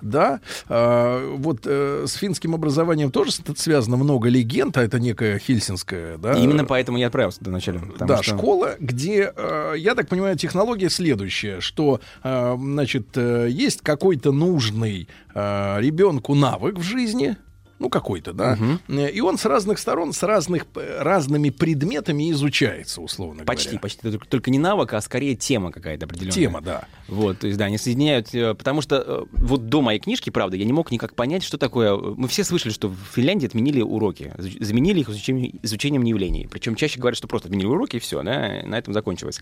[0.00, 6.18] да, А, вот э, с финским образованием тоже связано много легенд, а это некая хельсинская,
[6.18, 6.34] да.
[6.34, 7.78] И именно поэтому я отправился вначале.
[7.80, 13.48] потому Да, что- школа, где, э, я так понимаю, технология следующая, что, э, значит, э,
[13.50, 17.36] есть какой-то нужный э, ребенку навык в жизни,
[17.82, 18.56] ну какой-то, да,
[18.88, 23.80] Э, и он с разных сторон, с разных, п- разными предметами изучается, условно Почти, говоря.
[23.80, 24.00] почти.
[24.02, 26.32] Только, только не навык, а скорее тема какая-то определенная.
[26.34, 26.86] Тема, да.
[27.08, 30.56] Вот, то есть, да, они соединяют, э, потому что э, вот до моей книжки, правда,
[30.56, 31.96] я не мог никак понять, что такое.
[31.96, 36.46] Мы все слышали, что в Финляндии отменили уроки, заменили их изучением, изучением явлений.
[36.50, 39.40] Причем чаще говорят, что просто отменили уроки, и все, да, на этом закончилось.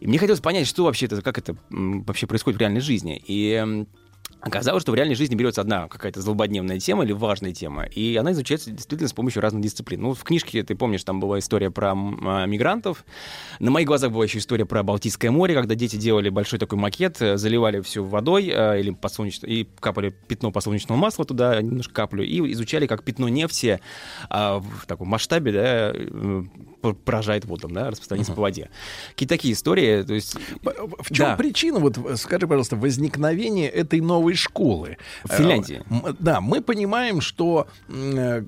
[0.00, 3.22] И мне хотелось понять, что вообще это, как это вообще происходит в реальной жизни.
[3.26, 3.86] И
[4.40, 8.32] Оказалось, что в реальной жизни берется одна какая-то злободневная тема или важная тема, и она
[8.32, 10.00] изучается действительно с помощью разных дисциплин.
[10.00, 13.04] Ну, в книжке, ты помнишь, там была история про а, мигрантов.
[13.58, 17.20] На моих глазах была еще история про Балтийское море, когда дети делали большой такой макет,
[17.20, 22.22] э, заливали все водой э, или подсолнеч- и капали пятно подсолнечного масла туда, немножко каплю,
[22.22, 23.80] и изучали, как пятно нефти
[24.30, 26.44] а, в таком масштабе да, э,
[27.04, 28.70] поражает воду, да, распространяется по воде.
[29.10, 30.36] Какие-то такие истории, то есть...
[30.62, 31.36] В чем Да.
[31.36, 34.96] причина, вот скажи, пожалуйста, возникновения этой новой новой школы.
[35.24, 35.82] В Финляндии.
[35.90, 38.42] Э, Да, мы понимаем, что э,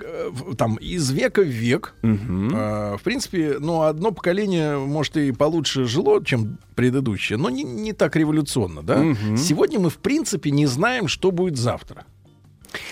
[0.58, 6.24] там из века в век, э, в принципе, ну, одно поколение, может, и получше жило,
[6.24, 8.96] чем предыдущее, но не, не так революционно, да?
[8.98, 9.36] Мгм.
[9.36, 12.04] Сегодня мы, в принципе, не знаем, что будет завтра.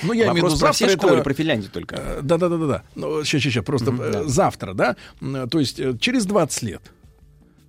[0.02, 1.94] Ну, я имею в виду завтра все школы это- про Финляндию только?
[1.97, 2.82] Э, Да, да, да, да, да.
[2.94, 4.97] Ну, сейчас, сейчас, просто э, завтра, да.
[5.51, 6.82] То есть э, через 20 лет.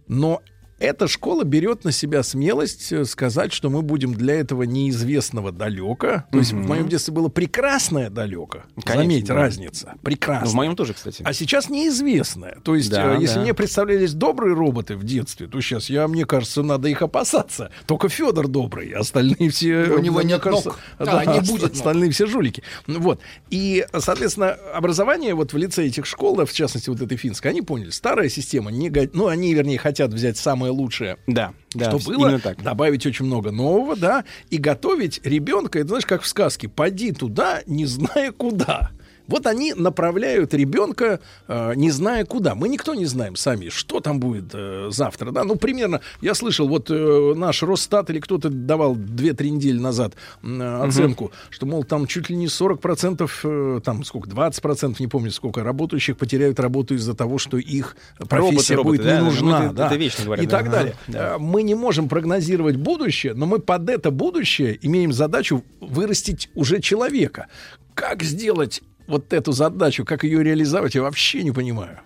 [0.07, 0.41] Но
[0.79, 6.25] эта школа берет на себя смелость э, сказать, что мы будем для этого неизвестного далека.
[6.31, 8.63] То есть в моем детстве было прекрасное далеко.
[8.83, 9.33] Конечно, Заметь, да.
[9.35, 9.93] разница.
[10.01, 10.45] Прекрасно.
[10.45, 11.21] Ну, в моем тоже, кстати.
[11.25, 12.57] А сейчас неизвестное.
[12.63, 13.41] То есть, Да, э, если да.
[13.41, 17.71] мне представлялись добрые роботы в детстве, то сейчас я, мне кажется, надо их опасаться.
[17.85, 19.83] Только Федор добрый, остальные все.
[19.91, 20.79] У него мне нет кажется, ног.
[20.99, 21.71] Да, не ост- будет ног.
[21.73, 22.63] Остальные все жулики.
[22.87, 23.19] Вот.
[23.49, 27.61] И, соответственно, образование вот в лице этих школ, да, в частности, вот этой финской, они
[27.61, 30.37] поняли, старая система, не ну, они, вернее, хотят взять
[30.69, 32.61] самое лучшее Да, да, что было, так.
[32.61, 37.61] добавить очень много нового, да, и готовить ребенка, это знаешь, как в сказке, поди туда,
[37.65, 38.91] не зная куда.
[39.29, 42.55] Вот они направляют ребенка, э, не зная куда.
[42.55, 45.29] Мы никто не знаем сами, что там будет э, завтра.
[45.31, 45.43] Да?
[45.43, 50.81] Ну, примерно, я слышал, вот э, наш Росстат или кто-то давал 2-3 недели назад э,
[50.83, 55.63] оценку, что, мол, там чуть ли не 40%, э, там сколько, 20%, не помню сколько,
[55.63, 57.95] работающих потеряют работу из-за того, что их
[58.27, 59.65] профессия роботы, будет да, не ну, нужна.
[59.65, 59.85] это- да.
[59.87, 60.57] это вечно говорят, И да.
[60.57, 60.95] так Ага, далее.
[61.07, 61.35] да.
[61.35, 66.81] Э, Мы не можем прогнозировать будущее, но мы под это будущее имеем задачу вырастить уже
[66.81, 67.45] человека.
[67.93, 71.99] Как сделать вот эту задачу, как ее реализовать, я вообще не понимаю.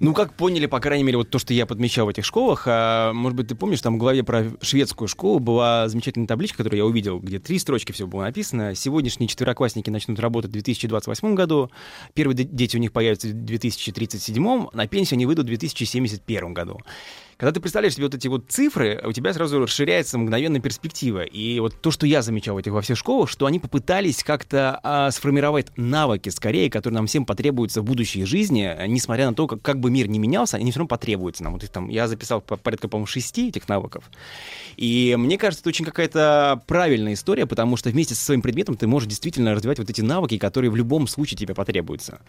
[0.00, 3.12] Ну, как поняли, по крайней мере, вот то, что я подмечал в этих школах, а,
[3.14, 6.84] может быть, ты помнишь, там в главе про шведскую школу была замечательная табличка, которую я
[6.84, 8.74] увидел, где три строчки всего было написано.
[8.74, 11.70] Сегодняшние четвероклассники начнут работать в 2028 году,
[12.12, 16.80] первые дети у них появятся в 2037, на пенсию они выйдут в 2071 году.
[17.38, 21.22] Когда ты представляешь себе вот эти вот цифры, у тебя сразу расширяется мгновенная перспектива.
[21.22, 24.80] И вот то, что я замечал в этих во всех школах, что они попытались как-то
[24.82, 29.60] а, сформировать навыки, скорее, которые нам всем потребуются в будущей жизни, несмотря на то, как,
[29.60, 31.52] как бы мир не менялся, они все равно потребуются нам.
[31.52, 34.10] Вот их там, я записал по- порядка, по-моему, шести этих навыков.
[34.78, 38.86] И мне кажется, это очень какая-то правильная история, потому что вместе со своим предметом ты
[38.86, 42.20] можешь действительно развивать вот эти навыки, которые в любом случае тебе потребуются.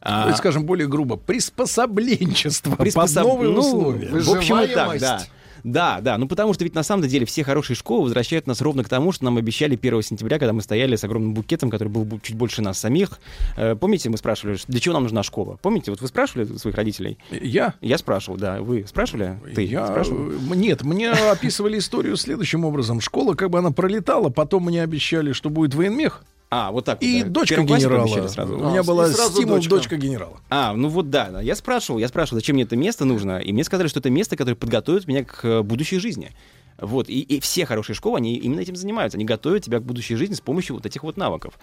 [0.00, 4.08] А, есть, скажем более грубо, приспособленчество Приспособ- под новые ну, условия.
[4.08, 5.22] В общем, и так, да.
[5.64, 8.84] Да, да, ну потому что ведь на самом деле все хорошие школы возвращают нас ровно
[8.84, 12.20] к тому, что нам обещали 1 сентября, когда мы стояли с огромным букетом, который был
[12.22, 13.18] чуть больше нас самих.
[13.56, 15.58] Э, помните, мы спрашивали, для чего нам нужна школа?
[15.60, 17.18] Помните, вот вы спрашивали своих родителей?
[17.30, 17.74] Я?
[17.80, 18.60] Я спрашивал, да.
[18.60, 19.38] Вы спрашивали?
[19.54, 20.30] Ты Я, спрашивал?
[20.30, 23.00] э, Нет, мне описывали историю следующим образом.
[23.00, 26.22] Школа, как бы она пролетала, потом мне обещали, что будет военмех.
[26.50, 27.02] А, вот так.
[27.02, 27.40] И вот, да.
[27.40, 28.28] дочка генерала.
[28.28, 28.56] сразу.
[28.56, 29.70] У меня А, была стимул дочка.
[29.70, 30.38] дочка генерала.
[30.48, 31.42] А, ну вот да, да.
[31.42, 34.36] Я спрашивал, я спрашивал, зачем мне это место нужно, и мне сказали, что это место,
[34.36, 36.32] которое подготовит меня к э, будущей жизни.
[36.78, 39.18] Вот, и, и все хорошие школы, они именно этим занимаются.
[39.18, 41.58] Они готовят тебя к будущей жизни с помощью вот этих вот навыков.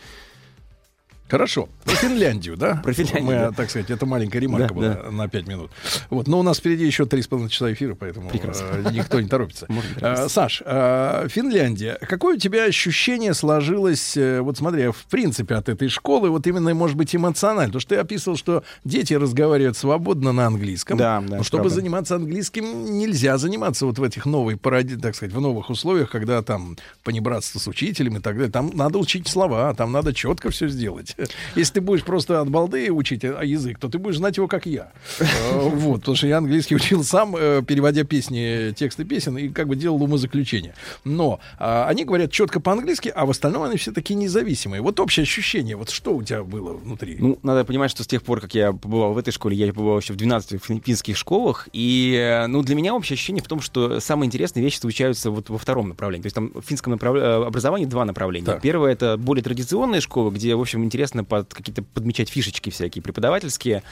[1.27, 1.69] Хорошо.
[1.83, 2.81] Про Финляндию, да?
[2.83, 3.51] Про Финляндию, Мы, да.
[3.51, 5.11] так сказать, это маленькая ремарка Да, была да.
[5.11, 5.71] на 5 минут.
[6.11, 8.65] Вот, но у нас впереди еще 3,5 часа эфира, поэтому Прекрасно.
[8.85, 9.65] э, никто не торопится.
[9.99, 10.29] Торопиться.
[10.29, 11.97] Саш, э, Финляндия.
[12.01, 16.73] Какое у тебя ощущение сложилось, э, вот смотри, в принципе, от этой школы, вот именно,
[16.75, 17.69] может быть, эмоционально?
[17.69, 20.97] Потому что ты описывал, что дети разговаривают свободно на английском.
[20.97, 21.75] Да, да, Но чтобы правда.
[21.75, 24.25] заниматься английским, нельзя заниматься вот в этих
[24.61, 28.51] паради, так сказать, в новых условиях, когда там понебратство с учителем и так далее.
[28.51, 31.14] Там надо учить слова, там надо четко все сделать.
[31.55, 34.65] Если ты будешь просто от балды учить а, язык, то ты будешь знать его, как
[34.65, 34.91] я.
[35.19, 35.25] Э,
[35.69, 39.75] Вот, потому что я английский учил сам, э, переводя песни, тексты песен, и как бы
[39.75, 40.73] делал умозаключение.
[41.03, 44.81] Но а, они говорят четко по-английски, а в остальном они все такие независимые.
[44.81, 47.17] Вот общее ощущение, вот что у тебя было внутри?
[47.19, 49.99] Ну, надо понимать, что с тех пор, как я побывал в этой школе, я побывал
[49.99, 53.61] еще в 12 фин- финских школах, и, э, ну, для меня общее ощущение в том,
[53.61, 56.23] что самые интересные вещи случаются вот во втором направлении.
[56.23, 58.45] То есть там в финском направ- образовании два направления.
[58.45, 58.61] Так.
[58.61, 63.83] Первое— это более традиционные школы, где, в общем, интересно под какие-то подмечать фишечки всякие преподавательские.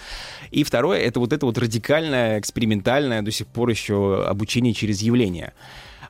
[0.51, 5.53] И второе— это вот это вот радикальное, экспериментальное до сих пор еще обучение через явление.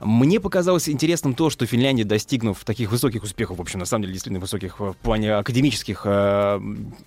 [0.04, 4.14] Мне показалось интересным то, что Финляндия, достигнув таких высоких успехов, в общем, на самом деле,
[4.14, 6.60] действительно высоких в плане академических э,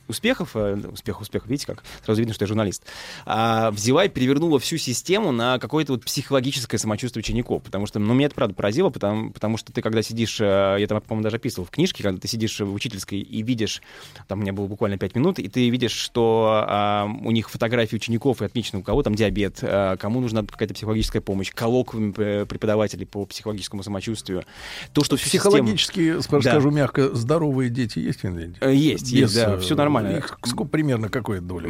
[0.08, 2.84] успехов, э, успех, успех, видите как, сразу видно, что я журналист,
[3.26, 8.14] а, взяла и перевернула всю систему на какое-то вот психологическое самочувствие учеников, потому что, ну,
[8.14, 11.36] меня это правда поразило, потому, потому что ты, когда сидишь, э, я там, по-моему, даже
[11.36, 13.82] описывал в книжке, когда ты сидишь в учительской и видишь,
[14.28, 17.96] там у меня было буквально 5 минут, и ты видишь, что а, у них фотографии
[17.96, 22.46] учеников и отмечено, у кого там диабет, а, кому нужна какая-то психологическая помощь, коллоквиум э,
[22.46, 24.44] преподаватель преподавателей по психологическому самочувствию.
[24.92, 26.40] То, что всю систему- Психологически, Да.
[26.42, 28.56] скажу мягко, здоровые дети есть в Финляндии?
[28.60, 30.16] Э, есть, есть, да, э, всё нормально.
[30.18, 31.68] Их сколько, примерно какая доля?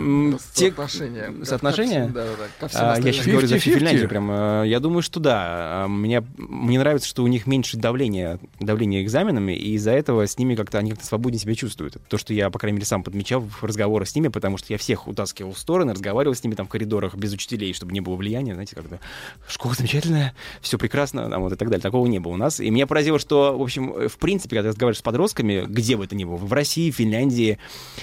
[0.55, 1.45] Те- Соотношение.
[1.45, 2.07] Соотношение?
[2.09, 3.79] Да, да, да, А, я сейчас говорю за 50-50?
[3.79, 4.31] Финляндию прям.
[4.31, 5.85] э, Я думаю, что да.
[5.85, 10.39] А, Меня, мне нравится, что у них меньше давления, давления экзаменами, и из-за этого с
[10.39, 11.97] ними как-то они как-то свободнее себя чувствуют.
[11.97, 14.73] Это То, что я, по крайней мере, сам подмечал в разговорах с ними, потому что
[14.73, 18.01] я всех утаскивал в стороны, разговаривал с ними там в коридорах без учителей, чтобы не
[18.01, 18.99] было влияния, знаете, когда
[19.49, 21.83] школа замечательная, все прекрасно, там, вот и так далее.
[21.83, 22.61] Такого не было у нас.
[22.61, 25.97] И меня поразило, что, в общем, э, в принципе, когда ты разговариваешь с подростками, где
[25.97, 27.59] бы то ни было, в России, Финляндии,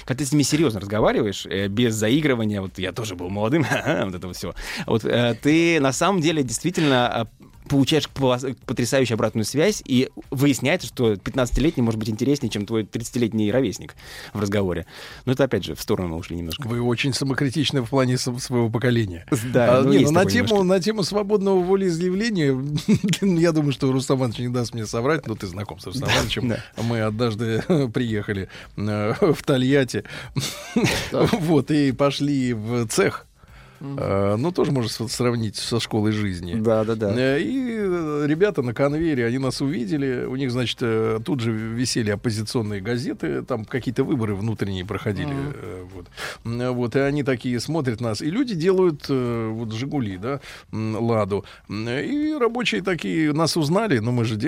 [0.05, 3.65] когда ты с ними серьезно разговариваешь, э, без заигрывания, вот я тоже был молодым,
[4.05, 4.53] вот это вот все,
[4.85, 11.13] вот э, ты на самом деле действительно э, получаешь потрясающую обратную связь, и выясняется, что
[11.13, 13.95] 15-летний может быть интереснее, чем твой 30-летний ровесник
[14.33, 14.85] в разговоре.
[15.25, 16.67] Но это, опять же, в сторону мы ушли немножко.
[16.67, 19.25] Вы очень самокритичны в плане своего поколения.
[19.53, 20.63] Да, А, ну, не, есть ну, на, тему, немножко.
[20.65, 22.57] на тему свободного волеизъявления,
[23.39, 26.49] я думаю, что Рустам Иванович не даст мне соврать, но ты знаком с Рустам Ивановичем.
[26.49, 26.63] Да.
[26.81, 30.03] Мы однажды приехали э, в Тольятти,
[31.11, 33.27] вот, и пошли в цех.
[33.83, 36.55] Э, Ну, тоже можно сравнить со школой жизни.
[36.55, 37.13] Да, да, да.
[37.15, 40.25] Э, И э, ребята на конвейере, они нас увидели.
[40.25, 40.79] У них, значит,
[41.25, 45.33] тут же висели оппозиционные газеты, там какие-то выборы внутренние проходили.
[45.93, 46.07] Вот.
[46.43, 48.21] Вот, и они такие смотрят нас.
[48.21, 50.39] И люди делают вот «Жигули», да,
[50.71, 51.45] «Ладу».
[51.69, 54.39] И рабочие такие нас узнали, но мы же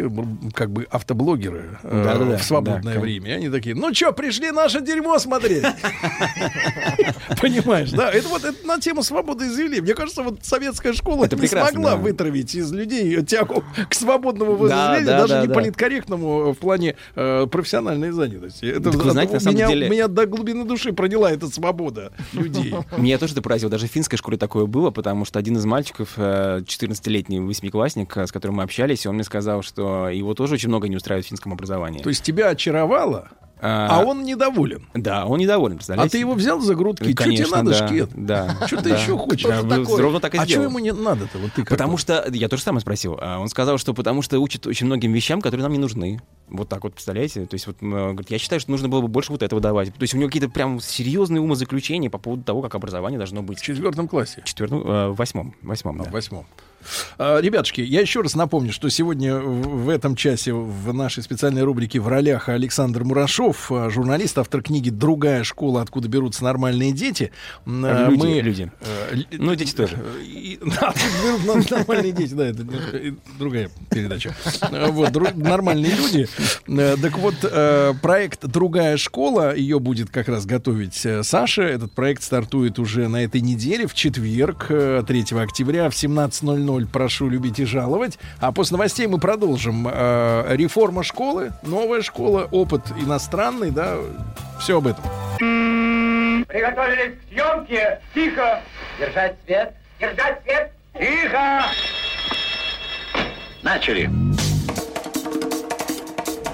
[0.54, 3.32] как бы автоблогеры э, Да-да-да, в свободное да, время.
[3.32, 5.64] И они такие, ну что, пришли наше дерьмо смотреть?
[7.42, 8.12] Понимаешь, да?
[8.12, 9.82] Это вот на тему свободы изъявления.
[9.82, 11.96] Мне кажется, вот советская школа Это не смогла да.
[11.98, 15.54] вытравить из людей тягу к свободному Да, волеизъявлению, да, даже да, не да.
[15.54, 18.66] политкорректному в плане э, профессиональной занятости.
[18.66, 22.12] Это Так вы знаете, на самом меня, деле- меня до глубины души проняла эта свобода
[22.34, 22.74] людей.
[22.98, 23.70] Меня тоже это поразило.
[23.72, 28.28] Даже в финской школе такое было, потому что один из мальчиков, э, 14-летний восьмиклассник, э,
[28.28, 31.30] с которым мы общались, он мне сказал, что его тоже очень много не устраивает в
[31.30, 32.02] финском образовании.
[32.02, 33.30] То есть тебя очаровало,
[33.66, 34.88] а он недоволен.
[34.94, 36.12] Да, он недоволен, А представляете?
[36.12, 37.04] ты его взял за грудки?
[37.04, 38.10] Ну, Что тебе конечно, надо, да, шкет?
[38.14, 38.58] Да.
[38.68, 38.98] Что ты да.
[38.98, 39.48] еще хочешь?
[39.48, 40.68] Да, ровно так и а что сделал.
[40.68, 41.38] ему не надо-то?
[41.40, 44.68] Вот ты Потому что, я тоже самое спросил, а он сказал, что потому что учат
[44.68, 46.22] очень многим вещам, которые нам не нужны.
[46.48, 47.46] Вот так вот, представляете?
[47.46, 49.94] То есть вот, говорит, я считаю, что нужно было бы больше вот этого давать.
[49.94, 53.60] То есть у него какие-то прям серьезные умозаключения по поводу того, как образование должно быть.
[53.60, 54.42] В четвертом классе?
[54.42, 55.56] В четвертом, э, восьмом.
[55.62, 56.04] Восьмом, да.
[56.06, 56.46] В восьмом.
[57.18, 62.00] А, Ребятушки, я еще раз напомню, что сегодня в этом часе в нашей специальной рубрике
[62.00, 65.82] в ролях Александр Мурашов, а, журналист, автор книги «Другая школа.
[65.82, 67.32] Откуда берутся нормальные дети».
[67.66, 68.72] А, Люди, мы- люди.
[68.82, 69.98] э, Ну, дети тоже.
[70.62, 70.94] на-
[71.78, 74.36] нормальные дети, да, это э, другая передача.
[74.72, 76.28] Э, Вот, нормальные люди.
[76.68, 81.64] Э, Так вот, э, проект «Другая школа», ее будет как раз готовить э, Саша.
[81.64, 86.75] Этот проект стартует уже на этой неделе, в четверг, э, 3 октября, в 17.00.
[86.84, 88.20] Прошу любить и жаловать.
[88.40, 89.88] А после новостей мы продолжим.
[89.92, 93.98] Э, Реформа школы, новая школа, опыт иностранный, да,
[94.60, 95.04] все об этом.
[96.48, 98.00] Приготовились к съемке.
[98.14, 98.62] Тихо.
[99.00, 99.74] Держать свет.
[100.00, 100.72] Держать свет.
[100.94, 101.66] Тихо.
[103.64, 104.10] Начали.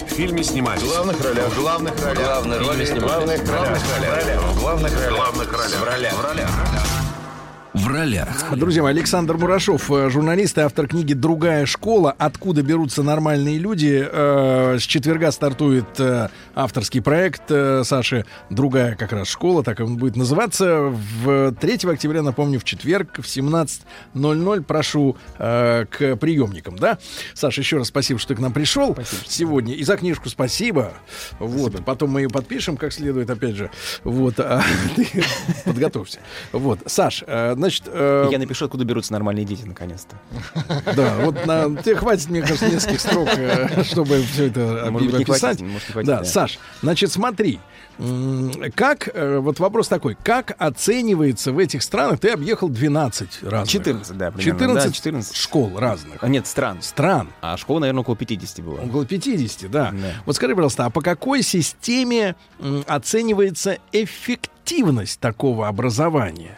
[0.08, 0.82] В фильме снимались.
[0.82, 1.50] В главных ролях.
[1.50, 2.25] В главных ролях.
[2.25, 3.03] Главные роли снимались.
[3.03, 4.41] Главных главных ролях.
[4.41, 5.16] В главных ролях.
[5.16, 5.80] Главных ролях.
[5.80, 6.14] В ролях.
[6.14, 7.01] В ролях.
[7.82, 8.56] В ролях.
[8.56, 12.14] Друзья Александр Мурашов, э, журналист и автор книги «Другая школа.
[12.16, 14.08] Откуда берутся нормальные люди».
[14.08, 19.98] Э, С четверга стартует э, авторский проект э, Саши «Другая как раз школа», так он
[19.98, 20.94] будет называться.
[21.24, 26.98] В 3 октября, напомню, в четверг в 17.00 прошу э, к приемникам, да?
[27.34, 29.74] Саша, еще раз спасибо, что ты к нам пришел сегодня.
[29.74, 30.94] И за книжку спасибо.
[31.40, 33.70] Вот, потом мы ее подпишем как следует, опять же.
[34.04, 34.62] Вот, а
[34.96, 35.08] ты
[35.66, 36.20] подготовься.
[36.52, 37.84] Вот, Саш, э, значит...
[37.88, 40.16] э, Я напишу, откуда берутся нормальные дети, наконец-то.
[40.96, 45.40] да, вот на, тебе хватит, мне кажется, нескольких строк, э, чтобы все это Может описать.
[45.40, 46.26] хватит, может, не хватит, да, да.
[46.42, 47.60] Саш, значит, смотри,
[48.76, 53.70] как, э, вот вопрос такой, как оценивается в этих странах, ты объехал 12 разных.
[53.70, 54.60] 14, да, примерно.
[54.60, 55.36] 14, Да, 14.
[55.36, 56.24] школ разных.
[56.24, 56.82] А, нет, стран.
[56.82, 57.30] Стран.
[57.42, 58.80] А школа, наверное, около 50 было.
[58.82, 59.92] Около 50, да.
[59.92, 60.14] Да.
[60.26, 62.36] Вот скажи, пожалуйста, а по какой системе
[62.88, 66.58] оценивается эффективность такого образования?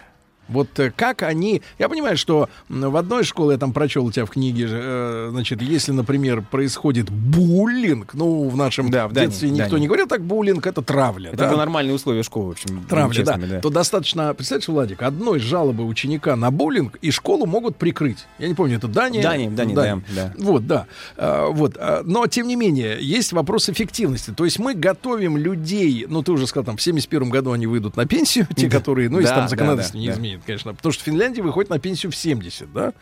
[0.54, 1.62] Вот э, как они...
[1.80, 5.62] Я понимаю, что в одной школе, я там прочел у тебя в книге, э, значит,
[5.62, 9.82] если, например, происходит буллинг, ну, в нашем Да, в Дании, детстве никто Дании.
[9.82, 11.30] не говорил так, буллинг— это травля.
[11.32, 11.58] Это да?
[11.58, 12.86] нормальные условия школы, в общем.
[12.88, 13.34] Травля, да.
[13.34, 18.26] честными, То достаточно, представляешь, Владик, одной жалобы ученика на буллинг, и школу могут прикрыть.
[18.40, 19.22] Я не помню, это Дания?
[19.24, 20.34] Дания, Дания, да, да.
[20.38, 20.86] Вот, да.
[21.18, 21.76] А, вот.
[21.78, 24.32] а, Но, тем не менее, есть вопрос эффективности.
[24.32, 27.98] То есть мы готовим людей, ну, ты уже сказал, там, в 71 году они выйдут
[27.98, 28.78] на пенсию, те, Да.
[28.78, 30.14] которые, ну, если Да, там да, законодательство да, не да.
[30.14, 30.42] изменит.
[30.46, 32.94] Конечно, потому что Финляндия выходит на пенсию в 70, да,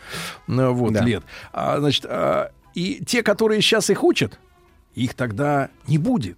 [0.48, 1.04] вот, Да.
[1.04, 1.24] лет.
[1.54, 4.40] А, значит, а, и те, которые сейчас их учат,
[4.96, 6.38] их тогда не будет.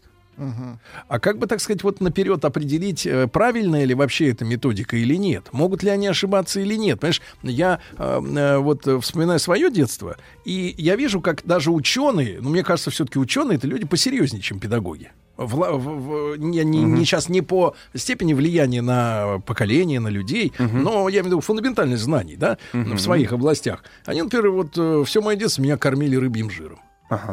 [1.07, 5.15] А как бы, так сказать, вот наперед определить, э, правильная ли вообще эта методика или
[5.15, 5.49] нет?
[5.51, 6.99] Могут ли они ошибаться или нет?
[6.99, 12.49] Понимаешь, я э, э, вот вспоминаю свое детство, и я вижу, как даже ученые, ну,
[12.49, 15.11] мне кажется, все-таки ученые это люди посерьезнее, чем педагоги.
[15.37, 20.53] Вла- в- в- не, не- не сейчас не по степени влияния на поколение, на людей,
[20.59, 23.83] но я имею в виду фундаментальных знаний, да, в своих областях.
[24.05, 26.79] Они, например, вот все мое детство меня кормили рыбьим жиром.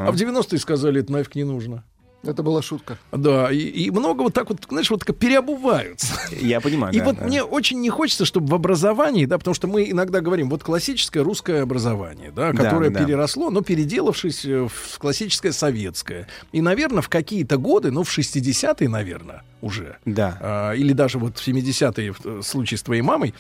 [0.08, 1.84] А в 90-е сказали, это нафиг не нужно.
[2.23, 2.99] Это была шутка.
[3.12, 6.15] Да, и, и много вот так вот, знаешь, вот так переобуваются.
[6.31, 6.94] Я понимаю.
[6.94, 7.24] И да, вот да.
[7.24, 11.23] мне очень не хочется, чтобы в образовании, да, потому что мы иногда говорим, вот классическое
[11.24, 13.05] русское образование, да, Да, которое да.
[13.05, 16.28] переросло, но переделавшись э, в классическое советское.
[16.52, 20.39] И, наверное, в какие-то годы, ну, в 60-е, наверное, уже, Да.
[20.40, 23.34] а, или даже вот в 70-е в э, случае с твоей мамой,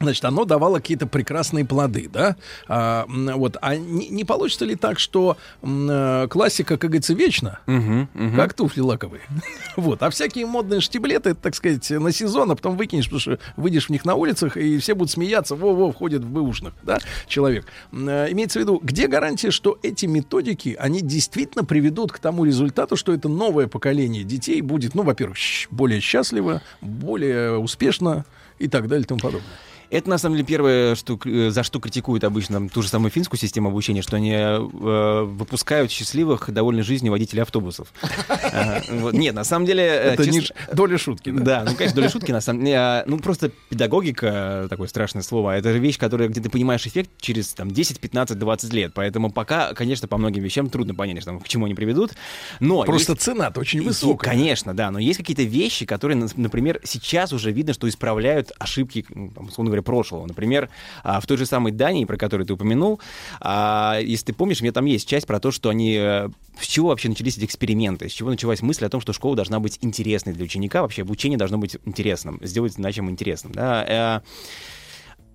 [0.00, 2.36] Значит, оно давало какие-то прекрасные плоды, да?
[2.68, 7.60] А, вот, а не, не получится ли так, что м, э, классика, как говорится, вечна,
[7.66, 8.36] Мгм, мгм.
[8.36, 9.20] как туфли лаковые.
[9.76, 10.02] Вот.
[10.02, 13.86] А всякие модные штиблеты, это, так сказать, на сезон, а потом выкинешь, потому что выйдешь
[13.86, 17.66] в них на улицах, и все будут смеяться, во-во, входит в бэушных, да, человек.
[17.92, 22.96] Э, Имеется в виду, где гарантия, что эти методики, они действительно приведут к тому результату,
[22.96, 25.36] что это новое поколение детей будет, ну, во-первых,
[25.70, 28.24] более счастливо, более успешно
[28.58, 29.50] и так далее и тому подобное.
[29.90, 33.38] Это, на самом деле, первое, что, э, за что критикуют обычно ту же самую финскую
[33.40, 34.58] систему обучения, что они э,
[35.24, 37.92] выпускают счастливых, довольной жизнью водителей автобусов.
[39.12, 39.82] Нет, на самом деле...
[39.84, 41.64] э, Это не доля шутки, да?
[41.68, 42.76] Ну, конечно, доля шутки, на самом деле.
[42.78, 47.10] а, Ну, просто педагогика, такое страшное слово, это же вещь, которая, где ты понимаешь эффект
[47.20, 48.92] через там, 10, 15, 20 лет.
[48.94, 52.12] Поэтому пока, конечно, по многим вещам трудно понять, что, там, к чему они приведут.
[52.60, 54.30] Но Просто есть- цена-то очень и- высокая.
[54.30, 59.04] Конечно, да, но есть какие-то вещи, которые, на- например, сейчас уже видно, что исправляют ошибки,
[59.34, 60.26] там, условно говоря, прошлого.
[60.26, 60.68] Например,
[61.02, 63.00] а, в той же самой Дании, про которую ты упомянул,
[63.40, 65.96] а, если ты помнишь, у меня там есть часть про то, что они...
[65.98, 66.28] э,
[66.60, 68.08] С чего вообще начались эти эксперименты?
[68.08, 71.38] С чего началась мысль о том, что школа должна быть интересной для ученика, вообще обучение
[71.38, 73.52] должно быть интересным, сделать начем интересным.
[73.52, 74.22] Да?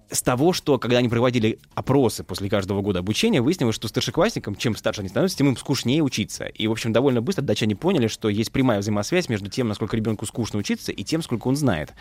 [0.09, 4.75] С того, что когда они проводили опросы после каждого года обучения, выяснилось, что старшеклассникам, чем
[4.75, 6.45] старше они становятся, тем им скучнее учиться.
[6.45, 10.25] И, в общем, довольно быстро датчане поняли, что есть прямая взаимосвязь между тем, насколько ребенку
[10.25, 11.93] скучно учиться, и тем, сколько он знает.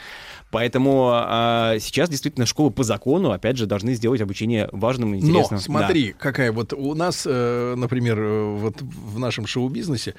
[0.51, 5.59] Поэтому а, сейчас действительно школы по закону, опять же, должны сделать обучение важным и интересным.
[5.59, 10.15] Но смотри, какая вот у нас, э, например, э, вот в нашем шоу-бизнесе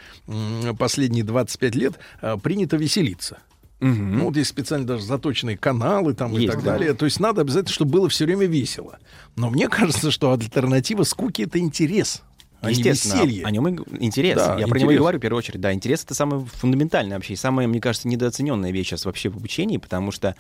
[0.78, 3.40] последние 25 лет э, принято веселиться.
[3.80, 4.18] Мгм.
[4.18, 6.72] Ну, вот есть специально даже заточенные каналы там и Есть, так да.
[6.74, 6.94] далее.
[6.94, 9.00] То есть надо обязательно, чтобы было все время весело.
[9.36, 12.22] Но мне кажется, что альтернатива скуки это интерес.
[12.62, 13.46] А не Естественно, веселье.
[13.46, 14.38] о нем и интерес.
[14.38, 15.00] Да, Я про него и интерес.
[15.00, 15.62] говорю в первую очередь.
[15.62, 19.36] Да, интерес это самое фундаментальное вообще, и самая, мне кажется, недооцененная вещь сейчас вообще в
[19.38, 20.36] обучении, потому что,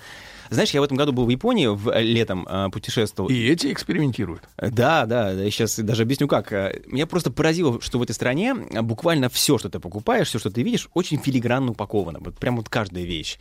[0.49, 3.29] знаешь, я в этом году был в Японии в, э, летом э, путешествовал.
[3.29, 4.43] И эти экспериментируют.
[4.57, 6.51] Э, Да, да, я сейчас даже объясню как.
[6.53, 10.49] Э, Меня просто поразило, что в этой стране буквально все, что ты покупаешь, все, что
[10.49, 12.19] ты видишь, очень филигранно упаковано.
[12.21, 13.37] Вот прям вот каждая вещь.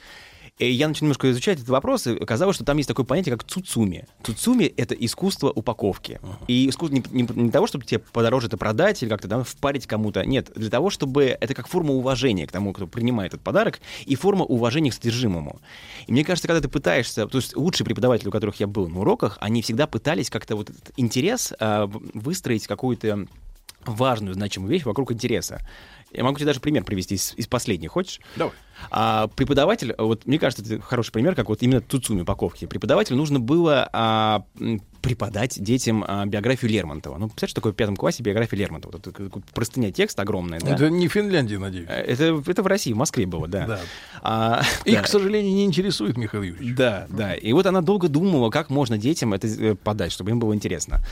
[0.58, 3.42] И я начал немножко изучать этот вопрос, и оказалось, что там есть такое понятие, как
[3.44, 4.06] цуцуми.
[4.22, 6.20] Цуцуми— это искусство упаковки.
[6.46, 9.88] И искусство не, не- не того, чтобы тебе подороже это продать или как-то да, впарить
[9.88, 10.24] кому-то.
[10.24, 11.24] Нет, для того, чтобы...
[11.24, 15.60] Это как форма уважения к тому, кто принимает этот подарок, и форма уважения к содержимому.
[16.06, 17.26] И мне кажется, когда ты пытаешься...
[17.26, 20.70] То есть лучшие преподаватели, у которых я был на уроках, они всегда пытались как-то вот
[20.70, 23.26] этот интерес в- выстроить какую-то
[23.86, 25.60] важную, значимую вещь вокруг интереса.
[26.14, 27.92] Я могу тебе даже пример привести из, из последних.
[27.92, 28.20] Хочешь?
[28.36, 28.54] Давай.
[28.90, 32.66] А, преподаватель, вот мне кажется, это хороший пример, как вот именно Цуцуми упаковки.
[32.66, 34.44] Преподавателю нужно было а,
[35.04, 37.18] преподать детям а, биографию Лермонтова.
[37.18, 38.98] Ну, представляешь, что такое в пятом классе биография Лермонтова?
[38.98, 40.74] Как простыня текст огромная, да?
[40.74, 41.86] Это не Финляндия, надеюсь.
[41.90, 43.66] Э, Это, это в России, в Москве было, да.
[43.66, 43.80] Да.
[44.22, 45.02] А, Их, да.
[45.02, 46.74] к сожалению, не интересует Михаил Юрьевич.
[46.74, 47.34] Да, да.
[47.34, 51.04] И вот она долго думала, как можно детям это э, подать, чтобы им было интересно.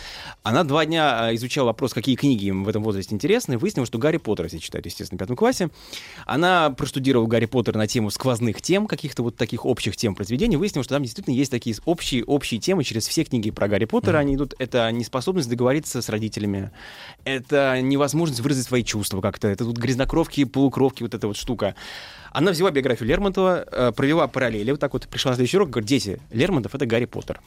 [0.42, 3.86] Она два дня а, изучала вопрос, какие книги им в этом возрасте интересны, и выяснила,
[3.86, 5.68] что Гарри Поттера все читают, естественно, в пятом классе.
[6.24, 10.82] Она проштудировала Гарри Поттера на тему сквозных тем, каких-то вот таких общих тем произведений, выяснила,
[10.82, 14.34] что там действительно есть такие общие, общие темы через все книги про Гарри Поттера, они
[14.34, 14.54] идут.
[14.58, 16.70] Это неспособность договориться с родителями,
[17.24, 21.74] это невозможность выразить свои чувства как-то, это тут грязнокровки, полукровки, вот эта вот штука.
[22.32, 25.88] Она взяла биографию Лермонтова, э, провела параллели, вот так вот пришла на следующий урок, говорит,
[25.88, 27.40] дети, Лермонтов— это Гарри Поттер.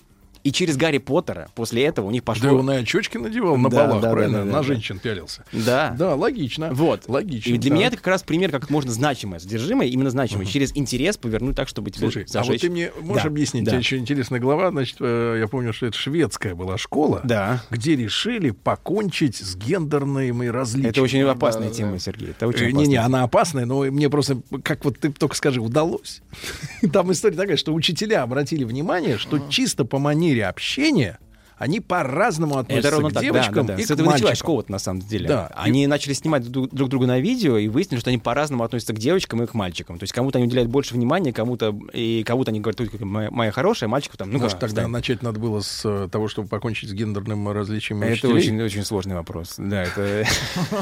[0.45, 2.49] И через Гарри Поттера после этого у них пошло...
[2.49, 4.37] Да он и очечки надевал на Да, балах, да, правильно?
[4.37, 4.63] да, да, на да.
[4.63, 5.43] женщин пялился.
[5.51, 5.95] Да.
[5.97, 6.69] Да, логично.
[6.71, 7.09] Вот.
[7.09, 7.51] Логично.
[7.51, 7.75] И для да.
[7.75, 11.67] меня это как раз пример, как можно значимое содержимое, именно значимое, через интерес повернуть так,
[11.67, 12.51] чтобы тебе Слушай, а зажечь.
[12.51, 13.69] вот ты мне можешь Да, объяснить, да.
[13.69, 17.63] у тебя еще интересная глава, значит, э, я помню, что это шведская была школа, Да.
[17.71, 20.91] где решили покончить с гендерными различиями.
[20.91, 22.29] Это очень опасная тема, Сергей.
[22.29, 25.59] Это очень Э, опасная Не-не, она опасная, но мне просто, как вот ты только скажи,
[25.59, 26.21] удалось.
[26.93, 31.19] Там история такая, что учителя обратили внимание, что чисто по манере общения
[31.57, 33.81] они по-разному относятся Это ровно к так, да, девочкам да, да.
[33.81, 34.45] и С к этого началась мальчикам.
[34.45, 35.27] школа на самом деле.
[35.29, 35.47] Да.
[35.55, 38.97] Они начали снимать друг, друг друга на видео и выяснили, что они по-разному относятся к
[38.99, 39.97] девочкам и к мальчикам.
[39.97, 43.51] То есть кому-то они уделяют больше внимания, кому-то и кому-то они говорят, только моя, моя
[43.51, 44.91] хорошая, мальчику там, ну Может, да, тогда встань.
[44.91, 48.35] начать надо было с э, того, чтобы покончить с гендерным различием Это учителей?
[48.35, 49.55] очень, очень сложный вопрос.
[49.57, 50.25] Да, это...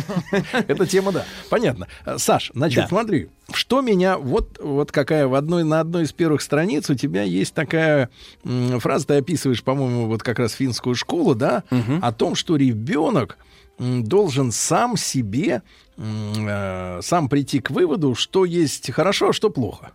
[0.68, 1.24] Эта тема, да.
[1.52, 1.88] Понятно.
[2.18, 2.88] Саш, значит, Да.
[2.88, 7.24] смотри, что меня, вот, вот какая в одной, на одной из первых страниц у тебя
[7.24, 8.10] есть такая
[8.44, 11.64] м, фраза, ты описываешь, по-моему, вот как раз финскую школу, да,
[12.02, 13.38] о том, что ребенок
[13.80, 15.62] должен сам себе,
[15.98, 19.92] э, сам прийти к выводу, что есть хорошо, а что плохо.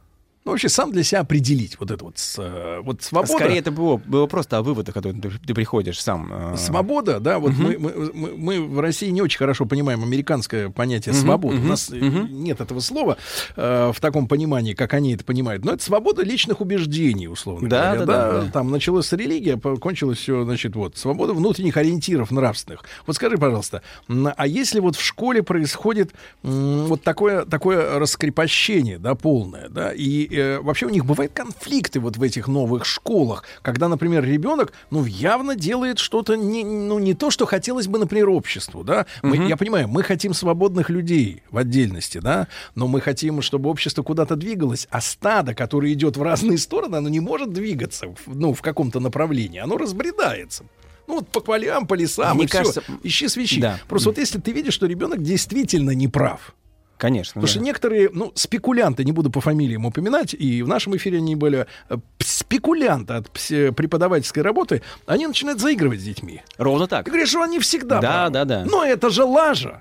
[0.49, 3.35] Ну, вообще сам для себя определить вот это вот, э, вот свобода.
[3.35, 6.55] Скорее это было, было просто о выводах, которые ты, ты приходишь сам.
[6.55, 7.63] э, Свобода, да, вот Мгм.
[7.65, 11.57] мы, мы, мы, мы в России не очень хорошо понимаем американское понятие Мгм, свободы.
[11.57, 12.43] У мгм, нас мгм.
[12.43, 13.19] нет этого слова
[13.57, 15.67] э, в таком понимании, как они это понимают.
[15.67, 18.07] Но это свобода личных убеждений, условно Да, говоря.
[18.07, 18.51] да, да, да.
[18.51, 22.85] Там началась с религии, а кончилось все, значит, вот, свобода внутренних ориентиров нравственных.
[23.07, 29.15] Вот скажи, пожалуйста, а если вот в школе происходит м, вот такое, такое раскрепощение, да,
[29.15, 33.89] полное, да, и э, вообще у них бывают конфликты вот в этих новых школах, когда,
[33.89, 38.85] например, ребенок, ну, явно делает что-то не, ну, не то, что хотелось бы, например, обществу,
[38.85, 39.07] да.
[39.23, 39.47] Мы, Мгм.
[39.49, 44.37] Я понимаю, мы хотим свободных людей в отдельности, да, но мы хотим, чтобы общество куда-то
[44.37, 49.01] двигалось, а стадо, которое идет в разные стороны, оно не может двигаться, ну, в каком-то
[49.01, 50.65] направлении, оно разбредается.
[51.07, 53.61] Ну, вот по полям, по лесам, Мне и кажется, ищи свечи.
[53.63, 53.81] да.
[53.89, 56.55] Просто вот если ты видишь, что ребенок действительно не прав,
[56.99, 57.35] Конечно.
[57.35, 57.51] Потому да.
[57.53, 61.67] что некоторые, ну, спекулянты, не буду по фамилиям упоминать, и в нашем эфире они были,
[61.89, 66.43] э, спекулянты от пс- преподавательской работы, они начинают заигрывать с детьми.
[66.59, 67.05] Ровно так.
[67.05, 68.31] Ты говоришь, что они всегда Да, правы.
[68.33, 68.65] да, да.
[68.65, 69.81] Но это же лажа.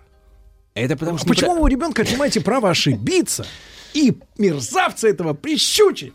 [0.75, 1.27] Это потому что...
[1.27, 3.47] Почему вы у ребенка отнимаете право ошибиться
[3.93, 6.13] и мерзавца этого прищучить?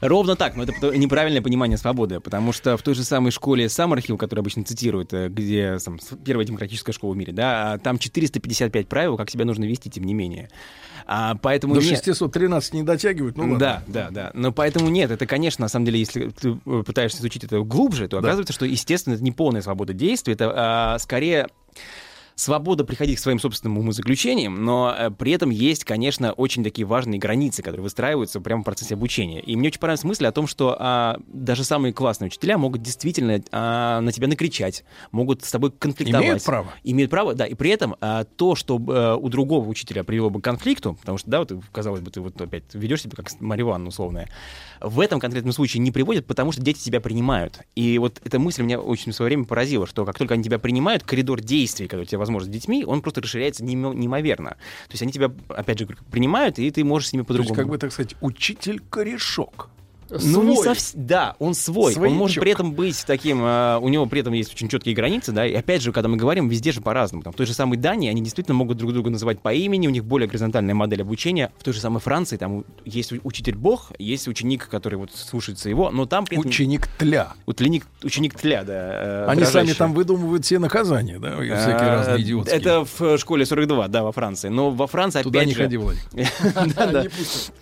[0.00, 4.16] Ровно так, но это неправильное понимание свободы, потому что в той же самой школе Саммерхилл,
[4.16, 8.88] которую обычно цитируют, э, где там, первая демократическая школа в мире, да, а там 455
[8.88, 10.50] правил, как себя нужно вести, тем не менее.
[11.06, 13.58] А, поэтому До нет- 613 не дотягивают, ну ладно.
[13.58, 14.30] да, да, да.
[14.34, 18.08] Но поэтому нет, это, конечно, на самом деле, если ты э, пытаешься изучить это глубже,
[18.08, 21.48] то оказывается, что, естественно, это не полная свобода действий, это а, скорее
[22.38, 27.18] свобода приходить к своим собственным умозаключениям, но э, при этом есть, конечно, очень такие важные
[27.18, 29.40] границы, которые выстраиваются прямо в процессе обучения.
[29.40, 33.42] И мне очень понравилась мысль о том, что а, даже самые классные учителя могут действительно
[33.50, 36.24] а, на тебя накричать, могут с тобой конфликтовать.
[36.24, 36.68] Имеют право.
[36.84, 37.44] Имеют право, да.
[37.44, 41.18] И при этом а, то, что э, у другого учителя привело бы к конфликту, потому
[41.18, 44.28] что, да, вот, казалось бы, ты вот опять ведешь себя как Марья Ивановна условная,
[44.80, 47.60] в этом конкретном случае не приводит, потому что дети тебя принимают.
[47.74, 50.60] И вот эта мысль меня очень в свое время поразила, что как только они тебя
[50.60, 54.50] принимают, коридор действий, который у тебя возможно с детьми, он просто расширяется неимо- неимоверно.
[54.50, 57.54] То есть они тебя, опять же, принимают, и ты можешь с ними То есть, по-другому.
[57.56, 59.70] как бы, так сказать, учитель-корешок.
[60.10, 60.64] Ну, не Свой.
[60.64, 61.06] совсем.
[61.06, 61.92] Да, он свой.
[61.92, 62.12] Своячок.
[62.12, 63.42] Он может при этом быть таким.
[63.42, 65.46] э, у него при этом есть очень четкие границы, да.
[65.46, 67.22] И опять же, когда мы говорим, везде же по-разному.
[67.22, 69.90] Там, в той же самой Дании они действительно могут друг друга называть по имени, у
[69.90, 71.52] них более горизонтальная модель обучения.
[71.58, 75.90] В той же самой Франции там есть учитель Бог, есть ученик, который вот слушается его,
[75.90, 76.38] но там этом...
[76.38, 77.32] Ученик тля.
[77.46, 78.72] Ученик, ученик тля, да.
[78.74, 79.74] э, Они сами дрожащий.
[79.74, 82.58] там выдумывают все наказания, да, и всякие А, разные идиотские.
[82.60, 84.48] Это в школе 42, да, во Франции.
[84.48, 85.62] Но во Франции Туда опять не же...
[85.62, 86.02] ходи, Владик.
[86.76, 87.02] Да, да.
[87.02, 87.52] Не пустят.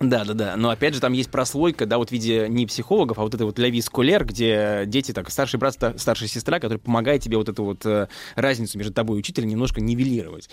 [0.00, 0.56] Да, да, да.
[0.56, 3.46] Но опять же, там есть прослойка, да, вот в виде не психологов, а вот это
[3.46, 7.48] вот Леви Скулер, где дети, так, старший брат, ста- старшая сестра, который помогает тебе вот
[7.48, 10.50] эту вот э, разницу между тобой и учителем немножко нивелировать.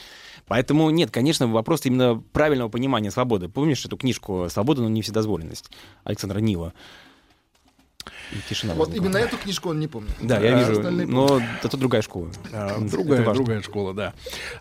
[0.47, 3.49] Поэтому нет, конечно, вопрос именно правильного понимания свободы.
[3.49, 5.71] Помнишь эту книжку «Свобода, но не вседозволенность»
[6.03, 6.73] Александра Нила?
[8.31, 8.73] И тишина.
[8.73, 9.05] Вот возникла.
[9.05, 10.11] именно эту книжку он не помнит.
[10.21, 12.29] Да, я А вижу, остальные но это другая школа.
[12.53, 14.13] А, Другая, другая школа, да.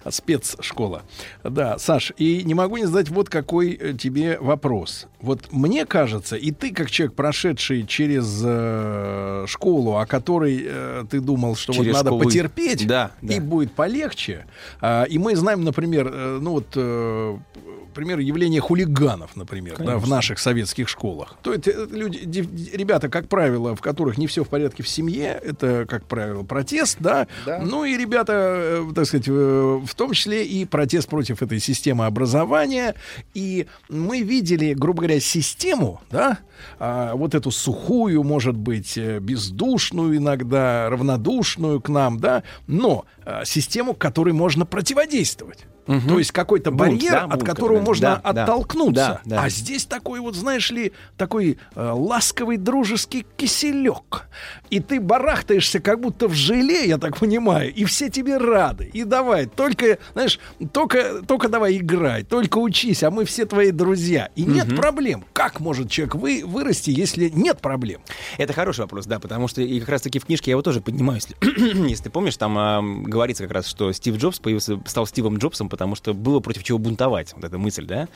[0.08, 1.02] Спецшкола.
[1.44, 5.06] Да, Саш, и не могу не задать вот какой э, тебе вопрос.
[5.20, 11.20] Вот мне кажется, и ты, как человек, прошедший через э, школу, о которой э, ты
[11.20, 13.34] думал, что Через вот надо школу- потерпеть, Да, да.
[13.34, 14.46] и будет полегче.
[14.80, 17.38] А, и мы знаем, например, э, ну вот э,
[17.90, 21.36] пример явления хулиганов, например, да, в наших советских школах.
[21.42, 24.88] То есть э, люди, дев- ребята, как правило, в которых не все в порядке в
[24.88, 25.40] семье.
[25.42, 27.26] Это, как правило, протест, да.
[27.46, 32.06] Ну и ребята, э, так сказать, э, в том числе и протест против этой системы
[32.06, 32.94] образования.
[33.34, 36.38] И мы видели, грубо говоря, систему, да,
[36.78, 43.44] а, вот эту сухую, может быть, э, бездушную иногда, равнодушную к нам, да, но а,
[43.44, 45.66] систему, которой можно противодействовать.
[45.86, 46.09] Мгм.
[46.09, 49.20] То есть какой-то барьер, да, от которого можно Да, оттолкнуться.
[49.25, 49.42] Да, да.
[49.44, 54.28] А здесь такой вот, знаешь ли, такой э, ласковый дружеский киселек.
[54.70, 58.91] И ты барахтаешься как будто в желе, я так понимаю, и все тебе рады.
[58.92, 60.39] И давай, только, знаешь,
[60.73, 64.31] только, только давай играй, только учись, а мы все твои друзья.
[64.36, 64.76] И нет Мгм.
[64.76, 65.25] проблем.
[65.33, 68.00] Как может человек вы, вырасти, если нет проблем?
[68.39, 71.20] Это хороший вопрос, да, потому что и как раз-таки в книжке я его тоже поднимаю.
[71.20, 75.39] Если, если ты помнишь, там а, говорится как раз, что Стив Джобс появился, стал Стивом
[75.39, 77.32] Джобсом, потому что было против чего бунтовать.
[77.34, 78.08] Вот эта мысль, да?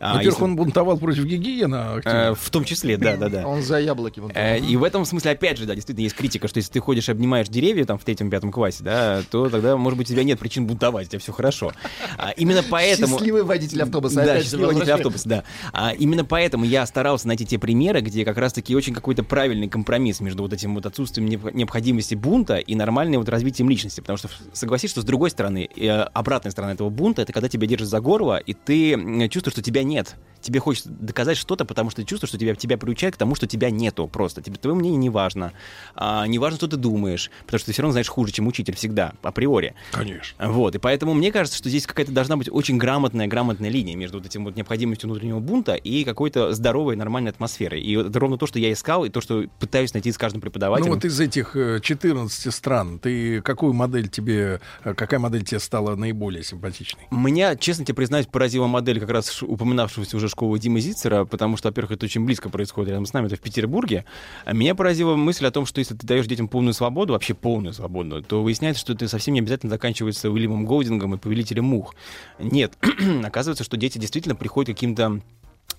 [0.00, 2.00] А, Во-первых, если- он бунтовал против гигиена.
[2.04, 3.46] Э, в том числе, да, да, да.
[3.46, 4.20] Он за яблоки.
[4.34, 7.08] Э, И в этом смысле, опять же, да, действительно есть критика, что если ты ходишь
[7.08, 10.38] и обнимаешь деревья там в третьем-пятом классе, да, то тогда, может быть, у тебя нет
[10.38, 11.72] причин бунтовать, у тебя все хорошо.
[12.18, 13.16] А именно поэтому...
[13.18, 14.16] Счастливый водитель автобуса.
[14.24, 15.44] Да, счастливый водитель автобуса, да.
[15.72, 20.20] А, именно поэтому я старался найти те примеры, где как раз-таки очень какой-то правильный компромисс
[20.20, 24.00] между вот этим вот отсутствием необ- необходимости бунта и нормальным вот развитием личности.
[24.00, 27.66] Потому что согласись, что с другой стороны, э, обратная сторона этого бунта, это когда тебя
[27.66, 30.16] держат за горло, и ты чувствуешь, что тебя нет.
[30.44, 33.46] Тебе хочется доказать что-то, потому что ты чувствуешь, что тебя, тебя приучают к тому, что
[33.46, 34.42] тебя нету просто.
[34.42, 35.54] Тебе твое мнение не важно.
[35.94, 38.74] А, не важно, что ты думаешь, потому что ты все равно знаешь хуже, чем учитель
[38.74, 39.74] всегда, априори.
[39.92, 40.50] Конечно.
[40.50, 44.18] Вот, и поэтому мне кажется, что здесь какая-то должна быть очень грамотная, грамотная линия между
[44.18, 47.80] вот этим вот необходимостью внутреннего бунта и какой-то здоровой, нормальной атмосферой.
[47.80, 50.90] И это ровно то, что я искал, и то, что пытаюсь найти с каждым преподавателем.
[50.90, 55.58] Ну вот из этих э, 14 стран, ты какую модель тебе, э, какая модель тебе
[55.58, 56.83] стала наиболее симпатичной?
[57.10, 61.68] Меня, честно тебе признаюсь, поразила модель как раз упоминавшегося уже школы Димы Зицера, потому что,
[61.68, 64.04] во-первых, это очень близко происходит рядом с нами, это в Петербурге.
[64.44, 67.72] А меня поразила мысль о том, что если ты даешь детям полную свободу, вообще полную
[67.72, 71.94] свободу, то выясняется, что это совсем не обязательно заканчивается Уильямом Голдингом и Повелителем мух.
[72.38, 72.74] Нет,
[73.24, 75.20] оказывается, что дети действительно приходят к каким-то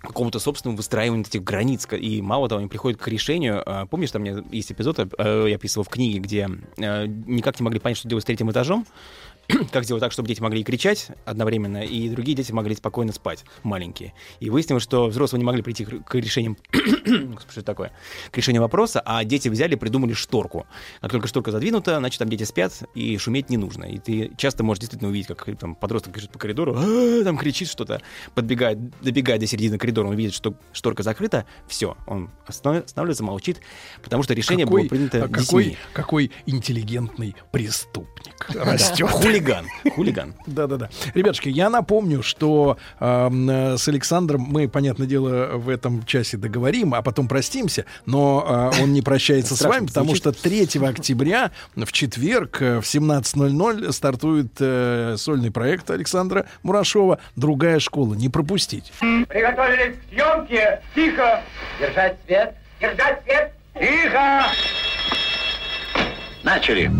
[0.05, 1.87] какому-то собственному выстраиванию этих границ.
[1.91, 3.63] И мало того, они приходят к решению.
[3.65, 7.59] а, Помнишь, там у меня есть эпизод, э, я описывал в книге, где э, никак
[7.59, 8.85] не могли понять, что делать с третьим этажом,
[9.71, 13.45] как сделать так, чтобы дети могли и кричать одновременно, и другие дети могли спокойно спать,
[13.63, 14.13] маленькие.
[14.39, 17.91] И выяснилось, что взрослые не могли прийти к, решениям, что это такое,
[18.31, 20.65] к решению вопроса, а дети взяли придумали шторку.
[21.01, 23.85] Как только шторка задвинута, значит, там дети спят, и шуметь не нужно.
[23.85, 27.69] И ты часто можешь действительно увидеть, как там подросток бежит по коридору, «А-а-а», там кричит
[27.69, 28.01] что-то,
[28.33, 33.59] подбегает, добегает до середины коридора, он видит, что шторка закрыта, все, он останавливается, молчит,
[34.03, 35.77] потому что решение было принято а какой, детьми.
[35.93, 39.09] какой интеллигентный преступник растет.
[39.35, 39.65] Хулиган,
[39.95, 40.33] хулиган.
[40.47, 40.89] Да-да-да.
[41.13, 47.01] Ребятушки, я напомню, что э, с Александром мы, понятное дело, в этом часе договорим, а
[47.01, 52.61] потом простимся, но э, он не прощается с вами, потому что 3 октября в четверг
[52.61, 58.13] э, в 17.00 стартует э, сольный проект Александра Мурашова «Другая школа».
[58.13, 58.93] Не пропустить.
[58.99, 60.81] Приготовились к съемке.
[60.93, 61.41] Тихо.
[61.79, 62.55] Держать свет.
[62.79, 63.53] Держать свет.
[63.73, 64.45] Тихо.
[66.43, 66.91] Начали.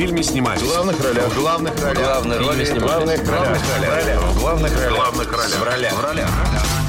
[0.00, 0.62] В фильме снимались.
[0.62, 1.28] В главных ролях.
[1.28, 2.02] В главных ролях.
[2.02, 3.20] Главные роли снимались.
[3.20, 3.58] Главных ролях.
[3.58, 4.92] В главных ролях.
[4.92, 5.58] В главных ролях.
[5.58, 5.92] В ролях.
[5.92, 6.00] В ролях.
[6.00, 6.79] В ролях.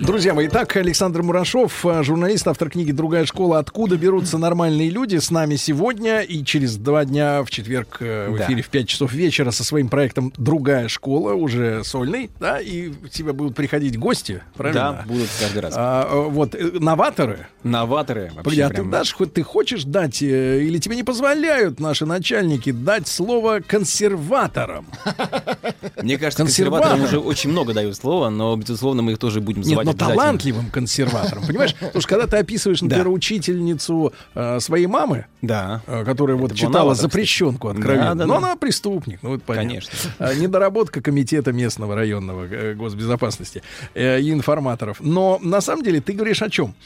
[0.00, 3.58] Друзья мои, итак, Александр Мурашов, э, журналист, автор книги «Другая школа.
[3.58, 8.38] Откуда берутся нормальные люди» с нами сегодня и через два дня в четверг э, в
[8.38, 8.46] Да.
[8.46, 13.10] эфире в 5 часов вечера со своим проектом «Другая школа», уже сольный, да, и к
[13.10, 15.04] тебе будут приходить гости, правильно?
[15.04, 15.74] Да, будут каждый раз.
[15.76, 17.46] А, э, вот, новаторы.
[17.62, 18.32] Новаторы.
[18.34, 22.72] вообще а ты прям- дашь, хоть ты хочешь дать, или тебе не позволяют наши начальники
[22.72, 24.86] дать слово консерваторам?
[26.02, 26.88] Мне кажется, Консерватор.
[26.88, 29.92] консерваторам уже очень много дают слова, но, безусловно, мы их тоже будем Нет, называть но
[29.92, 31.74] талантливым консерватором, понимаешь?
[31.80, 37.66] Потому что когда ты описываешь, например, учительницу э, своей мамы, э, которая вот читала запрещенку
[37.66, 39.68] откровенно, но она преступник, ну это понятно.
[39.68, 39.92] Конечно.
[40.20, 43.62] Э, Недоработка комитета местного районного госбезопасности
[43.96, 44.98] и информаторов.
[45.00, 46.76] Но на самом деле ты говоришь о чем?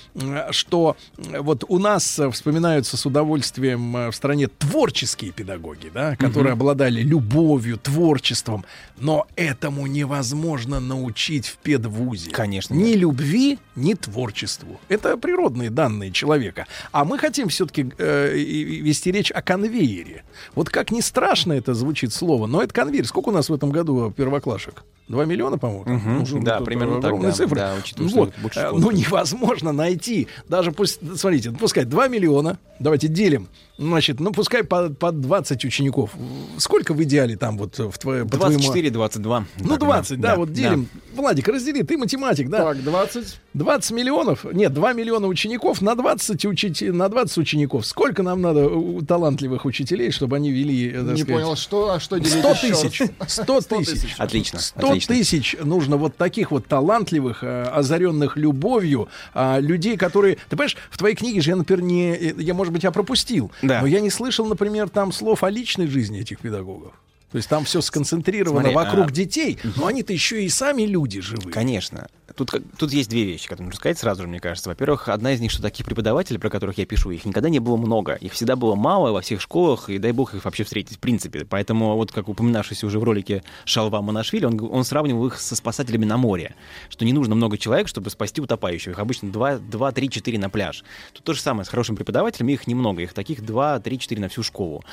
[0.51, 7.77] Что вот у нас вспоминаются с удовольствием в стране творческие педагоги, да, которые обладали любовью,
[7.77, 8.65] творчеством,
[8.99, 12.30] но этому невозможно научить в педвузе.
[12.33, 12.75] Конечно.
[12.75, 14.81] Ни любви, ни творчеству.
[14.89, 16.67] Это природные данные человека.
[16.92, 20.25] А мы хотим все-таки вести речь о конвейере.
[20.55, 23.07] Вот как ни страшно это звучит слово, но это конвейер.
[23.07, 24.84] Сколько у нас в этом году первоклашек?
[25.11, 25.85] Два миллиона, по-моему?
[25.87, 27.33] Ну, уже Да, вот примерно так, да.
[27.33, 27.57] цифры.
[27.57, 28.35] Да, учитывая, что вот.
[28.41, 28.71] больше Э.
[28.73, 30.29] Ну, невозможно найти.
[30.49, 32.61] Даже пусть, смотрите, пускай 2 миллиона.
[32.79, 33.49] Давайте делим.
[33.77, 36.11] Значит, ну, пускай по, по 20 учеников.
[36.59, 38.29] Сколько в идеале там вот в твоем...
[38.29, 39.45] по твоему- 24, 22.
[39.59, 40.55] Ну, Так, 20, да, вот да.
[40.55, 40.87] делим.
[41.15, 42.59] Владик, раздели, ты математик, да?
[42.59, 43.41] Так, 20.
[43.55, 47.85] 20 миллионов, нет, 2 миллиона учеников на 20, учити, на 20 учеников.
[47.85, 51.91] Сколько нам надо у талантливых учителей, чтобы они вели, э, так Не сказать, понял, что,
[51.93, 52.81] а что делить 100 еще раз?
[52.81, 53.03] тысяч.
[53.27, 54.15] 100 тысяч.
[54.19, 55.15] Отлично, 100 отлично.
[55.15, 60.37] тысяч нужно вот таких вот талантливых, э, озаренных любовью, а, людей, которые...
[60.49, 62.35] Ты понимаешь, в твоей книге же я, например, не...
[62.39, 63.81] Я, может быть, я пропустил, Да.
[63.81, 66.93] но я не слышал, например, там слов о личной жизни этих педагогов.
[67.31, 71.20] То есть там все сконцентрировано Смотри, вокруг а- детей, но они-то еще и сами люди
[71.20, 71.52] живые.
[71.52, 72.09] Конечно.
[72.34, 74.68] Тут, тут есть две вещи, которые нужно сказать сразу же, мне кажется.
[74.68, 77.76] Во-первых, одна из них, что таких преподавателей, про которых я пишу, их никогда не было
[77.76, 78.15] много.
[78.15, 81.44] Их всегда было мало во всех школах, и дай бог их вообще встретить, в принципе.
[81.44, 86.05] Поэтому, вот как упоминавшийся уже в ролике Шалва Монашвили, он, он сравнивал их со спасателями
[86.05, 86.55] на море.
[86.89, 88.92] Что не нужно много человек, чтобы спасти утопающих.
[88.92, 90.84] Их обычно 2, 2 3, 4 на пляж.
[91.12, 93.02] Тут то же самое с хорошими преподавателями, их немного.
[93.02, 94.84] Их таких 2, 3, 4 на всю школу.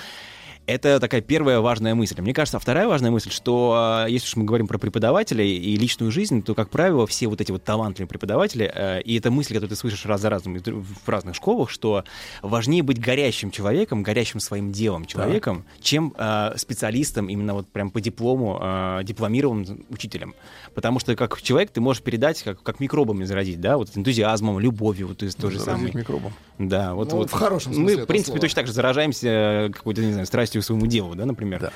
[0.67, 2.19] Это такая первая важная мысль.
[2.19, 5.77] Мне кажется, а вторая важная мысль, что э, если уж мы говорим про преподавателей и
[5.77, 9.53] личную жизнь, то, как правило, все вот эти вот талантливые преподаватели, э, и это мысль,
[9.53, 12.03] которую ты слышишь раз за разом в разных школах, что
[12.41, 18.01] важнее быть горящим человеком, горящим своим делом человеком, чем э, специалистом именно вот прям по
[18.01, 20.35] диплому, э, дипломированным учителем.
[20.77, 25.07] Потому что как человек ты можешь передать, как, как микробами заразить, да, вот энтузиазмом, любовью,
[25.07, 25.95] вот то есть тоже Заразить самое.
[25.95, 26.33] микробом.
[26.59, 28.41] Да, вот, Ну, вот в хорошем смысле Мы, в принципе, слова.
[28.41, 31.71] точно так же заражаемся э, какой-то, не знаю, страстью к своему делу, да, например.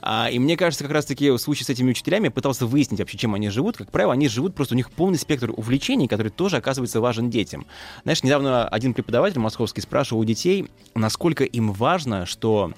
[0.00, 3.18] А, и мне кажется, как раз-таки в случае с этими учителями я пытался выяснить вообще,
[3.18, 3.76] чем они живут.
[3.76, 7.66] Как правило, они живут, просто у них полный спектр увлечений, который тоже оказывается важен детям.
[8.04, 12.72] Знаешь, недавно один преподаватель московский спрашивал у детей, насколько им важно, что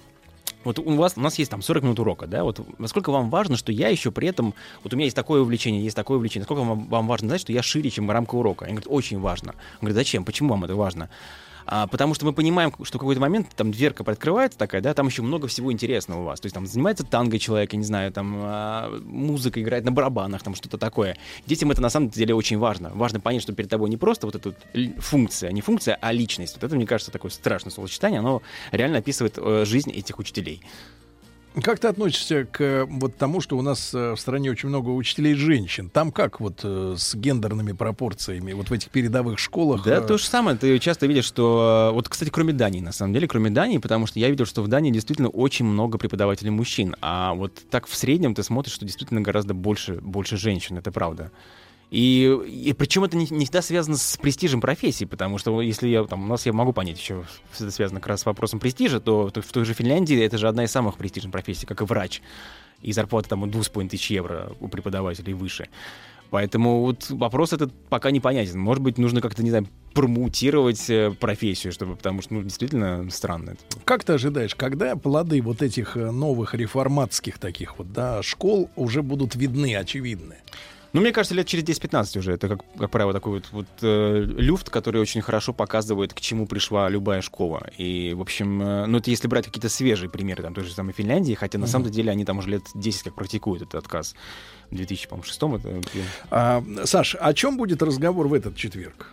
[0.64, 3.56] вот у вас у нас есть там 40 минут урока, да, вот насколько вам важно,
[3.56, 6.60] что я еще при этом, вот у меня есть такое увлечение, есть такое увлечение, насколько
[6.60, 8.64] вам, вам важно знать, что я шире, чем рамка урока?
[8.64, 9.52] Они говорят, очень важно.
[9.52, 11.08] Он говорит, зачем, почему вам это важно?
[11.70, 15.06] А, потому что мы понимаем, что в какой-то момент там дверка приоткрывается такая, да, там
[15.06, 16.40] еще много всего интересного у вас.
[16.40, 20.42] То есть там занимается танго человек, я не знаю, там а, музыка играет на барабанах,
[20.42, 21.18] там что-то такое.
[21.46, 22.90] Детям это на самом деле очень важно.
[22.94, 24.54] Важно понять, что перед тобой не просто вот эта
[24.98, 26.54] функция, не функция, а личность.
[26.54, 28.40] Вот это, мне кажется, такое страшное словосочетание, оно
[28.72, 30.62] реально описывает э, жизнь этих учителей.
[31.62, 34.90] Как ты относишься к э, вот тому, что у нас э, в стране очень много
[34.90, 35.90] учителей женщин?
[35.90, 39.84] Там как вот э, с гендерными пропорциями вот в этих передовых школах?
[39.84, 40.56] Да, то же самое.
[40.56, 41.90] Ты часто видишь, что...
[41.94, 44.68] Вот, кстати, кроме Дании, на самом деле, кроме Дании, потому что я видел, что в
[44.68, 46.94] Дании действительно очень много преподавателей мужчин.
[47.00, 51.32] А вот так в среднем ты смотришь, что действительно гораздо больше, больше женщин, это правда.
[51.90, 56.04] И, и причем это не, не всегда связано с престижем профессии, потому что если я
[56.04, 57.24] там, у нас я могу понять еще,
[57.58, 60.48] это связано как раз с вопросом престижа, то, то в той же Финляндии это же
[60.48, 62.20] одна из самых престижных профессий, как и врач.
[62.82, 65.68] И зарплата там 2,5 тысяч евро у преподавателей выше.
[66.30, 68.58] Поэтому вот вопрос этот пока непонятен.
[68.60, 73.52] Может быть, нужно как-то, не знаю, промутировать э, профессию, чтобы, потому что, ну, действительно странно
[73.52, 73.80] это.
[73.84, 79.02] Как ты ожидаешь, когда плоды вот этих э, новых реформатских таких вот, да, школ уже
[79.02, 80.36] будут видны, очевидны?
[80.92, 82.32] Ну, мне кажется, лет через 10-15 уже.
[82.32, 86.46] Это, как, как правило, такой вот, вот э, люфт, который очень хорошо показывает, к чему
[86.46, 87.68] пришла любая школа.
[87.76, 90.94] И, в общем, э, ну, это если брать какие-то свежие примеры, там, той же самой
[90.94, 91.72] Финляндии, хотя на Мгм.
[91.72, 94.14] самом деле они там уже лет 10 как практикуют этот отказ.
[94.70, 95.80] В 2006 это...
[96.30, 99.12] А, Саш, о чем будет разговор в этот четверг?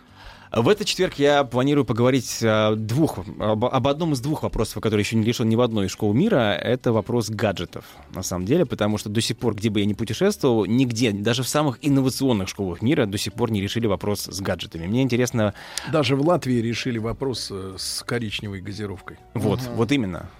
[0.52, 5.00] В этот четверг я планирую поговорить о двух, об, об одном из двух вопросов, который
[5.00, 6.52] еще не решен ни в одной из школ мира.
[6.54, 7.84] Это вопрос гаджетов,
[8.14, 11.42] на самом деле, потому что до сих пор, где бы я ни путешествовал, нигде, даже
[11.42, 14.86] в самых инновационных школах мира, до сих пор не решили вопрос с гаджетами.
[14.86, 15.54] Мне интересно...
[15.92, 19.18] Даже в Латвии решили вопрос э, с коричневой газировкой.
[19.34, 20.30] Вот, вот именно.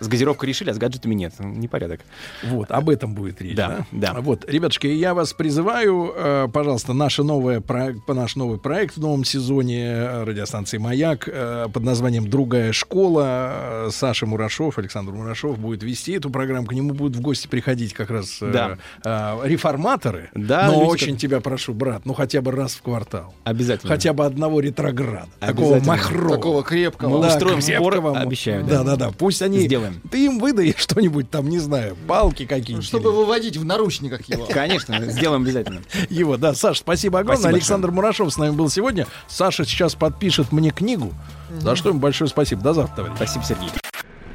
[0.00, 1.32] С газировкой решили, а с гаджетами нет.
[1.38, 2.00] Ну, Непорядок.
[2.44, 3.86] Вот, об этом будет речь, да?
[3.92, 4.20] Да, да.
[4.20, 7.62] Вот, ребятушки, я вас призываю, э, пожалуйста, наше новое
[8.08, 13.88] наш новый проект в новом сезоне э, радиостанции «Маяк» э, под названием «Другая школа».
[13.90, 16.66] Саша Мурашов, Александр Мурашов будет вести эту программу.
[16.66, 18.78] К нему будут в гости приходить как раз э, Да.
[19.04, 20.30] э, реформаторы.
[20.34, 23.34] Да, Но люди, очень тебя прошу, брат, ну хотя бы раз в квартал.
[23.44, 23.92] Обязательно.
[23.92, 25.28] Хотя бы одного ретрограда.
[25.40, 26.36] Такого махрового.
[26.36, 27.08] Такого крепкого.
[27.20, 28.18] Мы устроим спор, крепкого.
[28.20, 28.96] обещаю, Да, да.
[28.96, 29.10] да, да.
[29.16, 29.63] Пусть они...
[29.66, 30.00] Сделаем.
[30.10, 32.86] Ты им выдай что-нибудь там, не знаю, палки какие-нибудь.
[32.86, 34.46] Чтобы выводить в наручниках его.
[34.46, 35.82] Конечно, сделаем обязательно.
[36.10, 36.54] Его, да.
[36.54, 37.40] Саш, спасибо огромное.
[37.40, 39.06] Спасибо Александр Мурашов с нами был сегодня.
[39.28, 41.12] Саша сейчас подпишет мне книгу.
[41.60, 42.62] За что ему большое спасибо.
[42.62, 43.16] До завтра, товарищ.
[43.16, 43.68] Спасибо, Сергей.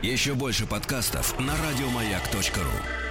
[0.02, 3.09] Еще больше подкастов на радиомаяк.ру.